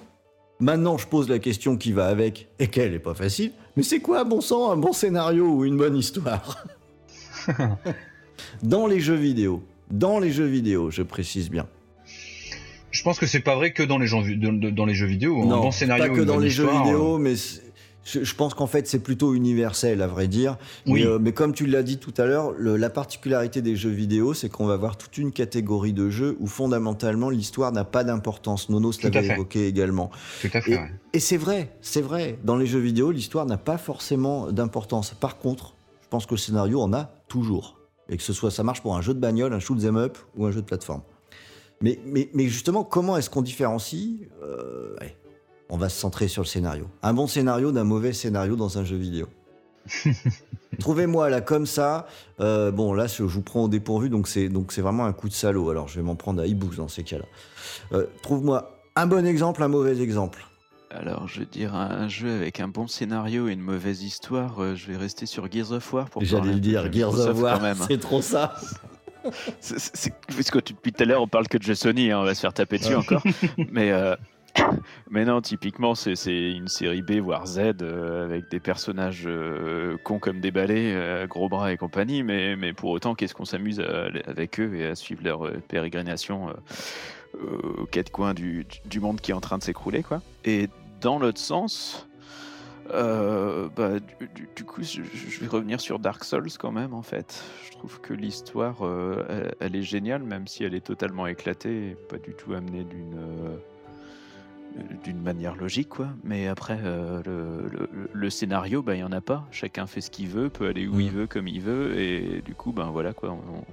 maintenant 0.60 0.98
je 0.98 1.06
pose 1.06 1.28
la 1.28 1.38
question 1.38 1.76
qui 1.76 1.92
va 1.92 2.06
avec, 2.06 2.48
et 2.58 2.68
qu'elle 2.68 2.94
est 2.94 2.98
pas 2.98 3.14
facile, 3.14 3.52
mais 3.76 3.82
c'est 3.82 4.00
quoi, 4.00 4.24
bon 4.24 4.40
sang, 4.40 4.70
un 4.70 4.76
bon 4.76 4.92
scénario 4.92 5.46
ou 5.48 5.64
une 5.64 5.76
bonne 5.76 5.96
histoire? 5.96 6.64
Dans 8.62 8.86
les 8.86 9.00
jeux 9.00 9.14
vidéo, 9.16 9.62
dans 9.90 10.18
les 10.18 10.30
jeux 10.32 10.46
vidéo, 10.46 10.90
je 10.90 11.02
précise 11.02 11.50
bien. 11.50 11.66
Je 12.90 13.02
pense 13.02 13.18
que 13.18 13.26
c'est 13.26 13.40
pas 13.40 13.56
vrai 13.56 13.72
que 13.72 13.82
dans 13.82 13.98
les, 13.98 14.06
gens, 14.06 14.22
dans, 14.22 14.52
dans 14.72 14.86
les 14.86 14.94
jeux 14.94 15.06
vidéo. 15.06 15.42
un 15.42 15.46
non, 15.46 15.60
bon 15.62 15.70
scénario, 15.72 16.04
pas 16.04 16.10
que 16.18 16.22
dans 16.22 16.38
les 16.38 16.50
jeux 16.50 16.68
vidéo, 16.70 17.18
mais 17.18 17.36
c'est- 17.36 17.62
je, 18.04 18.22
je 18.22 18.34
pense 18.34 18.54
qu'en 18.54 18.66
fait 18.66 18.86
c'est 18.86 18.98
plutôt 19.00 19.34
universel 19.34 20.02
à 20.02 20.06
vrai 20.06 20.28
dire. 20.28 20.56
Oui. 20.86 21.00
Mais, 21.00 21.06
euh, 21.06 21.18
mais 21.18 21.32
comme 21.32 21.52
tu 21.52 21.66
l'as 21.66 21.82
dit 21.82 21.98
tout 21.98 22.14
à 22.16 22.26
l'heure, 22.26 22.52
la 22.58 22.90
particularité 22.90 23.62
des 23.62 23.76
jeux 23.76 23.90
vidéo, 23.90 24.34
c'est 24.34 24.48
qu'on 24.48 24.66
va 24.66 24.74
avoir 24.74 24.96
toute 24.96 25.18
une 25.18 25.32
catégorie 25.32 25.92
de 25.92 26.10
jeux 26.10 26.36
où 26.40 26.46
fondamentalement 26.46 27.30
l'histoire 27.30 27.72
n'a 27.72 27.84
pas 27.84 28.04
d'importance. 28.04 28.68
À 28.70 29.08
l'avait 29.08 29.26
évoqué 29.28 29.66
également. 29.66 30.10
Tout 30.40 30.48
à 30.52 30.60
fait. 30.60 30.72
Et, 30.72 30.76
ouais. 30.76 30.90
et 31.12 31.20
c'est 31.20 31.36
vrai, 31.36 31.76
c'est 31.80 32.00
vrai. 32.02 32.38
Dans 32.44 32.56
les 32.56 32.66
jeux 32.66 32.78
vidéo, 32.78 33.10
l'histoire 33.10 33.46
n'a 33.46 33.56
pas 33.56 33.78
forcément 33.78 34.52
d'importance. 34.52 35.14
Par 35.18 35.38
contre, 35.38 35.74
je 36.02 36.08
pense 36.08 36.26
que 36.26 36.34
le 36.34 36.38
scénario 36.38 36.80
en 36.80 36.92
a 36.92 37.10
toujours. 37.28 37.78
Et 38.08 38.16
que 38.16 38.22
ce 38.22 38.32
soit, 38.32 38.50
ça 38.50 38.62
marche 38.62 38.82
pour 38.82 38.96
un 38.96 39.00
jeu 39.00 39.14
de 39.14 39.20
bagnole, 39.20 39.52
un 39.52 39.60
shoot 39.60 39.82
'em 39.84 39.96
up 39.96 40.18
ou 40.36 40.44
un 40.46 40.50
jeu 40.50 40.60
de 40.60 40.66
plateforme. 40.66 41.02
Mais, 41.80 41.98
mais, 42.04 42.28
mais 42.34 42.46
justement, 42.48 42.84
comment 42.84 43.16
est-ce 43.16 43.30
qu'on 43.30 43.42
différencie 43.42 44.28
Euh, 44.42 44.94
On 45.70 45.76
va 45.76 45.88
se 45.88 45.98
centrer 45.98 46.28
sur 46.28 46.42
le 46.42 46.46
scénario. 46.46 46.86
Un 47.02 47.14
bon 47.14 47.26
scénario 47.26 47.72
d'un 47.72 47.84
mauvais 47.84 48.12
scénario 48.12 48.54
dans 48.56 48.78
un 48.78 48.84
jeu 48.84 48.96
vidéo. 48.96 49.26
Trouvez-moi 50.78 51.30
là 51.30 51.40
comme 51.40 51.66
ça. 51.66 52.06
euh, 52.40 52.70
bon, 52.70 52.92
là, 52.94 53.06
je 53.06 53.22
vous 53.22 53.42
prends 53.42 53.64
au 53.64 53.68
dépourvu, 53.68 54.08
donc 54.10 54.26
c'est 54.28 54.48
donc 54.48 54.72
c'est 54.72 54.80
vraiment 54.82 55.04
un 55.04 55.12
coup 55.12 55.28
de 55.28 55.34
salaud. 55.34 55.70
Alors, 55.70 55.88
je 55.88 55.96
vais 55.96 56.02
m'en 56.02 56.16
prendre 56.16 56.42
à 56.42 56.46
Ibous 56.46 56.74
dans 56.76 56.88
ces 56.88 57.02
cas-là. 57.04 57.24
Euh, 57.92 58.06
Trouve-moi 58.22 58.76
un 58.96 59.06
bon 59.06 59.24
exemple, 59.26 59.62
un 59.62 59.68
mauvais 59.68 60.00
exemple. 60.00 60.44
Alors, 60.90 61.26
je 61.26 61.40
veux 61.40 61.46
dire, 61.46 61.74
un 61.74 62.08
jeu 62.08 62.30
avec 62.34 62.60
un 62.60 62.68
bon 62.68 62.86
scénario 62.86 63.48
et 63.48 63.52
une 63.52 63.60
mauvaise 63.60 64.02
histoire, 64.02 64.62
euh, 64.62 64.74
je 64.76 64.86
vais 64.90 64.96
rester 64.96 65.26
sur 65.26 65.50
Gears 65.50 65.72
of 65.72 65.92
War 65.92 66.08
pour 66.08 66.22
J'allais 66.24 66.52
le 66.52 66.60
dire, 66.60 66.92
Gears 66.92 67.18
of 67.18 67.40
War, 67.40 67.60
c'est 67.88 67.98
trop 67.98 68.22
ça. 68.22 68.54
C'est- 69.60 70.12
Puisque 70.28 70.62
tu- 70.62 70.74
depuis 70.74 70.92
tout 70.92 71.02
à 71.02 71.06
l'heure, 71.06 71.22
on 71.22 71.26
parle 71.26 71.48
que 71.48 71.56
de 71.56 71.62
jeux 71.62 71.74
Sony, 71.74 72.10
hein, 72.10 72.20
on 72.20 72.24
va 72.24 72.34
se 72.34 72.40
faire 72.40 72.52
taper 72.52 72.78
dessus 72.78 72.94
encore. 72.94 73.22
mais, 73.72 73.90
euh, 73.90 74.14
mais 75.10 75.24
non, 75.24 75.40
typiquement, 75.40 75.94
c'est 75.94 76.14
une 76.52 76.68
série 76.68 77.02
B, 77.02 77.12
voire 77.12 77.46
Z, 77.46 77.58
euh, 77.82 78.24
avec 78.24 78.50
des 78.50 78.60
personnages 78.60 79.24
euh, 79.26 79.96
cons 80.04 80.18
comme 80.18 80.40
des 80.40 80.50
balais, 80.50 80.94
euh, 80.94 81.26
gros 81.26 81.48
bras 81.48 81.72
et 81.72 81.76
compagnie. 81.76 82.22
Mais, 82.22 82.72
pour 82.72 82.90
autant, 82.90 83.14
qu'est-ce 83.14 83.34
qu'on 83.34 83.44
s'amuse 83.44 83.80
avec 84.26 84.60
eux 84.60 84.74
et 84.76 84.86
à 84.86 84.94
suivre 84.94 85.22
leur 85.24 85.50
pérégrination 85.68 86.48
aux 87.78 87.86
quatre 87.86 88.10
coins 88.10 88.34
du, 88.34 88.66
monde 89.00 89.20
qui 89.20 89.32
est 89.32 89.34
en 89.34 89.40
train 89.40 89.58
de 89.58 89.62
s'écrouler, 89.62 90.02
quoi. 90.02 90.22
Et 90.44 90.68
dans 91.00 91.18
l'autre 91.18 91.40
sens. 91.40 92.08
bah, 92.88 93.98
du, 94.54 94.64
coup, 94.64 94.82
je, 94.82 95.02
vais 95.40 95.48
revenir 95.48 95.80
sur 95.80 95.98
Dark 95.98 96.24
Souls 96.24 96.50
quand 96.58 96.72
même, 96.72 96.94
en 96.94 97.02
fait. 97.02 97.42
Je 97.66 97.72
trouve 97.76 98.00
que 98.00 98.14
l'histoire, 98.14 98.76
elle, 99.60 99.76
est 99.76 99.82
géniale, 99.82 100.22
même 100.22 100.46
si 100.46 100.64
elle 100.64 100.74
est 100.74 100.86
totalement 100.86 101.26
éclatée 101.26 101.90
et 101.90 101.94
pas 101.94 102.18
du 102.18 102.34
tout 102.34 102.54
amenée 102.54 102.84
d'une 102.84 103.16
d'une 105.04 105.20
manière 105.20 105.54
logique, 105.56 105.88
quoi. 105.88 106.08
Mais 106.24 106.48
après, 106.48 106.78
euh, 106.82 107.22
le, 107.24 107.68
le- 107.70 107.88
le 108.12 108.30
scénario, 108.30 108.82
bah, 108.82 108.94
il 108.96 109.00
y 109.00 109.04
en 109.04 109.12
a 109.12 109.20
pas. 109.20 109.46
Chacun 109.50 109.86
fait 109.86 110.00
ce 110.00 110.10
qu'il 110.10 110.28
veut, 110.28 110.48
peut 110.50 110.66
aller 110.66 110.86
où 110.88 110.98
il 111.00 111.10
Mm. 111.12 111.14
veut, 111.14 111.26
comme 111.26 111.46
il 111.48 111.60
veut, 111.60 111.98
et 111.98 112.42
du 112.44 112.54
coup, 112.54 112.72
ben 112.72 112.90
voilà, 112.90 113.12
quoi. 113.12 113.30
On, 113.30 113.64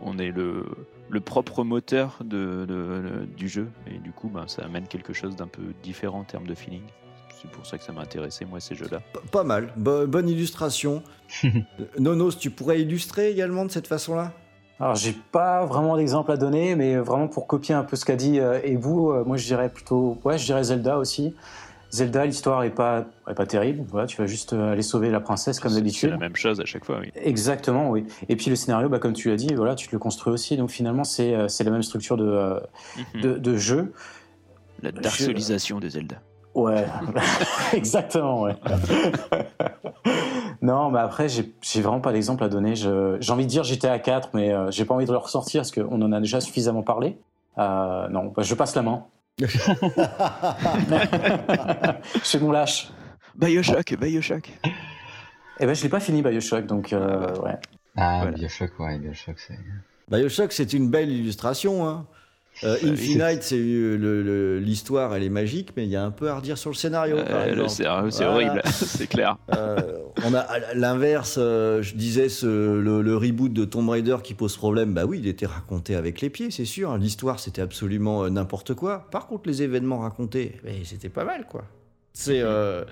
on 0.00 0.18
est 0.18 0.30
le, 0.30 0.64
le 1.10 1.20
propre 1.20 1.64
moteur 1.64 2.18
de, 2.24 2.64
de- 2.66 2.66
de- 2.66 3.24
du 3.36 3.48
jeu, 3.48 3.68
et 3.86 3.98
du 3.98 4.10
coup, 4.12 4.28
ben, 4.28 4.46
ça 4.48 4.64
amène 4.64 4.86
quelque 4.88 5.12
chose 5.12 5.36
d'un 5.36 5.46
peu 5.48 5.62
différent 5.82 6.20
en 6.20 6.24
termes 6.24 6.46
de 6.46 6.54
feeling. 6.54 6.82
C'est 7.40 7.50
pour 7.52 7.64
ça 7.66 7.78
que 7.78 7.84
ça 7.84 7.92
m'a 7.92 8.00
intéressé, 8.00 8.44
moi, 8.44 8.58
ces 8.58 8.74
jeux-là. 8.74 8.98
P- 9.12 9.20
Pas 9.30 9.44
mal, 9.44 9.72
Bo- 9.76 10.06
bonne 10.06 10.28
illustration. 10.28 11.02
Euh, 11.44 11.84
Nonos, 12.00 12.32
tu 12.38 12.50
pourrais 12.50 12.80
illustrer 12.82 13.30
également 13.30 13.64
de 13.64 13.70
cette 13.70 13.86
façon-là? 13.86 14.32
Alors, 14.80 14.94
j'ai 14.94 15.12
pas 15.12 15.64
vraiment 15.66 15.96
d'exemple 15.96 16.30
à 16.30 16.36
donner, 16.36 16.76
mais 16.76 16.96
vraiment 16.96 17.26
pour 17.26 17.46
copier 17.46 17.74
un 17.74 17.82
peu 17.82 17.96
ce 17.96 18.04
qu'a 18.04 18.14
dit 18.16 18.38
euh, 18.38 18.60
Ebu, 18.62 18.88
euh, 18.88 19.24
moi 19.24 19.36
je 19.36 19.44
dirais 19.44 19.68
plutôt, 19.70 20.18
ouais, 20.24 20.38
je 20.38 20.44
dirais 20.44 20.62
Zelda 20.64 20.98
aussi. 20.98 21.34
Zelda, 21.90 22.26
l'histoire 22.26 22.62
est 22.64 22.70
pas, 22.70 23.06
est 23.28 23.34
pas 23.34 23.46
terrible. 23.46 23.82
Voilà, 23.88 24.06
tu 24.06 24.16
vas 24.18 24.26
juste 24.26 24.52
euh, 24.52 24.72
aller 24.72 24.82
sauver 24.82 25.10
la 25.10 25.20
princesse 25.20 25.58
comme 25.58 25.70
C'est- 25.70 25.76
C'est 25.78 25.80
d'habitude. 25.82 26.10
la 26.10 26.16
même 26.18 26.36
chose 26.36 26.60
à 26.60 26.64
chaque 26.64 26.84
fois, 26.84 26.98
oui. 27.00 27.10
Exactement, 27.16 27.90
oui. 27.90 28.04
Et 28.28 28.36
puis 28.36 28.50
le 28.50 28.56
scénario, 28.56 28.88
bah, 28.88 28.98
comme 28.98 29.14
tu 29.14 29.30
l'as 29.30 29.36
dit, 29.36 29.52
voilà, 29.54 29.74
tu 29.74 29.88
te 29.88 29.92
le 29.94 29.98
construis 29.98 30.32
aussi. 30.32 30.56
Donc 30.56 30.70
finalement, 30.70 31.02
c'est 31.04 31.34
euh, 31.34 31.48
c'est 31.48 31.64
la 31.64 31.70
même 31.70 31.82
structure 31.82 32.16
de, 32.16 32.28
euh, 32.28 32.60
Mhm. 33.14 33.20
de, 33.22 33.32
de 33.38 33.56
jeu. 33.56 33.92
La 34.82 34.92
darksolisation 34.92 35.80
de 35.80 35.88
Zelda. 35.88 36.16
Ouais, 36.54 36.84
exactement, 37.72 38.42
ouais. 38.42 38.54
non, 40.60 40.90
mais 40.90 40.98
après, 40.98 41.28
j'ai 41.28 41.52
vraiment 41.80 42.00
pas 42.00 42.12
d'exemple 42.12 42.42
à 42.42 42.48
donner. 42.48 42.74
J'ai 42.74 42.88
envie 43.30 43.44
de 43.44 43.50
dire 43.50 43.62
GTA 43.64 43.98
4, 43.98 44.30
mais 44.34 44.52
euh, 44.52 44.70
j'ai 44.70 44.84
pas 44.84 44.94
envie 44.94 45.06
de 45.06 45.12
le 45.12 45.18
ressortir 45.18 45.60
parce 45.60 45.70
qu'on 45.70 46.02
en 46.02 46.12
a 46.12 46.20
déjà 46.20 46.40
suffisamment 46.40 46.82
parlé. 46.82 47.18
Euh, 47.58 48.08
non, 48.08 48.32
bah, 48.34 48.42
je 48.42 48.54
passe 48.54 48.74
la 48.74 48.82
main. 48.82 49.04
je 49.38 49.46
fais 52.22 52.40
mon 52.40 52.50
lâche. 52.50 52.90
Bioshock, 53.36 53.94
Bioshock. 53.98 54.50
Eh 55.60 55.66
ben, 55.66 55.74
je 55.74 55.82
l'ai 55.82 55.88
pas 55.88 56.00
fini 56.00 56.22
Bioshock, 56.22 56.66
donc 56.66 56.92
euh, 56.92 57.34
ouais. 57.40 57.56
Ah, 57.96 58.18
Voilà. 58.22 58.36
Bioshock, 58.36 58.78
ouais, 58.80 58.98
Bioshock, 58.98 59.38
c'est. 59.38 59.58
Bioshock, 60.10 60.52
c'est 60.52 60.72
une 60.72 60.90
belle 60.90 61.10
illustration. 61.10 61.86
Hein. 61.86 62.06
Euh, 62.64 62.76
Bah. 62.82 62.88
Infinite, 62.90 63.42
c'est 63.42 63.56
l'histoire, 64.60 65.14
elle 65.14 65.22
est 65.22 65.28
magique, 65.28 65.70
mais 65.76 65.84
il 65.84 65.90
y 65.90 65.96
a 65.96 66.04
un 66.04 66.10
peu 66.10 66.28
à 66.28 66.36
redire 66.36 66.58
sur 66.58 66.70
le 66.70 66.76
scénario. 66.76 67.16
Euh, 67.16 67.54
le 67.54 67.68
scénario, 67.68 68.10
c'est 68.10 68.24
Voilà. 68.24 68.48
horrible, 68.52 68.62
c'est 68.72 69.06
clair. 69.06 69.36
Euh, 69.54 69.98
on 70.24 70.34
a 70.34 70.40
à 70.40 70.74
l'inverse, 70.74 71.34
je 71.36 71.94
disais 71.94 72.28
ce, 72.28 72.46
le, 72.46 73.02
le 73.02 73.16
reboot 73.16 73.52
de 73.52 73.64
Tomb 73.64 73.88
Raider 73.88 74.16
qui 74.22 74.34
pose 74.34 74.56
problème. 74.56 74.92
Bah 74.94 75.04
oui, 75.06 75.18
il 75.22 75.28
était 75.28 75.46
raconté 75.46 75.94
avec 75.94 76.20
les 76.20 76.30
pieds, 76.30 76.50
c'est 76.50 76.64
sûr. 76.64 76.96
L'histoire, 76.98 77.38
c'était 77.40 77.62
absolument 77.62 78.28
n'importe 78.28 78.74
quoi. 78.74 79.06
Par 79.10 79.26
contre, 79.28 79.48
les 79.48 79.62
événements 79.62 79.98
racontés, 79.98 80.56
c'était 80.84 81.08
pas 81.08 81.24
mal, 81.24 81.46
quoi. 81.48 81.64
C'est 82.14 82.40
euh, 82.42 82.84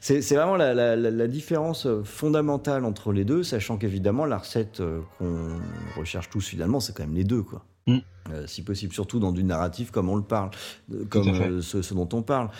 c'est 0.00 0.20
vraiment 0.34 0.56
la, 0.56 0.72
la- 0.72 0.96
la- 0.96 1.10
la 1.10 1.26
différence 1.26 1.86
fondamentale 2.04 2.86
entre 2.86 3.12
les 3.12 3.24
deux, 3.26 3.42
sachant 3.42 3.76
qu'évidemment, 3.76 4.24
la 4.24 4.38
recette 4.38 4.80
qu'on 5.18 5.60
recherche 6.00 6.30
tous 6.30 6.46
finalement, 6.46 6.80
c'est 6.80 6.96
quand 6.96 7.02
même 7.02 7.14
les 7.14 7.24
deux, 7.24 7.42
quoi. 7.42 7.66
Mm. 7.86 7.98
Euh, 8.30 8.46
si 8.46 8.62
possible, 8.62 8.92
surtout 8.92 9.18
dans 9.18 9.32
du 9.32 9.42
narratif 9.42 9.90
comme 9.90 10.08
on 10.08 10.16
le 10.16 10.22
parle, 10.22 10.50
euh, 10.92 11.04
comme 11.06 11.28
euh, 11.28 11.60
ce, 11.60 11.82
ce 11.82 11.94
dont 11.94 12.08
on 12.12 12.22
parle. 12.22 12.50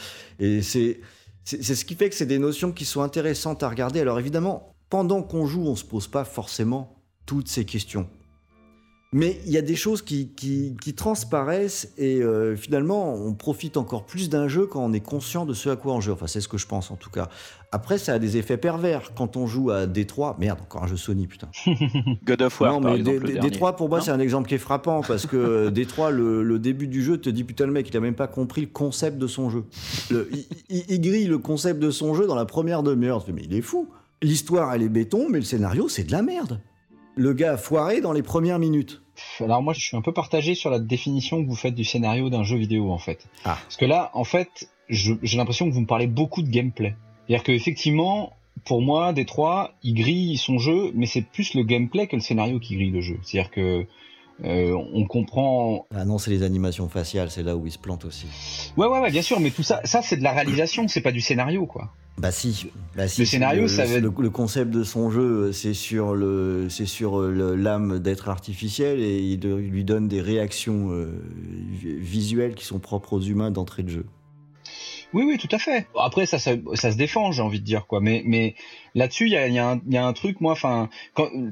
Et 0.40 0.62
c'est 0.62 1.00
ce 1.44 1.84
qui 1.84 1.94
fait 1.94 2.08
que 2.08 2.14
c'est 2.14 2.26
des 2.26 2.38
notions 2.38 2.72
qui 2.72 2.84
sont 2.84 3.02
intéressantes 3.02 3.62
à 3.62 3.68
regarder. 3.68 4.00
Alors 4.00 4.18
évidemment, 4.18 4.74
pendant 4.90 5.22
qu'on 5.22 5.46
joue, 5.46 5.66
on 5.66 5.76
se 5.76 5.84
pose 5.84 6.08
pas 6.08 6.24
forcément 6.24 6.96
toutes 7.26 7.48
ces 7.48 7.64
questions. 7.64 8.08
Mais 9.14 9.38
il 9.44 9.52
y 9.52 9.58
a 9.58 9.62
des 9.62 9.76
choses 9.76 10.00
qui, 10.00 10.28
qui, 10.28 10.74
qui 10.80 10.94
transparaissent 10.94 11.92
et 11.98 12.22
euh, 12.22 12.56
finalement, 12.56 13.14
on 13.14 13.34
profite 13.34 13.76
encore 13.76 14.06
plus 14.06 14.30
d'un 14.30 14.48
jeu 14.48 14.64
quand 14.66 14.82
on 14.82 14.92
est 14.94 15.00
conscient 15.00 15.44
de 15.44 15.52
ce 15.52 15.68
à 15.68 15.76
quoi 15.76 15.92
on 15.92 16.00
joue. 16.00 16.12
Enfin, 16.12 16.26
c'est 16.26 16.40
ce 16.40 16.48
que 16.48 16.56
je 16.56 16.66
pense 16.66 16.90
en 16.90 16.96
tout 16.96 17.10
cas. 17.10 17.28
Après, 17.72 17.98
ça 17.98 18.14
a 18.14 18.18
des 18.18 18.38
effets 18.38 18.56
pervers 18.56 19.12
quand 19.14 19.36
on 19.36 19.46
joue 19.46 19.70
à 19.70 19.86
Détroit. 19.86 20.36
Merde, 20.38 20.60
encore 20.62 20.84
un 20.84 20.86
jeu 20.86 20.96
Sony, 20.96 21.26
putain. 21.26 21.48
God 22.24 22.40
of 22.40 22.58
War, 22.60 22.72
non, 22.72 22.80
par 22.80 22.92
mais 22.92 22.98
exemple, 23.00 23.16
Dé- 23.16 23.20
le 23.20 23.26
Dé- 23.28 23.32
dernier. 23.34 23.50
Détroit, 23.50 23.76
pour 23.76 23.88
moi, 23.90 24.00
c'est 24.00 24.10
un 24.10 24.20
exemple 24.20 24.48
qui 24.48 24.54
est 24.54 24.58
frappant 24.58 25.02
parce 25.02 25.26
que 25.26 25.36
euh, 25.36 25.70
Détroit, 25.72 26.10
le, 26.10 26.42
le 26.42 26.58
début 26.58 26.86
du 26.88 27.02
jeu 27.02 27.18
te 27.18 27.28
dit 27.28 27.44
putain, 27.44 27.66
le 27.66 27.72
mec, 27.72 27.88
il 27.90 27.96
a 27.96 28.00
même 28.00 28.14
pas 28.14 28.28
compris 28.28 28.62
le 28.62 28.66
concept 28.68 29.18
de 29.18 29.26
son 29.26 29.50
jeu. 29.50 29.64
Le- 30.10 30.28
il, 30.32 30.46
il- 30.70 30.84
il 30.88 31.00
grille 31.02 31.26
le 31.26 31.36
concept 31.38 31.80
de 31.80 31.90
son 31.90 32.14
jeu 32.14 32.26
dans 32.26 32.34
la 32.34 32.46
première 32.46 32.82
demi-heure. 32.82 33.22
Mais 33.34 33.42
il 33.44 33.54
est 33.54 33.60
fou. 33.62 33.88
L'histoire, 34.22 34.72
elle 34.72 34.82
est 34.82 34.88
béton, 34.88 35.28
mais 35.28 35.38
le 35.38 35.44
scénario, 35.44 35.88
c'est 35.90 36.04
de 36.04 36.12
la 36.12 36.22
merde. 36.22 36.60
Le 37.14 37.34
gars 37.34 37.52
a 37.52 37.56
foiré 37.58 38.00
dans 38.00 38.12
les 38.14 38.22
premières 38.22 38.58
minutes. 38.58 39.01
Alors 39.40 39.62
moi, 39.62 39.72
je 39.74 39.80
suis 39.80 39.96
un 39.96 40.02
peu 40.02 40.12
partagé 40.12 40.54
sur 40.54 40.70
la 40.70 40.78
définition 40.78 41.42
que 41.42 41.48
vous 41.48 41.56
faites 41.56 41.74
du 41.74 41.84
scénario 41.84 42.30
d'un 42.30 42.44
jeu 42.44 42.56
vidéo, 42.56 42.90
en 42.90 42.98
fait. 42.98 43.26
Ah. 43.44 43.58
Parce 43.62 43.76
que 43.76 43.84
là, 43.84 44.10
en 44.14 44.24
fait, 44.24 44.70
j'ai 44.88 45.36
l'impression 45.36 45.68
que 45.68 45.74
vous 45.74 45.80
me 45.80 45.86
parlez 45.86 46.06
beaucoup 46.06 46.42
de 46.42 46.50
gameplay. 46.50 46.94
C'est-à-dire 47.26 47.44
que 47.44 47.52
effectivement, 47.52 48.32
pour 48.64 48.82
moi, 48.82 49.12
Détroit, 49.12 49.72
il 49.82 49.94
grille 49.94 50.36
son 50.36 50.58
jeu, 50.58 50.92
mais 50.94 51.06
c'est 51.06 51.22
plus 51.22 51.54
le 51.54 51.62
gameplay 51.62 52.06
que 52.06 52.16
le 52.16 52.22
scénario 52.22 52.58
qui 52.60 52.76
grille 52.76 52.90
le 52.90 53.00
jeu. 53.00 53.18
C'est-à-dire 53.22 53.50
que 53.50 53.86
Euh, 54.44 54.76
on 54.92 55.06
comprend. 55.06 55.86
Ah 55.94 56.04
non, 56.04 56.18
c'est 56.18 56.30
les 56.30 56.42
animations 56.42 56.88
faciales, 56.88 57.30
c'est 57.30 57.42
là 57.42 57.56
où 57.56 57.66
il 57.66 57.72
se 57.72 57.78
plante 57.78 58.04
aussi. 58.04 58.26
Ouais, 58.76 58.86
ouais, 58.88 58.98
ouais, 59.00 59.10
bien 59.10 59.22
sûr, 59.22 59.38
mais 59.40 59.50
tout 59.50 59.62
ça, 59.62 59.80
ça 59.84 60.02
c'est 60.02 60.16
de 60.16 60.22
la 60.24 60.32
réalisation, 60.32 60.88
c'est 60.88 61.00
pas 61.00 61.12
du 61.12 61.20
scénario, 61.20 61.66
quoi. 61.66 61.90
Bah 62.18 62.30
si, 62.32 62.70
bah 62.96 63.08
si 63.08 63.20
Le 63.22 63.26
scénario, 63.26 63.62
le, 63.62 63.68
ça 63.68 63.84
va 63.84 63.94
être- 63.94 64.02
le, 64.02 64.12
le 64.18 64.30
concept 64.30 64.70
de 64.70 64.84
son 64.84 65.10
jeu, 65.10 65.52
c'est 65.52 65.74
sur 65.74 66.14
le, 66.14 66.66
c'est 66.68 66.86
sur 66.86 67.20
le- 67.20 67.54
l'âme 67.54 68.00
d'être 68.00 68.28
artificiel 68.28 69.00
et 69.00 69.18
il 69.20 69.40
lui 69.40 69.84
donne 69.84 70.08
des 70.08 70.20
réactions 70.20 70.90
euh, 70.90 71.06
vi- 71.80 71.96
visuelles 71.98 72.54
qui 72.54 72.64
sont 72.66 72.80
propres 72.80 73.14
aux 73.14 73.20
humains 73.20 73.50
d'entrée 73.50 73.82
de 73.82 73.88
jeu. 73.90 74.06
Oui, 75.14 75.24
oui, 75.26 75.38
tout 75.38 75.48
à 75.54 75.58
fait. 75.58 75.86
Après, 75.98 76.26
ça, 76.26 76.38
ça, 76.38 76.52
ça 76.74 76.90
se 76.92 76.96
défend, 76.96 77.32
j'ai 77.32 77.42
envie 77.42 77.60
de 77.60 77.64
dire, 77.64 77.86
quoi. 77.86 78.00
Mais, 78.00 78.22
mais 78.26 78.56
là-dessus, 78.94 79.26
il 79.26 79.32
y 79.32 79.36
a, 79.36 79.46
il 79.46 79.54
y, 79.54 79.58
a 79.58 79.70
un- 79.70 79.80
il 79.86 79.92
y 79.92 79.98
a 79.98 80.06
un 80.06 80.12
truc, 80.14 80.40
moi, 80.40 80.52
enfin, 80.52 80.88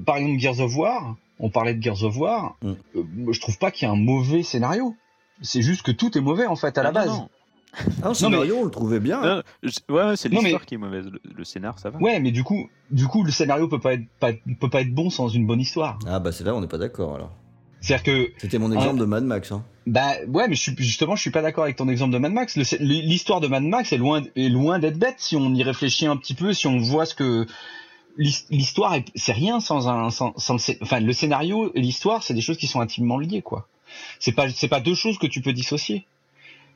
par 0.07 0.17
exemple, 0.17 0.39
Gears 0.41 0.61
of 0.61 0.77
War, 0.77 1.17
on 1.41 1.51
parlait 1.51 1.75
de 1.75 1.83
Gears 1.83 2.05
of 2.05 2.17
War, 2.17 2.57
Mm. 2.63 2.73
euh, 2.97 3.03
je 3.33 3.41
trouve 3.41 3.59
pas 3.59 3.71
qu'il 3.73 3.89
y 3.89 3.91
ait 3.91 3.95
un 3.95 3.99
mauvais 3.99 4.43
scénario. 4.45 4.95
C'est 5.43 5.63
juste 5.63 5.83
que 5.83 5.91
tout 5.91 6.17
est 6.17 6.21
mauvais, 6.21 6.47
en 6.47 6.55
fait, 6.57 6.77
à 6.79 6.83
la 6.83 6.91
Ah, 6.91 6.93
base. 6.93 7.09
non, 7.09 7.15
non. 7.17 7.29
Ah, 8.03 8.09
le 8.09 8.15
scénario, 8.15 8.57
on 8.61 8.65
le 8.65 8.71
trouvait 8.71 9.01
bien. 9.01 9.21
Non, 9.23 9.43
je- 9.63 9.71
ouais, 9.89 10.03
ouais, 10.05 10.17
c'est 10.17 10.29
mais- 10.29 10.41
l'histoire 10.41 10.67
qui 10.67 10.75
est 10.75 10.79
mauvaise. 10.79 11.07
Le, 11.07 11.21
le 11.35 11.45
scénar, 11.45 11.79
ça 11.79 11.91
va. 11.91 11.99
Ouais, 12.01 12.19
mais 12.21 12.31
du 12.33 12.43
coup, 12.45 12.69
du 12.91 13.07
coup, 13.07 13.23
le 13.25 13.31
scénario 13.31 13.69
peut 13.69 13.79
pas 13.79 13.95
être, 13.95 14.07
pas, 14.19 14.33
peut 14.61 14.69
pas 14.69 14.81
être 14.83 14.93
bon 14.95 15.09
sans 15.09 15.29
une 15.29 15.47
bonne 15.47 15.61
histoire. 15.61 15.99
Ah 16.07 16.19
bah 16.19 16.33
c'est 16.33 16.45
là, 16.45 16.55
on 16.55 16.61
n'est 16.61 16.67
pas 16.67 16.79
d'accord 16.79 17.15
alors. 17.15 17.31
C'est-à-dire 17.81 18.03
que, 18.03 18.33
C'était 18.39 18.59
mon 18.59 18.71
exemple 18.73 18.99
de 18.99 19.05
Mad 19.07 19.25
Max. 19.25 19.53
Hein. 19.53 19.65
bah, 19.87 20.13
ouais, 20.29 20.49
mais 20.49 20.55
je 20.55 20.61
suis, 20.61 20.75
justement, 20.77 21.17
je 21.17 21.23
suis 21.23 21.31
pas 21.31 21.41
d'accord 21.41 21.65
avec 21.65 21.77
ton 21.77 21.89
exemple 21.89 22.13
de 22.13 22.19
Mad 22.19 22.33
Max. 22.33 22.57
L'histoire 22.81 23.41
de 23.41 23.47
Mad 23.47 23.63
Max 23.63 23.93
est 23.95 23.97
loin, 23.97 24.21
est 24.37 24.49
loin 24.51 24.79
d'être 24.81 24.99
bête 24.99 25.15
si 25.19 25.37
on 25.37 25.55
y 25.55 25.63
réfléchit 25.63 26.07
un 26.07 26.17
petit 26.19 26.35
peu, 26.35 26.53
si 26.53 26.67
on 26.67 26.77
voit 26.79 27.07
ce 27.07 27.15
que, 27.15 27.47
l'histoire, 28.17 28.95
est- 28.95 29.11
c'est 29.15 29.33
rien 29.33 29.61
sans 29.61 29.89
un, 29.89 30.11
sans, 30.11 30.37
sans 30.39 30.55
le, 30.55 30.83
enfin, 30.83 31.01
le 31.01 31.13
scénario 31.13 31.73
et 31.75 31.81
l'histoire, 31.81 32.23
c'est 32.23 32.35
des 32.35 32.41
choses 32.41 32.59
qui 32.59 32.67
sont 32.67 32.81
intimement 32.81 33.19
liées, 33.19 33.43
quoi. 33.43 33.69
C'est 34.19 34.33
pas, 34.33 34.49
c'est 34.51 34.69
pas 34.69 34.81
deux 34.81 34.95
choses 34.95 35.19
que 35.19 35.27
tu 35.27 35.41
peux 35.41 35.53
dissocier. 35.53 36.05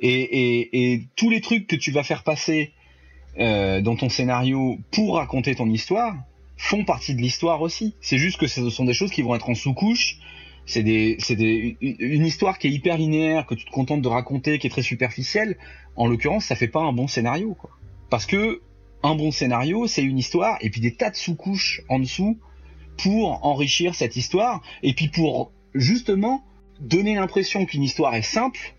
Et, 0.01 0.11
et, 0.11 0.93
et 0.93 1.03
tous 1.17 1.31
les 1.31 1.41
trucs 1.41 1.67
que 1.67 1.77
tu 1.77 1.93
vas 1.93 2.03
faire 2.03 2.25
passer 2.25 2.73
euh, 3.39 3.81
dans 3.81 3.97
ton 3.97 4.09
scénario 4.09 4.79
pour 4.91 5.17
raconter 5.17 5.55
ton 5.55 5.69
histoire 5.69 6.15
font 6.57 6.85
partie 6.85 7.15
de 7.15 7.21
l'histoire 7.21 7.63
aussi. 7.63 7.95
C'est 8.01 8.19
juste 8.19 8.39
que 8.39 8.47
ce 8.47 8.69
sont 8.71 8.85
des 8.85 8.95
choses 8.95 9.11
qui 9.11 9.23
vont 9.23 9.35
être 9.35 9.49
en 9.49 9.55
sous-couche. 9.55 10.19
C'est 10.67 10.83
des, 10.83 11.17
c'est 11.19 11.37
des, 11.37 11.77
une 11.81 12.25
histoire 12.25 12.59
qui 12.59 12.69
est 12.69 12.71
hyper 12.71 12.97
linéaire, 12.97 13.47
que 13.47 13.55
tu 13.55 13.67
te 13.67 13.71
contentes 13.71 14.01
de 14.03 14.09
raconter, 14.09 14.59
qui 14.59 14.67
est 14.67 14.71
très 14.71 14.83
superficielle. 14.83 15.59
En 15.95 16.07
l'occurrence, 16.07 16.47
ça 16.47 16.57
fait 16.57 16.69
pas 16.69 16.81
un 16.81 16.93
bon 16.93 17.07
scénario, 17.07 17.55
quoi. 17.55 17.71
Parce 18.09 18.27
que 18.27 18.63
un 19.05 19.15
bon 19.15 19.31
scénario, 19.31 19.87
c'est 19.87 20.03
une 20.03 20.19
histoire 20.19 20.57
et 20.61 20.71
puis 20.71 20.81
des 20.81 20.95
tas 20.95 21.11
de 21.11 21.17
sous-couches 21.17 21.83
en 21.89 21.99
dessous 22.01 22.37
pour 23.03 23.45
enrichir 23.47 23.95
cette 23.95 24.17
histoire 24.17 24.63
et 24.83 24.93
puis 24.95 25.09
pour 25.09 25.53
justement 25.75 26.43
donner 26.81 27.15
l'impression 27.15 27.67
qu'une 27.67 27.83
histoire 27.85 28.15
est 28.15 28.23
simple 28.23 28.75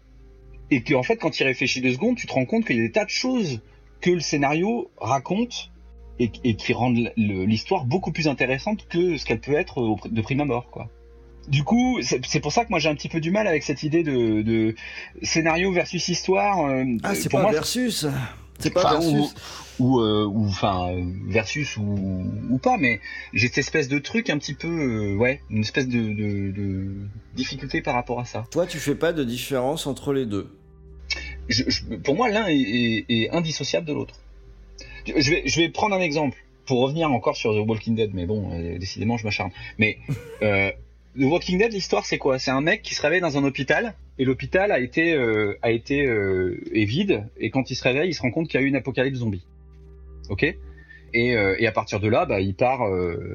et 0.72 0.82
que 0.82 0.94
en 0.96 1.04
fait 1.04 1.18
quand 1.18 1.30
tu 1.30 1.44
y 1.44 1.46
réfléchis 1.46 1.80
deux 1.82 1.94
secondes, 1.94 2.16
tu 2.18 2.28
te 2.28 2.34
rends 2.34 2.46
compte 2.46 2.66
qu'il 2.66 2.76
y 2.76 2.80
a 2.80 2.84
des 2.84 2.92
tas 2.92 3.06
de 3.06 3.10
choses 3.10 3.62
que 4.02 4.10
le 4.10 4.20
scénario 4.20 4.90
raconte 4.98 5.72
et, 6.20 6.32
et 6.44 6.56
qui 6.56 6.74
rendent 6.74 7.12
l'histoire 7.18 7.86
beaucoup 7.86 8.12
plus 8.12 8.28
intéressante 8.28 8.88
que 8.90 9.18
ce 9.18 9.26
qu'elle 9.26 9.40
peut 9.42 9.54
être 9.56 9.78
au- 9.80 10.00
de 10.10 10.22
prime 10.22 10.42
abord, 10.42 10.70
quoi. 10.72 10.90
Du 11.48 11.64
coup, 11.64 12.00
c'est 12.02 12.40
pour 12.40 12.52
ça 12.52 12.66
que 12.66 12.70
moi 12.72 12.80
j'ai 12.80 12.90
un 12.90 12.96
petit 12.96 13.10
peu 13.10 13.20
du 13.20 13.30
mal 13.30 13.46
avec 13.48 13.62
cette 13.64 13.84
idée 13.84 14.02
de, 14.02 14.42
de 14.42 14.74
scénario 15.22 15.72
versus 15.72 16.08
histoire. 16.08 16.66
euh, 16.66 16.84
Ah 17.04 17.14
c'est 17.14 17.30
pour 17.30 17.38
pas 17.40 17.44
moi, 17.44 17.52
versus. 17.52 18.08
C'est 18.60 18.74
pas 18.74 18.86
Enfin, 18.86 19.00
versus. 19.00 19.34
ou 19.80 20.00
euh, 20.00 20.26
ou 20.26 20.46
enfin 20.48 20.90
euh, 20.94 21.04
versus 21.28 21.76
ou, 21.78 22.24
ou 22.50 22.58
pas 22.58 22.78
mais 22.78 23.02
j'ai 23.34 23.48
cette 23.48 23.58
espèce 23.60 23.88
de 23.90 24.00
truc 24.00 24.30
un 24.30 24.38
petit 24.38 24.54
peu 24.54 24.68
euh, 24.68 25.16
ouais 25.18 25.42
une 25.50 25.62
espèce 25.62 25.88
de, 25.88 26.00
de, 26.00 26.52
de 26.52 26.92
difficulté 27.36 27.82
par 27.82 27.94
rapport 27.96 28.20
à 28.20 28.26
ça 28.26 28.46
Toi 28.52 28.66
tu 28.66 28.78
fais 28.80 28.96
pas 28.96 29.12
de 29.14 29.24
différence 29.26 29.86
entre 29.88 30.14
les 30.14 30.26
deux. 30.26 30.50
Je- 31.50 31.64
je- 31.68 31.84
pour 31.96 32.16
moi 32.16 32.30
l'un 32.30 32.48
est, 32.48 32.56
est- 32.56 33.06
est 33.10 33.30
indissociable 33.32 33.86
de 33.86 33.94
l'autre 33.94 34.16
je 35.06 35.30
vais 35.30 35.44
je 35.46 35.60
vais 35.60 35.70
prendre 35.70 35.94
un 35.96 36.02
exemple 36.02 36.38
pour 36.66 36.80
revenir 36.80 37.12
encore 37.12 37.36
sur 37.36 37.52
The 37.54 37.68
Walking 37.68 37.96
Dead 37.96 38.12
mais 38.14 38.26
bon 38.26 38.50
euh, 38.54 38.78
décidément 38.80 39.18
je 39.18 39.26
m'acharne 39.26 39.52
mais 39.78 39.98
euh, 40.42 40.72
The 41.18 41.24
Walking 41.24 41.58
Dead 41.60 41.72
l'histoire 41.72 42.06
c'est 42.06 42.18
quoi? 42.18 42.40
C'est 42.40 42.52
un 42.52 42.62
mec 42.62 42.82
qui 42.82 42.94
se 42.96 43.02
réveille 43.02 43.22
dans 43.22 43.38
un 43.38 43.44
hôpital 43.44 43.94
et 44.18 44.26
l'hôpital 44.26 44.72
a 44.72 44.80
été 44.80 45.14
euh, 45.14 45.58
a 45.62 45.72
été 45.72 46.06
euh, 46.06 46.60
est 46.74 46.86
vide 46.86 47.26
et 47.38 47.50
quand 47.50 47.70
il 47.72 47.76
se 47.76 47.84
réveille 47.84 48.10
il 48.10 48.14
se 48.14 48.22
rend 48.22 48.32
compte 48.32 48.48
qu'il 48.50 48.60
y 48.60 48.64
a 48.64 48.66
eu 48.66 48.70
une 48.70 48.76
apocalypse 48.76 49.20
zombie. 49.20 49.46
Ok? 50.30 50.44
Et, 51.14 51.36
euh, 51.38 51.56
et 51.60 51.68
à 51.68 51.72
partir 51.72 52.00
de 52.00 52.08
là 52.10 52.26
bah 52.26 52.42
il 52.42 52.54
part 52.56 52.82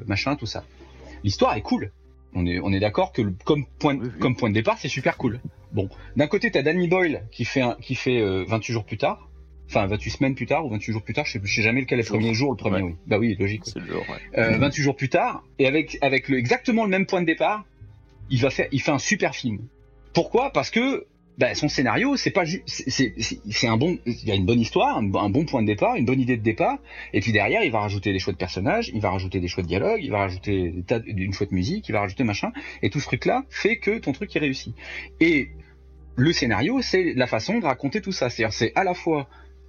machin 0.05 0.35
tout 0.35 0.45
ça. 0.45 0.63
L'histoire 1.23 1.55
est 1.57 1.61
cool. 1.61 1.91
On 2.33 2.45
est 2.45 2.59
on 2.59 2.71
est 2.71 2.79
d'accord 2.79 3.11
que 3.13 3.21
le- 3.21 3.33
comme 3.45 3.65
point 3.79 3.95
de, 3.95 4.07
comme 4.07 4.35
point 4.35 4.49
de 4.49 4.53
départ 4.55 4.77
c'est 4.77 4.87
super 4.89 5.17
cool. 5.17 5.39
Bon 5.71 5.89
d'un 6.15 6.27
côté 6.27 6.51
t'as 6.51 6.61
Danny 6.61 6.87
Boyle 6.87 7.23
qui 7.31 7.45
fait 7.45 7.61
un, 7.61 7.75
qui 7.81 7.95
fait 7.95 8.19
euh, 8.19 8.43
28 8.47 8.73
jours 8.73 8.85
plus 8.85 8.97
tard. 8.97 9.27
Enfin 9.67 9.87
28 9.87 10.09
semaines 10.11 10.35
plus 10.35 10.45
tard 10.45 10.65
ou 10.65 10.69
28 10.69 10.91
jours 10.91 11.01
plus 11.01 11.13
tard 11.13 11.25
je 11.25 11.31
sais, 11.33 11.41
je 11.43 11.55
sais 11.55 11.61
jamais 11.61 11.81
lequel 11.81 11.97
est 11.99 12.03
le 12.03 12.07
Jour. 12.07 12.17
premier 12.19 12.33
jour 12.33 12.51
le 12.51 12.57
premier 12.57 12.75
Ouais. 12.77 12.81
oui. 12.83 12.95
Bah 13.07 13.17
oui 13.17 13.35
logique 13.39 13.63
C'est 13.65 13.79
le 13.79 13.87
genre, 13.87 14.05
ouais. 14.09 14.39
euh, 14.39 14.57
28 14.57 14.81
jours 14.83 14.95
plus 14.95 15.09
tard, 15.09 15.43
et 15.59 15.65
avec, 15.67 15.97
avec 16.01 16.27
le, 16.29 16.37
exactement 16.37 16.83
le 16.83 16.89
même 16.89 17.05
point 17.05 17.21
de 17.21 17.25
départ, 17.25 17.65
il 18.31 18.41
va 18.41 18.49
faire, 18.49 18.67
il 18.71 18.81
fait 18.81 18.91
un 18.91 18.99
super 18.99 19.35
film. 19.35 19.59
Pourquoi? 20.13 20.51
Parce 20.51 20.71
que 20.71 21.05
bah, 21.37 21.55
son 21.55 21.69
scénario, 21.69 22.17
c'est 22.17 22.29
pas 22.31 22.45
c'est- 22.45 22.63
c'est 22.67 23.13
c'est- 23.17 23.39
c'est 23.49 23.67
un 23.67 23.77
bon, 23.77 23.97
il 24.05 24.25
y 24.27 24.31
a 24.31 24.35
une 24.35 24.45
bonne 24.45 24.59
histoire, 24.59 24.97
un, 24.97 25.03
bon- 25.03 25.45
point 25.45 25.61
de 25.61 25.67
départ, 25.67 25.95
une 25.95 26.05
bonne 26.05 26.19
idée 26.19 26.37
de 26.37 26.43
départ, 26.43 26.77
et 27.13 27.21
puis 27.21 27.31
derrière, 27.31 27.63
il 27.63 27.71
va 27.71 27.79
rajouter 27.79 28.11
des 28.13 28.19
choix 28.19 28.33
de 28.33 28.37
personnages, 28.37 28.91
il 28.93 29.01
va 29.01 29.09
rajouter 29.11 29.39
des 29.39 29.47
choix 29.47 29.63
de 29.63 29.67
dialogue, 29.67 30.01
il 30.03 30.11
va 30.11 30.19
rajouter 30.19 30.71
des 30.71 30.83
tas 30.83 30.99
une 31.05 31.33
chouette 31.33 31.51
musique, 31.51 31.87
il 31.87 31.93
va 31.93 32.01
rajouter 32.01 32.23
machin, 32.23 32.51
et 32.83 32.89
tout 32.89 32.99
ce 32.99 33.05
truc-là 33.05 33.43
fait 33.49 33.77
que 33.77 33.97
ton 33.97 34.11
truc 34.11 34.35
est 34.35 34.39
réussi. 34.39 34.73
Et 35.19 35.49
le 36.15 36.33
scénario, 36.33 36.81
c'est 36.81 37.13
la 37.15 37.27
façon 37.27 37.59
de 37.59 37.65
raconter 37.65 38.01
tout 38.01 38.11
ça. 38.11 38.29
C'est-à-dire, 38.29 38.53
c'est 38.53 38.73
à 38.75 38.83
la 38.83 38.93
fois 38.93 39.27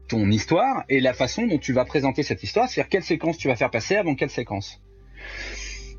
ton 0.08 0.30
histoire 0.30 0.84
et 0.88 1.00
la 1.00 1.14
façon 1.14 1.46
dont 1.46 1.58
tu 1.58 1.72
vas 1.72 1.84
présenter 1.84 2.22
cette 2.24 2.42
histoire, 2.42 2.68
c'est-à-dire 2.68 2.90
quelle 2.90 3.04
séquence 3.04 3.38
tu 3.38 3.48
vas 3.48 3.56
faire 3.56 3.70
passer 3.70 3.94
avant 3.96 4.14
quelle 4.16 4.30
séquence. 4.30 4.80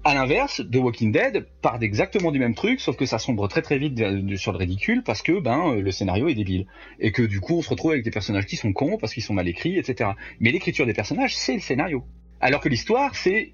À 0.05 0.13
l'inverse, 0.13 0.61
The 0.69 0.75
Walking 0.75 1.13
Dead 1.13 1.45
part 1.61 1.81
exactement 1.81 2.31
du 2.31 2.39
même 2.39 2.55
truc, 2.55 2.81
sauf 2.81 2.97
que 2.97 3.05
ça 3.05 3.19
sombre 3.19 3.47
très 3.47 3.61
très 3.61 3.77
vite 3.77 3.97
sur 4.35 4.51
le 4.51 4.57
ridicule 4.57 5.01
parce 5.01 5.21
que 5.21 5.39
ben 5.39 5.69
euh, 5.69 5.81
le 5.81 5.91
scénario 5.91 6.27
est 6.27 6.35
débile 6.35 6.67
et 6.99 7.13
que 7.13 7.21
du 7.21 7.39
coup 7.39 7.55
on 7.59 7.61
se 7.61 7.69
retrouve 7.69 7.91
avec 7.91 8.03
des 8.03 8.11
personnages 8.11 8.45
qui 8.45 8.57
sont 8.57 8.73
cons 8.73 8.97
parce 8.97 9.13
qu'ils 9.13 9.23
sont 9.23 9.34
mal 9.34 9.47
écrits, 9.47 9.77
etc. 9.77 10.11
Mais 10.41 10.51
l'écriture 10.51 10.85
des 10.85 10.93
personnages, 10.93 11.38
c'est 11.38 11.53
le 11.53 11.61
scénario, 11.61 12.03
alors 12.41 12.59
que 12.59 12.67
l'histoire, 12.67 13.15
c'est 13.15 13.53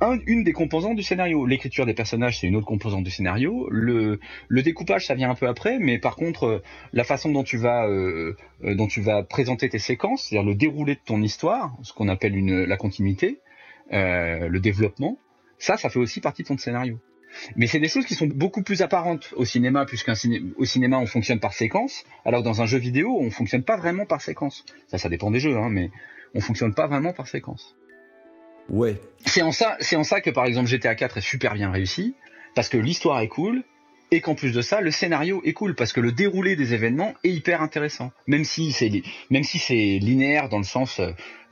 un- 0.00 0.18
une 0.26 0.42
des 0.42 0.52
composantes 0.52 0.96
du 0.96 1.04
scénario. 1.04 1.46
L'écriture 1.46 1.86
des 1.86 1.94
personnages, 1.94 2.40
c'est 2.40 2.48
une 2.48 2.56
autre 2.56 2.66
composante 2.66 3.04
du 3.04 3.10
scénario. 3.12 3.68
Le, 3.70 4.18
le 4.48 4.62
découpage, 4.62 5.06
ça 5.06 5.14
vient 5.14 5.30
un 5.30 5.36
peu 5.36 5.46
après, 5.46 5.78
mais 5.78 5.98
par 6.00 6.16
contre, 6.16 6.44
euh, 6.46 6.62
la 6.92 7.04
façon 7.04 7.30
dont 7.30 7.44
tu 7.44 7.56
vas, 7.56 7.86
euh, 7.86 8.36
euh, 8.64 8.74
dont 8.74 8.88
tu 8.88 9.00
vas 9.00 9.22
présenter 9.22 9.68
tes 9.68 9.78
séquences, 9.78 10.24
c'est-à-dire 10.24 10.44
le 10.48 10.56
déroulé 10.56 10.96
de 10.96 11.00
ton 11.06 11.22
histoire, 11.22 11.72
ce 11.82 11.92
qu'on 11.92 12.08
appelle 12.08 12.34
une, 12.36 12.64
la 12.64 12.76
continuité, 12.76 13.38
euh, 13.92 14.48
le 14.48 14.58
développement, 14.58 15.18
ça, 15.58 15.76
ça 15.76 15.88
fait 15.88 15.98
aussi 15.98 16.20
partie 16.20 16.42
de 16.42 16.48
ton 16.48 16.58
scénario. 16.58 16.98
Mais 17.56 17.66
c'est 17.66 17.80
des 17.80 17.88
choses 17.88 18.06
qui 18.06 18.14
sont 18.14 18.26
beaucoup 18.26 18.62
plus 18.62 18.82
apparentes 18.82 19.32
au 19.36 19.44
cinéma, 19.44 19.86
puisqu'au 19.86 20.14
ciné 20.14 20.42
au 20.56 20.64
cinéma, 20.64 20.98
on 20.98 21.06
fonctionne 21.06 21.40
par 21.40 21.52
séquence, 21.52 22.04
alors 22.24 22.40
que 22.40 22.44
dans 22.44 22.62
un 22.62 22.66
jeu 22.66 22.78
vidéo, 22.78 23.16
on 23.20 23.30
fonctionne 23.30 23.64
pas 23.64 23.76
vraiment 23.76 24.06
par 24.06 24.20
séquence. 24.20 24.64
Ça, 24.86 24.98
ça 24.98 25.08
dépend 25.08 25.30
des 25.30 25.40
jeux, 25.40 25.56
hein, 25.56 25.68
mais 25.68 25.90
on 26.34 26.40
fonctionne 26.40 26.74
pas 26.74 26.86
vraiment 26.86 27.12
par 27.12 27.28
séquence. 27.28 27.76
Ouais. 28.68 29.00
C'est 29.26 29.42
en 29.42 29.52
ça, 29.52 29.76
c'est 29.80 29.96
en 29.96 30.04
ça 30.04 30.20
que 30.20 30.30
par 30.30 30.46
exemple 30.46 30.68
GTA 30.68 30.94
4 30.94 31.18
est 31.18 31.20
super 31.20 31.54
bien 31.54 31.70
réussi, 31.70 32.14
parce 32.54 32.68
que 32.68 32.78
l'histoire 32.78 33.20
est 33.20 33.28
cool, 33.28 33.62
et 34.10 34.20
qu'en 34.20 34.34
plus 34.34 34.52
de 34.52 34.62
ça, 34.62 34.80
le 34.80 34.90
scénario 34.90 35.40
est 35.44 35.52
cool, 35.52 35.74
parce 35.74 35.92
que 35.92 36.00
le 36.00 36.12
déroulé 36.12 36.56
des 36.56 36.74
événements 36.74 37.14
est 37.24 37.30
hyper 37.30 37.62
intéressant. 37.62 38.12
Même 38.26 38.44
si 38.44 38.72
c'est, 38.72 38.90
même 39.30 39.44
si 39.44 39.58
c'est 39.58 39.98
linéaire 40.00 40.48
dans 40.48 40.58
le 40.58 40.64
sens 40.64 41.00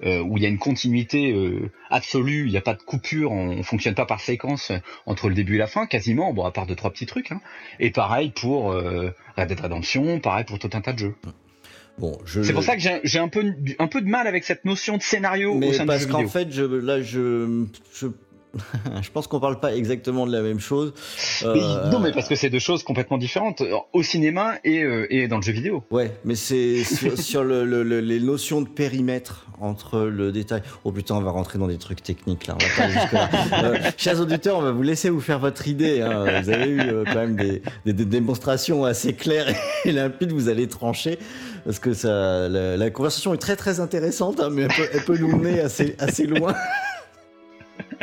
euh, 0.04 0.20
où 0.20 0.36
il 0.36 0.42
y 0.42 0.46
a 0.46 0.48
une 0.48 0.58
continuité 0.58 1.32
euh, 1.32 1.70
absolue, 1.90 2.46
il 2.46 2.50
n'y 2.50 2.56
a 2.56 2.62
pas 2.62 2.74
de 2.74 2.82
coupure, 2.82 3.32
on, 3.32 3.50
on 3.50 3.62
fonctionne 3.62 3.94
pas 3.94 4.06
par 4.06 4.20
séquence 4.20 4.70
euh, 4.70 4.78
entre 5.06 5.28
le 5.28 5.34
début 5.34 5.56
et 5.56 5.58
la 5.58 5.66
fin, 5.66 5.86
quasiment, 5.86 6.32
bon 6.32 6.44
à 6.44 6.52
part 6.52 6.66
deux 6.66 6.76
trois 6.76 6.90
petits 6.90 7.06
trucs. 7.06 7.32
Hein. 7.32 7.40
Et 7.80 7.90
pareil 7.90 8.30
pour 8.30 8.72
euh, 8.72 9.14
Red 9.36 9.48
Dead 9.48 9.60
Redemption, 9.60 10.20
pareil 10.20 10.44
pour 10.44 10.58
tout 10.58 10.70
un 10.72 10.80
tas 10.80 10.92
de 10.92 10.98
jeux. 10.98 11.14
Bon, 11.98 12.18
je. 12.24 12.42
C'est 12.42 12.52
pour 12.52 12.62
ça 12.62 12.76
que 12.76 12.82
j'ai 13.04 13.18
un 13.18 13.28
peu, 13.28 13.54
un 13.78 13.86
peu 13.86 14.00
de 14.00 14.08
mal 14.08 14.26
avec 14.26 14.44
cette 14.44 14.64
notion 14.64 14.96
de 14.96 15.02
scénario 15.02 15.54
Mais 15.54 15.68
au 15.68 15.72
sein 15.72 15.82
du 15.82 15.88
parce 15.88 16.06
qu'en 16.06 16.26
fait, 16.26 16.50
je, 16.50 16.62
là, 16.62 17.02
je, 17.02 17.66
je, 17.94 18.06
je 19.02 19.10
pense 19.10 19.26
qu'on 19.26 19.40
parle 19.40 19.60
pas 19.60 19.74
exactement 19.74 20.26
de 20.26 20.32
la 20.32 20.42
même 20.42 20.60
chose. 20.60 20.92
Euh, 21.44 21.90
non, 21.90 21.98
mais 22.00 22.12
parce 22.12 22.28
que 22.28 22.34
c'est 22.34 22.50
deux 22.50 22.58
choses 22.58 22.82
complètement 22.82 23.16
différentes, 23.18 23.62
au 23.92 24.02
cinéma 24.02 24.54
et, 24.64 24.82
euh, 24.82 25.06
et 25.10 25.28
dans 25.28 25.36
le 25.36 25.42
jeu 25.42 25.52
vidéo. 25.52 25.82
Ouais, 25.90 26.12
mais 26.24 26.34
c'est 26.34 26.84
sur, 26.84 27.18
sur 27.18 27.44
le, 27.44 27.64
le- 27.64 27.82
le- 27.82 28.00
les 28.00 28.20
notions 28.20 28.60
de 28.60 28.68
périmètre 28.68 29.46
entre 29.60 30.00
le 30.00 30.32
détail. 30.32 30.62
Oh 30.84 30.92
putain, 30.92 31.14
on 31.14 31.20
va 31.20 31.30
rentrer 31.30 31.58
dans 31.58 31.68
des 31.68 31.78
trucs 31.78 32.02
techniques 32.02 32.46
là. 32.46 32.56
On 32.60 33.16
va. 33.16 33.28
Euh, 33.62 33.76
chers 33.96 34.20
auditeurs, 34.20 34.58
on 34.58 34.62
va 34.62 34.72
vous 34.72 34.82
laisser 34.82 35.08
vous 35.10 35.20
faire 35.20 35.38
votre 35.38 35.68
idée. 35.68 36.00
hein. 36.00 36.42
Vous 36.42 36.50
avez 36.50 36.68
eu 36.70 36.80
quand 37.06 37.14
même 37.14 37.36
des, 37.36 37.62
des- 37.86 37.92
des 37.92 38.04
démonstrations 38.04 38.84
assez 38.84 39.12
claires 39.14 39.46
et 39.84 39.92
limpides. 39.92 40.32
Vous 40.32 40.48
allez 40.48 40.66
trancher 40.68 41.18
parce 41.64 41.78
que 41.78 41.92
ça, 41.94 42.48
la, 42.48 42.76
la 42.76 42.90
conversation 42.90 43.32
est 43.34 43.38
très 43.38 43.54
très 43.56 43.78
intéressante, 43.80 44.40
hein, 44.40 44.48
mais 44.50 44.62
elle 44.62 44.68
peut, 44.68 44.88
elle 44.92 45.04
peut 45.04 45.16
nous 45.18 45.28
mener 45.36 45.60
assez 45.60 45.94
assez 45.98 46.26
loin. 46.26 46.54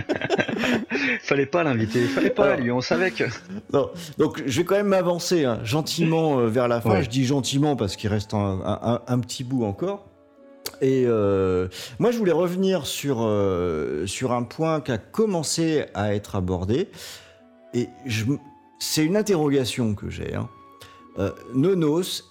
Fallait 1.22 1.46
pas 1.46 1.64
l'inviter, 1.64 2.06
fallait 2.06 2.30
pas 2.30 2.56
lui, 2.56 2.72
on 2.72 2.82
savait 2.82 3.12
que. 3.12 3.24
Non, 3.74 3.90
donc 4.18 4.42
je 4.46 4.58
vais 4.60 4.66
quand 4.66 4.76
même 4.76 4.88
m'avancer 4.88 5.46
hein, 5.46 5.60
gentiment 5.64 6.40
euh, 6.40 6.48
vers 6.48 6.68
la 6.68 6.82
fin. 6.82 6.92
Ouais. 6.92 7.04
Je 7.04 7.10
dis 7.10 7.26
gentiment 7.26 7.76
parce 7.76 7.96
qu'il 7.96 8.10
reste 8.10 8.34
un, 8.34 8.60
un- 8.66 9.02
un 9.08 9.20
petit 9.20 9.44
bout 9.44 9.64
encore. 9.64 10.06
Et 10.82 11.04
euh, 11.08 11.68
moi, 12.00 12.12
je 12.12 12.18
voulais 12.18 12.32
revenir 12.32 12.86
sur, 12.86 13.18
euh, 13.22 14.06
sur 14.08 14.32
un 14.32 14.44
point 14.44 14.82
qui 14.82 14.92
a 14.92 14.98
commencé 14.98 15.86
à 15.94 16.14
être 16.16 16.36
abordé. 16.36 16.90
Et 17.74 17.90
c'est 18.80 19.04
une 19.06 19.18
interrogation 19.18 19.94
que 19.96 20.10
j'ai. 20.10 20.36
hein. 20.36 20.50
Nonos, 21.54 22.24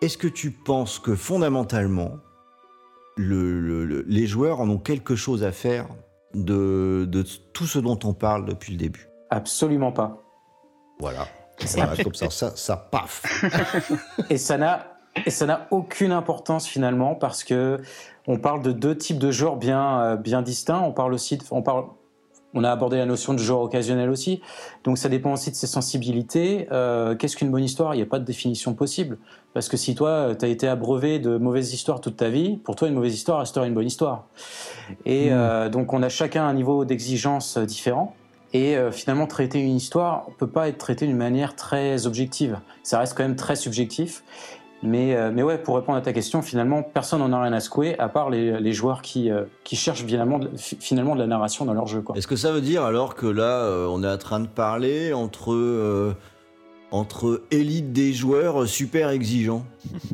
est-ce 0.00 0.18
que 0.18 0.26
tu 0.26 0.50
penses 0.50 0.98
que 0.98 1.14
fondamentalement, 1.14 2.18
le- 3.16 3.60
le- 3.60 3.84
le- 3.84 4.04
les 4.08 4.26
joueurs 4.26 4.60
en 4.60 4.68
ont 4.68 4.78
quelque 4.78 5.14
chose 5.14 5.44
à 5.44 5.52
faire 5.52 5.86
de, 6.34 7.06
de 7.08 7.22
tout 7.52 7.66
ce 7.66 7.78
dont 7.78 7.98
on 8.04 8.14
parle 8.14 8.44
depuis 8.46 8.72
le 8.72 8.78
début 8.78 9.08
Absolument 9.30 9.92
pas. 9.92 10.18
Voilà. 11.00 11.26
Voilà, 11.74 12.02
comme 12.02 12.14
ça, 12.14 12.28
ça, 12.30 12.52
ça 12.56 12.76
paf. 12.76 13.22
Et 14.30 14.38
ça 14.38 14.56
n'a 14.58 14.86
et 15.26 15.30
ça 15.30 15.44
n'a 15.44 15.66
aucune 15.70 16.10
importance 16.10 16.66
finalement 16.66 17.14
parce 17.14 17.44
que 17.44 17.78
on 18.26 18.38
parle 18.38 18.62
de 18.62 18.72
deux 18.72 18.96
types 18.96 19.18
de 19.18 19.30
joueurs 19.30 19.56
bien 19.56 20.00
euh, 20.00 20.16
bien 20.16 20.40
distincts. 20.40 20.80
On 20.80 20.92
parle 20.92 21.12
aussi, 21.12 21.36
de- 21.36 21.44
on 21.50 21.60
parle, 21.62 21.84
on 22.54 22.64
a 22.64 22.70
abordé 22.70 22.96
la 22.98 23.06
notion 23.06 23.32
de 23.32 23.38
joueur 23.38 23.60
occasionnel 23.60 24.10
aussi. 24.10 24.40
Donc 24.84 24.98
ça 24.98 25.08
dépend 25.08 25.32
aussi 25.32 25.50
de 25.50 25.56
ses 25.56 25.66
sensibilités. 25.66 26.68
Euh, 26.72 27.14
Qu'est-ce 27.14 27.36
qu'une 27.36 27.50
bonne 27.50 27.64
histoire? 27.64 27.94
Il 27.94 27.98
n'y 27.98 28.02
a 28.02 28.06
pas 28.06 28.18
de 28.18 28.24
définition 28.24 28.74
possible 28.74 29.18
parce 29.54 29.68
que 29.68 29.76
si 29.76 29.94
toi 29.94 30.34
tu 30.38 30.44
as 30.44 30.48
été 30.48 30.68
abreuvé 30.68 31.18
de 31.18 31.36
mauvaises 31.36 31.72
histoires 31.72 32.00
toute 32.00 32.16
ta 32.16 32.28
vie, 32.28 32.56
pour 32.56 32.76
toi 32.76 32.88
une 32.88 32.94
mauvaise 32.94 33.14
histoire 33.14 33.40
restera 33.40 33.66
une 33.66 33.74
bonne 33.74 33.86
histoire. 33.86 34.26
Et 35.04 35.28
euh, 35.30 35.68
donc 35.68 35.92
on 35.92 36.02
a 36.02 36.08
chacun 36.08 36.46
un 36.46 36.54
niveau 36.54 36.84
d'exigence 36.84 37.56
euh, 37.56 37.64
différent. 37.64 38.14
Et 38.54 38.76
euh, 38.76 38.90
finalement, 38.90 39.26
traiter 39.26 39.60
une 39.60 39.76
histoire 39.76 40.26
peut 40.38 40.46
pas 40.46 40.68
être 40.68 40.78
traité 40.78 41.06
d'une 41.06 41.16
manière 41.16 41.56
très 41.56 42.06
objective. 42.06 42.58
Ça 42.82 42.98
reste 42.98 43.16
quand 43.16 43.22
même 43.22 43.36
très 43.36 43.56
subjectif. 43.56 44.22
Mais, 44.84 45.14
euh, 45.14 45.30
mais 45.32 45.42
ouais, 45.44 45.58
pour 45.58 45.76
répondre 45.76 45.96
à 45.98 46.00
ta 46.00 46.12
question, 46.12 46.42
finalement, 46.42 46.82
personne 46.82 47.20
n'en 47.20 47.32
a 47.32 47.40
rien 47.42 47.52
à 47.52 47.60
secouer, 47.60 47.96
à 48.00 48.08
part 48.08 48.30
les, 48.30 48.58
les 48.60 48.72
joueurs 48.72 49.00
qui, 49.00 49.30
euh, 49.30 49.44
qui 49.62 49.76
cherchent 49.76 50.04
finalement 50.04 50.38
de, 50.40 50.50
fi- 50.56 50.76
finalement 50.80 51.14
de 51.14 51.20
la 51.20 51.28
narration 51.28 51.64
dans 51.64 51.74
leur 51.74 51.86
jeu. 51.86 52.02
Est-ce 52.16 52.26
que 52.26 52.34
ça 52.36 52.50
veut 52.50 52.60
dire 52.60 52.82
alors 52.84 53.14
que 53.14 53.26
là, 53.26 53.60
euh, 53.62 53.86
on 53.88 54.02
est 54.02 54.08
en 54.08 54.18
train 54.18 54.40
de 54.40 54.48
parler 54.48 55.12
entre, 55.12 55.52
euh, 55.52 56.16
entre 56.90 57.42
élite 57.52 57.92
des 57.92 58.12
joueurs 58.12 58.66
super 58.66 59.10
exigeants? 59.10 59.64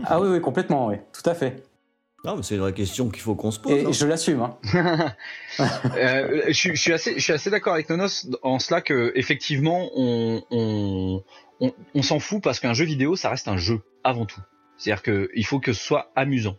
Ah 0.05 0.21
oui, 0.21 0.29
oui, 0.29 0.41
complètement, 0.43 0.89
oui, 0.89 0.97
tout 1.15 1.29
à 1.29 1.35
fait. 1.35 1.63
Non, 2.25 2.37
mais 2.37 2.43
c'est 2.43 2.57
une 2.57 2.61
vraie 2.61 2.73
question 2.75 3.09
qu'il 3.09 3.23
faut 3.23 3.37
qu'on 3.37 3.53
se 3.53 3.61
pose. 3.61 3.73
Et 3.73 3.87
hein. 3.87 3.93
je 3.93 4.05
l'assume. 4.07 4.43
Hein. 4.43 5.15
Euh, 5.97 6.43
je, 6.49 6.53
suis- 6.53 6.77
je 6.77 6.81
suis 6.81 6.93
assez, 6.93 7.15
je 7.15 7.21
suis 7.21 7.33
assez 7.33 7.51
d'accord 7.51 7.73
avec 7.75 7.89
Nonos 7.91 8.27
en 8.43 8.59
cela 8.59 8.81
que 8.81 9.13
effectivement 9.17 9.89
on, 9.97 10.41
on, 10.51 11.23
on, 11.61 11.73
on 11.95 12.03
s'en 12.03 12.21
fout 12.21 12.41
parce 12.43 12.61
qu'un 12.61 12.75
jeu 12.75 12.85
vidéo 12.85 13.17
ça 13.17 13.31
reste 13.31 13.49
un 13.49 13.57
jeu 13.57 13.81
avant 14.05 14.25
tout. 14.27 14.41
C'est-à-dire 14.79 15.03
que 15.03 15.31
il 15.35 15.45
faut 15.45 15.61
que 15.61 15.73
ce 15.73 15.83
soit 15.83 16.11
amusant. 16.17 16.57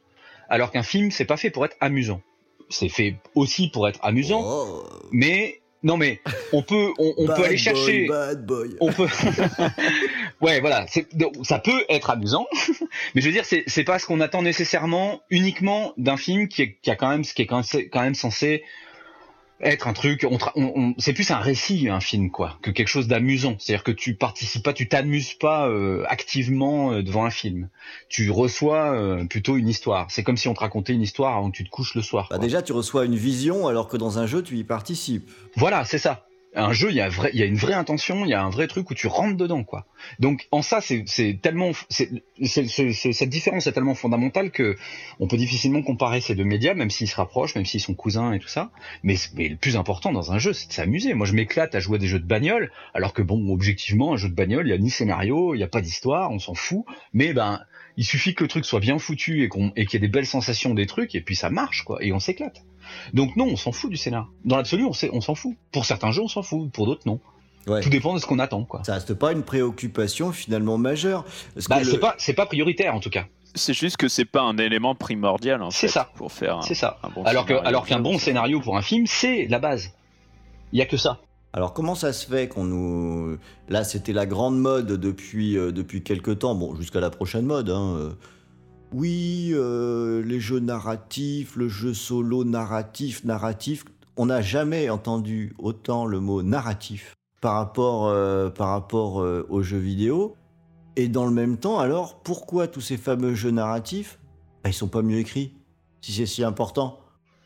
Alors 0.50 0.72
qu'un 0.72 0.84
film 0.84 1.12
c'est 1.12 1.26
pas 1.26 1.38
fait 1.38 1.50
pour 1.50 1.66
être 1.66 1.78
amusant. 1.80 2.22
C'est 2.70 2.90
fait 2.90 3.16
aussi 3.34 3.70
pour 3.70 3.88
être 3.88 4.00
amusant, 4.04 4.44
Oh, 4.46 4.84
mais 5.12 5.62
non 5.82 5.98
mais 5.98 6.22
on 6.52 6.62
peut 6.62 6.92
on, 6.98 7.26
peut 7.26 7.34
aller 7.34 7.48
boy, 7.48 7.58
chercher. 7.58 8.08
Bad 8.08 8.46
boy. 8.46 8.76
on 8.82 8.92
peut 8.92 9.08
ouais 10.42 10.60
voilà 10.60 10.86
donc, 11.14 11.34
ça 11.44 11.60
peut 11.60 11.86
être 11.88 12.10
amusant 12.10 12.48
mais 13.16 13.22
je 13.22 13.28
veux 13.28 13.32
dire 13.32 13.46
c'est 13.46 13.64
c'est 13.68 13.86
pas 13.86 13.98
ce 13.98 14.06
qu'on 14.06 14.20
attend 14.20 14.42
nécessairement 14.42 15.22
uniquement 15.30 15.94
d'un 15.98 16.18
film 16.18 16.50
qui 16.50 16.64
est 16.64 16.78
qui 16.82 16.92
a 16.92 16.96
quand 16.96 17.10
même 17.10 17.24
ce 17.24 17.34
qui 17.34 17.44
est 17.44 17.46
quand 17.46 17.64
même, 17.74 17.90
quand 17.90 18.02
même 18.02 18.16
censé 18.16 18.64
être 19.62 19.88
un 19.88 19.94
truc 19.94 20.26
on, 20.30 20.38
on- 20.56 20.72
on- 20.76 20.94
c'est 20.98 21.14
plus 21.14 21.32
un 21.32 21.38
récit 21.40 21.90
un 21.90 22.00
film 22.00 22.32
quoi 22.32 22.58
que 22.62 22.72
quelque 22.72 22.88
chose 22.88 23.08
d'amusant 23.08 23.56
c'est 23.60 23.74
à 23.74 23.76
dire 23.78 23.84
que 23.84 23.92
tu 23.92 24.16
participes 24.16 24.64
pas 24.64 24.74
tu 24.74 24.88
t'amuses 24.88 25.34
pas 25.34 25.68
euh, 25.68 26.06
activement 26.08 26.94
euh, 26.94 27.04
devant 27.04 27.26
un 27.26 27.30
film 27.30 27.70
tu 28.08 28.30
reçois 28.32 28.94
euh, 28.94 29.26
plutôt 29.26 29.58
une 29.58 29.68
histoire 29.68 30.08
c'est 30.10 30.24
comme 30.24 30.38
si 30.38 30.48
on 30.48 30.54
te 30.54 30.62
racontait 30.62 30.94
une 30.94 31.02
histoire 31.02 31.36
avant 31.38 31.52
que 31.52 31.58
tu 31.58 31.64
te 31.66 31.70
couches 31.70 31.96
le 31.96 32.02
soir 32.02 32.28
Bah, 32.30 32.38
déjà, 32.38 32.62
tu 32.62 32.72
reçois 32.72 33.06
une 33.06 33.16
vision 33.16 33.68
alors 33.68 33.88
que 33.88 33.98
dans 33.98 34.20
un 34.20 34.28
jeu, 34.28 34.42
tu 34.44 34.56
y 34.58 34.64
participes. 34.64 35.30
Voilà, 35.56 35.84
c'est 35.86 35.98
ça. 35.98 36.26
Un 36.56 36.74
jeu, 36.74 36.90
il 36.90 36.96
y 36.96 37.02
a 37.02 37.46
une 37.46 37.56
vraie 37.56 37.76
intention, 37.76 38.26
il 38.26 38.30
y 38.30 38.34
a 38.34 38.44
un 38.44 38.50
vrai 38.50 38.68
truc 38.68 38.90
où 38.90 38.96
tu 38.96 39.06
rentres 39.06 39.38
dedans, 39.38 39.64
quoi. 39.64 39.86
Donc, 40.18 40.48
en 40.52 40.64
ça, 40.64 40.82
c'est, 40.82 41.06
tellement, 41.42 41.72
cette 41.90 43.30
différence 43.30 43.68
est 43.68 43.72
tellement 43.72 43.94
fondamentale 43.94 44.50
que 44.50 44.76
on 45.20 45.28
peut 45.28 45.38
difficilement 45.38 45.84
comparer 45.84 46.22
ces 46.22 46.34
deux 46.34 46.44
médias, 46.44 46.74
même 46.74 46.90
s'ils 46.90 47.08
se 47.08 47.16
rapprochent, 47.16 47.54
même 47.54 47.66
s'ils 47.66 47.82
sont 47.82 47.94
cousins 47.94 48.34
et 48.34 48.40
tout 48.40 48.48
ça. 48.48 48.72
Mais, 49.04 49.16
mais 49.36 49.50
le 49.50 49.58
plus 49.58 49.76
important 49.76 50.12
dans 50.12 50.32
un 50.32 50.40
jeu, 50.40 50.54
c'est 50.54 50.68
de 50.70 50.74
s'amuser. 50.74 51.14
Moi, 51.14 51.28
je 51.28 51.34
m'éclate 51.34 51.76
à 51.76 51.80
jouer 51.80 51.98
à 51.98 52.00
des 52.00 52.08
jeux 52.08 52.20
de 52.20 52.26
bagnole, 52.26 52.72
alors 52.96 53.14
que 53.14 53.22
bon, 53.22 53.54
objectivement, 53.54 54.14
un 54.14 54.18
jeu 54.18 54.30
de 54.30 54.36
bagnole, 54.36 54.68
il 54.68 54.72
y 54.72 54.74
a 54.74 54.78
ni 54.80 54.90
scénario, 54.90 55.54
il 55.54 55.60
y 55.60 55.64
a 55.64 55.68
pas 55.68 55.82
d'histoire, 55.82 56.32
on 56.32 56.40
s'en 56.40 56.56
fout. 56.56 56.84
Mais 57.14 57.34
ben, 57.34 57.62
il 57.96 58.06
suffit 58.06 58.34
que 58.34 58.44
le 58.44 58.50
truc 58.50 58.66
soit 58.66 58.80
bien 58.80 58.98
foutu 58.98 59.44
et 59.44 59.50
et 59.76 59.86
qu'il 59.86 59.94
y 59.94 60.04
ait 60.04 60.08
des 60.08 60.12
belles 60.12 60.26
sensations 60.26 60.74
des 60.74 60.88
trucs, 60.88 61.14
et 61.14 61.22
puis 61.22 61.36
ça 61.36 61.50
marche, 61.50 61.84
quoi, 61.84 62.04
et 62.04 62.12
on 62.12 62.20
s'éclate. 62.20 62.64
Donc 63.14 63.36
non, 63.36 63.46
on 63.46 63.56
s'en 63.56 63.72
fout 63.72 63.90
du 63.90 63.98
scénar. 63.98 64.30
Dans 64.46 64.58
l'absolu, 64.58 64.86
on, 64.86 65.22
s'en 65.22 65.36
fout. 65.36 65.56
Pour 65.72 65.86
certains 65.86 66.12
jeux, 66.12 66.22
on 66.24 66.28
s'en 66.28 66.44
fout. 66.44 66.72
Pour 66.72 66.86
d'autres, 66.86 67.04
non. 67.06 67.20
Ouais. 67.68 67.82
Tout 67.82 67.90
dépend 67.90 68.14
de 68.14 68.20
ce 68.20 68.26
qu'on 68.26 68.40
attend, 68.40 68.64
quoi. 68.64 68.84
Ça 68.84 68.94
reste 68.94 69.14
pas 69.14 69.32
une 69.32 69.44
préoccupation 69.44 70.32
finalement 70.32 70.78
majeure. 70.78 71.26
Bah, 71.70 71.80
le- 71.80 72.00
c'est 72.18 72.34
pas, 72.34 72.46
prioritaire 72.46 72.96
en 72.96 73.00
tout 73.00 73.10
cas. 73.10 73.26
C'est 73.56 73.74
juste 73.74 73.98
que 73.98 74.08
c'est 74.08 74.26
pas 74.26 74.42
un 74.42 74.58
élément 74.58 74.96
primordial 74.96 75.62
en 75.62 75.72
C'est 75.72 75.88
ça. 75.88 76.12
pour 76.16 76.32
faire 76.32 76.58
un, 76.60 76.62
C'est 76.62 76.76
ça. 76.76 77.00
un 77.04 77.10
bon 77.10 77.24
alors 77.24 77.46
que, 77.46 77.50
scénario. 77.50 77.68
alors 77.68 77.86
qu'un 77.86 78.00
bon 78.00 78.18
scénario 78.18 78.60
pour 78.60 78.78
un 78.78 78.82
film, 78.82 79.06
c'est 79.08 79.48
la 79.48 79.60
base. 79.60 79.92
Il 80.72 80.80
y 80.80 80.82
a 80.82 80.86
que 80.86 80.98
ça. 80.98 81.20
Alors 81.52 81.74
comment 81.74 81.96
ça 81.96 82.14
se 82.14 82.28
fait 82.28 82.48
qu'on 82.48 82.64
nous... 82.64 83.38
Là, 83.68 83.84
c'était 83.84 84.14
la 84.14 84.28
grande 84.28 84.60
mode 84.60 84.88
depuis, 85.00 85.58
euh, 85.58 85.72
depuis 85.72 86.04
quelques 86.04 86.40
temps, 86.40 86.54
bon, 86.54 86.76
jusqu'à 86.76 87.00
la 87.00 87.10
prochaine 87.10 87.46
mode. 87.46 87.70
Hein. 87.72 87.96
euh. 87.98 88.10
Oui, 88.92 89.52
euh, 89.54 90.24
les 90.24 90.40
jeux 90.40 90.60
narratifs, 90.60 91.56
le 91.56 91.70
jeu 91.70 91.94
solo 91.94 92.44
narratif, 92.44 93.24
narratif. 93.24 93.86
On 94.18 94.26
n'a 94.26 94.42
jamais 94.42 94.90
entendu 94.90 95.54
autant 95.60 96.06
le 96.06 96.20
mot 96.20 96.42
narratif 96.42 97.16
par 97.40 97.54
rapport, 97.54 98.08
euh, 98.08 98.50
par 98.50 98.70
rapport 98.70 99.22
euh, 99.22 99.46
aux 99.50 99.62
jeux 99.62 99.78
vidéo. 99.78 100.36
Et 100.96 101.08
dans 101.08 101.26
le 101.26 101.32
même 101.32 101.58
temps, 101.58 101.80
alors, 101.80 102.20
pourquoi 102.20 102.68
tous 102.68 102.82
ces 102.82 102.98
fameux 102.98 103.36
jeux 103.36 103.52
narratifs, 103.52 104.20
bah, 104.64 104.72
ils 104.72 104.74
sont 104.74 104.88
pas 104.88 105.04
mieux 105.04 105.20
écrits, 105.20 105.54
si 106.02 106.12
c'est 106.12 106.26
si 106.26 106.44
important? 106.44 107.00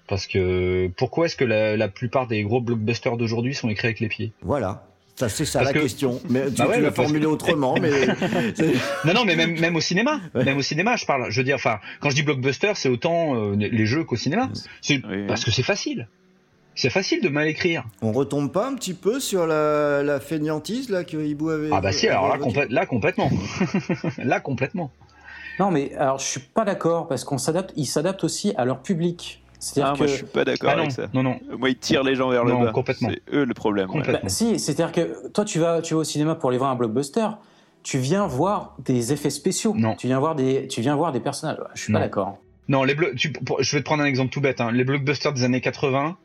Parce 0.07 0.27
que 0.27 0.89
pourquoi 0.97 1.25
est-ce 1.25 1.35
que 1.35 1.45
la, 1.45 1.75
la 1.75 1.87
plupart 1.89 2.27
des 2.27 2.43
gros 2.43 2.61
blockbusters 2.61 3.17
d'aujourd'hui 3.17 3.53
sont 3.53 3.69
écrits 3.69 3.87
avec 3.87 3.99
les 3.99 4.07
pieds? 4.07 4.33
Voilà. 4.41 4.87
Ça, 5.15 5.29
c'est 5.29 5.45
ça 5.45 5.59
Parce 5.59 5.71
la 5.71 5.79
que- 5.79 5.83
question. 5.83 6.19
Mais 6.29 6.45
tu, 6.49 6.53
Bah 6.57 6.67
ouais, 6.67 6.75
tu 6.77 6.81
l'as 6.81 6.87
parce 6.91 6.95
formulé 7.07 7.21
que- 7.21 7.29
autrement, 7.29 7.75
mais. 7.79 7.91
Non, 9.05 9.13
non, 9.13 9.25
mais 9.25 9.35
même, 9.35 9.59
même 9.59 9.75
au 9.75 9.79
cinéma. 9.81 10.19
Ouais. 10.33 10.43
Même 10.43 10.57
au 10.57 10.61
cinéma, 10.63 10.95
je 10.95 11.05
parle. 11.05 11.29
Je 11.29 11.39
veux 11.39 11.43
dire, 11.43 11.55
enfin, 11.55 11.79
quand 11.99 12.09
je 12.09 12.15
dis 12.15 12.23
blockbuster, 12.23 12.71
c'est 12.75 12.89
autant 12.89 13.35
euh, 13.35 13.55
les 13.55 13.85
jeux 13.85 14.03
qu'au 14.03 14.15
cinéma. 14.15 14.49
C'est 14.81 15.01
Oui. 15.07 15.27
parce 15.27 15.45
que 15.45 15.51
c'est 15.51 15.61
facile. 15.63 16.07
C'est 16.75 16.89
facile 16.89 17.21
de 17.21 17.29
mal 17.29 17.47
écrire. 17.47 17.83
On 18.01 18.11
retombe 18.11 18.51
pas 18.51 18.67
un 18.67 18.73
petit 18.73 18.95
peu 18.95 19.19
sur 19.19 19.45
la, 19.45 20.01
la 20.01 20.19
fainéantise 20.19 20.89
là 20.89 21.03
que 21.03 21.17
Hibou 21.17 21.51
avait. 21.51 21.69
Ah 21.71 21.79
bah 21.81 21.91
si, 21.91 22.07
alors 22.07 22.27
là, 22.27 22.37
complè- 22.43 22.67
là 22.71 22.87
complètement. 22.87 23.29
là 24.17 24.39
complètement. 24.39 24.91
Non, 25.59 25.69
mais 25.69 25.93
alors 25.93 26.17
je 26.17 26.25
suis 26.25 26.39
pas 26.39 26.65
d'accord 26.65 27.07
parce 27.07 27.23
qu'on 27.23 27.37
s'adapte, 27.37 27.71
ils 27.75 27.85
s'adaptent 27.85 28.23
aussi 28.23 28.53
à 28.57 28.65
leur 28.65 28.81
public. 28.81 29.42
C'est-à-dire 29.63 29.91
Ah, 29.91 29.93
que 29.93 29.97
moi 29.99 30.07
je 30.07 30.13
suis 30.15 30.25
pas 30.25 30.43
d'accord 30.45 30.69
Ah 30.71 30.75
non, 30.75 30.81
avec 30.81 30.91
ça. 30.91 31.03
non, 31.13 31.23
non. 31.23 31.39
Moi 31.57 31.69
ils 31.69 31.77
tirent 31.77 32.03
les 32.03 32.15
gens 32.15 32.29
vers 32.29 32.43
Non, 32.43 32.59
le 32.59 32.65
bas. 32.67 32.71
complètement. 32.73 33.09
C'est 33.11 33.35
eux 33.35 33.45
le 33.45 33.53
problème. 33.53 33.87
ouais. 33.89 33.93
Complètement. 33.93 34.19
Bah, 34.23 34.29
si, 34.29 34.59
c'est-à-dire 34.59 34.91
que 34.91 35.29
toi, 35.29 35.45
tu 35.45 35.59
vas, 35.59 35.81
tu 35.81 35.93
vas 35.93 36.01
au 36.01 36.03
cinéma 36.03 36.35
pour 36.35 36.49
aller 36.49 36.57
voir 36.57 36.71
un 36.71 36.75
blockbuster, 36.75 37.27
tu 37.81 37.97
viens 37.97 38.27
voir 38.27 38.75
des 38.83 39.13
effets 39.13 39.29
spéciaux. 39.29 39.73
Non. 39.77 39.95
Tu 39.95 40.07
viens 40.07 40.19
voir 40.19 40.35
des, 40.35 40.67
tu 40.67 40.81
viens 40.81 40.95
voir 40.95 41.11
des 41.13 41.19
personnages. 41.21 41.57
Je 41.75 41.81
suis 41.83 41.93
Non. 41.93 41.99
pas 41.99 42.05
d'accord. 42.05 42.37
Non, 42.67 42.83
les 42.83 42.95
blo- 42.95 43.13
tu, 43.15 43.31
pour- 43.31 43.61
je 43.63 43.75
vais 43.75 43.81
te 43.81 43.85
prendre 43.85 44.03
un 44.03 44.05
exemple 44.05 44.31
tout 44.31 44.41
bête. 44.41 44.59
Hein. 44.61 44.71
Les 44.71 44.83
blockbusters 44.83 45.33
des 45.33 45.43
années 45.43 45.61
80, 45.61 46.17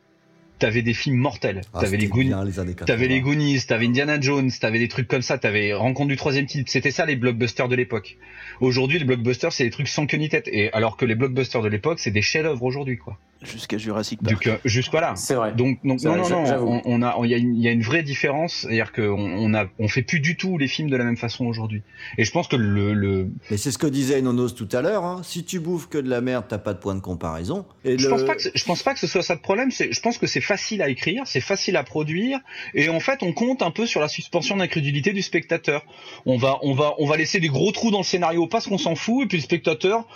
t'avais 0.59 0.83
des 0.83 0.95
films 0.95 1.17
mortels. 1.17 1.63
Ah, 1.73 1.81
t'avais 1.81 1.97
les 1.97 2.09
Goonies. 2.09 2.29
bien, 2.29 2.45
les 2.45 2.59
années 2.59 2.75
80. 2.75 2.87
T'avais 2.87 3.09
les 3.09 3.21
Goonies, 3.21 3.61
t'avais 3.67 3.87
Indiana 3.87 4.21
Jones, 4.21 4.51
t'avais 4.61 4.79
des 4.79 4.89
trucs 4.89 5.09
comme 5.09 5.23
ça, 5.23 5.39
t'avais 5.39 5.73
Rencontre 5.73 6.09
du 6.09 6.17
troisième 6.17 6.47
type. 6.47 6.69
C'était 6.69 6.91
ça 6.91 7.07
les 7.07 7.17
blockbusters 7.17 7.69
de 7.69 7.77
l'époque. 7.77 8.17
Aujourd'hui, 8.61 8.99
les 8.99 9.05
blockbusters, 9.05 9.53
c'est 9.53 9.65
des 9.65 9.71
trucs 9.71 9.89
sans 9.89 10.07
queue 10.07 10.19
ni 10.19 10.29
tête. 10.29 10.49
Et 10.53 10.73
alors 10.73 10.97
que 10.97 11.05
les 11.05 11.15
blockbusters 11.15 11.63
de 11.63 11.69
l'époque, 11.69 11.99
c'est 12.01 12.11
des 12.11 12.23
chefs-d'œuvre 12.23 12.63
aujourd'hui, 12.63 12.99
quoi. 12.99 13.19
Jusqu'à 13.41 13.79
Jurassic 13.79 14.21
Park. 14.21 14.35
Donc, 14.35 14.47
euh, 14.49 14.57
jusqu'à 14.65 15.01
là. 15.01 15.15
C'est 15.15 15.35
vrai. 15.37 15.53
Donc, 15.53 15.79
donc 15.85 16.03
non, 16.03 16.17
non, 16.17 16.25
j'a- 16.25 16.35
non, 16.35 16.45
j'avoue. 16.47 16.67
on, 16.67 16.83
on 16.85 17.03
a, 17.03 17.17
il 17.23 17.31
y 17.31 17.35
a 17.35 17.37
une, 17.37 17.55
il 17.55 17.63
y 17.63 17.69
a 17.69 17.71
une 17.71 17.83
vraie 17.83 18.03
différence, 18.03 18.53
c'est-à-dire 18.63 18.91
qu'on 18.93 19.03
on 19.17 19.55
a, 19.55 19.67
on 19.79 19.87
fait 19.87 20.03
plus 20.03 20.19
du 20.19 20.37
tout 20.37 20.59
les 20.59 20.67
films 20.67 20.91
de 20.91 20.97
la 20.97 21.05
même 21.05 21.17
façon 21.17 21.47
aujourd'hui. 21.47 21.83
Et 22.19 22.25
je 22.25 22.33
pense 22.33 22.49
que 22.49 22.57
le, 22.57 22.95
le, 22.95 23.31
Mais 23.51 23.57
c'est 23.57 23.71
ce 23.71 23.79
que 23.79 23.87
disait 23.87 24.21
Nonos 24.23 24.49
tout 24.57 24.69
à 24.73 24.83
l'heure. 24.83 25.05
hein. 25.05 25.21
Si 25.23 25.45
tu 25.45 25.61
bouffes 25.61 25.89
que 25.89 25.99
de 25.99 26.11
la 26.11 26.21
merde, 26.21 26.47
t'as 26.49 26.59
pas 26.59 26.75
de 26.75 26.81
point 26.81 26.97
de 26.97 27.01
comparaison. 27.01 27.65
Et 27.85 27.97
je 27.97 28.05
le- 28.05 28.11
pense 28.11 28.25
pas 28.25 28.35
que, 28.35 28.43
je 28.53 28.65
pense 28.65 28.83
pas 28.83 28.93
que 28.93 28.99
ce 29.01 29.07
soit 29.07 29.23
ça 29.23 29.35
le 29.35 29.41
problème. 29.41 29.71
C'est, 29.71 29.93
je 29.93 30.01
pense 30.01 30.19
que 30.19 30.27
c'est 30.27 30.41
facile 30.41 30.83
à 30.83 30.89
écrire, 30.89 31.23
c'est 31.27 31.41
facile 31.41 31.77
à 31.77 31.85
produire, 31.85 32.41
et 32.75 32.89
en 32.89 32.99
fait, 32.99 33.23
on 33.23 33.33
compte 33.33 33.63
un 33.63 33.71
peu 33.71 33.87
sur 33.87 34.01
la 34.01 34.09
suspension 34.09 34.57
d'incrédulité 34.57 35.13
du 35.13 35.23
spectateur. 35.23 35.85
On 36.27 36.39
va, 36.39 36.59
on 36.63 36.75
va, 36.75 36.95
on 36.99 37.07
va 37.07 37.17
laisser 37.17 37.39
des 37.39 37.49
gros 37.49 37.71
trous 37.71 37.93
dans 37.93 37.99
le 37.99 38.05
scénario 38.05 38.49
parce 38.49 38.67
qu'on 38.67 38.79
s'en 38.79 38.97
fout, 38.97 39.25
et 39.25 39.29
puis 39.29 39.39
le 39.39 39.43
spectateur. 39.45 40.09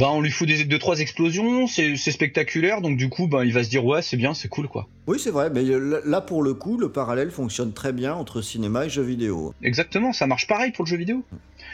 Bah, 0.00 0.08
on 0.10 0.22
lui 0.22 0.30
fout 0.30 0.48
des 0.48 0.64
deux 0.64 0.78
trois 0.78 0.98
explosions, 1.00 1.66
c'est 1.66 1.94
spectaculaire, 1.96 2.80
donc 2.80 2.96
du 2.96 3.10
coup, 3.10 3.26
bah, 3.28 3.44
il 3.44 3.52
va 3.52 3.62
se 3.62 3.68
dire 3.68 3.84
ouais, 3.84 4.00
c'est 4.00 4.16
bien, 4.16 4.32
c'est 4.32 4.48
cool 4.48 4.66
quoi. 4.66 4.88
Oui, 5.06 5.18
c'est 5.20 5.30
vrai, 5.30 5.50
mais 5.50 5.62
euh, 5.68 6.00
là 6.06 6.22
pour 6.22 6.42
le 6.42 6.54
coup, 6.54 6.78
le 6.78 6.90
parallèle 6.90 7.30
fonctionne 7.30 7.72
très 7.74 7.92
bien 7.92 8.14
entre 8.14 8.40
cinéma 8.40 8.86
et 8.86 8.88
jeux 8.88 9.02
vidéo. 9.02 9.52
Exactement, 9.62 10.14
ça 10.14 10.26
marche 10.26 10.46
pareil 10.46 10.72
pour 10.72 10.86
le 10.86 10.88
jeu 10.88 10.96
vidéo. 10.96 11.22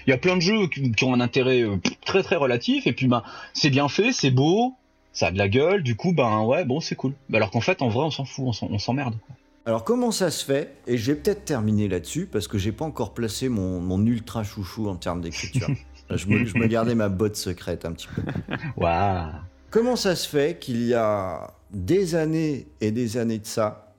Il 0.07 0.11
y 0.11 0.13
a 0.13 0.19
plein 0.19 0.35
de 0.37 0.43
jeux 0.43 0.67
qui, 0.67 0.91
qui 0.91 1.05
ont 1.05 1.15
un 1.15 1.21
intérêt 1.21 1.63
euh, 1.63 1.77
très 2.05 2.25
très 2.25 2.35
relatif, 2.37 2.89
et 2.89 2.93
puis 2.93 3.07
bah, 3.07 3.23
c'est 3.55 3.71
bien 3.71 3.89
fait, 3.89 4.11
c'est 4.13 4.33
beau, 4.33 4.75
ça 5.13 5.29
a 5.29 5.31
de 5.31 5.39
la 5.39 5.49
gueule, 5.49 5.85
du 5.85 5.95
coup, 5.95 6.13
ben 6.13 6.43
ouais, 6.43 6.65
bon, 6.65 6.81
c'est 6.81 6.97
cool. 6.97 7.13
Alors 7.33 7.53
qu'en 7.53 7.61
fait, 7.61 7.81
en 7.81 7.89
vrai, 7.89 8.05
on 8.07 8.11
s'en 8.11 8.25
fout, 8.25 8.45
on 8.49 8.53
s'en- 8.53 8.69
on 8.73 8.79
s'emmerde. 8.81 9.15
Alors 9.67 9.85
comment 9.85 10.11
ça 10.11 10.31
se 10.33 10.45
fait 10.45 10.75
Et 10.89 10.97
je 10.99 11.13
vais 11.13 11.19
peut-être 11.19 11.45
terminer 11.45 11.87
là-dessus 11.89 12.27
parce 12.31 12.47
que 12.49 12.59
j'ai 12.59 12.73
pas 12.73 12.85
encore 12.85 13.15
placé 13.15 13.49
mon, 13.49 13.81
mon 13.81 14.05
ultra 14.05 14.43
chouchou 14.45 14.89
en 14.89 14.97
termes 14.97 15.21
d'écriture. 15.21 15.69
je, 16.11 16.27
me, 16.27 16.45
je 16.45 16.57
me 16.59 16.67
gardais 16.67 16.95
ma 16.95 17.09
botte 17.09 17.37
secrète 17.37 17.85
un 17.85 17.93
petit 17.93 18.09
peu. 18.15 18.23
Waouh 18.77 19.31
Comment 19.71 19.97
ça 19.97 20.15
se 20.17 20.29
fait 20.29 20.59
qu'il 20.59 20.83
y 20.87 20.95
a 20.95 21.51
des 21.73 22.15
années 22.15 22.69
et 22.81 22.91
des 22.93 23.17
années 23.17 23.39
de 23.39 23.47
ça 23.47 23.95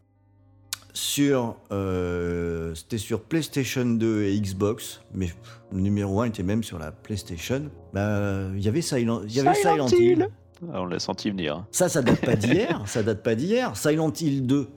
sur 0.94 1.58
euh, 1.72 2.74
c'était 2.74 2.98
sur 2.98 3.22
PlayStation 3.22 3.86
2 3.86 4.24
et 4.24 4.40
Xbox, 4.40 5.02
mais 5.14 5.28
pff, 5.28 5.36
le 5.72 5.80
numéro 5.82 6.22
1 6.22 6.28
était 6.28 6.42
même 6.44 6.64
sur 6.64 6.80
la 6.80 6.92
PlayStation. 6.92 7.70
Bah, 7.94 8.48
il 8.56 8.62
y 8.64 8.68
avait 8.68 8.82
Silent, 8.82 9.22
il 9.26 9.34
y 9.36 9.40
avait 9.42 9.54
Silent 9.54 9.88
Hill. 9.90 10.30
Ah, 10.74 10.82
on 10.82 10.86
l'a 10.86 10.98
senti 10.98 11.30
venir. 11.30 11.66
Ça, 11.72 11.88
ça 11.88 12.02
date 12.02 12.22
pas 12.26 12.36
d'hier. 12.36 12.82
ça 12.88 13.04
date 13.04 13.22
pas 13.22 13.36
d'hier. 13.36 13.78
Silent 13.78 14.12
Hill 14.20 14.48
2, 14.48 14.68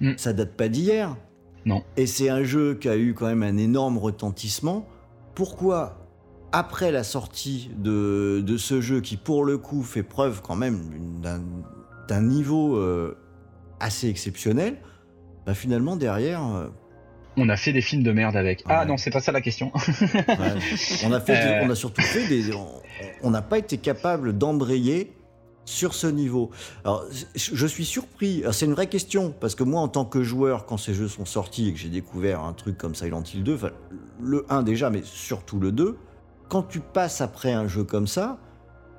Hmm. 0.00 0.12
ça 0.16 0.32
date 0.32 0.52
pas 0.52 0.68
d'hier. 0.68 1.16
Non. 1.64 1.82
Et 1.96 2.06
c'est 2.06 2.28
un 2.28 2.44
jeu 2.44 2.74
qui 2.80 2.88
a 2.88 2.96
eu 2.96 3.14
quand 3.14 3.26
même 3.26 3.42
un 3.42 3.56
énorme 3.56 3.98
retentissement. 3.98 4.86
Pourquoi, 5.34 5.97
après 6.52 6.90
la 6.92 7.04
sortie 7.04 7.70
de, 7.76 8.42
de 8.44 8.56
ce 8.56 8.80
jeu 8.80 9.00
qui, 9.00 9.16
pour 9.16 9.44
le 9.44 9.58
coup, 9.58 9.82
fait 9.82 10.02
preuve 10.02 10.40
quand 10.42 10.56
même 10.56 10.80
d'un- 11.22 12.20
niveau 12.22 12.76
euh, 12.76 13.16
assez 13.80 14.08
exceptionnel, 14.08 14.78
bah 15.46 15.54
finalement, 15.54 15.94
derrière, 15.96 16.42
euh, 16.46 16.66
On 17.36 17.48
a 17.50 17.56
fait 17.56 17.72
des 17.72 17.82
films 17.82 18.02
de 18.02 18.10
merde 18.12 18.34
avec. 18.34 18.64
Ah 18.66 18.80
Ouais. 18.80 18.86
non, 18.86 18.96
c'est 18.96 19.10
pas 19.10 19.20
ça 19.20 19.30
la 19.30 19.40
question. 19.42 19.70
Ouais. 19.74 20.54
on, 21.04 21.12
a 21.12 21.20
fait 21.20 21.36
Euh. 21.36 21.60
on 21.64 21.70
a 21.70 21.74
surtout 21.74 22.00
fait 22.02 22.26
des. 22.28 22.50
On 23.22 23.30
n'a 23.30 23.42
pas 23.42 23.58
été 23.58 23.76
capable 23.78 24.36
d'embrayer 24.36 25.12
sur 25.66 25.92
ce 25.94 26.06
niveau. 26.06 26.50
Alors, 26.84 27.04
je 27.36 27.66
suis 27.66 27.84
surpris. 27.84 28.42
C'est 28.52 28.64
une 28.64 28.72
vraie 28.72 28.88
question 28.88 29.34
parce 29.38 29.54
que 29.54 29.62
moi, 29.64 29.80
en 29.82 29.88
tant 29.88 30.06
que 30.06 30.22
joueur, 30.22 30.64
quand 30.66 30.78
ces 30.78 30.94
jeux 30.94 31.08
sont 31.08 31.26
sortis 31.26 31.68
et 31.68 31.72
que 31.74 31.78
j'ai 31.78 31.90
découvert 31.90 32.40
un 32.40 32.54
truc 32.54 32.78
comme 32.78 32.94
Silent 32.94 33.22
Hill 33.22 33.44
2, 33.44 33.54
enfin, 33.54 33.70
le 34.20 34.46
1 34.48 34.62
déjà, 34.62 34.88
mais 34.90 35.02
surtout 35.04 35.60
le 35.60 35.70
2, 35.72 35.96
quand 36.48 36.62
tu 36.62 36.80
passes 36.80 37.20
après 37.20 37.52
un 37.52 37.66
jeu 37.68 37.84
comme 37.84 38.06
ça, 38.06 38.38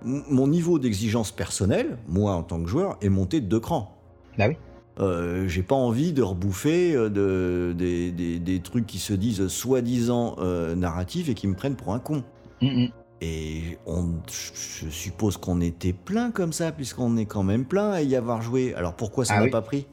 mon 0.03 0.47
niveau 0.47 0.79
d'exigence 0.79 1.31
personnelle, 1.31 1.97
moi 2.07 2.33
en 2.33 2.43
tant 2.43 2.61
que 2.61 2.69
joueur, 2.69 2.97
est 3.01 3.09
monté 3.09 3.41
de 3.41 3.47
deux 3.47 3.59
crans. 3.59 3.97
Bah 4.37 4.47
oui. 4.47 4.55
Euh, 4.99 5.47
j'ai 5.47 5.63
pas 5.63 5.75
envie 5.75 6.11
de 6.11 6.21
rebouffer 6.21 6.93
euh, 6.93 7.09
de, 7.09 7.73
des, 7.77 8.11
des- 8.11 8.39
des 8.39 8.59
trucs 8.59 8.85
qui 8.85 8.99
se 8.99 9.13
disent 9.13 9.47
soi-disant 9.47 10.35
euh, 10.39 10.75
narratifs 10.75 11.29
et 11.29 11.33
qui 11.35 11.47
me 11.47 11.53
prennent 11.55 11.75
pour 11.75 11.93
un 11.93 11.99
con. 11.99 12.23
Mm, 12.61 12.67
mm. 12.85 12.87
Et 13.21 13.77
on, 13.85 14.09
je 14.27 14.89
suppose 14.89 15.37
qu'on 15.37 15.59
était 15.61 15.93
plein 15.93 16.31
comme 16.31 16.53
ça, 16.53 16.71
puisqu'on 16.71 17.17
est 17.17 17.25
quand 17.25 17.43
même 17.43 17.65
plein 17.65 17.91
à 17.91 18.01
y 18.01 18.15
avoir 18.15 18.41
joué. 18.41 18.73
Alors 18.75 18.93
pourquoi 18.93 19.23
ça 19.25 19.33
Ah 19.35 19.39
n'a 19.39 19.45
oui. 19.45 19.51
pas 19.51 19.61
pris? 19.61 19.87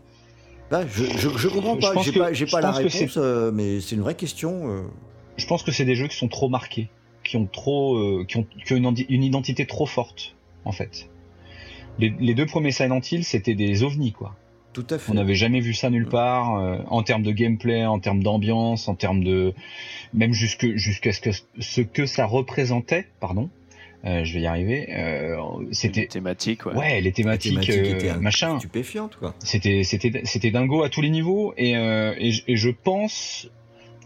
Là, 0.73 0.85
je, 0.87 1.05
je, 1.05 1.29
je 1.37 1.49
comprends 1.49 1.77
pas, 1.77 1.93
j'ai 2.03 2.47
pas, 2.47 2.59
pas 2.59 2.61
la 2.61 2.73
réponse, 2.73 3.17
euh, 3.17 3.51
mais 3.53 3.81
c'est 3.81 3.95
une 3.97 4.03
vraie 4.03 4.15
question. 4.17 4.85
Je 5.37 5.47
pense 5.47 5.63
que 5.63 5.71
c'est 5.71 5.85
des 5.85 5.95
jeux 5.95 6.09
qui 6.09 6.17
sont 6.17 6.29
trop 6.29 6.49
marqués, 6.49 6.89
qui 7.27 7.37
ont 7.37 7.47
trop, 7.47 7.97
euh, 7.97 8.25
qui 8.27 8.37
ont, 8.37 8.47
qui 8.65 8.73
ont 8.75 8.77
une, 8.77 9.23
identité 9.23 9.67
trop 9.67 9.87
forte, 9.87 10.35
en 10.65 10.73
fait. 10.73 11.09
Les, 11.99 12.13
les 12.19 12.35
deux 12.35 12.47
premiers 12.47 12.73
Silent 12.73 13.01
Hill, 13.01 13.25
c'était 13.25 13.55
des 13.55 13.83
ovnis, 13.83 14.13
quoi. 14.13 14.35
Tout 14.73 14.87
à 14.91 14.99
fait. 14.99 15.11
On 15.11 15.15
n'avait 15.15 15.35
jamais 15.35 15.61
vu 15.61 15.73
ça 15.73 15.89
nulle 15.89 16.07
part, 16.07 16.57
euh, 16.57 16.79
en 16.89 17.03
termes 17.03 17.23
de 17.23 17.33
gameplay, 17.33 17.87
en 17.87 17.99
termes 17.99 18.23
d'ambiance, 18.23 18.89
en 18.89 18.95
termes 18.95 19.25
de, 19.25 19.55
même 20.13 20.35
jusque 20.35 20.77
jusqu'à 20.77 21.13
ce 21.13 21.21
que 21.21 21.31
ce 21.59 21.81
que 21.81 22.05
ça 22.05 22.27
représentait, 22.27 23.07
pardon. 23.21 23.49
Euh, 24.05 24.25
je 24.25 24.35
vais 24.35 24.41
y 24.43 24.47
arriver. 24.47 24.87
Euh, 24.91 25.37
c'était, 25.73 26.07
thématique, 26.07 26.67
ouais. 26.67 26.75
ouais, 26.75 27.01
les 27.01 27.13
thématiques, 27.13 27.53
thématique 27.53 27.75
euh, 27.75 27.95
était 27.95 28.11
un- 28.11 28.21
machin. 28.21 28.59
stupéfiante, 28.59 29.17
quoi. 29.17 29.35
C'était 29.41 29.83
c'était 29.83 30.21
c'était 30.25 30.51
dingo 30.51 30.83
à 30.83 30.91
tous 30.91 31.01
les 31.01 31.11
niveaux 31.11 31.55
et 31.57 31.77
euh, 31.77 32.15
et 32.19 32.57
je 32.57 32.71
pense 32.71 33.51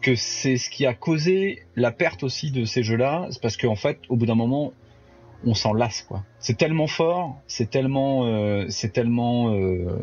que 0.01 0.15
c'est 0.15 0.57
ce 0.57 0.71
qui 0.71 0.87
a 0.87 0.95
causé 0.95 1.63
la 1.77 1.93
perte 1.93 2.23
aussi 2.23 2.51
de 2.51 2.65
ces 2.65 2.83
jeux-là, 2.83 3.29
c'est 3.31 3.41
parce 3.41 3.57
qu'en 3.57 3.77
fait 3.77 3.99
au 4.09 4.17
bout 4.17 4.27
d'un 4.27 4.35
moment 4.35 4.73
on 5.45 5.55
s'en 5.55 5.73
lasse. 5.73 6.07
C'est 6.39 6.59
tellement 6.59 6.87
fort, 6.87 7.41
c'est 7.47 7.71
tellement 7.71 8.27
euh, 8.27 8.67
c'est 8.69 8.93
tellement 8.93 9.55
euh, 9.55 9.99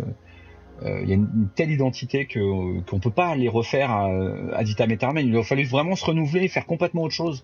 euh, 0.84 1.00
il 1.04 1.10
y 1.10 1.12
a 1.12 1.16
une, 1.16 1.50
telle 1.56 1.72
identité 1.72 2.26
que 2.26 2.80
qu'on 2.82 3.00
peut 3.00 3.12
pas 3.12 3.36
les 3.36 3.50
refaire 3.50 3.92
à, 3.92 4.08
à 4.54 4.64
vitam. 4.64 5.18
Il 5.18 5.36
a 5.36 5.44
fallu 5.44 5.64
vraiment 5.66 5.96
se 5.96 6.06
renouveler 6.06 6.48
faire 6.48 6.66
complètement 6.66 7.04
autre 7.04 7.14
chose 7.14 7.44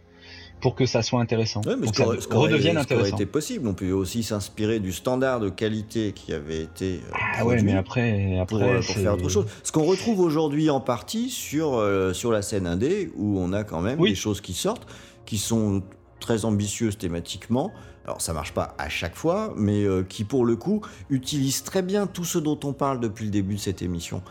pour 0.64 0.76
que 0.76 0.86
ça 0.86 1.02
soit 1.02 1.20
intéressant. 1.20 1.60
Ouais, 1.66 1.76
mais 1.76 1.88
pour 1.88 1.92
que 2.14 2.22
ça 2.22 2.36
redevienne 2.36 2.82
ce 2.82 2.88
qu'aurait 2.88 2.96
intéressant. 3.02 3.16
été 3.18 3.26
possible. 3.26 3.68
On 3.68 3.74
pouvait 3.74 3.92
aussi 3.92 4.24
s'inspirer 4.24 4.80
du 4.80 4.94
standard 4.94 5.42
de 5.42 5.50
qualité 5.50 6.14
qui 6.14 6.32
avait 6.32 6.62
été 6.62 7.02
euh, 7.04 7.16
Ah 7.38 7.46
ouais, 7.46 7.62
mais 7.62 7.76
après 7.76 8.38
après 8.40 8.46
pour, 8.46 8.62
euh, 8.64 8.78
pour 8.78 8.96
faire 8.96 9.14
autre 9.16 9.28
chose. 9.28 9.46
Ce 9.62 9.74
qu'on 9.74 9.84
retrouve 9.84 10.22
aujourd'hui 10.22 10.70
en 10.70 10.80
partie 10.80 11.30
sur, 11.30 11.76
euh, 11.76 12.14
sur 12.14 12.32
la 12.32 12.42
scène 12.42 12.66
indé, 12.66 13.12
où 13.18 13.38
on 13.40 13.52
a 13.52 13.66
quand 13.66 13.82
même 13.82 14.00
Oui. 14.00 14.12
des 14.12 14.16
choses 14.16 14.40
qui 14.40 14.54
sortent, 14.54 14.88
qui 15.26 15.38
sont 15.38 15.84
très 16.22 16.46
ambitieuses 16.46 16.98
thématiquement. 16.98 17.74
Alors 18.06 18.22
ça 18.22 18.32
marche 18.32 18.54
pas 18.54 18.74
à 18.78 18.88
chaque 18.88 19.16
fois, 19.18 19.54
mais 19.58 19.84
euh, 19.84 20.04
qui 20.08 20.24
pour 20.24 20.46
le 20.46 20.56
coup 20.56 20.80
utilisent 21.10 21.64
très 21.64 21.82
bien 21.82 22.08
tout 22.08 22.24
ce 22.24 22.38
dont 22.38 22.60
on 22.64 22.72
parle 22.72 23.02
depuis 23.02 23.26
le 23.26 23.32
début 23.32 23.56
de 23.56 23.60
cette 23.60 23.82
émission. 23.82 24.22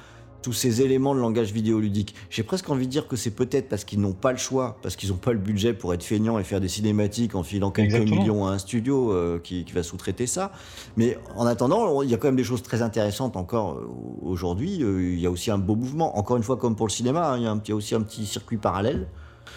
Tous 0.42 0.52
ces 0.52 0.82
éléments 0.82 1.14
de 1.14 1.20
langage 1.20 1.52
vidéoludique. 1.52 2.14
J'ai 2.30 2.42
presque 2.42 2.68
envie 2.68 2.86
de 2.86 2.90
dire 2.90 3.06
que 3.06 3.16
c'est 3.16 3.30
peut-être 3.30 3.68
parce 3.68 3.84
qu'ils 3.84 4.00
n'ont 4.00 4.12
pas 4.12 4.32
le 4.32 4.38
choix, 4.38 4.78
parce 4.82 4.96
qu'ils 4.96 5.10
n'ont 5.10 5.16
pas 5.16 5.32
le 5.32 5.38
budget 5.38 5.72
pour 5.72 5.94
être 5.94 6.02
feignants 6.02 6.38
et 6.38 6.44
faire 6.44 6.60
des 6.60 6.68
cinématiques 6.68 7.34
en 7.34 7.42
filant 7.42 7.70
quelques 7.70 7.94
Exactement. 7.94 8.20
millions 8.20 8.46
à 8.46 8.52
un 8.52 8.58
studio 8.58 9.12
euh, 9.12 9.38
qui, 9.38 9.64
qui 9.64 9.72
va 9.72 9.82
sous-traiter 9.82 10.26
ça. 10.26 10.52
Mais 10.96 11.16
en 11.36 11.46
attendant, 11.46 12.02
il 12.02 12.10
y 12.10 12.14
a 12.14 12.16
quand 12.16 12.28
même 12.28 12.36
des 12.36 12.44
choses 12.44 12.62
très 12.62 12.82
intéressantes 12.82 13.36
encore 13.36 13.74
euh, 13.74 13.88
aujourd'hui. 14.22 14.82
Euh, 14.82 15.12
Il 15.12 15.20
y 15.20 15.26
a 15.26 15.30
aussi 15.30 15.50
un 15.50 15.58
beau 15.58 15.76
mouvement. 15.76 16.18
Encore 16.18 16.36
une 16.36 16.42
fois, 16.42 16.56
comme 16.56 16.76
pour 16.76 16.86
le 16.86 16.92
cinéma, 16.92 17.32
hein, 17.32 17.38
il 17.38 17.44
y 17.44 17.46
a, 17.46 17.50
un 17.50 17.60
aussi 17.74 17.94
un 17.94 18.02
petit 18.02 18.26
circuit 18.26 18.56
parallèle 18.56 19.08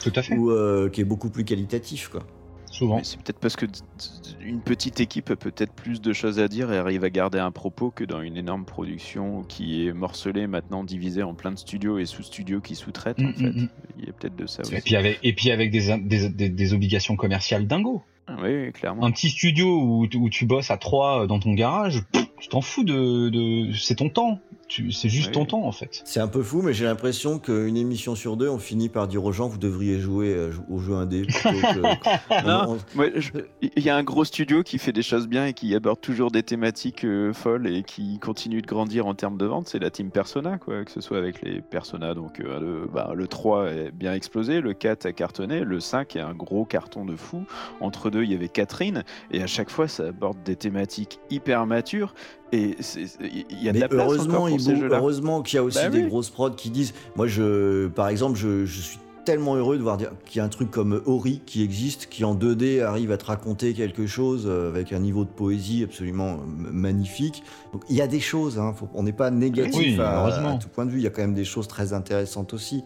tout 0.02 0.12
à 0.16 0.22
fait. 0.22 0.36
où, 0.36 0.52
euh, 0.52 0.90
qui 0.90 1.02
est 1.02 1.06
beaucoup 1.06 1.30
plus 1.30 1.46
qualitatif. 1.46 2.10
Quoi. 2.10 2.22
Souvent. 2.76 3.00
C'est 3.04 3.18
peut-être 3.22 3.40
parce 3.40 3.56
que 3.56 3.66
une 4.42 4.60
petite 4.62 5.00
équipe 5.00 5.30
a 5.32 5.36
peut-être 5.38 5.72
plus 5.74 6.02
de 6.02 6.12
choses 6.12 6.40
à 6.40 6.48
dire 6.50 6.72
et 6.74 6.78
arrive 6.78 7.04
à 7.06 7.10
garder 7.10 7.40
un 7.40 7.52
propos 7.52 7.90
que 7.90 8.04
dans 8.04 8.22
une 8.22 8.36
énorme 8.36 8.66
production 8.66 9.44
qui 9.44 9.88
est 9.88 9.94
morcelée 9.94 10.46
maintenant, 10.46 10.84
divisée 10.84 11.24
en 11.24 11.34
plein 11.34 11.52
de 11.52 11.58
studios 11.58 11.98
et 12.00 12.06
sous-studios 12.06 12.60
qui 12.60 12.76
sous-traitent 12.76 13.20
en 13.20 13.30
Mm, 13.30 13.34
fait. 13.34 13.44
mm, 13.52 13.62
mm. 13.62 13.70
Il 14.00 14.06
y 14.06 14.10
a 14.10 14.12
peut-être 14.14 14.36
de 14.36 14.46
ça 14.46 14.64
Et 14.64 14.74
aussi. 14.76 14.82
puis 14.84 14.96
avec, 14.98 15.20
et 15.24 15.34
puis 15.34 15.52
avec 15.52 15.72
des, 15.72 15.98
des, 16.00 16.30
des, 16.30 16.50
des 16.50 16.74
obligations 16.74 17.16
commerciales 17.16 17.66
dingo. 17.66 18.04
Ah 18.28 18.36
Oui, 18.44 18.72
clairement. 18.74 19.06
Un 19.06 19.12
petit 19.12 19.30
studio 19.30 19.68
où, 19.82 20.08
tu- 20.08 20.18
où 20.18 20.30
tu 20.30 20.46
bosses 20.46 20.70
à 20.72 20.78
trois 20.78 21.28
dans 21.28 21.40
ton 21.40 21.54
garage, 21.54 22.04
pff, 22.12 22.26
tu 22.42 22.50
t'en 22.50 22.60
fous 22.62 22.84
de, 22.84 23.30
de 23.30 23.72
c'est 23.74 23.96
ton 23.96 24.10
temps. 24.10 24.40
C'est 24.68 25.10
juste 25.10 25.32
ton 25.32 25.46
temps 25.46 25.64
en 25.64 25.72
fait. 25.72 26.02
C'est 26.06 26.20
un 26.20 26.28
peu 26.28 26.42
fou, 26.42 26.62
mais 26.62 26.74
j'ai 26.74 26.86
l'impression 26.86 27.40
qu'une 27.40 27.78
émission 27.78 28.16
sur 28.16 28.36
deux, 28.36 28.50
on 28.50 28.58
finit 28.58 28.90
par 28.90 29.08
dire 29.08 29.24
aux 29.24 29.32
gens 29.32 29.48
vous 29.48 29.60
devriez 29.60 30.00
jouer 30.00 30.34
euh, 30.34 30.52
au 30.70 30.80
jeu 30.80 30.96
indé. 30.96 31.28
Il 33.62 33.84
y 33.84 33.90
a 33.90 33.96
un 33.96 34.04
gros 34.04 34.26
studio 34.26 34.64
qui 34.64 34.80
fait 34.80 34.92
des 34.92 35.04
choses 35.04 35.28
bien 35.28 35.46
et 35.46 35.54
qui 35.54 35.76
aborde 35.76 36.02
toujours 36.02 36.32
des 36.32 36.42
thématiques 36.44 37.06
euh, 37.06 37.32
folles 37.32 37.68
et 37.68 37.84
qui 37.84 38.20
continue 38.20 38.62
de 38.62 38.68
grandir 38.68 39.06
en 39.06 39.14
termes 39.14 39.38
de 39.38 39.46
vente, 39.46 39.68
c'est 39.68 39.80
la 39.80 39.92
team 39.92 40.10
Persona, 40.10 40.58
quoi. 40.58 40.84
Que 40.84 40.92
ce 40.92 41.02
soit 41.02 41.18
avec 41.18 41.42
les 41.42 41.62
Persona, 41.62 42.14
donc 42.14 42.40
euh, 42.40 42.60
le, 42.60 42.88
bah, 42.92 43.12
le 43.16 43.28
3 43.28 43.68
est 43.68 43.92
bien 43.92 44.14
explosé, 44.14 44.62
le 44.62 44.74
4 44.74 45.06
a 45.06 45.12
cartonné, 45.12 45.60
le 45.62 45.80
5 45.80 46.16
est 46.16 46.22
un 46.22 46.34
gros 46.34 46.66
carton 46.66 47.06
de 47.06 47.16
fou. 47.16 47.44
Entre 47.82 48.10
deux, 48.10 48.24
il 48.24 48.32
y 48.32 48.36
avait 48.36 48.50
Catherine, 48.50 49.04
et 49.32 49.44
à 49.44 49.48
chaque 49.48 49.70
fois, 49.70 49.88
ça 49.88 50.08
aborde 50.08 50.42
des 50.44 50.56
thématiques 50.56 51.20
hyper 51.30 51.66
matures. 51.66 52.14
Et 52.52 52.78
il 53.20 53.64
y 53.64 53.70
a 53.70 53.72
de 53.72 53.78
Mais 53.78 53.80
la 53.80 53.88
place 53.90 54.04
heureusement, 54.04 54.44
encore 54.44 54.50
pour 54.58 54.68
il- 54.72 54.76
ces 54.76 54.76
jeux-là. 54.82 54.98
heureusement 54.98 55.42
qu'il 55.42 55.58
y 55.58 55.60
a 55.60 55.64
aussi 55.64 55.78
Bah 55.84 55.90
des 55.90 56.04
oui. 56.04 56.08
grosses 56.10 56.30
prods 56.30 56.52
qui 56.52 56.70
disent. 56.70 56.94
Moi, 57.16 57.28
je, 57.28 57.88
par 57.88 58.08
exemple, 58.10 58.38
je, 58.38 58.66
je 58.66 58.82
suis 58.82 59.00
tellement 59.26 59.56
heureux 59.56 59.76
de 59.78 59.82
voir 59.82 59.98
qu'il 59.98 60.38
y 60.38 60.40
a 60.40 60.44
un 60.44 60.50
truc 60.50 60.70
comme 60.70 61.02
Ori 61.08 61.42
qui 61.48 61.64
existe, 61.64 62.06
qui 62.08 62.24
en 62.24 62.36
2D 62.36 62.82
arrive 62.84 63.12
à 63.12 63.18
te 63.18 63.26
raconter 63.26 63.74
quelque 63.74 64.06
chose 64.06 64.44
euh, 64.46 64.70
avec 64.70 64.94
un 64.94 65.00
niveau 65.00 65.24
de 65.24 65.30
poésie 65.30 65.84
absolument 65.84 66.34
euh, 66.34 66.38
magnifique. 66.72 67.44
Donc 67.74 67.82
il 67.90 67.96
y 67.96 68.02
a 68.02 68.08
des 68.08 68.20
choses, 68.20 68.60
hein, 68.60 68.74
faut- 68.78 68.88
on 68.94 69.02
n'est 69.02 69.14
pas 69.14 69.32
négatif 69.32 69.76
Oui, 69.76 70.00
à, 70.00 70.22
heureusement. 70.22 70.56
à 70.58 70.60
tout 70.60 70.70
point 70.70 70.86
de 70.86 70.92
vue. 70.92 71.00
Il 71.00 71.04
y 71.04 71.08
a 71.08 71.10
quand 71.10 71.24
même 71.24 71.34
des 71.34 71.44
choses 71.44 71.68
très 71.68 71.92
intéressantes 71.94 72.54
aussi. 72.54 72.84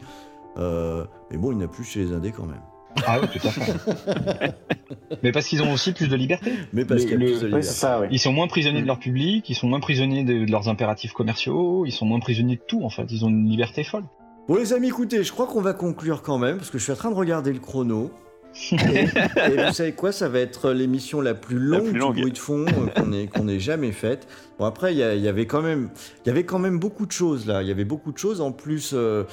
Euh, 0.58 1.04
mais 1.30 1.38
bon, 1.38 1.52
il 1.52 1.58
n'y 1.58 1.64
en 1.64 1.68
a 1.68 1.70
plus 1.70 1.84
chez 1.84 2.06
les 2.06 2.14
indés 2.14 2.32
quand 2.32 2.46
même. 2.46 2.62
Ah 3.06 3.20
oui, 3.22 3.28
tout 3.40 3.48
à 3.48 3.52
fait. 3.52 4.54
Mais 5.24 5.32
parce 5.32 5.48
qu'ils 5.48 5.62
ont 5.62 5.72
aussi 5.72 5.92
plus 5.94 6.08
de 6.08 6.16
liberté. 6.16 6.54
Mais 6.74 6.86
parce 6.86 7.02
qu'il 7.02 7.12
y 7.12 7.16
a 7.16 7.18
le- 7.18 7.26
plus 7.26 7.34
de 7.36 7.40
Oui, 7.40 7.46
liberté. 7.46 7.68
c'est 7.68 7.74
ça, 7.74 8.02
oui. 8.02 8.08
Ils 8.12 8.20
sont 8.20 8.34
moins 8.34 8.48
prisonniers 8.48 8.82
de 8.82 8.88
leur 8.88 9.00
public, 9.00 9.50
ils 9.50 9.56
sont 9.56 9.68
moins 9.68 9.80
prisonniers 9.80 10.24
de, 10.24 10.46
de 10.46 10.52
leurs 10.52 10.70
impératifs 10.70 11.14
commerciaux, 11.14 11.86
ils 11.86 11.92
sont 11.92 12.06
moins 12.06 12.20
prisonniers 12.20 12.56
de 12.58 12.62
tout 12.68 12.84
en 12.84 12.90
fait. 12.90 13.06
Ils 13.10 13.26
ont 13.26 13.30
une 13.30 13.48
liberté 13.50 13.84
folle. 13.84 14.04
Bon 14.48 14.56
les 14.56 14.74
amis, 14.74 14.88
écoutez, 14.88 15.24
je 15.24 15.32
crois 15.32 15.46
qu'on 15.48 15.62
va 15.62 15.74
conclure 15.74 16.22
quand 16.24 16.38
même 16.40 16.58
parce 16.58 16.72
que 16.72 16.78
je 16.80 16.84
suis 16.84 16.92
en 16.92 16.96
train 16.96 17.12
de 17.12 17.16
regarder 17.16 17.54
le 17.54 17.60
chrono. 17.60 18.12
Et, 18.72 18.76
et 18.76 19.64
vous 19.68 19.74
savez 19.74 19.92
quoi, 19.92 20.12
ça 20.12 20.28
va 20.28 20.40
être 20.40 20.72
l'émission 20.72 21.22
la 21.22 21.36
plus 21.36 21.60
longue, 21.60 21.90
plus 21.92 22.00
longue. 22.00 22.16
du 22.16 22.22
bruit 22.22 22.32
de 22.32 22.38
fond 22.40 22.66
euh, 22.98 23.28
qu'on 23.28 23.48
ait, 23.48 23.60
jamais 23.60 23.92
faite. 23.92 24.28
Bon 24.58 24.66
après, 24.66 24.92
il 24.96 24.98
y, 24.98 25.04
avait 25.28 25.46
quand 25.46 25.62
même, 25.62 25.90
il 26.26 26.30
y 26.30 26.32
avait 26.32 26.46
quand 26.46 26.58
même 26.58 26.80
beaucoup 26.80 27.06
de 27.06 27.12
choses 27.12 27.46
là. 27.46 27.62
Il 27.62 27.68
y 27.68 27.72
avait 27.72 27.86
beaucoup 27.86 28.12
de 28.12 28.18
choses. 28.18 28.42
En 28.42 28.52
plus, 28.52 28.94
euh, 28.96 29.24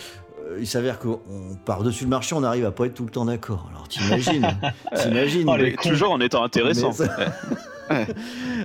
il 0.59 0.67
s'avère 0.67 0.99
qu'on 0.99 1.21
par 1.65 1.83
dessus 1.83 2.05
le 2.05 2.11
marché, 2.11 2.35
on 2.35 2.43
arrive 2.43 2.65
à 2.67 2.71
pas 2.71 2.87
être 2.87 2.95
tout 2.95 3.05
le 3.05 3.11
temps 3.11 3.25
d'accord. 3.27 3.69
Alors 3.73 3.89
t'imagines, 3.89 4.47
t'imagines. 4.97 5.49
Oh, 5.49 5.57
toujours 5.83 6.11
en 6.13 6.21
étant 6.21 6.43
intéressant. 6.45 6.93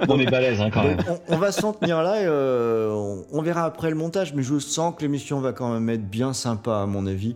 On 0.08 0.20
est 0.20 0.26
balèze 0.30 0.62
hein, 0.62 0.70
quand 0.74 0.84
même. 0.84 0.98
On, 1.08 1.36
on 1.36 1.38
va 1.38 1.52
s'en 1.52 1.74
tenir 1.74 2.02
là. 2.02 2.22
et, 2.22 2.26
euh, 2.26 2.90
on, 2.92 3.24
on 3.32 3.42
verra 3.42 3.66
après 3.66 3.90
le 3.90 3.96
montage, 3.96 4.34
mais 4.34 4.42
je 4.44 4.58
sens 4.58 4.96
que 4.96 5.02
l'émission 5.04 5.40
va 5.40 5.54
quand 5.54 5.72
même 5.72 5.90
être 5.90 6.10
bien 6.10 6.34
sympa 6.34 6.78
à 6.82 6.86
mon 6.88 7.06
avis. 7.06 7.36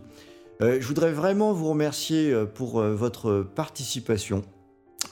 Euh, 0.62 0.78
je 0.80 0.86
voudrais 0.86 1.12
vraiment 1.12 1.52
vous 1.52 1.68
remercier 1.70 2.32
euh, 2.32 2.44
pour 2.46 2.80
euh, 2.80 2.94
votre 2.94 3.42
participation. 3.54 4.42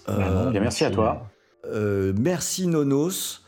Euh, 0.08 0.16
Bah 0.16 0.30
non, 0.46 0.50
Bien, 0.50 0.60
merci 0.60 0.84
à 0.84 0.90
toi. 0.90 1.26
euh, 1.66 2.12
merci 2.18 2.66
Nonos. 2.66 3.43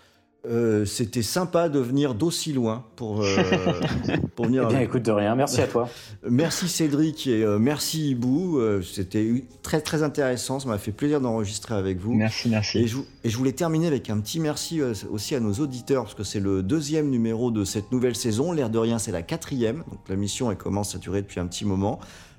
Euh, 0.48 0.84
C'était 0.84 1.22
sympa 1.22 1.68
de 1.68 1.78
venir 1.80 2.14
d'aussi 2.14 2.52
loin 2.52 2.84
pour, 2.96 3.22
euh, 3.22 3.26
pour 4.36 4.46
venir. 4.46 4.64
Eh 4.66 4.72
bien, 4.72 4.80
écoute, 4.80 5.02
de 5.02 5.10
rien. 5.10 5.34
Merci 5.34 5.60
à 5.60 5.66
toi. 5.66 5.88
Merci 6.28 6.68
Cédric 6.68 7.26
et 7.26 7.42
euh, 7.42 7.58
merci 7.58 8.10
Ibou. 8.10 8.58
Euh, 8.58 8.82
C'était 8.82 9.44
très 9.62 9.80
très 9.80 10.02
intéressant. 10.02 10.60
Ça 10.60 10.68
m'a 10.68 10.78
fait 10.78 10.92
plaisir 10.92 11.20
d'enregistrer 11.20 11.74
avec 11.74 11.98
vous. 11.98 12.14
Merci, 12.14 12.48
Et 12.48 12.50
merci. 12.50 12.86
je, 12.88 12.98
et 13.24 13.28
je 13.30 13.36
voulais 13.36 13.52
terminer 13.52 13.86
avec 13.88 14.08
un 14.10 14.18
petit 14.20 14.40
merci 14.40 14.80
aussi 14.82 15.34
à 15.34 15.40
nos 15.40 15.54
auditeurs, 15.54 16.04
parce 16.04 16.14
que 16.14 16.24
c'est 16.24 16.40
le 16.40 16.62
deuxième 16.62 17.10
numéro 17.10 17.50
de 17.50 17.64
cette 17.64 17.90
nouvelle 17.92 18.16
saison. 18.16 18.52
L'air 18.52 18.70
de 18.70 18.78
rien, 18.78 18.98
c'est 18.98 19.12
la 19.12 19.22
quatrième. 19.22 19.78
Donc 19.90 20.00
la 20.08 20.16
mission, 20.16 20.50
elle 20.50 20.56
commence 20.58 20.94
à 20.94 20.98
durer 20.98 21.22
depuis 21.22 21.40
un 21.40 21.46
petit 21.46 21.64
moment. 21.64 21.98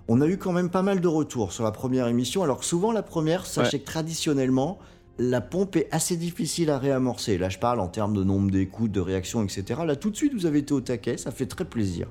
On 0.10 0.22
a 0.22 0.28
eu 0.28 0.38
quand 0.38 0.54
même 0.54 0.70
pas 0.70 0.84
mal 0.84 1.02
de 1.02 1.08
retours 1.10 1.52
sur 1.52 1.66
la 1.66 1.72
première 1.72 2.08
émission, 2.08 2.42
alors 2.42 2.60
que 2.60 2.66
souvent 2.66 2.94
la 2.94 3.04
première, 3.04 3.46
sachez 3.46 3.80
que 3.80 3.86
traditionnellement, 3.86 4.80
la 5.20 5.42
pompe 5.42 5.76
est 5.76 5.88
assez 5.92 6.16
difficile 6.16 6.70
à 6.70 6.78
réamorcer. 6.78 7.38
Là, 7.38 7.50
je 7.50 7.58
parle 7.58 7.80
en 7.80 7.88
termes 7.88 8.16
de 8.16 8.24
nombre 8.24 8.52
d'écoutes, 8.52 8.92
de 8.92 9.00
réactions, 9.00 9.44
etc. 9.44 9.82
Là, 9.86 9.96
tout 9.96 10.10
de 10.10 10.16
suite, 10.16 10.34
vous 10.34 10.46
avez 10.46 10.60
été 10.60 10.74
au 10.74 10.82
taquet, 10.82 11.18
ça 11.18 11.32
fait 11.32 11.46
très 11.48 11.66
plaisir. 11.66 12.08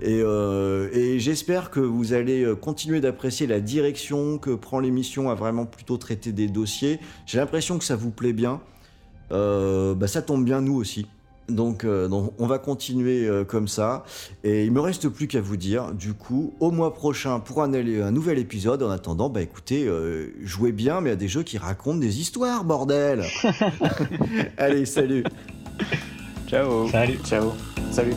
Et, 0.00 0.20
euh, 0.22 1.18
j'espère 1.18 1.70
que 1.70 1.80
vous 1.80 2.12
allez 2.12 2.44
euh, 2.44 2.54
continuer 2.54 3.00
d'apprécier 3.00 3.46
la 3.46 3.60
direction 3.60 4.38
que 4.38 4.50
prend 4.50 4.78
l'émission 4.78 5.28
à 5.28 5.34
vraiment 5.34 5.66
plutôt 5.66 5.96
traiter 5.96 6.32
des 6.32 6.46
dossiers. 6.46 7.00
J'ai 7.26 7.38
l'impression 7.38 7.78
que 7.78 7.84
ça 7.84 7.96
vous 7.96 8.10
plaît 8.10 8.32
bien. 8.32 8.60
Euh, 9.32 9.94
bah, 9.94 10.06
ça 10.06 10.22
tombe 10.22 10.44
bien 10.44 10.60
nous 10.60 10.76
aussi. 10.76 11.06
Donc, 11.48 11.84
euh, 11.84 12.08
donc, 12.08 12.32
on 12.38 12.46
va 12.46 12.58
continuer 12.58 13.26
euh, 13.26 13.44
comme 13.44 13.68
ça. 13.68 14.04
Et 14.44 14.64
il 14.64 14.72
me 14.72 14.80
reste 14.80 15.08
plus 15.08 15.26
qu'à 15.28 15.40
vous 15.40 15.56
dire, 15.56 15.92
du 15.92 16.12
coup, 16.12 16.52
au 16.60 16.70
mois 16.70 16.92
prochain 16.92 17.40
pour 17.40 17.62
un, 17.62 17.72
un 17.72 18.10
nouvel 18.10 18.38
épisode. 18.38 18.82
En 18.82 18.90
attendant, 18.90 19.30
bah 19.30 19.40
écoutez, 19.40 19.86
euh, 19.86 20.34
jouez 20.42 20.72
bien, 20.72 21.00
mais 21.00 21.10
à 21.10 21.16
des 21.16 21.28
jeux 21.28 21.42
qui 21.42 21.58
racontent 21.58 21.98
des 21.98 22.20
histoires, 22.20 22.64
bordel. 22.64 23.24
Allez, 24.58 24.84
salut. 24.84 25.24
Ciao. 26.46 26.88
Salut. 26.88 27.18
Ciao. 27.24 27.52
Salut. 27.90 28.14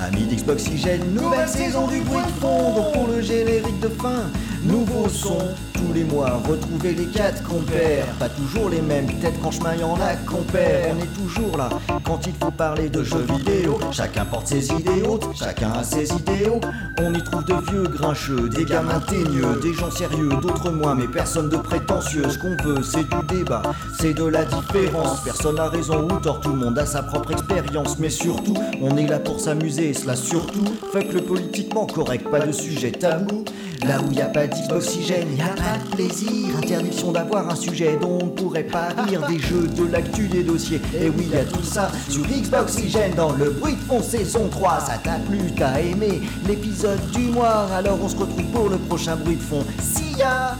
Amis 0.00 0.26
d'Xboxygène, 0.26 1.14
nouvelle 1.14 1.48
saison 1.48 1.86
du 1.86 2.00
bruit 2.00 2.24
de 2.24 2.40
fond. 2.40 2.74
Donc 2.74 2.92
pour 2.92 3.08
le 3.08 3.22
générique 3.22 3.80
de 3.80 3.88
fin, 3.88 4.30
nouveau 4.64 5.08
son. 5.08 5.38
Tous 5.74 5.92
les 5.92 6.04
mois, 6.04 6.40
retrouvez 6.48 6.94
les 6.94 7.06
quatre 7.06 7.42
compères. 7.42 8.06
Pas 8.18 8.28
toujours 8.28 8.70
les 8.70 8.80
mêmes, 8.80 9.06
peut-être 9.06 9.40
qu'en 9.40 9.50
chemin 9.50 9.74
y 9.74 9.84
en 9.84 9.94
a 9.96 10.14
compères. 10.26 10.94
On 10.96 11.02
est 11.02 11.28
toujours 11.28 11.56
là 11.56 11.68
quand 12.04 12.26
il 12.26 12.32
faut 12.40 12.50
parler 12.50 12.88
de 12.88 13.02
jeux 13.02 13.26
vidéo. 13.36 13.78
Chacun 13.90 14.24
porte 14.24 14.46
ses 14.48 14.70
idéaux, 14.72 15.20
chacun 15.34 15.72
a 15.72 15.84
ses 15.84 16.10
idéaux. 16.12 16.60
On 17.00 17.12
y 17.12 17.22
trouve 17.22 17.44
de 17.44 17.54
vieux 17.70 17.82
grincheux, 17.82 18.48
des 18.48 18.64
gamins 18.64 19.00
teigneux, 19.00 19.60
des 19.60 19.74
gens 19.74 19.90
sérieux, 19.90 20.30
d'autres 20.40 20.70
moins, 20.70 20.94
mais 20.94 21.08
personne 21.08 21.48
de 21.48 21.56
prétentieux. 21.56 22.28
Ce 22.30 22.38
qu'on 22.38 22.56
veut, 22.64 22.82
c'est 22.82 23.04
du 23.08 23.26
débat, 23.36 23.62
c'est 23.98 24.14
de 24.14 24.24
la 24.24 24.44
différence. 24.44 25.22
Personne 25.22 25.58
a 25.58 25.68
raison 25.68 26.08
ou 26.08 26.20
tort, 26.20 26.40
tout 26.40 26.50
le 26.50 26.56
monde 26.56 26.78
a 26.78 26.86
sa 26.86 27.02
propre 27.02 27.32
expérience. 27.32 27.98
Mais 27.98 28.10
surtout, 28.10 28.54
on 28.80 28.96
est 28.96 29.06
là 29.06 29.18
pour 29.18 29.40
s'amuser, 29.40 29.92
cela 29.92 30.16
surtout. 30.16 30.64
Fuck 30.92 31.12
le 31.12 31.20
politiquement 31.20 31.86
correct, 31.86 32.30
pas 32.30 32.40
de 32.40 32.52
sujet 32.52 32.92
tabou. 32.92 33.44
Là 33.86 34.00
où 34.00 34.12
y 34.12 34.20
a 34.20 34.26
pas 34.26 34.46
d'oxygène, 34.46 35.28
y 35.36 35.42
a 35.42 35.48
pas 35.48 35.78
plaisir. 35.94 36.56
Interdiction 36.56 37.12
d'avoir 37.12 37.48
un 37.50 37.54
sujet 37.54 37.98
dont 38.00 38.18
on 38.22 38.28
pourrait 38.28 38.64
pas 38.64 38.88
rire. 39.06 39.26
Des 39.28 39.38
jeux, 39.38 39.66
de 39.66 39.84
l'actu, 39.84 40.26
des 40.26 40.42
dossiers. 40.42 40.80
Et 40.98 41.10
oui, 41.10 41.28
y 41.32 41.36
a 41.36 41.44
tout 41.44 41.62
ça 41.62 41.90
sur 42.08 42.22
Xboxygène 42.22 43.14
dans 43.14 43.32
le 43.32 43.50
bruit 43.50 43.74
de 43.74 43.80
fond 43.80 44.02
saison 44.02 44.48
3. 44.48 44.80
Ça 44.80 44.98
t'a 45.02 45.18
plu, 45.28 45.38
t'as 45.56 45.80
aimé 45.80 46.22
l'épisode 46.46 47.00
du 47.10 47.28
mois. 47.28 47.66
Alors 47.74 47.98
on 48.02 48.08
se 48.08 48.16
retrouve 48.16 48.46
pour 48.52 48.68
le 48.70 48.78
prochain 48.78 49.16
bruit 49.16 49.36
de 49.36 49.42
fond. 49.42 49.64
See 49.80 50.18
ya! 50.18 50.56